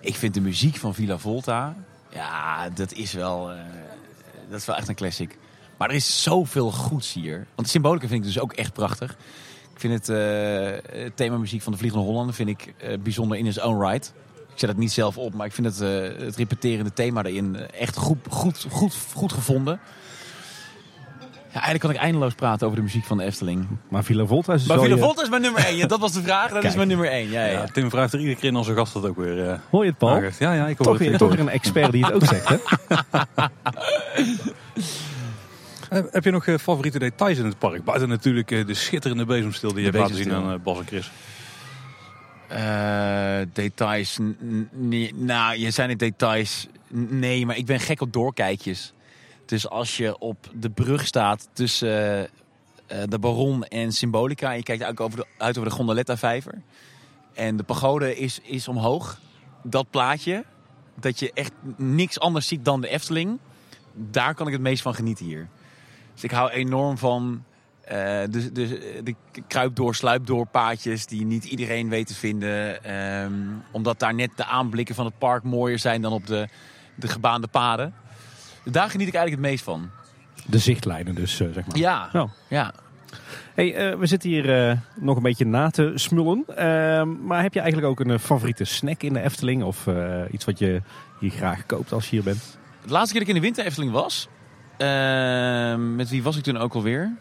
Ik 0.00 0.14
vind 0.16 0.34
de 0.34 0.40
muziek 0.40 0.76
van 0.76 0.94
Villa 0.94 1.18
Volta... 1.18 1.74
Ja, 2.14 2.68
dat 2.68 2.92
is 2.92 3.12
wel... 3.12 3.50
Uh, 3.50 3.56
dat 4.50 4.60
is 4.60 4.66
wel 4.66 4.76
echt 4.76 4.88
een 4.88 4.94
classic. 4.94 5.38
Maar 5.76 5.88
er 5.88 5.94
is 5.94 6.22
zoveel 6.22 6.70
goeds 6.70 7.12
hier. 7.12 7.36
Want 7.36 7.66
de 7.66 7.68
symbolica 7.68 8.06
vind 8.06 8.20
ik 8.20 8.26
dus 8.32 8.38
ook 8.38 8.52
echt 8.52 8.72
prachtig. 8.72 9.16
Ik 9.82 9.88
vind 9.90 10.06
het 10.06 10.16
uh, 10.96 11.06
thema 11.14 11.36
muziek 11.36 11.62
van 11.62 11.72
de 11.72 11.78
Vliegende 11.78 12.04
Hollander 12.06 12.34
vind 12.34 12.48
ik 12.48 12.74
uh, 12.84 12.98
bijzonder 13.02 13.38
in 13.38 13.46
its 13.46 13.60
own 13.60 13.80
right. 13.88 14.12
Ik 14.52 14.58
zet 14.58 14.68
het 14.68 14.78
niet 14.78 14.92
zelf 14.92 15.16
op, 15.18 15.34
maar 15.34 15.46
ik 15.46 15.52
vind 15.52 15.66
het, 15.66 15.80
uh, 15.80 16.24
het 16.26 16.36
repeterende 16.36 16.92
thema 16.92 17.22
erin 17.24 17.56
echt 17.70 17.96
goed, 17.96 18.18
goed, 18.30 18.66
goed, 18.70 18.94
goed 19.14 19.32
gevonden. 19.32 19.80
Ja, 21.20 21.52
eigenlijk 21.52 21.80
kan 21.80 21.90
ik 21.90 21.96
eindeloos 21.96 22.34
praten 22.34 22.64
over 22.66 22.78
de 22.78 22.84
muziek 22.84 23.04
van 23.04 23.16
de 23.16 23.24
Efteling. 23.24 23.66
Maar 23.88 24.04
Villa 24.04 24.24
Volta 24.26 24.52
is 24.52 24.66
Maar 24.66 24.76
wel 24.76 24.84
Villa 24.84 24.96
je- 24.98 25.02
Volta 25.02 25.22
is 25.22 25.28
mijn 25.28 25.42
nummer 25.42 25.64
1. 25.66 25.88
Dat 25.88 26.00
was 26.00 26.12
de 26.12 26.22
vraag. 26.22 26.42
Dat 26.42 26.52
Kijk. 26.52 26.64
is 26.64 26.74
mijn 26.74 26.88
nummer 26.88 27.10
1. 27.10 27.30
Ja, 27.30 27.44
ja. 27.44 27.50
Ja, 27.52 27.66
Tim 27.66 27.90
vraagt 27.90 28.12
er 28.12 28.18
iedere 28.18 28.36
keer 28.38 28.48
in 28.48 28.56
onze 28.56 28.74
gast 28.74 28.92
dat 28.92 29.06
ook 29.06 29.16
weer 29.16 29.48
eh, 29.48 29.58
Hoor 29.70 29.84
je 29.84 29.90
het, 29.90 29.98
Paul? 29.98 30.14
aangeeft. 30.14 30.38
Ja, 30.38 30.52
ja, 30.52 30.66
ik 30.66 30.76
hoor 30.76 30.86
Toch 30.86 30.94
het. 30.94 31.02
weer, 31.02 31.12
ik 31.12 31.18
toch 31.18 31.30
weer 31.30 31.40
een 31.40 31.48
expert 31.48 31.92
die 31.92 32.04
het 32.04 32.14
ook 32.14 32.24
zegt, 32.24 32.48
hè? 32.48 32.56
Eh, 35.92 36.02
heb 36.10 36.24
je 36.24 36.30
nog 36.30 36.46
eh, 36.46 36.58
favoriete 36.58 36.98
details 36.98 37.38
in 37.38 37.44
het 37.44 37.58
park? 37.58 37.84
Buiten 37.84 38.08
natuurlijk 38.08 38.50
eh, 38.50 38.66
de 38.66 38.74
schitterende 38.74 39.24
bezemstil 39.24 39.68
die 39.72 39.78
je 39.78 39.84
hebt 39.84 39.96
laten 39.98 40.14
zien 40.16 40.32
aan 40.32 40.62
Bas 40.62 40.78
en 40.78 40.86
Chris. 40.86 41.10
Eh, 42.48 43.38
details. 43.52 44.18
nou, 45.14 45.56
je 45.58 45.70
zijn 45.70 45.88
het 45.90 45.98
details. 45.98 46.66
N- 46.96 47.18
Nee, 47.18 47.46
maar 47.46 47.56
ik 47.56 47.66
ben 47.66 47.80
gek 47.80 48.00
op 48.00 48.12
doorkijkjes. 48.12 48.92
Dus 49.46 49.68
als 49.68 49.96
je 49.96 50.18
op 50.18 50.36
de 50.54 50.70
brug 50.70 51.06
staat 51.06 51.48
tussen 51.52 52.28
de 53.08 53.18
Baron 53.20 53.64
en 53.64 53.92
Symbolica... 53.92 54.50
en 54.50 54.56
je 54.56 54.62
kijkt 54.62 54.82
uit 54.82 55.00
over 55.00 55.18
de, 55.18 55.26
uit 55.38 55.56
over 55.58 55.70
de 55.70 55.76
Gondoletta-vijver... 55.76 56.54
en 57.34 57.56
de 57.56 57.62
pagode 57.62 58.16
is, 58.16 58.40
is 58.42 58.68
omhoog, 58.68 59.18
dat 59.62 59.90
plaatje... 59.90 60.44
dat 61.00 61.18
je 61.18 61.30
echt 61.34 61.52
niks 61.76 62.20
anders 62.20 62.46
ziet 62.48 62.64
dan 62.64 62.80
de 62.80 62.88
Efteling... 62.88 63.38
daar 63.94 64.34
kan 64.34 64.46
ik 64.46 64.52
het 64.52 64.62
meest 64.62 64.82
van 64.82 64.94
genieten 64.94 65.24
hier. 65.26 65.48
Dus 66.14 66.24
ik 66.24 66.30
hou 66.30 66.50
enorm 66.50 66.98
van 66.98 67.44
eh, 67.84 67.96
de, 68.30 68.52
de, 68.52 69.00
de 69.04 69.14
kruipdoor, 69.46 69.94
sluipdoor 69.94 70.46
paadjes 70.46 71.06
die 71.06 71.24
niet 71.24 71.44
iedereen 71.44 71.88
weet 71.88 72.06
te 72.06 72.14
vinden. 72.14 72.84
Ehm, 72.84 73.32
omdat 73.70 73.98
daar 73.98 74.14
net 74.14 74.30
de 74.36 74.44
aanblikken 74.44 74.94
van 74.94 75.04
het 75.04 75.18
park 75.18 75.42
mooier 75.42 75.78
zijn 75.78 76.02
dan 76.02 76.12
op 76.12 76.26
de, 76.26 76.48
de 76.94 77.08
gebaande 77.08 77.46
paden. 77.46 77.94
Daar 78.64 78.90
geniet 78.90 79.08
ik 79.08 79.14
eigenlijk 79.14 79.44
het 79.44 79.52
meest 79.52 79.64
van. 79.64 79.90
De 80.46 80.58
zichtlijnen 80.58 81.14
dus, 81.14 81.40
eh, 81.40 81.48
zeg 81.52 81.66
maar. 81.66 81.76
Ja, 81.76 82.08
Nou. 82.12 82.28
ja. 82.48 82.72
Hey, 83.54 83.74
eh, 83.74 83.98
we 83.98 84.06
zitten 84.06 84.30
hier 84.30 84.68
eh, 84.68 84.76
nog 85.00 85.16
een 85.16 85.22
beetje 85.22 85.44
na 85.46 85.70
te 85.70 85.92
smullen. 85.94 86.44
Ehm, 86.56 87.26
maar 87.26 87.42
heb 87.42 87.54
je 87.54 87.60
eigenlijk 87.60 87.90
ook 87.90 88.00
een 88.00 88.10
eh, 88.10 88.18
favoriete 88.18 88.64
snack 88.64 89.02
in 89.02 89.12
de 89.12 89.20
Efteling? 89.20 89.62
Of 89.62 89.86
eh, 89.86 90.20
iets 90.30 90.44
wat 90.44 90.58
je 90.58 90.82
hier 91.18 91.30
graag 91.30 91.66
koopt 91.66 91.92
als 91.92 92.04
je 92.04 92.10
hier 92.10 92.24
bent? 92.24 92.58
De 92.86 92.92
laatste 92.92 93.10
keer 93.10 93.20
dat 93.20 93.28
ik 93.28 93.34
in 93.34 93.40
de 93.40 93.46
winter 93.46 93.64
Efteling 93.64 93.92
was, 93.92 94.28
ehm, 94.76 95.96
met 95.96 96.08
wie 96.08 96.22
was 96.22 96.36
ik 96.36 96.42
toen 96.42 96.56
ook 96.56 96.74
alweer? 96.74 97.12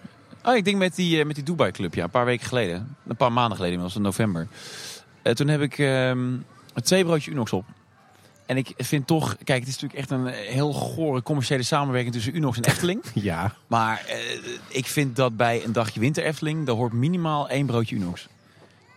Oh, 0.43 0.55
ik 0.55 0.65
denk 0.65 0.77
met 0.77 0.95
die, 0.95 1.19
eh, 1.19 1.25
met 1.25 1.35
die 1.35 1.43
Dubai 1.43 1.71
Club, 1.71 1.93
ja, 1.93 2.03
een 2.03 2.09
paar 2.09 2.25
weken 2.25 2.47
geleden. 2.47 2.95
Een 3.07 3.15
paar 3.15 3.31
maanden 3.31 3.57
geleden, 3.57 3.81
was 3.81 3.95
in 3.95 4.01
november. 4.01 4.47
Eh, 5.21 5.33
toen 5.33 5.47
heb 5.47 5.61
ik 5.61 5.77
ehm, 5.77 6.27
twee 6.83 7.03
broodjes 7.03 7.33
Unox 7.33 7.53
op. 7.53 7.65
En 8.45 8.57
ik 8.57 8.73
vind 8.77 9.07
toch, 9.07 9.37
kijk, 9.43 9.59
het 9.59 9.67
is 9.67 9.79
natuurlijk 9.79 9.99
echt 9.99 10.09
een 10.11 10.27
heel 10.27 10.73
gore 10.73 11.21
commerciële 11.21 11.63
samenwerking 11.63 12.13
tussen 12.13 12.35
Unox 12.35 12.57
en 12.57 12.63
Efteling. 12.63 13.03
Ja, 13.13 13.53
Maar 13.67 14.03
eh, 14.07 14.17
ik 14.67 14.85
vind 14.85 15.15
dat 15.15 15.37
bij 15.37 15.63
een 15.65 15.71
dagje 15.71 15.99
winter 15.99 16.23
Efteling, 16.23 16.65
daar 16.65 16.75
hoort 16.75 16.93
minimaal 16.93 17.49
één 17.49 17.65
broodje 17.65 17.95
Unox. 17.95 18.27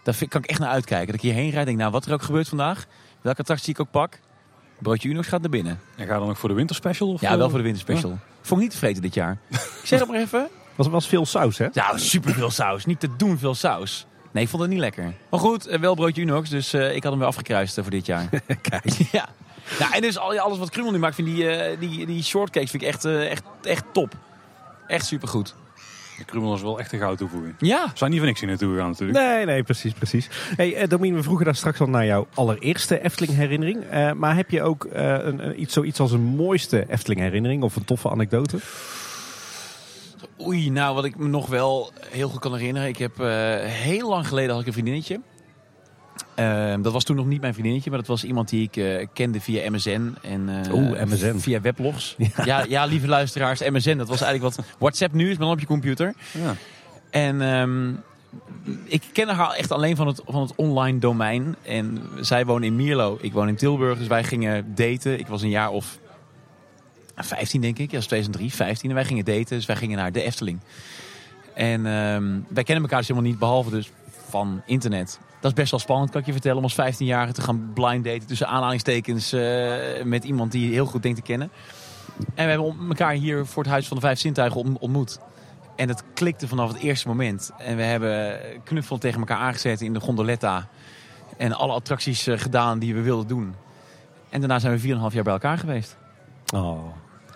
Daar 0.03 0.15
vind, 0.15 0.31
kan 0.31 0.43
ik 0.43 0.51
echt 0.51 0.59
naar 0.59 0.69
uitkijken. 0.69 1.07
Dat 1.07 1.15
ik 1.15 1.21
hierheen 1.21 1.51
rijd, 1.51 1.67
denk, 1.67 1.79
nou, 1.79 1.91
wat 1.91 2.07
er 2.07 2.13
ook 2.13 2.23
gebeurt 2.23 2.49
vandaag, 2.49 2.87
welke 3.21 3.41
attractie 3.41 3.73
ik 3.73 3.81
ook 3.81 3.91
pak, 3.91 4.19
broodje 4.79 5.09
Unox 5.09 5.29
gaat 5.29 5.41
naar 5.41 5.51
binnen. 5.51 5.81
En 5.97 6.07
ga 6.07 6.19
dan 6.19 6.29
ook 6.29 6.37
voor 6.37 6.49
de 6.49 6.55
winterspecial? 6.55 7.13
Of 7.13 7.21
Ja, 7.21 7.37
wel 7.37 7.49
voor 7.49 7.59
de 7.59 7.65
winterspecial. 7.65 8.19
Vond 8.47 8.61
ik 8.61 8.67
niet 8.67 8.71
te 8.71 8.77
vreten 8.79 9.03
dit 9.03 9.15
jaar. 9.15 9.37
Ik 9.51 9.81
zeg 9.91 9.99
het 10.01 10.09
maar 10.09 10.19
even. 10.21 10.49
was, 10.75 10.87
was 10.89 11.07
veel 11.09 11.27
saus, 11.27 11.59
hè? 11.59 11.67
Ja, 11.73 11.97
superveel 11.99 12.51
saus. 12.51 12.85
Niet 12.87 13.01
te 13.01 13.09
doen 13.17 13.39
veel 13.39 13.55
saus. 13.55 14.07
Nee, 14.33 14.43
ik 14.45 14.49
vond 14.49 14.63
het 14.63 14.71
niet 14.71 14.81
lekker. 14.81 15.13
Maar 15.31 15.41
goed, 15.41 15.67
eh, 15.67 15.79
wel 15.81 15.95
broodje 15.95 16.23
Unox, 16.23 16.49
dus 16.51 16.73
eh, 16.73 16.95
ik 16.95 17.03
had 17.03 17.11
hem 17.11 17.19
weer 17.21 17.29
afgekruist 17.29 17.77
eh, 17.77 17.83
voor 17.83 17.93
dit 17.93 18.07
jaar. 18.07 18.29
Kijk. 18.71 18.85
ja. 19.13 19.29
Nou, 19.79 19.93
en 19.93 20.01
dus 20.01 20.19
al- 20.19 20.39
alles 20.39 20.59
wat 20.59 20.71
Krummel 20.71 20.93
nu 20.93 20.99
maakt, 20.99 21.15
vind 21.15 21.29
die, 21.29 21.49
eh, 21.51 21.79
die, 21.81 22.07
die 22.07 22.23
shortcakes 22.23 22.71
vind 22.71 22.83
ik 22.83 22.89
echt, 22.89 23.05
eh, 23.05 23.31
echt, 23.31 23.43
echt 23.63 23.85
top. 23.93 24.15
Echt 24.87 25.07
supergoed. 25.07 25.55
De 26.19 26.25
Krummel 26.25 26.55
is 26.55 26.63
wel 26.63 26.79
echt 26.79 26.93
een 26.93 26.99
gouden 26.99 27.19
toevoeging. 27.19 27.55
Ja. 27.59 27.91
Zijn 27.95 28.11
niet 28.11 28.19
voor 28.19 28.29
niks 28.29 28.41
hier 28.41 28.49
naartoe 28.49 28.73
gegaan 28.75 28.89
natuurlijk. 28.91 29.19
Nee, 29.19 29.45
nee, 29.45 29.63
precies, 29.63 29.93
precies. 29.93 30.29
Hey, 30.57 30.75
eh, 30.75 30.89
Domien, 30.89 31.15
we 31.15 31.23
vroegen 31.23 31.45
daar 31.45 31.55
straks 31.55 31.81
al 31.81 31.87
naar 31.89 32.07
jouw 32.07 32.27
allereerste 32.35 33.03
Efteling-herinnering. 33.03 33.85
Eh, 33.85 34.13
maar 34.13 34.37
heb 34.37 34.51
je 34.51 34.63
ook 34.63 34.85
eh, 34.85 35.03
een, 35.05 35.47
een- 35.47 35.61
iets, 35.61 35.73
zoiets 35.75 36.01
als 36.01 36.13
een 36.13 36.21
mooiste 36.23 36.85
Efteling-herinnering 36.89 37.63
of 37.63 37.77
een 37.77 37.85
toffe 37.85 38.11
anekdote? 38.11 38.59
Oei, 40.47 40.71
nou 40.71 40.95
wat 40.95 41.05
ik 41.05 41.17
me 41.19 41.29
nog 41.29 41.47
wel 41.47 41.91
heel 42.11 42.29
goed 42.29 42.41
kan 42.41 42.55
herinneren. 42.57 42.89
Ik 42.89 42.99
heb 42.99 43.21
eh, 43.21 43.27
heel 43.65 44.09
lang 44.09 44.29
geleden 44.29 44.51
had 44.51 44.61
ik 44.61 44.67
een 44.67 44.73
vriendinnetje. 44.73 45.21
Ehm, 46.35 46.83
dat 46.83 46.93
was 46.93 47.05
toen 47.05 47.17
nog 47.17 47.27
niet 47.27 47.41
mijn 47.41 47.53
vriendinnetje, 47.53 47.91
maar 47.91 47.99
dat 47.99 48.09
was 48.09 48.25
iemand 48.25 48.49
die 48.49 48.63
ik 48.63 48.77
eh, 48.77 49.07
kende 49.13 49.41
via 49.41 49.71
MSN. 49.71 50.15
En, 50.23 50.65
eh, 50.65 50.75
Oeh, 50.75 51.03
MSN. 51.03 51.37
Via 51.37 51.61
weblogs. 51.61 52.17
Ja. 52.45 52.65
Ja, 52.69 52.85
lieve 52.85 53.07
luisteraars, 53.07 53.61
MSN, 53.61 53.97
dat 53.97 54.09
was 54.09 54.21
eigenlijk 54.21 54.57
wat 54.57 54.67
WhatsApp 54.79 55.13
nu 55.13 55.31
is, 55.31 55.37
maar 55.37 55.47
dan 55.47 55.55
op 55.55 55.61
je 55.61 55.67
computer. 55.67 56.15
Ja. 56.33 56.55
En 57.11 57.41
ehm, 57.41 57.93
ik 58.85 59.03
ken 59.13 59.29
haar 59.29 59.51
echt 59.51 59.71
alleen 59.71 59.97
van 59.97 60.07
het, 60.07 60.23
van 60.27 60.43
het 60.43 60.53
online 60.55 60.99
domein. 60.99 61.57
En 61.63 62.03
zij 62.21 62.47
woont 62.47 62.65
in 62.65 62.77
Mierlo, 62.77 63.19
ik 63.21 63.33
woon 63.33 63.49
in 63.49 63.57
Tilburg. 63.57 63.99
Dus 63.99 64.07
wij 64.07 64.25
gingen 64.25 64.75
daten. 64.75 65.19
Ik 65.19 65.27
was 65.27 65.43
een 65.43 65.49
jaar 65.49 65.71
of 65.71 65.99
15 67.17 67.61
denk 67.61 67.79
ik. 67.79 67.87
Ja, 67.87 67.93
dat 67.93 68.01
is 68.01 68.07
2003, 68.07 68.53
15. 68.53 68.89
En 68.89 68.95
wij 68.95 69.05
gingen 69.05 69.25
daten, 69.25 69.57
dus 69.57 69.67
wij 69.67 69.77
gingen 69.77 69.99
naar 69.99 70.13
de 70.13 70.23
Efteling. 70.23 70.61
En 71.55 71.87
ehm, 71.87 72.41
wij 72.49 72.65
kennen 72.65 72.83
elkaar 72.85 72.99
dus 72.99 73.09
helemaal 73.09 73.31
niet, 73.31 73.39
behalve 73.39 73.71
dus 73.71 73.91
van 74.29 74.63
internet. 74.67 75.19
Dat 75.45 75.53
is 75.53 75.59
best 75.59 75.71
wel 75.71 75.81
spannend, 75.81 76.11
kan 76.11 76.21
ik 76.21 76.27
je 76.27 76.33
vertellen, 76.33 76.57
om 76.57 76.63
als 76.63 76.97
15-jarige 76.97 77.33
te 77.33 77.43
gaan 77.43 77.71
blind 77.75 78.05
daten 78.05 78.27
tussen 78.27 78.49
aanhalingstekens 78.49 79.33
eh, 79.33 79.77
met 80.05 80.25
iemand 80.25 80.53
die 80.53 80.67
je 80.67 80.73
heel 80.73 80.87
goed 80.87 81.03
denkt 81.03 81.17
te 81.19 81.25
kennen. 81.25 81.51
En 82.35 82.45
we 82.45 82.51
hebben 82.51 82.75
elkaar 82.89 83.13
hier 83.13 83.47
voor 83.47 83.63
het 83.63 83.73
Huis 83.73 83.89
van 83.89 83.97
de 83.97 84.03
Vijf 84.03 84.19
Zintuigen 84.19 84.61
ont- 84.61 84.79
ontmoet. 84.79 85.19
En 85.77 85.89
het 85.89 86.03
klikte 86.15 86.49
vanaf 86.49 86.73
het 86.73 86.83
eerste 86.83 87.09
moment. 87.09 87.51
En 87.59 87.77
we 87.77 87.83
hebben 87.83 88.41
knuffel 88.65 88.99
tegen 88.99 89.19
elkaar 89.19 89.39
aangezet 89.39 89.81
in 89.81 89.93
de 89.93 90.01
gondoletta. 90.01 90.69
En 91.37 91.53
alle 91.53 91.73
attracties 91.73 92.27
eh, 92.27 92.39
gedaan 92.39 92.79
die 92.79 92.95
we 92.95 93.01
wilden 93.01 93.27
doen. 93.27 93.55
En 94.31 94.41
daarna 94.41 94.59
zijn 94.59 94.79
we 94.79 94.89
4,5 95.09 95.15
jaar 95.15 95.23
bij 95.25 95.33
elkaar 95.33 95.59
geweest. 95.59 95.97
Oh. 96.55 96.79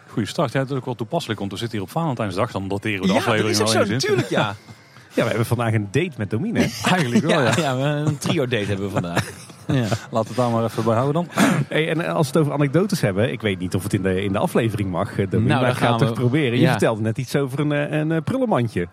Goeie 0.07 0.29
start. 0.29 0.53
Ja, 0.53 0.61
het 0.61 0.71
is 0.71 0.77
ook 0.77 0.85
wel 0.85 0.95
toepasselijk, 0.95 1.39
want 1.41 1.53
we 1.53 1.59
zitten 1.59 1.79
hier 1.79 1.87
op 1.87 1.93
Valentijnsdag. 1.93 2.51
Dan 2.51 2.69
dateren 2.69 3.01
we 3.01 3.07
de 3.07 3.13
ja, 3.13 3.19
dat 3.19 3.29
aflevering 3.29 3.57
zo, 3.57 3.63
enigszins. 3.63 3.89
natuurlijk 4.05 4.29
ja. 4.31 4.55
Ja, 5.15 5.23
we 5.23 5.29
hebben 5.29 5.47
vandaag 5.47 5.73
een 5.73 5.89
date 5.91 6.11
met 6.17 6.31
Domine. 6.31 6.59
Eigenlijk 6.93 7.25
wel, 7.27 7.41
ja. 7.43 7.53
Ja, 7.57 7.63
ja, 7.63 7.77
we- 7.77 7.83
een 7.83 8.19
trio-date 8.19 8.65
hebben 8.65 8.87
we 8.87 8.93
vandaag. 8.93 9.25
Ja. 9.73 9.75
Laten 9.85 10.09
we 10.11 10.19
het 10.19 10.37
daar 10.37 10.51
maar 10.51 10.65
even 10.65 10.85
bij 10.85 10.95
houden 10.95 11.15
dan. 11.35 11.45
Hey, 11.69 11.89
en 11.89 12.07
als 12.07 12.27
we 12.31 12.33
het 12.33 12.37
over 12.37 12.53
anekdotes 12.53 13.01
hebben, 13.01 13.33
ik 13.33 13.41
weet 13.41 13.59
niet 13.59 13.75
of 13.75 13.83
het 13.83 13.93
in 13.95 14.03
de, 14.03 14.23
in 14.23 14.33
de 14.33 14.39
aflevering 14.39 14.91
mag, 14.91 15.19
eh, 15.19 15.31
Domine, 15.31 15.49
Nou, 15.49 15.61
maar 15.61 15.71
ik 15.71 15.77
ga 15.77 15.91
het 15.91 15.99
toch 15.99 16.13
proberen. 16.13 16.53
Je 16.55 16.61
Ja. 16.61 16.71
vertelde 16.71 17.01
net 17.03 17.19
iets 17.19 17.37
over 17.37 17.61
een, 17.61 17.73
eh, 17.73 17.99
een, 17.99 18.13
eh, 18.13 18.19
prullenmandje. 18.25 18.89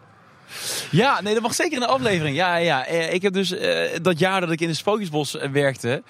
Ja, 0.92 1.22
nee, 1.22 1.34
dat 1.34 1.44
mag 1.44 1.54
zeker 1.54 1.74
in 1.74 1.80
de 1.80 1.88
aflevering. 1.88 2.36
Ja, 2.36 2.56
ja. 2.56 2.86
Eh, 2.86 3.14
Ik 3.14 3.22
heb 3.22 3.34
dus 3.34 3.52
eh, 3.58 3.80
dat 4.02 4.20
jaar 4.20 4.42
dat 4.42 4.52
ik 4.52 4.62
in 4.62 4.68
de 4.68 4.74
Sprookjesbos 4.74 5.38
eh, 5.38 5.50
werkte, 5.50 6.04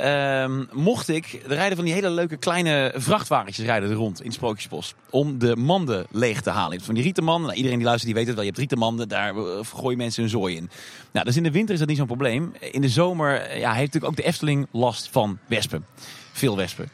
ehm, 0.00 0.64
mocht 0.72 1.08
ik 1.08 1.42
de 1.48 1.54
rijden 1.54 1.76
van 1.76 1.84
die 1.84 1.94
hele 1.94 2.10
leuke 2.10 2.36
kleine 2.36 2.92
vrachtwagentjes 2.96 3.66
rijden 3.66 3.90
er 3.90 3.96
rond 3.96 4.22
in 4.22 4.32
Sprookjesbos. 4.32 4.94
Om 5.10 5.38
de 5.38 5.56
manden 5.56 6.06
leeg 6.10 6.40
te 6.40 6.50
halen. 6.50 6.80
Van 6.80 6.94
die 6.94 7.02
rietenmanden, 7.02 7.44
nou, 7.44 7.56
iedereen 7.56 7.78
die 7.78 7.86
luistert 7.86 8.12
die 8.12 8.18
weet 8.18 8.26
het 8.26 8.34
wel. 8.34 8.44
Je 8.44 8.50
hebt 8.50 8.60
rietenmanden, 8.60 9.08
daar 9.08 9.36
eh, 9.36 9.58
gooien 9.74 9.98
mensen 9.98 10.22
hun 10.22 10.30
zooi 10.30 10.56
in. 10.56 10.70
Nou, 11.12 11.24
dus 11.24 11.36
in 11.36 11.42
de 11.42 11.50
winter 11.50 11.72
is 11.72 11.80
dat 11.80 11.88
niet 11.88 11.96
zo'n 11.96 12.06
probleem. 12.06 12.52
In 12.60 12.80
de 12.80 12.88
zomer 12.88 13.40
eh, 13.40 13.60
ja, 13.60 13.72
heeft 13.72 13.92
natuurlijk 13.92 14.12
ook 14.12 14.16
de 14.16 14.28
Efteling 14.28 14.66
last 14.70 15.08
van 15.10 15.38
wespen. 15.46 15.86
Veel 16.32 16.56
wespen. 16.56 16.88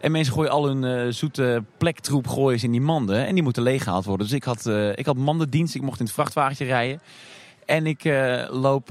En 0.00 0.12
mensen 0.12 0.32
gooien 0.32 0.50
al 0.50 0.66
hun 0.66 0.84
eh, 0.84 1.12
zoete 1.12 1.64
plektroep 1.78 2.26
gooien 2.26 2.62
in 2.62 2.70
die 2.70 2.80
manden. 2.80 3.26
En 3.26 3.34
die 3.34 3.42
moeten 3.42 3.62
leeggehaald 3.62 4.04
worden. 4.04 4.26
Dus 4.26 4.36
ik 4.36 4.44
had, 4.44 4.66
ik 4.94 5.06
had 5.06 5.16
mandendienst. 5.16 5.74
Ik 5.74 5.82
mocht 5.82 5.98
in 5.98 6.04
het 6.04 6.14
vrachtwagentje 6.14 6.64
rijden. 6.64 7.00
En 7.66 7.86
ik 7.86 8.04
loop 8.50 8.88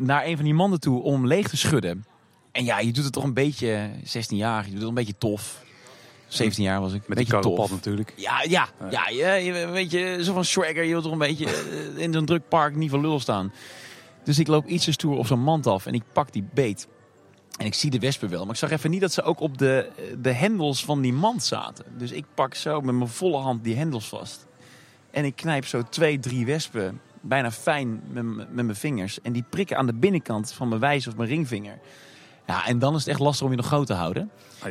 naar 0.00 0.26
een 0.26 0.36
van 0.36 0.44
die 0.44 0.54
manden 0.54 0.80
toe 0.80 1.02
om 1.02 1.26
leeg 1.26 1.48
te 1.48 1.56
schudden. 1.56 2.04
En 2.52 2.64
ja, 2.64 2.78
je 2.78 2.92
doet 2.92 3.04
het 3.04 3.12
toch 3.12 3.24
een 3.24 3.34
beetje, 3.34 3.90
16 4.04 4.36
jaar, 4.36 4.64
je 4.64 4.70
doet 4.70 4.78
het 4.78 4.88
een 4.88 4.94
beetje 4.94 5.18
tof. 5.18 5.64
17 6.28 6.64
jaar 6.64 6.80
was 6.80 6.92
ik. 6.92 7.08
Met 7.08 7.18
beetje 7.18 7.38
tof. 7.38 7.70
natuurlijk. 7.70 8.12
Ja, 8.16 8.42
ja, 8.48 8.68
ja, 8.90 9.08
je, 9.08 9.44
je, 9.44 9.66
weet 9.66 9.90
je, 9.90 10.18
zo 10.24 10.32
van 10.32 10.44
swagger. 10.44 10.84
Je 10.84 10.90
wilt 10.90 11.02
toch 11.02 11.12
een 11.12 11.18
beetje 11.18 11.46
eh, 11.46 12.02
in 12.02 12.12
zo'n 12.12 12.24
druk 12.24 12.48
park 12.48 12.76
niet 12.76 12.90
voor 12.90 13.00
lul 13.00 13.20
staan. 13.20 13.52
Dus 14.24 14.38
ik 14.38 14.46
loop 14.46 14.66
iets 14.66 14.84
te 14.84 14.92
stoer 14.92 15.18
op 15.18 15.26
zo'n 15.26 15.40
mand 15.40 15.66
af 15.66 15.86
en 15.86 15.94
ik 15.94 16.02
pak 16.12 16.32
die 16.32 16.44
beet. 16.54 16.88
En 17.58 17.66
ik 17.66 17.74
zie 17.74 17.90
de 17.90 17.98
wespen 17.98 18.28
wel. 18.28 18.40
Maar 18.40 18.54
ik 18.54 18.60
zag 18.60 18.70
even 18.70 18.90
niet 18.90 19.00
dat 19.00 19.12
ze 19.12 19.22
ook 19.22 19.40
op 19.40 19.58
de, 19.58 19.90
de 20.20 20.32
hendels 20.32 20.84
van 20.84 21.00
die 21.00 21.12
mand 21.12 21.44
zaten. 21.44 21.84
Dus 21.96 22.10
ik 22.10 22.24
pak 22.34 22.54
zo 22.54 22.80
met 22.80 22.94
mijn 22.94 23.10
volle 23.10 23.38
hand 23.38 23.64
die 23.64 23.76
hendels 23.76 24.08
vast. 24.08 24.46
En 25.10 25.24
ik 25.24 25.36
knijp 25.36 25.66
zo 25.66 25.82
twee, 25.82 26.18
drie 26.18 26.46
wespen. 26.46 27.00
Bijna 27.20 27.50
fijn 27.50 28.02
met, 28.12 28.24
met 28.24 28.64
mijn 28.64 28.74
vingers. 28.74 29.20
En 29.20 29.32
die 29.32 29.44
prikken 29.50 29.76
aan 29.76 29.86
de 29.86 29.94
binnenkant 29.94 30.52
van 30.52 30.68
mijn 30.68 30.80
wijs 30.80 31.06
of 31.06 31.16
mijn 31.16 31.28
ringvinger. 31.28 31.78
Ja, 32.46 32.66
en 32.66 32.78
dan 32.78 32.94
is 32.94 33.00
het 33.00 33.08
echt 33.08 33.20
lastig 33.20 33.44
om 33.44 33.50
je 33.50 33.56
nog 33.56 33.66
groot 33.66 33.86
te 33.86 33.94
houden. 33.94 34.30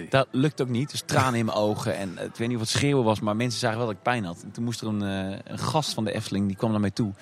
Dat 0.09 0.28
lukt 0.32 0.61
ook 0.61 0.69
niet. 0.69 0.91
Dus 0.91 1.03
tranen 1.05 1.39
in 1.39 1.45
mijn 1.45 1.57
ogen. 1.57 1.97
En 1.97 2.17
eh, 2.17 2.26
ik 2.26 2.36
weet 2.36 2.47
niet 2.47 2.57
of 2.57 2.63
het 2.63 2.72
schreeuwen 2.72 3.03
was, 3.03 3.19
maar 3.19 3.36
mensen 3.36 3.59
zagen 3.59 3.78
wel 3.78 3.88
dat 3.88 3.95
ik 3.95 4.01
pijn 4.01 4.24
had. 4.24 4.41
En 4.43 4.51
toen 4.51 4.63
moest 4.63 4.82
er 4.82 4.88
een, 4.88 5.01
eh, 5.01 5.38
een 5.43 5.59
gast 5.59 5.93
van 5.93 6.03
de 6.03 6.11
Efteling, 6.13 6.47
die 6.47 6.55
kwam 6.55 6.72
naar 6.72 6.80
mij 6.80 6.91
toe. 6.91 7.13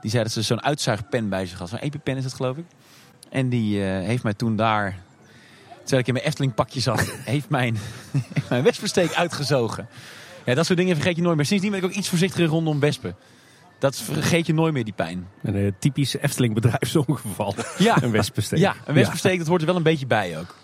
Die 0.00 0.10
zei 0.10 0.22
dat 0.22 0.32
ze 0.32 0.42
zo'n 0.42 0.62
uitzuigpen 0.62 1.28
bij 1.28 1.46
zich 1.46 1.58
had. 1.58 1.68
Zo'n 1.68 1.78
EpiPen 1.78 2.16
is 2.16 2.24
het 2.24 2.34
geloof 2.34 2.56
ik. 2.56 2.64
En 3.28 3.48
die 3.48 3.84
eh, 3.84 4.06
heeft 4.06 4.22
mij 4.22 4.34
toen 4.34 4.56
daar, 4.56 4.98
terwijl 5.78 6.00
ik 6.00 6.06
in 6.06 6.12
mijn 6.12 6.24
Efteling 6.24 6.54
pakje 6.54 6.80
zat, 6.80 7.00
heeft 7.34 7.48
mijn, 7.48 7.78
mijn 8.48 8.62
wespensteek 8.62 9.14
uitgezogen. 9.14 9.88
Ja, 10.44 10.54
dat 10.54 10.66
soort 10.66 10.78
dingen 10.78 10.96
vergeet 10.96 11.16
je 11.16 11.22
nooit 11.22 11.36
meer. 11.36 11.46
Sindsdien 11.46 11.70
ben 11.70 11.80
ik 11.80 11.86
ook 11.86 11.92
iets 11.92 12.08
voorzichtiger 12.08 12.46
rondom 12.46 12.80
wespen. 12.80 13.16
Dat 13.80 13.96
vergeet 13.96 14.46
je 14.46 14.54
nooit 14.54 14.72
meer, 14.72 14.84
die 14.84 14.92
pijn. 14.92 15.28
Een 15.42 15.54
eh, 15.54 15.72
typisch 15.78 16.16
Efteling 16.16 16.54
bedrijfsongeval. 16.54 17.54
Ja, 17.78 18.02
Een 18.02 18.10
wespensteek. 18.10 18.58
ja 18.58 18.74
een 18.84 18.94
wespensteek, 18.94 19.38
dat 19.38 19.46
hoort 19.46 19.60
er 19.60 19.66
wel 19.66 19.76
een 19.76 19.82
beetje 19.82 20.06
bij 20.06 20.38
ook. 20.38 20.54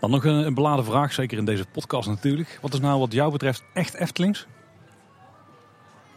Dan 0.00 0.10
nog 0.10 0.24
een, 0.24 0.46
een 0.46 0.54
beladen 0.54 0.84
vraag, 0.84 1.12
zeker 1.12 1.38
in 1.38 1.44
deze 1.44 1.64
podcast 1.72 2.08
natuurlijk. 2.08 2.58
Wat 2.60 2.72
is 2.74 2.80
nou 2.80 2.98
wat 2.98 3.12
jou 3.12 3.32
betreft 3.32 3.62
echt 3.74 3.94
Eftelings? 3.94 4.46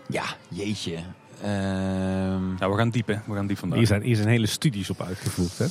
Ja, 0.07 0.23
jeetje. 0.47 0.97
Ehm, 1.41 2.53
Nou, 2.55 2.71
we 2.71 2.77
gaan 2.77 2.89
diep 2.89 3.07
hè. 3.07 3.15
We 3.25 3.33
gaan 3.35 3.47
diep 3.47 3.57
vandaag. 3.57 3.77
Hier 3.77 3.87
zijn, 3.87 4.01
hier 4.01 4.15
zijn 4.15 4.27
hele 4.27 4.45
studies 4.47 4.89
op 4.89 5.01
uitgevoerd. 5.01 5.57
Hè? 5.57 5.65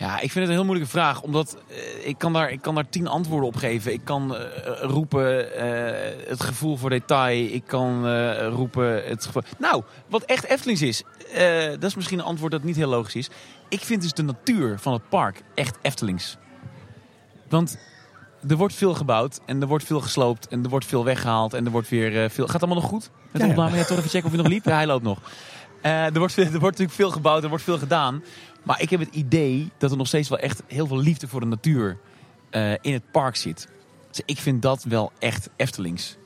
Ja, 0.00 0.14
ik 0.14 0.30
vind 0.30 0.34
het 0.34 0.44
een 0.44 0.50
heel 0.50 0.64
moeilijke 0.64 0.90
vraag. 0.90 1.22
Omdat 1.22 1.56
eh, 1.68 2.06
ik, 2.06 2.18
kan 2.18 2.32
daar, 2.32 2.50
ik 2.50 2.62
kan 2.62 2.74
daar 2.74 2.88
tien 2.88 3.06
antwoorden 3.06 3.48
op 3.48 3.56
geven. 3.56 3.92
Ik 3.92 4.04
kan 4.04 4.36
eh, 4.36 4.80
roepen 4.80 5.54
eh, 5.54 6.28
het 6.28 6.42
gevoel 6.42 6.76
voor 6.76 6.90
detail. 6.90 7.46
Ik 7.52 7.62
kan 7.66 8.08
roepen 8.48 9.04
het 9.04 9.26
gevoel... 9.26 9.42
Nou, 9.58 9.82
wat 10.06 10.22
echt 10.22 10.44
Eftelings 10.44 10.82
is. 10.82 11.02
dat 11.72 11.84
is 11.84 11.94
misschien 11.94 12.18
een 12.18 12.24
antwoord 12.24 12.52
dat 12.52 12.62
niet 12.62 12.76
heel 12.76 12.88
logisch 12.88 13.14
is. 13.16 13.30
Ik 13.68 13.80
vind 13.80 14.02
dus 14.02 14.12
de 14.12 14.22
natuur 14.22 14.78
van 14.78 14.92
het 14.92 15.08
park 15.08 15.42
echt 15.54 15.78
Eftelings. 15.82 16.36
Want 17.48 17.78
er 18.48 18.56
wordt 18.56 18.74
veel 18.74 18.94
gebouwd. 18.94 19.40
En 19.46 19.60
er 19.60 19.68
wordt 19.68 19.84
veel 19.84 20.00
gesloopt. 20.00 20.48
En 20.48 20.62
er 20.62 20.70
wordt 20.70 20.86
veel 20.86 21.04
weggehaald. 21.04 21.54
En 21.54 21.64
er 21.64 21.70
wordt 21.70 21.88
weer 21.88 22.30
veel... 22.30 22.46
Gaat 22.46 22.62
allemaal 22.62 22.80
nog 22.80 22.90
goed? 22.90 23.10
Met 23.30 23.40
Ja, 23.42 23.46
ja. 23.46 23.52
opname? 23.52 23.76
Ja, 23.76 23.84
toch 23.84 23.98
even 23.98 24.10
checken 24.10 24.26
of 24.26 24.34
hij 24.34 24.42
nog 24.42 24.52
liep? 24.52 24.64
Ja, 24.64 24.74
hij 24.74 24.86
loopt 24.86 25.04
nog. 25.04 25.18
Eh, 25.82 26.04
er, 26.04 26.18
wordt, 26.18 26.32
veel- 26.34 26.44
er 26.44 26.50
wordt 26.50 26.62
natuurlijk 26.78 26.92
veel 26.96 27.10
gebouwd. 27.10 27.42
Er 27.42 27.48
wordt 27.48 27.64
veel 27.64 27.78
gedaan. 27.78 28.22
Maar 28.62 28.80
ik 28.80 28.90
heb 28.90 29.00
het 29.00 29.14
idee 29.14 29.70
dat 29.78 29.90
er 29.90 29.96
nog 29.96 30.06
steeds 30.06 30.28
wel 30.28 30.38
echt 30.38 30.62
heel 30.66 30.86
veel 30.86 30.98
liefde 30.98 31.28
voor 31.28 31.40
de 31.40 31.46
natuur 31.46 31.98
eh, 32.50 32.72
in 32.72 32.92
het 32.92 33.10
park 33.10 33.36
zit. 33.36 33.68
Dus 34.10 34.22
ik 34.24 34.38
vind 34.38 34.62
dat 34.62 34.82
wel 34.84 35.12
echt 35.18 35.50
Eftelings. 35.56 36.16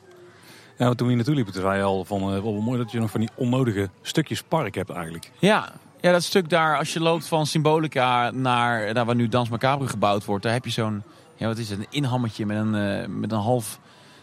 Ja, 0.78 0.84
want 0.84 0.98
toen 0.98 1.06
we 1.06 1.12
hier 1.12 1.16
naartoe 1.16 1.34
liepen, 1.34 1.52
toen 1.52 1.62
zei 1.62 1.76
je 1.76 1.82
al 1.82 2.04
van, 2.04 2.20
eh, 2.20 2.42
wel 2.42 2.52
mooi 2.60 2.78
dat 2.78 2.90
je 2.90 2.98
nog 3.00 3.10
van 3.10 3.20
die 3.20 3.28
onnodige 3.34 3.88
stukjes 4.02 4.42
park 4.42 4.74
hebt 4.74 4.90
eigenlijk. 4.90 5.30
Ja, 5.38 5.72
ja, 6.00 6.12
dat 6.12 6.22
stuk 6.22 6.48
daar, 6.48 6.78
als 6.78 6.92
je 6.92 7.00
loopt 7.00 7.26
van 7.28 7.46
Symbolica 7.46 8.30
naar 8.30 8.94
daar 8.94 9.04
waar 9.04 9.14
nu 9.14 9.28
Dans 9.28 9.48
Macabre 9.48 9.88
gebouwd 9.88 10.24
wordt, 10.24 10.42
daar 10.42 10.52
heb 10.52 10.64
je 10.64 10.70
zo'n, 10.70 11.02
ja, 11.36 11.46
wat 11.46 11.58
is 11.58 11.70
het, 11.70 11.78
een 11.78 11.86
inhammetje 11.90 12.46
met 12.46 12.56
een, 12.56 13.20
met 13.20 13.32
een, 13.32 13.38
half, 13.38 13.78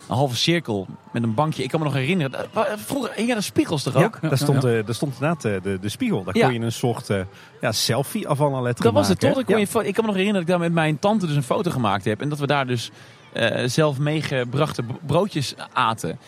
een 0.09 0.15
halve 0.15 0.35
cirkel, 0.35 0.87
met 1.11 1.23
een 1.23 1.33
bankje. 1.33 1.63
Ik 1.63 1.69
kan 1.69 1.79
me 1.79 1.85
nog 1.85 1.95
herinneren, 1.95 2.31
dat- 2.31 2.47
wa- 2.53 2.77
vroeger 2.77 3.11
hingen 3.15 3.35
er 3.35 3.43
spiegels 3.43 3.83
toch 3.83 3.95
ook? 3.95 4.17
Ja, 4.21 4.27
daar, 4.29 4.37
stond, 4.37 4.63
eh, 4.63 4.85
daar 4.85 4.95
stond 4.95 5.13
inderdaad 5.13 5.45
eh, 5.45 5.61
de, 5.63 5.79
de 5.79 5.89
spiegel. 5.89 6.23
Daar 6.23 6.33
kon 6.33 6.53
je 6.53 6.59
een 6.59 6.71
soort 6.71 7.09
eh, 7.09 7.21
ja, 7.61 7.71
selfie 7.71 8.27
af 8.27 8.37
van 8.37 8.51
Dat 8.63 8.93
was 8.93 9.07
het 9.07 9.21
maken, 9.21 9.35
toch? 9.35 9.45
kon 9.45 9.59
je, 9.59 9.87
ik 9.87 9.93
kan 9.93 10.03
me 10.05 10.09
nog 10.09 10.19
herinneren 10.19 10.33
dat 10.33 10.41
ik 10.41 10.47
daar 10.47 10.59
met 10.59 10.71
mijn 10.73 10.99
tante 10.99 11.27
dus 11.27 11.35
een 11.35 11.43
foto 11.43 11.71
gemaakt 11.71 12.05
heb. 12.05 12.21
En 12.21 12.29
dat 12.29 12.39
we 12.39 12.47
daar 12.47 12.67
dus 12.67 12.91
eh, 13.33 13.67
zelf 13.67 13.97
meegebrachte 13.97 14.83
broodjes 15.05 15.55
aten. 15.73 16.19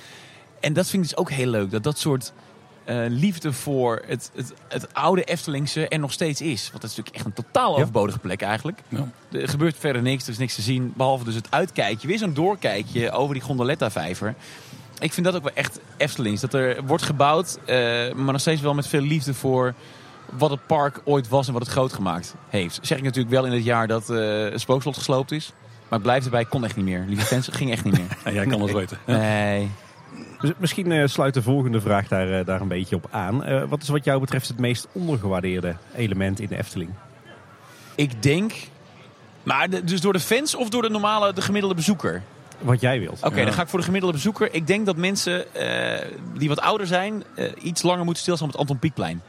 En 0.59 0.73
dat 0.73 0.89
vind 0.89 1.03
ik 1.03 1.09
dus 1.09 1.17
ook 1.17 1.29
heel 1.31 1.47
leuk. 1.49 1.71
Dat 1.71 1.83
dat 1.83 1.97
soort 1.99 2.33
eh, 2.85 2.95
liefde 3.07 3.53
voor 3.53 4.01
het, 4.07 4.31
het, 4.35 4.53
het 4.67 4.93
oude 4.93 5.23
Eftelingse 5.23 5.87
er 5.87 5.99
nog 5.99 6.11
steeds 6.11 6.41
is. 6.41 6.69
Want 6.69 6.81
dat 6.81 6.91
is 6.91 6.97
natuurlijk 6.97 7.15
echt 7.15 7.25
een 7.25 7.43
totaal 7.45 7.75
Ja. 7.75 7.81
overbodige 7.81 8.19
plek 8.19 8.41
eigenlijk. 8.41 8.79
Ja. 8.87 9.07
Er 9.31 9.49
gebeurt 9.49 9.75
verder 9.79 10.01
niks, 10.01 10.23
er 10.23 10.29
is 10.29 10.37
niks 10.37 10.55
te 10.55 10.61
zien. 10.61 10.93
Behalve 10.95 11.23
dus 11.23 11.35
het 11.35 11.47
uitkijkje. 11.51 12.07
Weer 12.07 12.17
zo'n 12.17 12.33
doorkijkje 12.33 13.11
over 13.11 13.33
die 13.33 13.43
gondoletta-vijver. 13.43 14.35
Ik 14.99 15.13
vind 15.13 15.25
dat 15.25 15.35
ook 15.35 15.43
wel 15.43 15.53
echt 15.53 15.79
Eftelings. 15.97 16.41
Dat 16.41 16.53
er 16.53 16.83
wordt 16.85 17.03
gebouwd, 17.03 17.57
eh, 17.65 17.75
maar 18.13 18.31
nog 18.31 18.41
steeds 18.41 18.61
wel 18.61 18.73
met 18.73 18.87
veel 18.87 19.01
liefde 19.01 19.33
voor 19.33 19.73
wat 20.31 20.49
het 20.49 20.65
park 20.67 21.01
ooit 21.05 21.27
was 21.29 21.47
en 21.47 21.53
wat 21.53 21.61
het 21.61 21.71
groot 21.71 21.93
gemaakt 21.93 22.35
heeft. 22.49 22.79
Zeg 22.81 22.97
ik 22.97 23.03
natuurlijk 23.03 23.33
wel 23.33 23.45
in 23.45 23.51
het 23.51 23.63
jaar 23.63 23.87
dat 23.87 24.07
het 24.07 24.61
spookslot 24.61 24.97
gesloopt 24.97 25.31
is. 25.31 25.53
Maar 25.89 25.99
ik 25.99 26.05
blijf 26.05 26.25
erbij, 26.25 26.45
kon 26.45 26.63
echt 26.65 26.75
niet 26.75 26.85
meer. 26.85 27.05
Lieve 27.07 27.25
fans, 27.25 27.47
ging 27.51 27.71
echt 27.71 27.83
niet 27.83 27.97
meer. 27.97 28.17
En 28.23 28.33
jij 28.33 28.45
kan 28.45 28.61
het 28.61 28.71
weten. 28.71 28.97
Ja. 29.05 29.17
Nee. 29.17 29.69
Dus 30.43 30.51
misschien 30.57 30.91
eh, 30.91 31.07
sluit 31.07 31.33
de 31.33 31.41
volgende 31.41 31.81
vraag 31.81 32.07
daar, 32.07 32.39
eh, 32.39 32.45
daar 32.45 32.61
een 32.61 32.67
beetje 32.67 32.95
op 32.95 33.07
aan. 33.11 33.43
Eh, 33.43 33.63
wat 33.69 33.81
is 33.81 33.87
wat 33.89 34.03
jou 34.03 34.19
betreft 34.19 34.47
het 34.47 34.59
meest 34.59 34.87
ondergewaardeerde 34.91 35.75
element 35.95 36.39
in 36.39 36.47
de 36.47 36.57
Efteling? 36.57 36.89
Ik 37.95 38.23
denk... 38.23 38.53
Maar 39.43 39.85
dus 39.85 40.01
door 40.01 40.13
de 40.13 40.19
fans 40.19 40.55
of 40.55 40.69
door 40.69 40.81
de 40.81 40.89
normale, 40.89 41.33
de 41.33 41.41
gemiddelde 41.41 41.75
bezoeker? 41.75 42.21
wat 42.59 42.81
jij 42.81 42.99
wilt. 42.99 43.23
Oké, 43.23 43.39
Ja. 43.39 43.43
dan 43.45 43.53
ga 43.53 43.61
ik 43.61 43.67
voor 43.67 43.79
de 43.79 43.85
gemiddelde 43.85 44.15
bezoeker. 44.15 44.53
Ik 44.53 44.67
denk 44.67 44.85
dat 44.85 44.97
mensen 44.97 45.45
die 46.37 46.49
wat 46.49 46.59
ouder 46.59 46.87
zijn, 46.87 47.23
iets 47.61 47.81
langer 47.81 48.03
moeten 48.03 48.21
stilstaan 48.21 48.47
op 48.47 48.53
het 48.53 48.61
Anton 48.61 48.79
Pieckplein. 48.79 49.21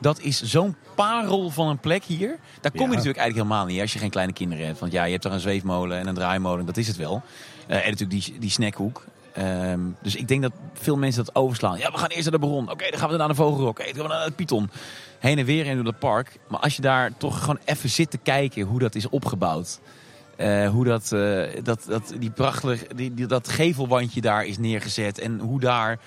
Dat 0.00 0.20
is 0.20 0.42
zo'n 0.42 0.76
parel 0.94 1.50
van 1.50 1.68
een 1.68 1.78
plek 1.78 2.04
hier. 2.04 2.38
Daar 2.60 2.70
kom 2.70 2.80
Ja. 2.80 2.86
je 2.86 2.92
natuurlijk 2.96 3.18
eigenlijk 3.18 3.48
helemaal 3.48 3.66
niet 3.66 3.80
als 3.80 3.92
je 3.92 3.98
geen 3.98 4.10
kleine 4.10 4.32
kinderen 4.32 4.66
hebt. 4.66 4.78
Want 4.78 4.92
ja, 4.92 5.04
je 5.04 5.10
hebt 5.10 5.22
daar 5.22 5.32
een 5.32 5.40
zweefmolen 5.40 5.98
en 5.98 6.06
een 6.06 6.14
draaimolen, 6.14 6.66
dat 6.66 6.76
is 6.76 6.86
het 6.88 6.96
wel. 6.96 7.22
Eh, 7.66 7.84
en 7.84 7.90
natuurlijk 7.90 8.24
die, 8.24 8.38
die 8.38 8.50
snackhoek. 8.50 9.04
Ehm, 9.36 9.80
dus 10.02 10.14
ik 10.16 10.28
denk 10.28 10.42
dat 10.42 10.52
veel 10.74 10.96
mensen 10.96 11.24
dat 11.24 11.34
overslaan. 11.34 11.78
Ja, 11.78 11.90
we 11.90 11.98
gaan 11.98 12.08
eerst 12.08 12.30
naar 12.30 12.40
de 12.40 12.46
bron. 12.46 12.70
Oké, 12.70 12.90
dan 12.90 12.98
gaan 12.98 13.10
we 13.10 13.16
naar 13.16 13.28
de 13.28 13.34
Vogelrok. 13.34 13.68
Oké, 13.78 13.84
dan 13.84 13.94
gaan 13.94 14.02
we 14.02 14.08
naar 14.08 14.24
het 14.24 14.36
Python. 14.36 14.70
Heen 15.18 15.38
en 15.38 15.44
weer 15.44 15.66
en 15.66 15.76
door 15.76 15.84
het 15.84 15.98
park. 15.98 16.38
Maar 16.48 16.60
als 16.60 16.76
je 16.76 16.82
daar 16.82 17.16
toch 17.16 17.40
gewoon 17.40 17.58
even 17.64 17.88
zit 17.90 18.10
te 18.10 18.18
kijken 18.18 18.62
hoe 18.62 18.78
dat 18.78 18.94
is 18.94 19.08
opgebouwd. 19.08 19.80
Eh, 20.36 20.68
hoe 20.68 20.84
dat, 20.84 21.12
eh, 21.12 21.42
dat, 21.62 21.84
dat, 21.88 22.14
die 22.18 22.30
prachtige, 22.30 22.86
die, 22.94 23.14
die- 23.14 23.26
dat 23.26 23.48
gevelwandje 23.48 24.20
daar 24.20 24.44
is 24.46 24.58
neergezet. 24.58 25.18
En 25.18 25.38
hoe 25.38 25.60
daar, 25.60 25.98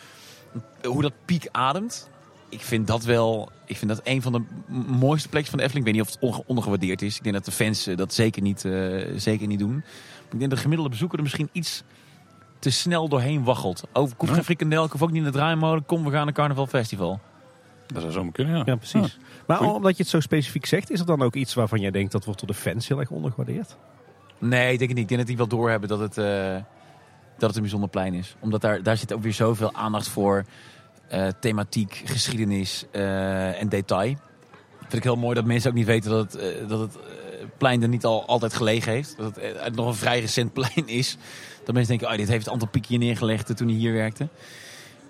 hoe 0.83 1.01
dat 1.01 1.13
piek 1.25 1.47
ademt. 1.51 2.09
Ik 2.49 2.61
vind 2.61 2.87
dat 2.87 3.03
wel, 3.03 3.51
ik 3.65 3.77
vind 3.77 3.91
dat 3.91 4.01
een 4.03 4.21
van 4.21 4.31
de 4.31 4.41
mooiste 4.87 5.29
plekjes 5.29 5.49
van 5.49 5.59
de 5.59 5.63
Efteling. 5.65 5.87
Ik 5.87 5.93
weet 5.95 6.05
niet 6.05 6.15
of 6.21 6.35
het 6.37 6.45
ondergewaardeerd 6.47 7.01
is. 7.01 7.15
Ik 7.17 7.23
denk 7.23 7.35
dat 7.35 7.45
de 7.45 7.51
fans 7.51 7.87
eh, 7.87 7.97
dat 7.97 8.13
zeker 8.13 8.41
niet, 8.41 8.65
zeker 9.15 9.47
niet 9.47 9.59
doen. 9.59 9.77
Ik 10.23 10.37
denk 10.37 10.41
dat 10.41 10.49
de 10.49 10.57
gemiddelde 10.57 10.91
bezoeker 10.91 11.17
er 11.17 11.23
misschien 11.23 11.49
iets 11.51 11.83
te 12.59 12.69
snel 12.69 13.07
doorheen 13.09 13.43
waggelt. 13.43 13.83
Over 13.93 14.15
koek 14.15 14.29
geen 14.29 14.43
frikandel, 14.43 14.83
ik 14.85 14.91
hoef 14.91 15.01
ook 15.01 15.09
niet 15.11 15.17
in 15.17 15.31
de 15.31 15.31
draaimolen. 15.37 15.85
Kom, 15.85 16.03
we 16.03 16.11
gaan 16.11 16.25
naar 16.25 16.33
Carnaval 16.33 16.67
Festival. 16.67 17.19
Dat 17.87 18.01
zou 18.01 18.13
zomaar 18.13 18.31
kunnen, 18.31 18.57
ja. 18.57 18.63
Ja, 18.65 18.75
precies. 18.75 19.17
Maar 19.47 19.57
Goeie. 19.57 19.73
omdat 19.73 19.97
je 19.97 20.03
het 20.03 20.11
zo 20.11 20.19
specifiek 20.19 20.65
zegt, 20.65 20.91
is 20.91 20.99
er 20.99 21.05
dan 21.05 21.21
ook 21.21 21.35
iets 21.35 21.53
waarvan 21.53 21.79
jij 21.79 21.91
denkt 21.91 22.11
dat 22.11 22.25
wordt 22.25 22.39
door 22.39 22.49
de 22.49 22.55
fans 22.55 22.87
heel 22.87 22.99
erg 22.99 23.09
ondergewaardeerd? 23.09 23.75
Nee, 24.37 24.71
ik 24.71 24.77
denk 24.79 24.89
het 24.89 24.99
niet. 24.99 24.99
Ik 24.99 25.07
denk 25.07 25.19
dat 25.19 25.27
die 25.27 25.37
wel 25.37 25.47
doorhebben 25.47 25.89
dat 25.89 25.99
het, 25.99 26.17
eh, 26.17 26.55
dat 27.37 27.47
het 27.47 27.55
een 27.55 27.61
bijzonder 27.61 27.89
plein 27.89 28.13
is. 28.13 28.35
Omdat 28.39 28.61
daar, 28.61 28.83
daar 28.83 28.97
zit 28.97 29.13
ook 29.13 29.21
weer 29.21 29.33
zoveel 29.33 29.73
aandacht 29.73 30.07
voor. 30.07 30.45
eh, 31.07 31.27
thematiek, 31.39 32.01
geschiedenis 32.05 32.85
eh, 32.91 33.61
en 33.61 33.69
detail. 33.69 34.15
Vind 34.79 34.93
ik 34.93 35.03
heel 35.03 35.15
mooi 35.15 35.35
dat 35.35 35.45
mensen 35.45 35.69
ook 35.69 35.75
niet 35.75 35.85
weten 35.85 36.11
dat 36.11 36.33
het, 36.33 36.69
dat 36.69 36.79
het 36.79 36.97
plein 37.57 37.81
er 37.81 37.87
niet 37.87 38.05
al 38.05 38.25
altijd 38.25 38.53
gelegen 38.53 38.91
heeft. 38.91 39.17
Dat 39.17 39.39
het 39.41 39.75
nog 39.75 39.87
een 39.87 39.93
vrij 39.95 40.19
recent 40.19 40.53
plein 40.57 40.87
is. 40.87 41.17
Dat 41.69 41.77
mensen 41.77 41.97
denken, 41.97 42.15
oh, 42.15 42.21
dit 42.23 42.33
heeft 42.33 42.47
Anton 42.47 42.69
Pieck 42.69 42.85
hier 42.85 42.97
neergelegd 42.97 43.49
eh, 43.49 43.55
toen 43.55 43.67
hij 43.67 43.77
hier 43.77 43.93
werkte. 43.93 44.27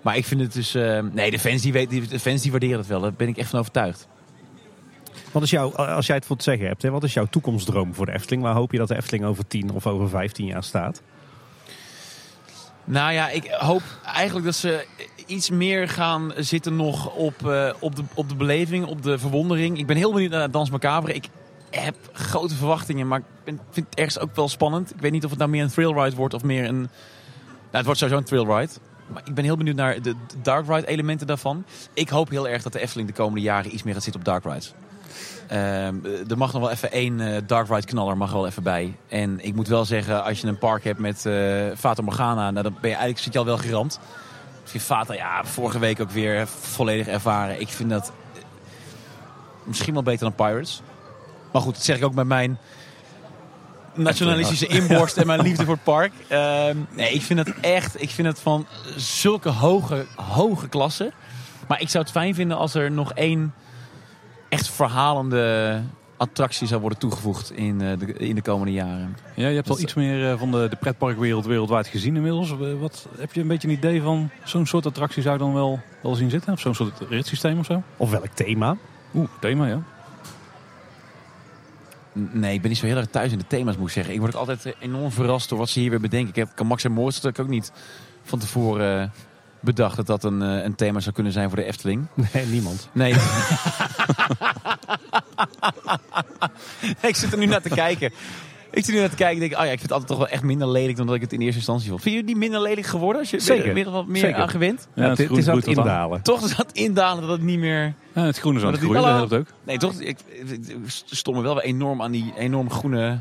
Maar 0.02 0.16
ik 0.16 0.24
vind 0.24 0.40
het 0.40 0.52
dus... 0.52 0.74
eh, 0.74 1.02
nee, 1.12 1.30
de 1.30 1.38
fans, 1.38 1.62
die 1.62 1.72
weten, 1.72 2.08
de 2.08 2.20
fans 2.20 2.42
die 2.42 2.50
waarderen 2.50 2.78
het 2.78 2.86
wel. 2.86 3.00
Daar 3.00 3.12
ben 3.12 3.28
ik 3.28 3.36
echt 3.36 3.50
van 3.50 3.58
overtuigd. 3.58 4.08
Wat 5.32 5.42
is 5.42 5.50
jouw, 5.50 5.74
als 5.74 6.06
jij 6.06 6.16
het 6.16 6.24
voor 6.24 6.36
te 6.36 6.42
zeggen 6.42 6.66
hebt, 6.66 6.82
hè, 6.82 6.90
wat 6.90 7.04
is 7.04 7.12
jouw 7.12 7.26
toekomstdroom 7.26 7.94
voor 7.94 8.06
de 8.06 8.12
Efteling? 8.12 8.42
Waar 8.42 8.54
hoop 8.54 8.72
je 8.72 8.78
dat 8.78 8.88
de 8.88 8.96
Efteling 8.96 9.24
over 9.24 9.46
10 9.46 9.70
of 9.70 9.86
over 9.86 10.08
15 10.08 10.46
jaar 10.46 10.64
staat? 10.64 11.02
Nou 12.84 13.12
ja, 13.12 13.28
ik 13.28 13.46
hoop 13.46 13.82
eigenlijk 14.04 14.46
dat 14.46 14.54
ze 14.54 14.86
iets 15.26 15.50
meer 15.50 15.88
gaan 15.88 16.32
zitten 16.36 16.76
nog 16.76 17.14
op, 17.14 17.46
eh, 17.46 17.72
op, 17.78 17.96
de, 17.96 18.02
op 18.14 18.28
de 18.28 18.34
beleving, 18.34 18.86
op 18.86 19.02
de 19.02 19.18
verwondering. 19.18 19.78
Ik 19.78 19.86
ben 19.86 19.96
heel 19.96 20.12
benieuwd 20.12 20.30
naar 20.30 20.50
Dans 20.50 20.70
Macabre. 20.70 21.14
Ik 21.14 21.28
heb 21.70 21.96
grote 22.12 22.54
verwachtingen, 22.54 23.08
maar 23.08 23.18
ik 23.18 23.24
vind 23.44 23.60
het 23.74 23.94
ergens 23.94 24.18
ook 24.18 24.34
wel 24.34 24.48
spannend. 24.48 24.90
Ik 24.90 25.00
weet 25.00 25.12
niet 25.12 25.24
of 25.24 25.30
het 25.30 25.38
nou 25.38 25.50
meer 25.50 25.62
een 25.62 25.70
thrill 25.70 25.92
ride 25.92 26.16
wordt 26.16 26.34
of 26.34 26.42
meer 26.42 26.64
een... 26.64 26.78
Nou, 26.78 26.88
het 27.70 27.84
wordt 27.84 28.00
sowieso 28.00 28.20
een 28.20 28.26
thrill 28.26 28.56
ride. 28.56 28.72
Maar 29.12 29.22
ik 29.24 29.34
ben 29.34 29.44
heel 29.44 29.56
benieuwd 29.56 29.76
naar 29.76 30.02
de, 30.02 30.14
dark 30.42 30.66
ride 30.66 30.86
elementen 30.86 31.26
daarvan. 31.26 31.64
Ik 31.94 32.08
hoop 32.08 32.30
heel 32.30 32.48
erg 32.48 32.62
dat 32.62 32.72
de 32.72 32.80
Efteling 32.80 33.08
de 33.08 33.14
komende 33.14 33.40
jaren 33.40 33.74
iets 33.74 33.82
meer 33.82 33.94
gaat 33.94 34.02
zitten 34.02 34.20
op 34.20 34.26
dark 34.26 34.44
rides. 34.44 34.74
Ehm, 35.48 35.94
er 36.28 36.36
mag 36.36 36.52
nog 36.52 36.62
wel 36.62 36.70
even 36.70 36.92
één 36.92 37.20
eh, 37.20 37.42
dark 37.46 37.68
ride 37.68 37.86
knaller 37.86 38.16
mag 38.16 38.32
wel 38.32 38.46
even 38.46 38.62
bij. 38.62 38.96
En 39.08 39.44
ik 39.44 39.54
moet 39.54 39.68
wel 39.68 39.84
zeggen, 39.84 40.24
als 40.24 40.40
je 40.40 40.46
een 40.46 40.58
park 40.58 40.84
hebt 40.84 40.98
met 40.98 41.26
eh 41.26 41.66
Fata 41.76 42.02
Morgana, 42.02 42.50
nou, 42.50 42.62
dan 42.62 42.76
ben 42.80 42.90
je 42.90 42.96
eigenlijk 42.96 43.18
zit 43.18 43.32
je 43.32 43.38
al 43.38 43.44
wel 43.44 43.58
geramd. 43.58 44.00
Vind 44.64 44.82
Fata, 44.82 45.14
ja, 45.14 45.44
vorige 45.44 45.78
week 45.78 46.00
ook 46.00 46.10
weer 46.10 46.46
volledig 46.46 47.06
ervaren. 47.06 47.60
Ik 47.60 47.68
vind 47.68 47.90
dat 47.90 48.12
eh, 48.34 48.42
misschien 49.64 49.94
wel 49.94 50.02
beter 50.02 50.20
dan 50.20 50.46
Pirates. 50.46 50.82
Maar 51.52 51.62
goed, 51.62 51.74
dat 51.74 51.84
zeg 51.84 51.96
ik 51.96 52.04
ook 52.04 52.14
met 52.14 52.26
mijn 52.26 52.58
nationalistische 53.94 54.66
inborst 54.66 55.16
en 55.16 55.26
mijn 55.26 55.40
liefde 55.48 55.64
voor 55.64 55.74
het 55.74 55.84
park. 55.84 56.12
Ehm, 56.28 56.76
nee, 56.96 57.12
ik 57.12 57.22
vind 57.22 57.38
het 57.38 57.60
echt, 57.60 58.02
ik 58.02 58.10
vind 58.10 58.28
het 58.28 58.40
van 58.40 58.66
zulke 58.96 59.48
hoge, 59.48 60.06
hoge 60.16 60.68
klasse. 60.68 61.12
Maar 61.68 61.80
ik 61.80 61.88
zou 61.88 62.02
het 62.04 62.12
fijn 62.12 62.34
vinden 62.34 62.56
als 62.56 62.74
er 62.74 62.90
nog 62.90 63.12
één 63.12 63.54
echt 64.48 64.68
verhalende 64.68 65.80
attractie 66.16 66.66
zou 66.66 66.80
worden 66.80 66.98
toegevoegd 66.98 67.50
in, 67.52 67.80
eh, 67.80 67.98
de, 67.98 68.12
in 68.12 68.34
de 68.34 68.42
komende 68.42 68.72
jaren. 68.72 69.16
Ja, 69.34 69.48
je 69.48 69.54
hebt 69.54 69.68
al 69.68 69.74
Dat- 69.74 69.84
iets 69.84 69.94
meer 69.94 70.30
eh, 70.32 70.38
van 70.38 70.50
de, 70.50 70.66
de 70.70 70.76
pretparkwereld 70.76 71.46
wereldwijd 71.46 71.86
gezien 71.86 72.16
inmiddels. 72.16 72.50
Eh, 72.50 72.58
Wat, 72.80 73.06
heb 73.18 73.32
je 73.32 73.40
een 73.40 73.46
beetje 73.46 73.68
een 73.68 73.74
idee 73.74 74.02
van 74.02 74.30
zo'n 74.44 74.66
soort 74.66 74.86
attractie 74.86 75.22
zou 75.22 75.34
je 75.34 75.40
dan 75.42 75.54
wel, 75.54 75.80
wel 76.02 76.14
zien 76.14 76.30
zitten? 76.30 76.52
Of 76.52 76.60
zo'n 76.60 76.74
soort 76.74 77.00
ritssysteem 77.08 77.58
of 77.58 77.66
zo? 77.66 77.82
Of 77.96 78.10
welk 78.10 78.26
thema? 78.34 78.76
Oeh, 79.14 79.28
thema 79.40 79.66
ja. 79.66 79.82
Nee, 82.12 82.54
ik 82.54 82.60
ben 82.60 82.70
niet 82.70 82.78
zo 82.78 82.86
heel 82.86 82.96
erg 82.96 83.06
thuis 83.06 83.32
in 83.32 83.38
de 83.38 83.46
thema's, 83.46 83.76
moet 83.76 83.86
ik 83.86 83.92
zeggen. 83.92 84.14
Ik 84.14 84.20
word 84.20 84.34
ook 84.34 84.40
altijd 84.40 84.66
eh, 84.66 84.72
enorm 84.80 85.12
verrast 85.12 85.48
door 85.48 85.58
wat 85.58 85.68
ze 85.68 85.80
hier 85.80 85.90
weer 85.90 86.00
bedenken. 86.00 86.28
Ik 86.28 86.36
heb 86.36 86.48
kan 86.54 86.66
Max 86.66 86.84
en 86.84 86.94
natuurlijk 86.94 87.38
ook 87.38 87.48
niet 87.48 87.72
van 88.22 88.38
tevoren 88.38 89.02
eh, 89.02 89.08
bedacht 89.60 89.96
dat 89.96 90.06
dat 90.06 90.24
een, 90.24 90.42
eh, 90.42 90.64
een 90.64 90.74
thema 90.74 91.00
zou 91.00 91.14
kunnen 91.14 91.32
zijn 91.32 91.48
voor 91.48 91.58
de 91.58 91.64
Efteling. 91.64 92.06
Nee, 92.32 92.46
niemand. 92.46 92.88
Nee. 92.92 93.14
ik 97.00 97.16
zit 97.16 97.32
er 97.32 97.38
nu 97.38 97.46
naar 97.46 97.62
te 97.62 97.68
kijken. 97.68 98.12
Ik 98.70 98.84
zit 98.84 98.94
nu 98.94 99.00
naar 99.00 99.10
te 99.10 99.16
kijken 99.16 99.42
en 99.42 99.48
denk, 99.48 99.60
oh 99.60 99.66
ja, 99.66 99.72
ik 99.72 99.78
vind 99.78 99.82
het 99.82 99.92
altijd 99.92 100.08
toch 100.08 100.18
wel 100.18 100.28
echt 100.28 100.42
minder 100.42 100.68
lelijk 100.68 100.96
dan 100.96 101.06
dat 101.06 101.14
ik 101.14 101.20
het 101.20 101.32
in 101.32 101.40
eerste 101.40 101.56
instantie 101.56 101.88
vond. 101.88 102.02
Vind 102.02 102.14
je 102.14 102.20
het 102.20 102.30
niet 102.30 102.38
minder 102.38 102.60
lelijk 102.60 102.86
geworden 102.86 103.20
als 103.20 103.30
je 103.30 103.40
Zeker. 103.40 103.66
er 103.66 103.74
meer, 103.74 103.90
wat 103.90 104.06
meer 104.06 104.20
Zeker. 104.20 104.40
aan 104.40 104.48
gewend? 104.48 104.88
Ja, 104.94 105.08
het, 105.08 105.18
het 105.18 105.36
is 105.36 105.48
aan 105.48 105.56
het 105.56 105.66
indalen. 105.66 106.22
Toch 106.22 106.44
is 106.44 106.56
dat 106.56 106.72
indalen 106.72 107.22
dat 107.22 107.30
het 107.30 107.42
niet 107.42 107.58
meer... 107.58 107.94
Ja, 108.12 108.22
het 108.24 108.38
groen 108.38 108.56
is 108.56 108.62
aan 108.62 108.72
het 108.72 108.80
dat 108.80 108.90
groeien, 108.90 109.02
dat 109.08 109.30
helpt 109.30 109.32
ook. 109.32 109.56
Nee, 109.64 109.78
toch? 109.78 110.00
Ik, 110.00 110.18
ik, 110.28 110.48
ik 110.66 111.02
stond 111.04 111.36
me 111.36 111.42
wel 111.42 111.54
weer 111.54 111.64
enorm 111.64 112.02
aan 112.02 112.10
die 112.10 112.32
enorm 112.36 112.70
groene, 112.70 113.18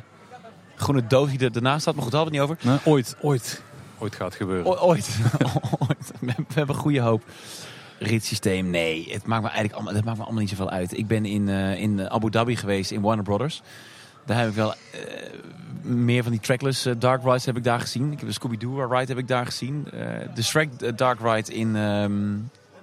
groene 0.76 1.08
doos 1.08 1.30
die 1.30 1.40
er 1.40 1.52
daarnaast 1.52 1.82
staat. 1.82 1.94
Maar 1.94 2.04
goed, 2.04 2.12
daar 2.12 2.22
hadden 2.22 2.40
we 2.40 2.46
het 2.46 2.58
niet 2.58 2.68
over. 2.68 2.82
Nou, 2.86 2.96
ooit, 2.96 3.16
ooit, 3.22 3.62
ooit 3.98 4.16
gaat 4.16 4.28
het 4.28 4.36
gebeuren. 4.36 4.66
O- 4.66 4.88
ooit. 4.88 5.20
ooit. 5.90 6.12
We, 6.20 6.34
we 6.36 6.54
hebben 6.54 6.76
goede 6.76 7.00
hoop. 7.00 7.24
Ritssysteem, 8.00 8.70
nee. 8.70 9.08
Het 9.10 9.26
maakt 9.26 9.42
me 9.42 9.48
eigenlijk 9.48 9.76
allemaal, 9.76 9.94
het 9.94 10.06
maakt 10.06 10.18
me 10.18 10.24
allemaal 10.24 10.42
niet 10.42 10.50
zoveel 10.50 10.70
uit. 10.70 10.98
Ik 10.98 11.08
ben 11.08 11.26
in, 11.26 11.50
eh, 11.50 11.82
in 11.82 12.10
Abu 12.10 12.30
Dhabi 12.30 12.56
geweest, 12.56 12.92
in 12.92 13.02
Warner 13.02 13.24
Brothers. 13.24 13.62
Daar 14.30 14.40
heb 14.40 14.50
ik 14.50 14.56
wel 14.56 14.74
eh, 14.74 14.80
meer 15.82 16.24
van 16.24 16.32
die 16.32 16.42
trackless 16.42 16.86
eh, 16.86 16.94
dark 16.98 17.24
rides 17.24 17.46
heb 17.46 17.58
ik 17.58 17.64
daar 17.64 17.80
gezien. 17.80 18.12
Ik 18.12 18.20
heb 18.20 18.28
de 18.28 18.34
Scooby-Doo 18.34 18.88
ride 18.88 19.06
heb 19.06 19.18
ik 19.18 19.28
daar 19.28 19.46
gezien. 19.46 19.88
Eh, 19.92 20.00
de 20.36 20.44
Shrek 20.44 20.98
dark 20.98 21.20
ride 21.20 21.54
in, 21.54 21.76
ehm, 21.76 22.34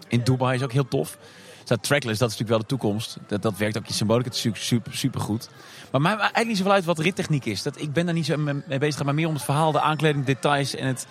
in 0.09 0.21
Dubai 0.25 0.57
is 0.57 0.63
ook 0.63 0.73
heel 0.73 0.89
tof. 0.89 1.19
Dus 1.65 1.77
trackless, 1.81 2.19
dat 2.19 2.31
is 2.31 2.39
natuurlijk 2.39 2.49
wel 2.49 2.59
de 2.59 2.67
toekomst. 2.67 3.17
Dat, 3.27 3.43
dat 3.43 3.57
werkt 3.57 3.79
ook 3.79 3.87
in 3.87 3.95
symboliek, 3.95 4.35
super, 4.35 4.61
super, 4.61 4.95
super 4.95 5.21
goed. 5.21 5.49
Maar 5.91 6.19
eigenlijk 6.19 6.47
niet 6.47 6.57
zoveel 6.57 6.73
uit 6.73 6.85
wat 6.85 6.99
rittechniek 6.99 7.45
is. 7.45 7.63
Dat, 7.63 7.81
ik 7.81 7.93
ben 7.93 8.05
daar 8.05 8.15
niet 8.15 8.27
zo 8.27 8.37
mee 8.37 8.79
bezig, 8.79 9.05
maar 9.05 9.15
meer 9.15 9.29
om 9.29 9.35
het 9.35 9.43
verhaal, 9.43 9.73
de 9.73 9.81
aankleding, 9.81 10.25
details 10.25 10.75
en 10.75 10.87
het, 10.87 11.07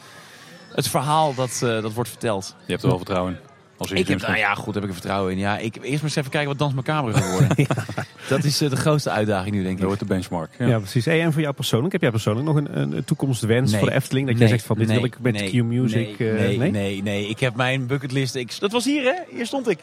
het 0.72 0.88
verhaal 0.88 1.34
dat, 1.34 1.58
dat 1.60 1.94
wordt 1.94 2.10
verteld. 2.10 2.56
Je 2.66 2.72
hebt 2.72 2.84
er 2.84 2.90
wel 2.90 2.98
vertrouwen 2.98 3.34
in. 3.34 3.55
Als 3.78 3.90
je 3.90 3.96
Ik 3.96 4.08
heb, 4.08 4.22
nou 4.22 4.38
ja, 4.38 4.54
goed, 4.54 4.74
heb 4.74 4.84
ik 4.84 4.90
er 4.90 4.96
vertrouwen 4.96 5.32
in. 5.32 5.38
Ja, 5.38 5.58
ik, 5.58 5.76
eerst 5.76 5.92
maar 5.92 6.04
eens 6.04 6.16
even 6.16 6.32
kijken 6.32 6.50
wat 6.50 6.58
Dans 6.58 6.74
Macabre 6.74 7.14
gaat 7.14 7.32
worden. 7.32 7.68
Dat 8.30 8.44
is 8.44 8.62
eh, 8.62 8.70
de 8.70 8.76
grootste 8.76 9.10
uitdaging 9.10 9.56
nu, 9.56 9.64
denk 9.64 9.72
Dat 9.74 9.82
ik. 9.82 9.86
wordt 9.86 10.00
de 10.00 10.06
benchmark. 10.06 10.52
Ja. 10.60 10.68
Ja, 10.68 10.78
precies. 10.80 11.06
Hey, 11.06 11.22
en 11.22 11.32
voor 11.34 11.42
jou 11.42 11.54
persoonlijk, 11.54 11.92
heb 11.92 12.02
jij 12.02 12.12
persoonlijk 12.12 12.46
nog 12.46 12.56
een, 12.56 12.82
een 12.82 13.04
toekomstwens 13.04 13.72
Nee. 13.72 13.80
voor 13.80 13.90
de 13.90 13.96
Efteling? 13.96 14.28
Dat 14.28 14.36
Nee, 14.36 14.44
jij 14.48 14.54
zegt 14.58 14.68
van 14.68 14.78
dit 14.78 14.88
nee, 14.88 14.96
wil 14.96 15.06
ik 15.06 15.20
met 15.20 15.34
nee, 15.34 15.50
Q-Music. 15.50 16.20
Nee, 16.20 16.32
eh, 16.32 16.40
nee, 16.40 16.58
nee? 16.58 16.72
nee, 16.72 17.02
nee. 17.04 17.28
Ik 17.28 17.40
heb 17.40 17.56
mijn 17.56 17.88
bucketlist. 17.88 18.36
Ik, 18.36 18.60
dat 18.60 18.72
was 18.72 18.86
hier, 18.86 19.04
hè? 19.04 19.36
Hier 19.36 19.46
stond 19.46 19.70
ik. 19.70 19.80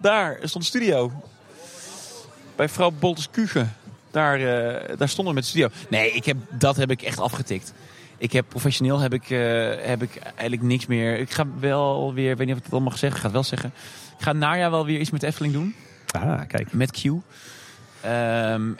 Daar 0.00 0.38
stond 0.42 0.64
de 0.64 0.70
studio. 0.70 1.12
Bij 2.56 2.68
vrouw 2.68 2.90
Boltes 2.98 3.28
Kuge. 3.30 3.66
Daar, 4.10 4.34
eh, 4.40 4.96
daar 4.98 5.08
stonden 5.08 5.34
we 5.34 5.40
met 5.40 5.42
de 5.42 5.48
studio. 5.50 5.68
Nee, 5.88 6.10
ik 6.12 6.24
heb, 6.24 6.36
dat 6.50 6.76
heb 6.76 6.90
ik 6.90 7.02
echt 7.02 7.18
afgetikt. 7.18 7.72
Ik 8.20 8.32
heb 8.32 8.48
professioneel 8.48 8.98
heb 8.98 9.14
ik, 9.14 9.30
eh, 9.30 9.86
heb 9.86 10.02
ik 10.02 10.16
eigenlijk 10.16 10.62
niks 10.62 10.86
meer. 10.86 11.18
Ik 11.18 11.30
ga 11.30 11.46
wel 11.58 12.14
weer, 12.14 12.30
ik 12.30 12.36
weet 12.36 12.46
niet 12.46 12.54
of 12.54 12.60
ik 12.60 12.66
het 12.66 12.74
al 12.74 12.80
mag 12.80 12.98
zeggen, 12.98 13.10
ik 13.10 13.16
ga 13.16 13.22
het 13.22 13.32
wel 13.32 13.42
zeggen. 13.44 13.72
Ik 14.18 14.24
ga 14.24 14.32
najaar 14.32 14.70
wel 14.70 14.84
weer 14.84 15.00
iets 15.00 15.10
met 15.10 15.22
Efteling 15.22 15.52
doen. 15.52 15.74
Ah, 16.10 16.40
kijk. 16.46 16.72
Met 16.72 16.90
Q. 16.90 17.04
Ehm, 17.04 17.22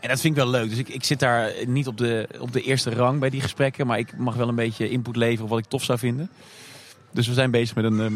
en 0.01 0.09
dat 0.09 0.21
vind 0.21 0.25
ik 0.37 0.43
wel 0.43 0.51
leuk. 0.51 0.69
Dus 0.69 0.79
ik, 0.79 0.89
ik 0.89 1.05
zit 1.05 1.19
daar 1.19 1.53
niet 1.67 1.87
op 1.87 1.97
de, 1.97 2.29
op 2.39 2.53
de 2.53 2.63
eerste 2.63 2.91
rang 2.91 3.21
bij 3.21 3.31
die 3.31 3.41
gesprekken. 3.41 3.87
Maar 3.87 3.99
ik 3.99 4.17
mag 4.17 4.35
wel 4.35 4.49
een 4.49 4.55
beetje 4.55 4.89
input 4.89 5.17
leveren 5.17 5.51
wat 5.51 5.59
ik 5.59 5.65
tof 5.65 5.85
zou 5.85 5.99
vinden. 5.99 6.31
Dus 7.11 7.27
we 7.27 7.35
zijn 7.35 7.51
bezig 7.51 7.75
met 7.75 7.85
een, 7.85 8.01
ehm, 8.01 8.15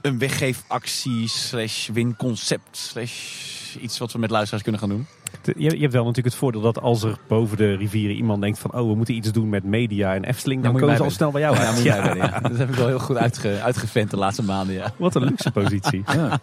een 0.00 0.18
weggeefactie 0.18 1.28
slash 1.28 1.88
winconcept 1.88 2.76
slash 2.76 3.74
iets 3.80 3.98
wat 3.98 4.12
we 4.12 4.18
met 4.18 4.30
luisteraars 4.30 4.62
kunnen 4.62 4.80
gaan 4.80 4.90
doen. 4.90 5.06
Je, 5.46 5.70
je 5.74 5.80
hebt 5.80 5.92
wel 5.92 6.04
natuurlijk 6.04 6.34
het 6.34 6.34
voordeel 6.34 6.60
dat 6.60 6.80
als 6.80 7.02
er 7.02 7.16
boven 7.26 7.56
de 7.56 7.76
rivieren 7.76 8.16
iemand 8.16 8.40
denkt 8.40 8.58
van... 8.58 8.72
oh, 8.72 8.88
we 8.88 8.94
moeten 8.94 9.14
iets 9.14 9.32
doen 9.32 9.48
met 9.48 9.64
media 9.64 10.14
en 10.14 10.24
Efteling... 10.24 10.62
dan 10.62 10.72
je 10.72 10.78
komen 10.78 10.96
ze 10.96 11.02
al 11.02 11.10
snel 11.10 11.30
bij 11.30 11.40
jou 11.40 11.56
uit. 11.56 11.82
je 11.82 11.84
Ja. 11.84 12.40
Dat 12.40 12.58
heb 12.58 12.68
ik 12.68 12.74
wel 12.74 12.86
heel 12.86 12.98
goed 12.98 13.16
uitge, 13.16 13.60
uitgevent 13.62 14.10
de 14.10 14.16
laatste 14.16 14.42
maanden. 14.42 14.74
Ja. 14.74 14.92
Wat 14.96 15.14
een 15.14 15.24
luxe 15.24 15.50
positie. 15.50 16.02
Ja. 16.06 16.38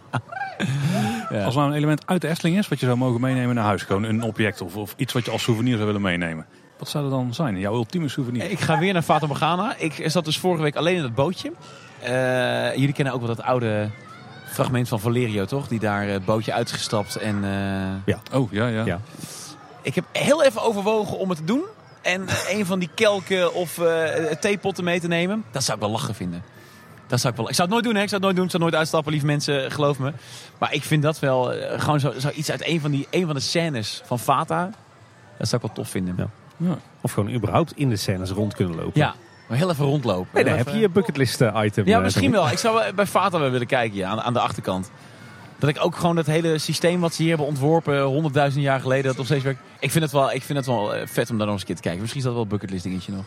Ja. 1.29 1.43
Als 1.43 1.55
nou 1.55 1.69
een 1.69 1.75
element 1.75 2.07
uit 2.07 2.21
de 2.21 2.27
Efteling 2.27 2.57
is 2.57 2.67
wat 2.67 2.79
je 2.79 2.85
zou 2.85 2.97
mogen 2.97 3.21
meenemen 3.21 3.55
naar 3.55 3.63
huis. 3.63 3.83
Gewoon 3.83 4.03
een 4.03 4.23
object 4.23 4.61
of, 4.61 4.75
of 4.75 4.93
iets 4.97 5.13
wat 5.13 5.25
je 5.25 5.31
als 5.31 5.43
souvenir 5.43 5.73
zou 5.73 5.85
willen 5.85 6.01
meenemen. 6.01 6.45
Wat 6.77 6.83
Wat 6.83 6.89
zou 6.89 7.03
dat 7.03 7.13
dan 7.13 7.33
zijn? 7.33 7.59
Jouw 7.59 7.73
ultieme 7.73 8.07
souvenir? 8.07 8.51
Ik 8.51 8.59
ga 8.59 8.79
weer 8.79 8.93
naar 8.93 9.01
Fata 9.01 9.27
Morgana. 9.27 9.75
Ik 9.77 10.03
zat 10.05 10.25
dus 10.25 10.39
vorige 10.39 10.63
week 10.63 10.75
alleen 10.75 10.95
in 10.95 11.01
dat 11.01 11.15
bootje. 11.15 11.51
Eh, 12.01 12.75
jullie 12.75 12.93
kennen 12.93 13.13
ook 13.13 13.19
wel 13.19 13.35
dat 13.35 13.45
oude 13.45 13.89
fragment 14.53 14.87
van 14.87 14.99
Valerio, 14.99 15.45
toch? 15.45 15.67
Die 15.67 15.79
daar 15.79 16.07
het 16.07 16.25
bootje 16.25 16.53
uit 16.53 16.67
is 16.67 16.73
gestapt. 16.73 17.15
En, 17.15 17.43
eh, 18.05 18.15
Oh, 18.33 18.51
ja, 18.51 18.67
ja. 18.67 18.85
Ja. 18.85 18.99
Ik 19.81 19.95
heb 19.95 20.05
heel 20.11 20.43
even 20.43 20.61
overwogen 20.61 21.17
om 21.17 21.29
het 21.29 21.37
te 21.37 21.43
doen. 21.43 21.63
En 22.01 22.25
een 22.57 22.65
van 22.65 22.79
die 22.79 22.89
kelken 22.95 23.53
of 23.53 23.77
eh, 23.77 24.25
theepotten 24.39 24.83
mee 24.83 24.99
te 24.99 25.07
nemen. 25.07 25.43
Dat 25.51 25.63
zou 25.63 25.77
ik 25.77 25.83
wel 25.83 25.91
lachen 25.93 26.15
vinden. 26.15 26.43
Dat 27.07 27.19
zou 27.19 27.33
ik, 27.33 27.39
wel, 27.39 27.49
ik 27.49 27.55
zou 27.55 27.67
het 27.67 27.77
nooit 27.77 27.83
doen, 27.83 27.95
hè? 27.95 28.01
Ik 28.01 28.09
zou 28.09 28.21
het 28.21 28.23
nooit 28.23 28.35
doen. 28.35 28.45
Ik 28.45 28.51
zou 28.51 28.63
nooit 28.63 28.75
uitstappen, 28.75 29.11
lieve 29.11 29.25
mensen, 29.25 29.71
geloof 29.71 29.99
me. 29.99 30.13
Maar 30.57 30.73
ik 30.73 30.83
vind 30.83 31.03
dat 31.03 31.19
wel 31.19 31.53
eh, 31.53 31.81
gewoon 31.81 31.99
zo, 31.99 32.13
zo 32.19 32.29
iets 32.29 32.51
uit 32.51 32.67
een 32.67 32.81
van, 32.81 32.91
die, 32.91 33.07
een 33.09 33.25
van 33.25 33.35
de 33.35 33.41
scènes 33.41 34.01
van 34.05 34.19
Fata. 34.19 34.69
Dat 35.37 35.47
zou 35.47 35.61
ik 35.61 35.67
wel 35.67 35.75
tof 35.75 35.91
vinden. 35.91 36.15
Ja. 36.17 36.27
Ja, 36.57 36.67
Ja. 36.69 36.77
Of 37.01 37.11
gewoon 37.11 37.33
überhaupt 37.33 37.71
in 37.75 37.89
de 37.89 37.95
scènes 37.95 38.29
rond 38.29 38.53
kunnen 38.53 38.75
lopen. 38.75 39.01
Maar 39.53 39.61
heel 39.61 39.71
even 39.71 39.85
rondlopen. 39.85 40.27
Nee, 40.33 40.43
Heel 40.43 40.55
heb 40.55 40.67
even- 40.67 40.79
je 40.79 40.85
je 40.85 40.89
bucketlist 40.89 41.41
eh, 41.41 41.61
item. 41.63 41.85
Ja, 41.87 41.97
eh, 41.97 42.03
misschien 42.03 42.31
wel. 42.31 42.49
Ik 42.49 42.57
zou 42.57 42.93
bij 42.93 43.05
Fata 43.05 43.39
wel 43.39 43.49
willen 43.49 43.67
kijken 43.67 43.97
ja, 43.97 44.09
aan, 44.09 44.21
aan 44.21 44.33
de 44.33 44.39
achterkant. 44.39 44.91
Dat 45.59 45.69
ik 45.69 45.77
ook 45.85 45.95
gewoon 45.95 46.15
dat 46.15 46.25
hele 46.25 46.57
systeem 46.57 46.99
wat 46.99 47.13
ze 47.13 47.21
hier 47.21 47.29
hebben 47.29 47.47
ontworpen, 47.47 48.01
honderdduizend 48.01 48.63
jaar 48.63 48.79
geleden, 48.79 49.03
dat 49.03 49.17
nog 49.17 49.25
steeds 49.25 49.43
werkt. 49.43 49.59
Ik 49.79 49.91
vind 49.91 50.03
het 50.03 50.13
wel, 50.13 50.31
ik 50.31 50.43
vind 50.43 50.57
het 50.57 50.67
wel 50.67 50.95
eh, 50.95 51.07
vet 51.07 51.29
om 51.29 51.37
daar 51.37 51.45
nog 51.45 51.55
eens 51.55 51.61
een 51.61 51.67
keer 51.67 51.75
te 51.75 51.81
kijken. 51.81 52.01
Misschien 52.01 52.21
is 52.21 52.25
dat 52.25 52.35
wel 52.35 52.43
een 52.43 52.49
bucketlist 52.49 52.83
dingetje 52.83 53.11
nog. 53.11 53.25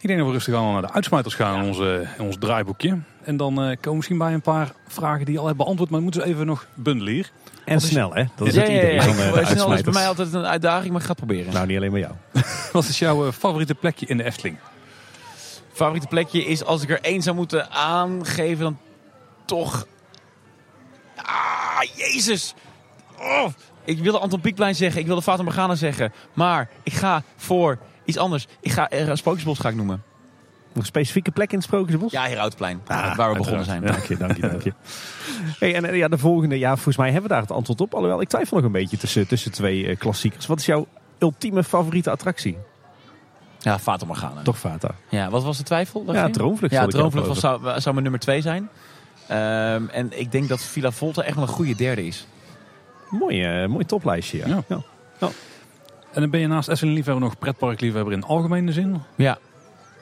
Ik 0.00 0.06
denk 0.06 0.18
dat 0.18 0.28
we 0.28 0.34
rustig 0.34 0.54
aan 0.54 0.72
naar 0.72 0.82
de 0.82 0.92
uitsmijters 0.92 1.34
gaan 1.34 1.60
in, 1.62 1.68
onze, 1.68 2.08
in 2.18 2.24
ons 2.24 2.36
draaiboekje. 2.38 2.98
En 3.22 3.36
dan 3.36 3.52
eh, 3.52 3.64
komen 3.64 3.80
we 3.82 3.94
misschien 3.94 4.18
bij 4.18 4.32
een 4.32 4.40
paar 4.40 4.72
vragen 4.88 5.24
die 5.24 5.34
je 5.34 5.40
al 5.40 5.46
hebben 5.46 5.64
beantwoord. 5.64 5.90
Maar 5.90 5.98
we 5.98 6.04
moeten 6.04 6.22
ze 6.22 6.28
even 6.28 6.46
nog 6.46 6.66
bundelen 6.74 7.12
hier. 7.12 7.30
En 7.64 7.80
snel, 7.80 8.14
hè? 8.14 8.24
Dat 8.36 8.48
is 8.48 8.54
ja, 8.54 8.60
het 8.60 8.70
ja, 8.70 8.76
idee 8.76 8.94
ja, 8.94 9.02
van 9.02 9.18
eh, 9.18 9.46
Snel 9.46 9.72
is 9.72 9.80
bij 9.80 9.92
mij 9.92 10.08
altijd 10.08 10.32
een 10.32 10.46
uitdaging, 10.46 10.90
maar 10.92 11.00
ik 11.00 11.06
ga 11.06 11.12
het 11.12 11.26
proberen. 11.26 11.52
Nou, 11.52 11.66
niet 11.66 11.76
alleen 11.76 11.90
bij 11.90 12.00
jou. 12.00 12.12
Wat 12.72 12.84
is 12.84 12.98
jouw 12.98 13.32
favoriete 13.32 13.74
plekje 13.74 14.06
in 14.06 14.16
de 14.16 14.24
Efteling? 14.24 14.56
Favoriete 15.78 16.06
plekje 16.06 16.44
is 16.44 16.64
als 16.64 16.82
ik 16.82 16.90
er 16.90 17.00
één 17.00 17.22
zou 17.22 17.36
moeten 17.36 17.70
aangeven, 17.70 18.64
dan 18.64 18.78
toch. 19.44 19.86
Ah, 21.16 21.82
Jezus! 21.94 22.54
Oh, 23.18 23.46
ik 23.84 23.98
wilde 23.98 24.18
Anton 24.18 24.40
Pieckplein 24.40 24.74
zeggen, 24.74 25.00
ik 25.00 25.06
wilde 25.06 25.22
Fata 25.22 25.42
Morgana 25.42 25.74
zeggen. 25.74 26.12
Maar 26.32 26.68
ik 26.82 26.92
ga 26.92 27.22
voor 27.36 27.78
iets 28.04 28.16
anders. 28.16 28.46
Ik 28.60 28.70
ga 28.70 28.92
uh, 28.92 29.10
Sprookjesbos 29.14 29.58
ga 29.58 29.68
ik 29.68 29.74
noemen. 29.74 30.02
Nog 30.68 30.76
een 30.76 30.84
specifieke 30.84 31.30
plek 31.30 31.50
in 31.50 31.56
het 31.56 31.66
Sprookjesbos? 31.66 32.12
Ja, 32.12 32.26
Heroudenplein. 32.26 32.80
Ah, 32.86 33.16
waar 33.16 33.32
we 33.32 33.38
begonnen 33.38 33.64
zijn. 33.64 33.82
Dank 33.82 34.04
je, 34.04 34.16
dank 34.16 34.36
je, 34.36 34.40
dank 34.40 34.62
je. 34.62 34.72
Hey, 35.58 35.74
en 35.74 35.84
eh, 35.84 35.96
ja, 35.96 36.08
de 36.08 36.18
volgende, 36.18 36.58
ja, 36.58 36.74
volgens 36.74 36.96
mij 36.96 37.10
hebben 37.10 37.28
we 37.28 37.34
daar 37.34 37.42
het 37.42 37.52
antwoord 37.52 37.80
op. 37.80 37.94
Alhoewel, 37.94 38.20
ik 38.20 38.28
twijfel 38.28 38.56
nog 38.56 38.66
een 38.66 38.72
beetje 38.72 38.96
tussen, 38.96 39.26
tussen 39.26 39.52
twee 39.52 39.86
eh, 39.86 39.98
klassiekers. 39.98 40.46
Wat 40.46 40.58
is 40.58 40.66
jouw 40.66 40.86
ultieme 41.18 41.64
favoriete 41.64 42.10
attractie? 42.10 42.58
Ja, 43.58 43.78
Fata 43.78 44.06
Morgana. 44.06 44.42
Toch 44.42 44.58
Vata. 44.58 44.90
Ja, 45.08 45.30
wat 45.30 45.42
was 45.42 45.56
de 45.56 45.62
twijfel? 45.62 46.04
Ja? 46.12 46.30
Droomvlucht. 46.30 46.72
Ja, 46.72 46.86
Droomvlucht 46.86 47.26
was, 47.26 47.40
zou, 47.40 47.60
zou 47.62 47.90
mijn 47.90 48.02
nummer 48.02 48.20
twee 48.20 48.40
zijn. 48.40 48.68
Ehm, 49.28 49.82
en 49.88 50.20
ik 50.20 50.32
denk 50.32 50.48
dat 50.48 50.62
Villa 50.62 50.90
Volta 50.90 51.22
echt 51.22 51.34
wel 51.34 51.44
een 51.44 51.50
goede 51.50 51.74
derde 51.74 52.06
is. 52.06 52.26
Mooi, 53.10 53.44
eh, 53.44 53.68
mooi 53.68 53.84
toplijstje, 53.84 54.38
ja. 54.38 54.46
Ja. 54.46 54.62
ja. 55.18 55.28
En 56.12 56.20
dan 56.20 56.30
ben 56.30 56.40
je 56.40 56.46
naast 56.46 56.68
Efteling-liefhebber 56.68 57.24
nog 57.24 57.38
pretparkliefhebber 57.38 58.12
in 58.12 58.24
algemene 58.24 58.72
zin. 58.72 59.02
Ja. 59.14 59.38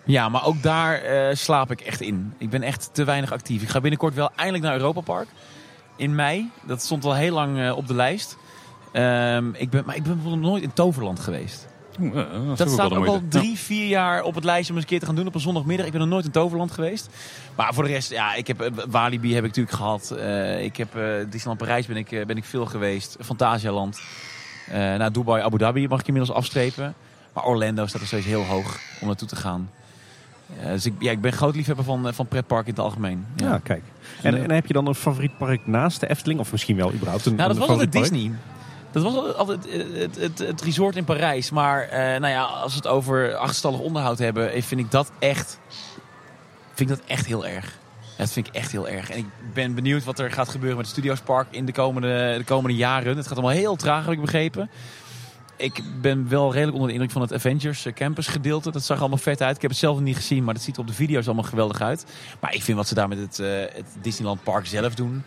Ja, 0.04 0.28
maar 0.28 0.44
ook 0.44 0.62
daar 0.62 1.02
eh, 1.02 1.34
slaap 1.34 1.70
ik 1.70 1.80
echt 1.80 2.00
in. 2.00 2.34
Ik 2.38 2.50
ben 2.50 2.62
echt 2.62 2.90
te 2.92 3.04
weinig 3.04 3.32
actief. 3.32 3.62
Ik 3.62 3.68
ga 3.68 3.80
binnenkort 3.80 4.14
wel 4.14 4.30
eindelijk 4.36 4.64
naar 4.64 4.76
Europa 4.76 5.00
Park. 5.00 5.28
In 5.96 6.14
mei. 6.14 6.50
Dat 6.66 6.82
stond 6.82 7.04
al 7.04 7.14
heel 7.14 7.34
lang 7.34 7.60
eh, 7.60 7.76
op 7.76 7.86
de 7.86 7.94
lijst. 7.94 8.36
Ehm, 8.92 9.50
ik 9.52 9.70
ben, 9.70 9.82
maar 9.86 9.96
ik 9.96 10.02
ben 10.02 10.12
bijvoorbeeld 10.12 10.42
nog 10.42 10.50
nooit 10.50 10.62
in 10.62 10.72
Toverland 10.72 11.20
geweest. 11.20 11.68
Oeh, 12.00 12.20
eh, 12.20 12.56
dat, 12.56 12.70
staat 12.70 12.92
ook 12.92 13.06
al 13.06 13.20
drie, 13.28 13.58
vier 13.58 13.86
jaar 13.86 14.22
op 14.22 14.34
het 14.34 14.44
lijstje 14.44 14.70
om 14.72 14.74
eens 14.74 14.84
een 14.84 14.90
keer 14.90 15.00
te 15.00 15.06
gaan 15.06 15.14
doen 15.14 15.26
op 15.26 15.34
een 15.34 15.40
zondagmiddag. 15.40 15.86
Ik 15.86 15.92
ben 15.92 16.00
nog 16.00 16.10
nooit 16.10 16.24
in 16.24 16.30
Toverland 16.30 16.70
geweest. 16.70 17.08
Maar 17.56 17.74
voor 17.74 17.84
de 17.84 17.90
rest, 17.90 18.10
ja, 18.10 18.34
ik 18.34 18.46
heb, 18.46 18.60
eh, 18.60 18.70
Walibi 18.88 19.34
heb 19.34 19.44
ik 19.44 19.48
natuurlijk 19.48 19.76
gehad. 19.76 20.10
Eh, 20.10 20.64
ik 20.64 20.76
heb 20.76 20.96
eh, 20.96 21.02
Disneyland 21.30 21.58
Parijs 21.58 21.86
ben 21.86 21.96
ik, 21.96 22.12
eh, 22.12 22.26
ben 22.26 22.36
ik 22.36 22.44
veel 22.44 22.66
geweest. 22.66 23.16
Fantasialand. 23.20 24.00
Eh 24.68 24.74
naar 24.74 25.12
Dubai, 25.12 25.42
Abu 25.42 25.58
Dhabi 25.58 25.88
mag 25.88 26.00
ik 26.00 26.06
inmiddels 26.06 26.36
afstrepen. 26.36 26.94
Maar 27.32 27.44
Orlando 27.44 27.86
staat 27.86 28.00
er 28.00 28.06
steeds 28.06 28.26
heel 28.26 28.44
hoog 28.44 28.78
om 29.00 29.06
naartoe 29.06 29.28
te 29.28 29.36
gaan. 29.36 29.70
Eh, 30.60 30.70
dus 30.70 30.86
ik, 30.86 30.92
ja, 30.98 31.10
ik 31.10 31.20
ben 31.20 31.32
groot 31.32 31.54
liefhebber 31.54 31.84
van, 31.84 32.08
eh, 32.08 32.12
van 32.12 32.26
pretpark 32.26 32.66
in 32.66 32.70
het 32.72 32.80
algemeen. 32.80 33.26
Ja. 33.36 33.48
Ja, 33.48 33.60
kijk. 33.62 33.82
En, 34.22 34.42
en 34.42 34.50
heb 34.50 34.66
je 34.66 34.72
dan 34.72 34.86
een 34.86 34.94
favoriet 34.94 35.38
park 35.38 35.66
naast 35.66 36.00
de 36.00 36.08
Efteling? 36.08 36.40
Of 36.40 36.52
misschien 36.52 36.76
wel 36.76 36.92
überhaupt 36.92 37.26
een 37.26 37.34
Nou, 37.34 37.48
dat 37.48 37.56
een 37.56 37.62
was 37.62 37.70
altijd? 37.70 37.92
Disney. 37.92 38.32
Dat 39.02 39.14
was 39.14 39.34
altijd- 39.34 39.66
het, 40.38 40.62
resort 40.62 40.96
in 40.96 41.04
Parijs. 41.04 41.50
Maar 41.50 41.82
eh, 41.82 41.98
nou 42.20 42.32
ja, 42.32 42.42
als 42.42 42.72
we 42.72 42.78
het 42.78 42.86
over 42.86 43.34
achterstallig 43.34 43.80
onderhoud 43.80 44.18
hebben, 44.18 44.52
eh, 44.52 44.62
vind 44.62 44.80
ik 44.80 44.90
dat 44.90 45.10
echt, 45.18 45.58
vind 46.74 46.90
ik 46.90 46.96
dat 46.96 47.06
echt 47.06 47.26
heel 47.26 47.46
erg. 47.46 47.78
Dat 48.16 48.32
vind 48.32 48.46
ik 48.46 48.54
echt 48.54 48.72
heel 48.72 48.88
erg. 48.88 49.10
En 49.10 49.18
ik 49.18 49.26
ben 49.54 49.74
benieuwd 49.74 50.04
wat 50.04 50.18
er 50.18 50.32
gaat 50.32 50.48
gebeuren 50.48 50.76
met 50.76 50.86
het 50.86 50.94
Studios 50.94 51.20
Park 51.20 51.46
in 51.50 51.66
de 51.66 51.72
komende, 51.72 52.34
de 52.38 52.44
komende 52.44 52.76
jaren. 52.76 53.16
Het 53.16 53.26
gaat 53.26 53.36
allemaal 53.36 53.56
heel 53.56 53.76
traag, 53.76 54.04
heb 54.04 54.14
ik 54.14 54.20
begrepen. 54.20 54.70
Ik 55.56 55.82
ben 56.00 56.28
wel 56.28 56.52
redelijk 56.52 56.72
onder 56.72 56.86
de 56.88 56.94
indruk 56.94 57.12
van 57.12 57.22
het 57.22 57.32
Avengers 57.32 57.86
eh, 57.86 57.92
Campus 57.92 58.26
gedeelte. 58.26 58.70
Dat 58.70 58.84
zag 58.84 58.98
allemaal 59.00 59.18
vet 59.18 59.42
uit. 59.42 59.56
Ik 59.56 59.62
heb 59.62 59.70
het 59.70 59.80
zelf 59.80 60.00
niet 60.00 60.16
gezien, 60.16 60.44
maar 60.44 60.54
dat 60.54 60.62
ziet 60.62 60.78
op 60.78 60.86
de 60.86 60.92
video's 60.92 61.26
allemaal 61.26 61.44
geweldig 61.44 61.80
uit. 61.80 62.06
Maar 62.40 62.54
ik 62.54 62.62
vind 62.62 62.76
wat 62.76 62.88
ze 62.88 62.94
daar 62.94 63.08
met 63.08 63.38
het, 63.38 63.42
Disneyland 64.00 64.42
Park 64.42 64.66
zelf 64.66 64.94
doen, 64.94 65.22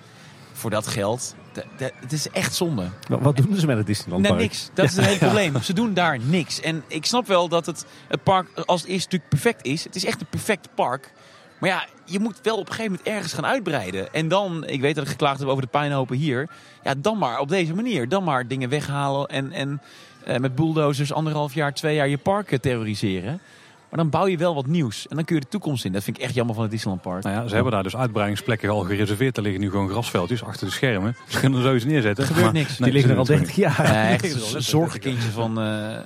voor 0.53 0.70
dat 0.70 0.88
geld, 0.88 1.36
het 1.78 2.12
is 2.12 2.30
echt 2.30 2.55
zonde. 2.55 2.89
Wat, 3.07 3.38
doen 3.38 3.55
ze 3.55 3.66
met 3.66 3.78
het 3.78 3.86
Disneyland 3.86 4.22
Nee, 4.22 4.32
park? 4.32 4.43
niks. 4.43 4.70
Dat 4.74 4.86
is 4.86 4.95
het 4.95 5.05
hele 5.05 5.18
probleem. 5.18 5.62
Ze 5.62 5.74
doen 5.74 5.93
daar 5.93 6.20
niks. 6.20 6.62
En 6.62 6.84
ik 6.88 7.05
snap 7.05 7.28
wel 7.28 7.47
dat 7.47 7.66
het, 7.66 7.86
het 8.07 8.24
park 8.24 8.47
als 8.66 8.82
het 8.82 8.89
eerst 8.89 9.03
natuurlijk 9.03 9.30
perfect 9.30 9.66
is. 9.66 9.84
Het 9.84 9.95
is 9.95 10.05
echt 10.05 10.22
een 10.22 10.28
perfect 10.30 10.70
park. 10.76 11.12
Maar 11.60 11.70
ja, 11.70 11.86
je 12.05 12.20
moet 12.20 12.39
wel 12.43 12.57
op 12.57 12.68
een 12.68 12.74
gegeven 12.74 12.91
moment 12.91 13.07
ergens 13.16 13.34
gaan 13.34 13.45
uitbreiden. 13.45 14.14
En 14.14 14.28
dan, 14.28 14.68
ik 14.68 14.82
weet 14.82 14.95
dat 14.95 15.03
ik 15.03 15.10
geklaagd 15.10 15.39
heb 15.39 15.47
over 15.47 15.62
de 15.62 15.68
pijnhopen 15.70 16.18
hier. 16.18 16.49
Ja, 16.84 16.93
dan 16.97 17.18
maar 17.18 17.39
op 17.39 17.49
deze 17.49 17.76
manier. 17.76 18.10
Dan 18.10 18.24
maar 18.24 18.47
dingen 18.47 18.70
weghalen 18.70 19.28
en, 19.28 19.51
en 19.51 19.82
eh, 20.26 20.38
met 20.38 20.55
bulldozers 20.55 21.14
anderhalf 21.14 21.53
jaar, 21.53 21.74
twee 21.74 21.95
jaar 21.95 22.07
je 22.07 22.18
park 22.18 22.51
eh, 22.51 22.60
terroriseren. 22.60 23.41
Maar 23.90 24.00
dan 24.00 24.10
bouw 24.10 24.28
je 24.28 24.38
wel 24.38 24.56
wat 24.56 24.66
nieuws. 24.68 25.08
En 25.08 25.16
dan 25.16 25.26
kun 25.26 25.36
je 25.36 25.42
de 25.42 25.48
toekomst 25.48 25.86
in. 25.86 25.92
Dat 25.92 26.04
vind 26.04 26.18
ik 26.18 26.24
echt 26.24 26.34
jammer 26.34 26.54
van 26.56 26.64
het 26.64 26.72
Disneyland 26.72 27.02
Park. 27.04 27.24
Nou 27.24 27.36
ja, 27.36 27.48
ze 27.48 27.54
hebben 27.56 27.72
daar 27.74 27.84
dus 27.84 27.96
uitbreidingsplekken 27.96 28.70
al 28.70 28.80
gereserveerd. 28.80 29.38
Er 29.38 29.44
liggen 29.44 29.62
nu 29.62 29.70
gewoon 29.70 29.90
grasveldjes 29.90 30.44
achter 30.44 30.68
de 30.68 30.74
schermen. 30.74 31.16
Ze 31.28 31.40
kunnen 31.40 31.60
er 31.60 31.66
zo 31.66 31.74
eens 31.74 31.86
neerzetten. 31.86 32.24
Er 32.24 32.30
gebeurt 32.30 32.46
Maar- 32.46 32.62
niks. 32.62 32.70
nee, 32.80 32.92
Die 32.92 32.92
liggen 32.92 33.12
er 33.12 33.18
al 33.18 33.26
ze 33.26 33.32
doen 33.32 33.42
het 33.42 33.56
30 33.56 33.76
jaar. 33.78 33.94
Ja, 33.94 34.10
echt 34.10 34.24
een 34.34 34.52
leuk. 34.54 34.62
zorgenkindje 34.62 35.30
van, 35.30 35.62
eh, 35.62 35.98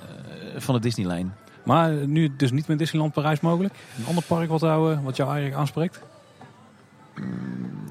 van 0.56 0.74
de 0.74 0.80
Disneylijn. 0.80 1.34
Maar 1.64 1.90
nu 1.92 2.36
dus 2.36 2.50
niet 2.50 2.66
met 2.66 2.78
Disneyland 2.78 3.12
Parijs 3.12 3.40
mogelijk. 3.40 3.74
Een 3.98 4.06
ander 4.06 4.24
park 4.24 4.48
wat 4.48 4.60
jou, 4.60 4.92
eh, 4.92 4.98
wat 5.04 5.16
jou 5.16 5.28
eigenlijk 5.30 5.60
aanspreekt. 5.60 6.00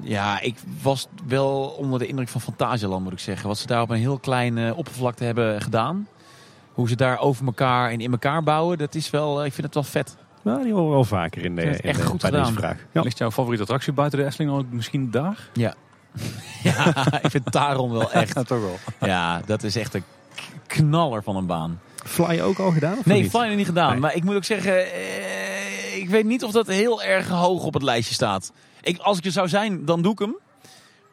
Ja, 0.02 0.40
ik 0.40 0.54
was 0.82 1.08
wel 1.26 1.74
onder 1.78 1.98
de 1.98 2.06
indruk 2.06 2.28
van 2.28 2.40
Fantasialand, 2.40 3.02
moet 3.04 3.12
ik 3.12 3.18
zeggen. 3.18 3.48
Wat 3.48 3.58
ze 3.58 3.66
daar 3.66 3.82
op 3.82 3.90
een 3.90 3.96
heel 3.98 4.18
kleine 4.18 4.74
oppervlakte 4.74 5.24
hebben 5.24 5.62
gedaan. 5.62 6.06
Hoe 6.74 6.88
ze 6.88 6.96
daar 6.96 7.18
over 7.18 7.46
elkaar 7.46 7.90
en 7.90 8.00
in 8.00 8.12
elkaar 8.12 8.42
bouwen, 8.42 8.78
dat 8.78 8.94
is 8.94 9.10
wel, 9.10 9.40
eh, 9.40 9.46
ik 9.46 9.52
vind 9.52 9.66
het 9.66 9.74
wel 9.74 9.82
vet. 9.82 10.16
Nou, 10.42 10.62
die 10.62 10.72
horen 10.72 10.86
we 10.88 10.94
wel 10.94 11.04
vaker 11.04 11.44
in 11.44 11.56
de, 11.56 11.62
in 11.62 11.80
echt 11.80 12.02
goed 12.04 12.20
bij 12.20 12.30
gedaan. 12.30 12.44
deze 12.46 12.58
vraag. 12.58 12.76
Ja. 12.92 13.00
Ligt 13.00 13.18
jouw 13.18 13.30
favoriete 13.30 13.62
attractie 13.62 13.92
buiten 13.92 14.18
de 14.18 14.24
Efteling 14.24 14.52
ook 14.52 14.64
misschien 14.70 15.10
daar? 15.10 15.48
Ja, 15.52 15.74
ik 17.22 17.30
vind 17.30 17.52
Taron 17.52 17.92
wel 17.92 18.12
echt. 18.12 18.34
Ja, 18.34 18.42
toch 18.42 18.60
wel. 18.60 18.78
Ja, 19.08 19.40
dat 19.46 19.62
is 19.62 19.76
echt 19.76 19.94
een 19.94 20.04
knaller 20.66 21.22
van 21.22 21.36
een 21.36 21.46
baan. 21.46 21.80
Fly 22.04 22.40
ook 22.40 22.58
al 22.58 22.70
gedaan? 22.70 22.98
Of 22.98 23.04
Nee, 23.04 23.22
niet? 23.22 23.30
Flying 23.30 23.56
niet 23.56 23.66
gedaan. 23.66 23.90
Nee. 23.90 24.00
Maar 24.00 24.14
ik 24.14 24.24
moet 24.24 24.34
ook 24.34 24.44
zeggen, 24.44 24.92
eh, 24.92 25.96
ik 25.96 26.08
weet 26.08 26.24
niet 26.24 26.44
of 26.44 26.52
dat 26.52 26.66
heel 26.66 27.02
erg 27.02 27.28
hoog 27.28 27.64
op 27.64 27.74
het 27.74 27.82
lijstje 27.82 28.14
staat. 28.14 28.52
Ik, 28.82 28.98
als 28.98 29.18
ik 29.18 29.24
er 29.24 29.30
zou 29.32 29.48
zijn, 29.48 29.84
dan 29.84 30.02
doe 30.02 30.12
ik 30.12 30.18
hem. 30.18 30.36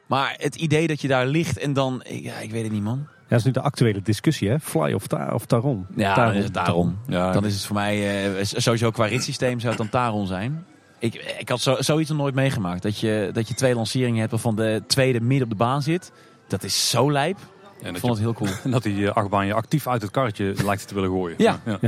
Maar 0.08 0.36
het 0.38 0.56
idee 0.56 0.88
dat 0.88 1.02
je 1.02 1.08
daar 1.08 1.26
ligt 1.26 1.58
en 1.58 1.74
dan... 1.74 2.04
Ja, 2.08 2.34
ik 2.36 2.52
weet 2.52 2.64
het 2.64 2.72
niet, 2.72 2.84
man. 2.84 3.08
Ja, 3.32 3.38
dat 3.38 3.46
is 3.46 3.54
nu 3.54 3.62
de 3.62 3.68
actuele 3.68 4.02
discussie, 4.02 4.50
hè? 4.50 4.60
Fly 4.60 4.94
of, 4.94 5.08
ta 5.08 5.32
of 5.34 5.46
Taron? 5.46 5.86
Ja, 5.96 6.14
Taron. 6.14 6.32
dan 6.32 6.38
is 6.38 6.44
het 6.44 6.54
Taron. 6.54 6.98
Ja, 7.08 7.32
Dan 7.32 7.46
is 7.46 7.54
het 7.54 7.66
voor 7.66 7.76
mij 7.76 8.26
eh, 8.36 8.44
sowieso 8.44 8.92
qua 8.92 9.06
ritssysteem 9.06 9.60
zou 9.60 9.70
het 9.74 9.78
dan 9.82 9.90
Taron 9.90 10.28
zijn. 10.28 10.66
Ik, 11.00 11.36
ik 11.40 11.50
had 11.50 11.62
zo, 11.62 11.76
zoiets 11.80 12.10
nog 12.10 12.18
nooit 12.18 12.36
meegemaakt. 12.36 12.82
Dat 12.84 13.00
je, 13.00 13.30
dat 13.34 13.48
je 13.48 13.54
twee 13.54 13.76
lanceringen 13.76 14.20
hebt 14.20 14.32
waarvan 14.32 14.56
de 14.56 14.84
tweede 14.88 15.22
midden 15.22 15.44
op 15.44 15.50
de 15.50 15.56
baan 15.64 15.82
zit. 15.82 16.12
Dat 16.48 16.64
is 16.64 16.90
zo 16.90 17.12
lijp. 17.12 17.38
en 17.82 17.94
Ik 17.96 18.00
vond 18.00 18.14
het 18.14 18.22
heel 18.22 18.34
cool. 18.34 18.50
en 18.64 18.72
dat 18.72 18.84
die 18.84 19.08
eh, 19.08 19.16
achtbaan 19.16 19.46
je 19.46 19.54
actief 19.54 19.88
uit 19.88 20.02
het 20.02 20.12
karretje 20.12 20.54
lijkt 20.66 20.88
te 20.88 20.94
willen 20.94 21.10
gooien. 21.10 21.36
Ja. 21.40 21.60
ja. 21.66 21.80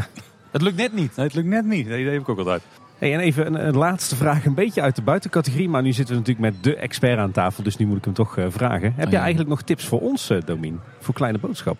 Het 0.51 0.61
lukt 0.61 0.77
net 0.77 0.93
niet. 0.93 1.15
Nee, 1.15 1.25
het 1.25 1.35
lukt 1.35 1.47
net 1.47 1.65
niet. 1.65 1.87
Dat 1.89 1.97
idee 1.97 2.13
heb 2.13 2.21
ik 2.21 2.29
ook 2.29 2.37
altijd. 2.37 2.61
Hey, 3.03 3.13
en 3.13 3.19
even 3.19 3.45
een, 3.45 3.67
een 3.67 3.77
laatste 3.77 4.15
vraag, 4.15 4.45
een 4.45 4.53
beetje 4.53 4.81
uit 4.81 4.95
de 4.95 5.01
buitencategorie. 5.01 5.69
Maar 5.69 5.81
nu 5.81 5.93
zitten 5.93 6.15
we 6.15 6.21
natuurlijk 6.21 6.53
met 6.53 6.63
de 6.63 6.75
expert 6.75 7.17
aan 7.17 7.31
tafel, 7.31 7.63
dus 7.63 7.77
nu 7.77 7.85
moet 7.85 7.97
ik 7.97 8.05
hem 8.05 8.13
toch 8.13 8.37
eh, 8.37 8.45
vragen. 8.49 8.93
Heb 8.95 9.05
Oh, 9.05 9.11
jij 9.11 9.11
ja. 9.11 9.19
eigenlijk 9.19 9.49
nog 9.49 9.61
tips 9.61 9.85
voor 9.85 9.99
ons, 9.99 10.29
eh 10.29 10.37
Domien? 10.45 10.79
Voor 10.99 11.13
Kleine 11.13 11.37
Boodschap? 11.37 11.77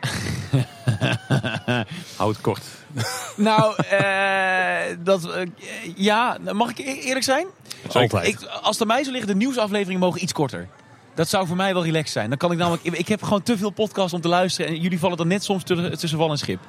Houd 2.16 2.32
het 2.34 2.40
kort. 2.40 2.64
Nou, 3.36 3.74
eh, 3.90 4.96
dat, 4.98 5.28
ja, 5.96 6.36
mag 6.52 6.70
ik 6.70 6.78
e- 6.78 6.82
eerlijk 7.00 7.24
zijn? 7.24 7.46
Altijd. 7.92 8.26
Ik, 8.26 8.42
als 8.42 8.78
het 8.78 8.80
aan 8.80 8.86
mij 8.86 9.02
zou 9.02 9.12
liggen, 9.12 9.30
de 9.32 9.38
nieuwsafleveringen 9.38 10.00
mogen 10.00 10.22
iets 10.22 10.32
korter. 10.32 10.68
Dat 11.14 11.28
zou 11.28 11.46
voor 11.46 11.56
mij 11.56 11.72
wel 11.74 11.84
relaxed 11.84 12.12
zijn. 12.12 12.28
Dan 12.28 12.38
kan 12.38 12.52
ik 12.52 12.58
namelijk, 12.58 12.84
ik 12.84 13.08
heb 13.08 13.22
gewoon 13.22 13.42
te 13.42 13.58
veel 13.58 13.70
podcasts 13.70 14.12
om 14.12 14.20
te 14.20 14.28
luisteren. 14.28 14.70
En 14.70 14.80
jullie 14.80 14.98
vallen 14.98 15.16
dan 15.16 15.28
net 15.28 15.44
soms 15.44 15.62
tussen, 15.62 15.98
tussen 15.98 16.18
wal 16.18 16.30
en 16.30 16.38
schip. 16.38 16.60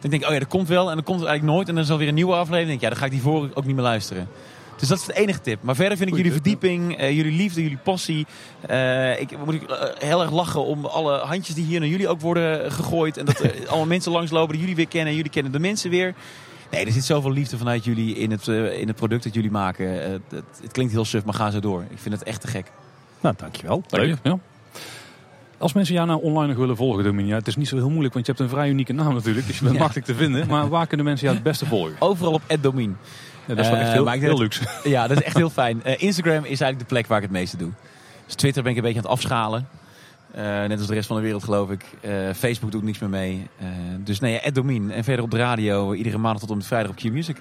Dan 0.00 0.10
denk 0.10 0.22
ik, 0.22 0.28
oh 0.28 0.34
ja, 0.34 0.40
dat 0.40 0.48
komt 0.48 0.68
wel. 0.68 0.88
En 0.88 0.94
dan 0.94 1.04
komt 1.04 1.20
het 1.20 1.28
eigenlijk 1.28 1.56
nooit. 1.56 1.68
En 1.68 1.74
dan 1.74 1.84
is 1.84 1.90
er 1.90 1.96
weer 1.98 2.08
een 2.08 2.14
nieuwe 2.14 2.32
aflevering. 2.32 2.68
Dan 2.68 2.78
denk 2.78 2.80
ik, 2.80 2.84
ja, 2.84 2.88
dan 2.88 2.98
ga 2.98 3.04
ik 3.04 3.10
die 3.10 3.20
voor 3.20 3.50
ook 3.54 3.64
niet 3.64 3.74
meer 3.74 3.84
luisteren. 3.84 4.28
Dus 4.76 4.88
dat 4.88 4.98
is 4.98 5.04
de 5.04 5.14
enige 5.14 5.40
tip. 5.40 5.62
Maar 5.62 5.74
verder 5.74 5.96
vind 5.96 6.10
ik 6.10 6.16
jullie 6.16 6.32
verdieping, 6.32 6.96
eh, 6.96 7.16
jullie 7.16 7.32
liefde, 7.36 7.62
jullie 7.62 7.78
passie. 7.82 8.26
eh, 8.66 9.20
ik 9.20 9.44
moet 9.44 9.54
ik, 9.54 9.62
eh, 9.62 9.84
heel 9.98 10.20
erg 10.20 10.30
lachen 10.30 10.64
om 10.64 10.84
alle 10.84 11.18
handjes 11.18 11.54
die 11.54 11.64
hier 11.64 11.80
naar 11.80 11.88
jullie 11.88 12.08
ook 12.08 12.20
worden 12.20 12.72
gegooid. 12.72 13.16
En 13.16 13.24
dat 13.24 13.38
er 13.40 13.54
allemaal 13.68 13.86
mensen 13.86 14.12
langslopen 14.12 14.50
die 14.50 14.60
jullie 14.60 14.76
weer 14.76 14.88
kennen. 14.88 15.08
En 15.08 15.16
jullie 15.16 15.30
kennen 15.30 15.52
de 15.52 15.58
mensen 15.58 15.90
weer. 15.90 16.14
Nee, 16.70 16.84
er 16.84 16.92
zit 16.92 17.04
zoveel 17.04 17.30
liefde 17.32 17.58
vanuit 17.58 17.84
jullie 17.84 18.14
in 18.14 18.30
het, 18.30 18.46
in 18.48 18.86
het 18.86 18.96
product 18.96 19.24
dat 19.24 19.34
jullie 19.34 19.50
maken. 19.50 20.10
Het, 20.10 20.22
het 20.62 20.72
klinkt 20.72 20.92
heel 20.92 21.04
suf, 21.04 21.24
maar 21.24 21.34
ga 21.34 21.50
zo 21.50 21.60
door. 21.60 21.84
Ik 21.90 21.98
vind 21.98 22.14
het 22.14 22.22
echt 22.22 22.40
te 22.40 22.46
gek. 22.46 22.72
Nou, 23.20 23.34
dankjewel. 23.38 23.82
Dank 23.86 24.02
Leuk. 24.02 24.18
je. 24.22 24.38
Als 25.58 25.72
mensen 25.72 25.94
jou 25.94 26.06
nou 26.06 26.22
online 26.22 26.46
nog 26.46 26.56
willen 26.56 26.76
volgen, 26.76 27.04
Dominia, 27.04 27.36
het 27.36 27.46
is 27.46 27.56
niet 27.56 27.68
zo 27.68 27.76
heel 27.76 27.90
moeilijk, 27.90 28.14
want 28.14 28.26
je 28.26 28.32
hebt 28.32 28.44
een 28.44 28.56
vrij 28.56 28.68
unieke 28.68 28.92
naam 28.92 29.14
natuurlijk. 29.14 29.46
Dus 29.46 29.56
je 29.58 29.62
bent 29.62 29.74
Ja. 29.74 29.80
makkelijk 29.80 30.06
te 30.06 30.14
vinden. 30.14 30.46
Maar 30.48 30.68
waar 30.68 30.86
kunnen 30.86 31.06
mensen 31.06 31.24
jou 31.24 31.38
het 31.38 31.46
beste 31.48 31.66
volgen? 31.66 31.94
Overal 31.98 32.32
op 32.32 32.42
@domin. 32.60 32.96
Ja, 33.46 33.54
dat 33.54 33.64
is 33.64 33.70
wel 33.70 33.76
Eh, 33.76 33.82
echt 33.82 33.92
heel, 33.92 34.12
ik 34.12 34.20
heel 34.20 34.28
denk 34.28 34.38
luxe. 34.40 34.62
Ja, 34.88 35.06
dat 35.06 35.16
is 35.16 35.22
echt 35.22 35.36
heel 35.36 35.50
fijn. 35.50 35.82
Eh, 35.84 36.02
Instagram 36.02 36.38
is 36.44 36.60
eigenlijk 36.60 36.78
de 36.78 36.84
plek 36.84 37.06
waar 37.06 37.16
ik 37.18 37.22
het 37.24 37.32
meeste 37.32 37.56
doe. 37.56 37.70
Dus 38.26 38.34
Twitter 38.34 38.62
ben 38.62 38.70
ik 38.72 38.78
een 38.78 38.84
beetje 38.84 38.98
aan 38.98 39.04
het 39.04 39.12
afschalen. 39.14 39.68
Eh, 40.32 40.42
net 40.44 40.78
als 40.78 40.86
de 40.86 40.94
rest 40.94 41.06
van 41.06 41.16
de 41.16 41.22
wereld 41.22 41.44
geloof 41.44 41.70
ik. 41.70 41.84
Eh, 42.00 42.12
Facebook 42.36 42.70
doe 42.70 42.80
ik 42.80 42.86
niks 42.86 42.98
meer 42.98 43.10
mee. 43.10 43.46
Eh, 43.58 43.66
dus 44.04 44.20
nee, 44.20 44.40
ja, 44.44 44.50
Domin. 44.50 44.90
En 44.90 45.04
verder 45.04 45.24
op 45.24 45.30
de 45.30 45.36
radio, 45.36 45.92
iedere 45.94 46.18
maandag 46.18 46.40
tot 46.40 46.50
en 46.50 46.56
met 46.56 46.66
vrijdag 46.66 46.90
op 46.90 46.96
Q-Music. 46.96 47.36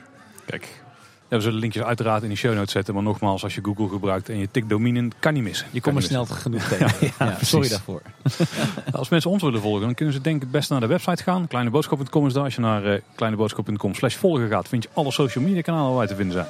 Kijk. 0.46 0.84
Ja, 1.30 1.38
we 1.38 1.42
zullen 1.44 1.60
linkjes 1.60 1.84
uiteraard 1.84 2.24
in 2.24 2.30
de 2.30 2.36
show 2.36 2.54
notes 2.56 2.72
zetten. 2.72 2.94
Maar 2.94 3.04
nogmaals, 3.04 3.44
als 3.44 3.56
je 3.56 3.62
Google 3.64 3.90
gebruikt 3.90 4.30
en 4.30 4.38
je 4.38 4.48
tikt 4.52 4.70
dominen, 4.70 5.12
kan 5.20 5.34
niet 5.34 5.44
missen. 5.44 5.68
Je 5.72 5.82
komt 5.82 5.96
er 5.96 6.04
snel 6.04 6.26
genoeg 6.26 6.64
tegen. 6.78 7.12
Ja, 7.20 7.38
sorry 7.42 7.70
daarvoor. 7.70 8.02
Als 8.92 9.10
mensen 9.10 9.32
ons 9.32 9.44
willen 9.44 9.62
volgen, 9.62 9.82
dan 9.82 9.94
kunnen 9.94 10.14
ze 10.14 10.22
denk 10.22 10.36
ik 10.36 10.42
het 10.42 10.52
best 10.52 10.70
naar 10.70 10.80
de 10.80 10.88
website 10.88 11.24
gaan. 11.24 11.48
Kleineboodschap.com 11.48 12.28
is 12.28 12.34
daar. 12.34 12.44
Als 12.44 12.56
je 12.56 12.62
naar 12.62 12.86
eh, 12.86 13.02
kleineboodschap.com 13.16 13.94
slash 13.94 14.16
volgen 14.16 14.50
gaat, 14.50 14.68
vind 14.68 14.84
je 14.84 14.90
alle 14.94 15.12
social 15.12 15.44
media 15.44 15.62
kanalen 15.62 15.90
waar 15.90 15.98
wij 15.98 16.08
te 16.08 16.16
vinden 16.16 16.34
zijn. 16.34 16.48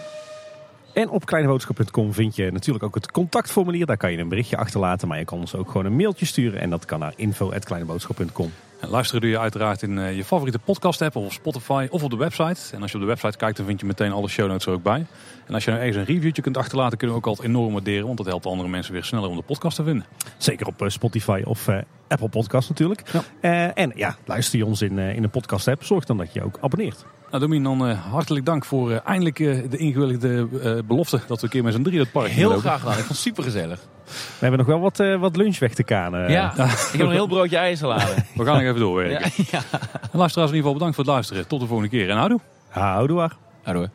En 0.93 1.09
op 1.09 1.25
kleineboodschap.com 1.25 2.13
vind 2.13 2.35
je 2.35 2.51
natuurlijk 2.51 2.85
ook 2.85 2.95
het 2.95 3.11
contactformulier. 3.11 3.85
Daar 3.85 3.97
kan 3.97 4.11
je 4.11 4.17
een 4.17 4.29
berichtje 4.29 4.57
achterlaten. 4.57 5.07
Maar 5.07 5.19
je 5.19 5.25
kan 5.25 5.39
ons 5.39 5.55
ook 5.55 5.67
gewoon 5.67 5.85
een 5.85 5.95
mailtje 5.95 6.25
sturen. 6.25 6.59
En 6.59 6.69
dat 6.69 6.85
kan 6.85 6.99
naar 6.99 7.13
info.kleineboodschap.com. 7.15 8.51
En 8.79 8.89
luisteren 8.89 9.21
doe 9.21 9.29
je 9.29 9.39
uiteraard 9.39 9.81
in 9.81 9.97
eh, 9.97 10.15
je 10.15 10.23
favoriete 10.23 10.59
podcast 10.59 11.01
app 11.01 11.15
of 11.15 11.25
op 11.25 11.31
Spotify 11.31 11.87
of 11.89 12.03
op 12.03 12.09
de 12.09 12.17
website. 12.17 12.75
En 12.75 12.81
als 12.81 12.91
je 12.91 12.97
op 12.97 13.03
de 13.03 13.09
website 13.09 13.37
kijkt, 13.37 13.57
dan 13.57 13.65
vind 13.65 13.79
je 13.79 13.85
meteen 13.85 14.11
alle 14.11 14.27
show 14.27 14.47
notes 14.47 14.65
er 14.65 14.73
ook 14.73 14.83
bij. 14.83 15.05
En 15.45 15.53
als 15.53 15.63
je 15.63 15.71
nou 15.71 15.83
ergens 15.83 16.07
een 16.07 16.15
reviewtje 16.15 16.41
kunt 16.41 16.57
achterlaten, 16.57 16.97
kunnen 16.97 17.15
we 17.15 17.21
ook 17.21 17.27
altijd 17.27 17.47
enorm 17.47 17.73
waarderen. 17.73 18.05
Want 18.05 18.17
dat 18.17 18.25
helpt 18.25 18.45
andere 18.45 18.69
mensen 18.69 18.93
weer 18.93 19.03
sneller 19.03 19.29
om 19.29 19.35
de 19.35 19.41
podcast 19.41 19.75
te 19.75 19.83
vinden. 19.83 20.05
Zeker 20.37 20.67
op 20.67 20.81
eh, 20.81 20.89
Spotify 20.89 21.41
of 21.45 21.67
eh, 21.67 21.77
Apple 22.07 22.29
Podcast 22.29 22.69
natuurlijk. 22.69 23.03
Ja. 23.41 23.73
En 23.73 23.91
ja, 23.95 24.17
luister 24.25 24.59
je 24.59 24.65
ons 24.65 24.81
in, 24.81 24.99
in 24.99 25.23
een 25.23 25.29
podcast 25.29 25.67
app. 25.67 25.83
Zorg 25.83 26.05
dan 26.05 26.17
dat 26.17 26.33
je 26.33 26.39
je 26.39 26.45
ook 26.45 26.57
abonneert. 26.61 27.05
Nou 27.29 27.41
Domien, 27.41 27.63
dan 27.63 27.87
eh, 27.87 27.99
hartelijk 28.11 28.45
dank 28.45 28.65
voor 28.65 28.91
eh, 28.91 28.97
eindelijk 29.05 29.39
eh, 29.39 29.69
de 29.69 29.77
ingewilligde 29.77 30.47
eh, 30.63 30.71
belofte 30.87 31.19
dat 31.27 31.37
we 31.37 31.43
een 31.43 31.49
keer 31.51 31.63
met 31.63 31.73
z'n 31.73 31.81
drie 31.81 31.99
het 31.99 32.11
park 32.11 32.27
Heel 32.27 32.57
graag 32.57 32.79
gedaan. 32.79 32.91
Ik 32.91 32.97
vond 32.97 33.09
het 33.09 33.17
super 33.17 33.43
gezellig. 33.43 33.79
We 34.05 34.11
hebben 34.39 34.57
nog 34.59 34.67
wel 34.67 34.79
wat, 34.79 34.99
eh, 34.99 35.19
wat 35.19 35.35
lunch 35.35 35.59
weg 35.59 35.73
te 35.73 35.83
kanen. 35.83 36.31
Ja, 36.31 36.51
ik 36.51 36.57
heb 36.57 36.93
nog 36.93 37.07
een 37.07 37.11
heel 37.11 37.27
broodje 37.27 37.57
ijsalade. 37.57 38.13
We 38.35 38.45
gaan 38.45 38.53
nog 38.53 38.63
even 38.63 38.79
doorwerken. 38.79 39.31
Ja, 39.35 39.43
ja. 39.51 39.79
Luisteraars 40.11 40.49
in 40.51 40.55
ieder 40.55 40.71
geval 40.71 40.73
bedankt 40.73 40.95
voor 40.95 41.03
het 41.03 41.13
luisteren. 41.13 41.47
Tot 41.47 41.59
de 41.59 41.67
volgende 41.67 41.91
keer 41.91 42.09
en 42.09 42.17
houdoe. 42.17 42.39
Houdoe. 42.69 43.29
Door. 43.63 43.89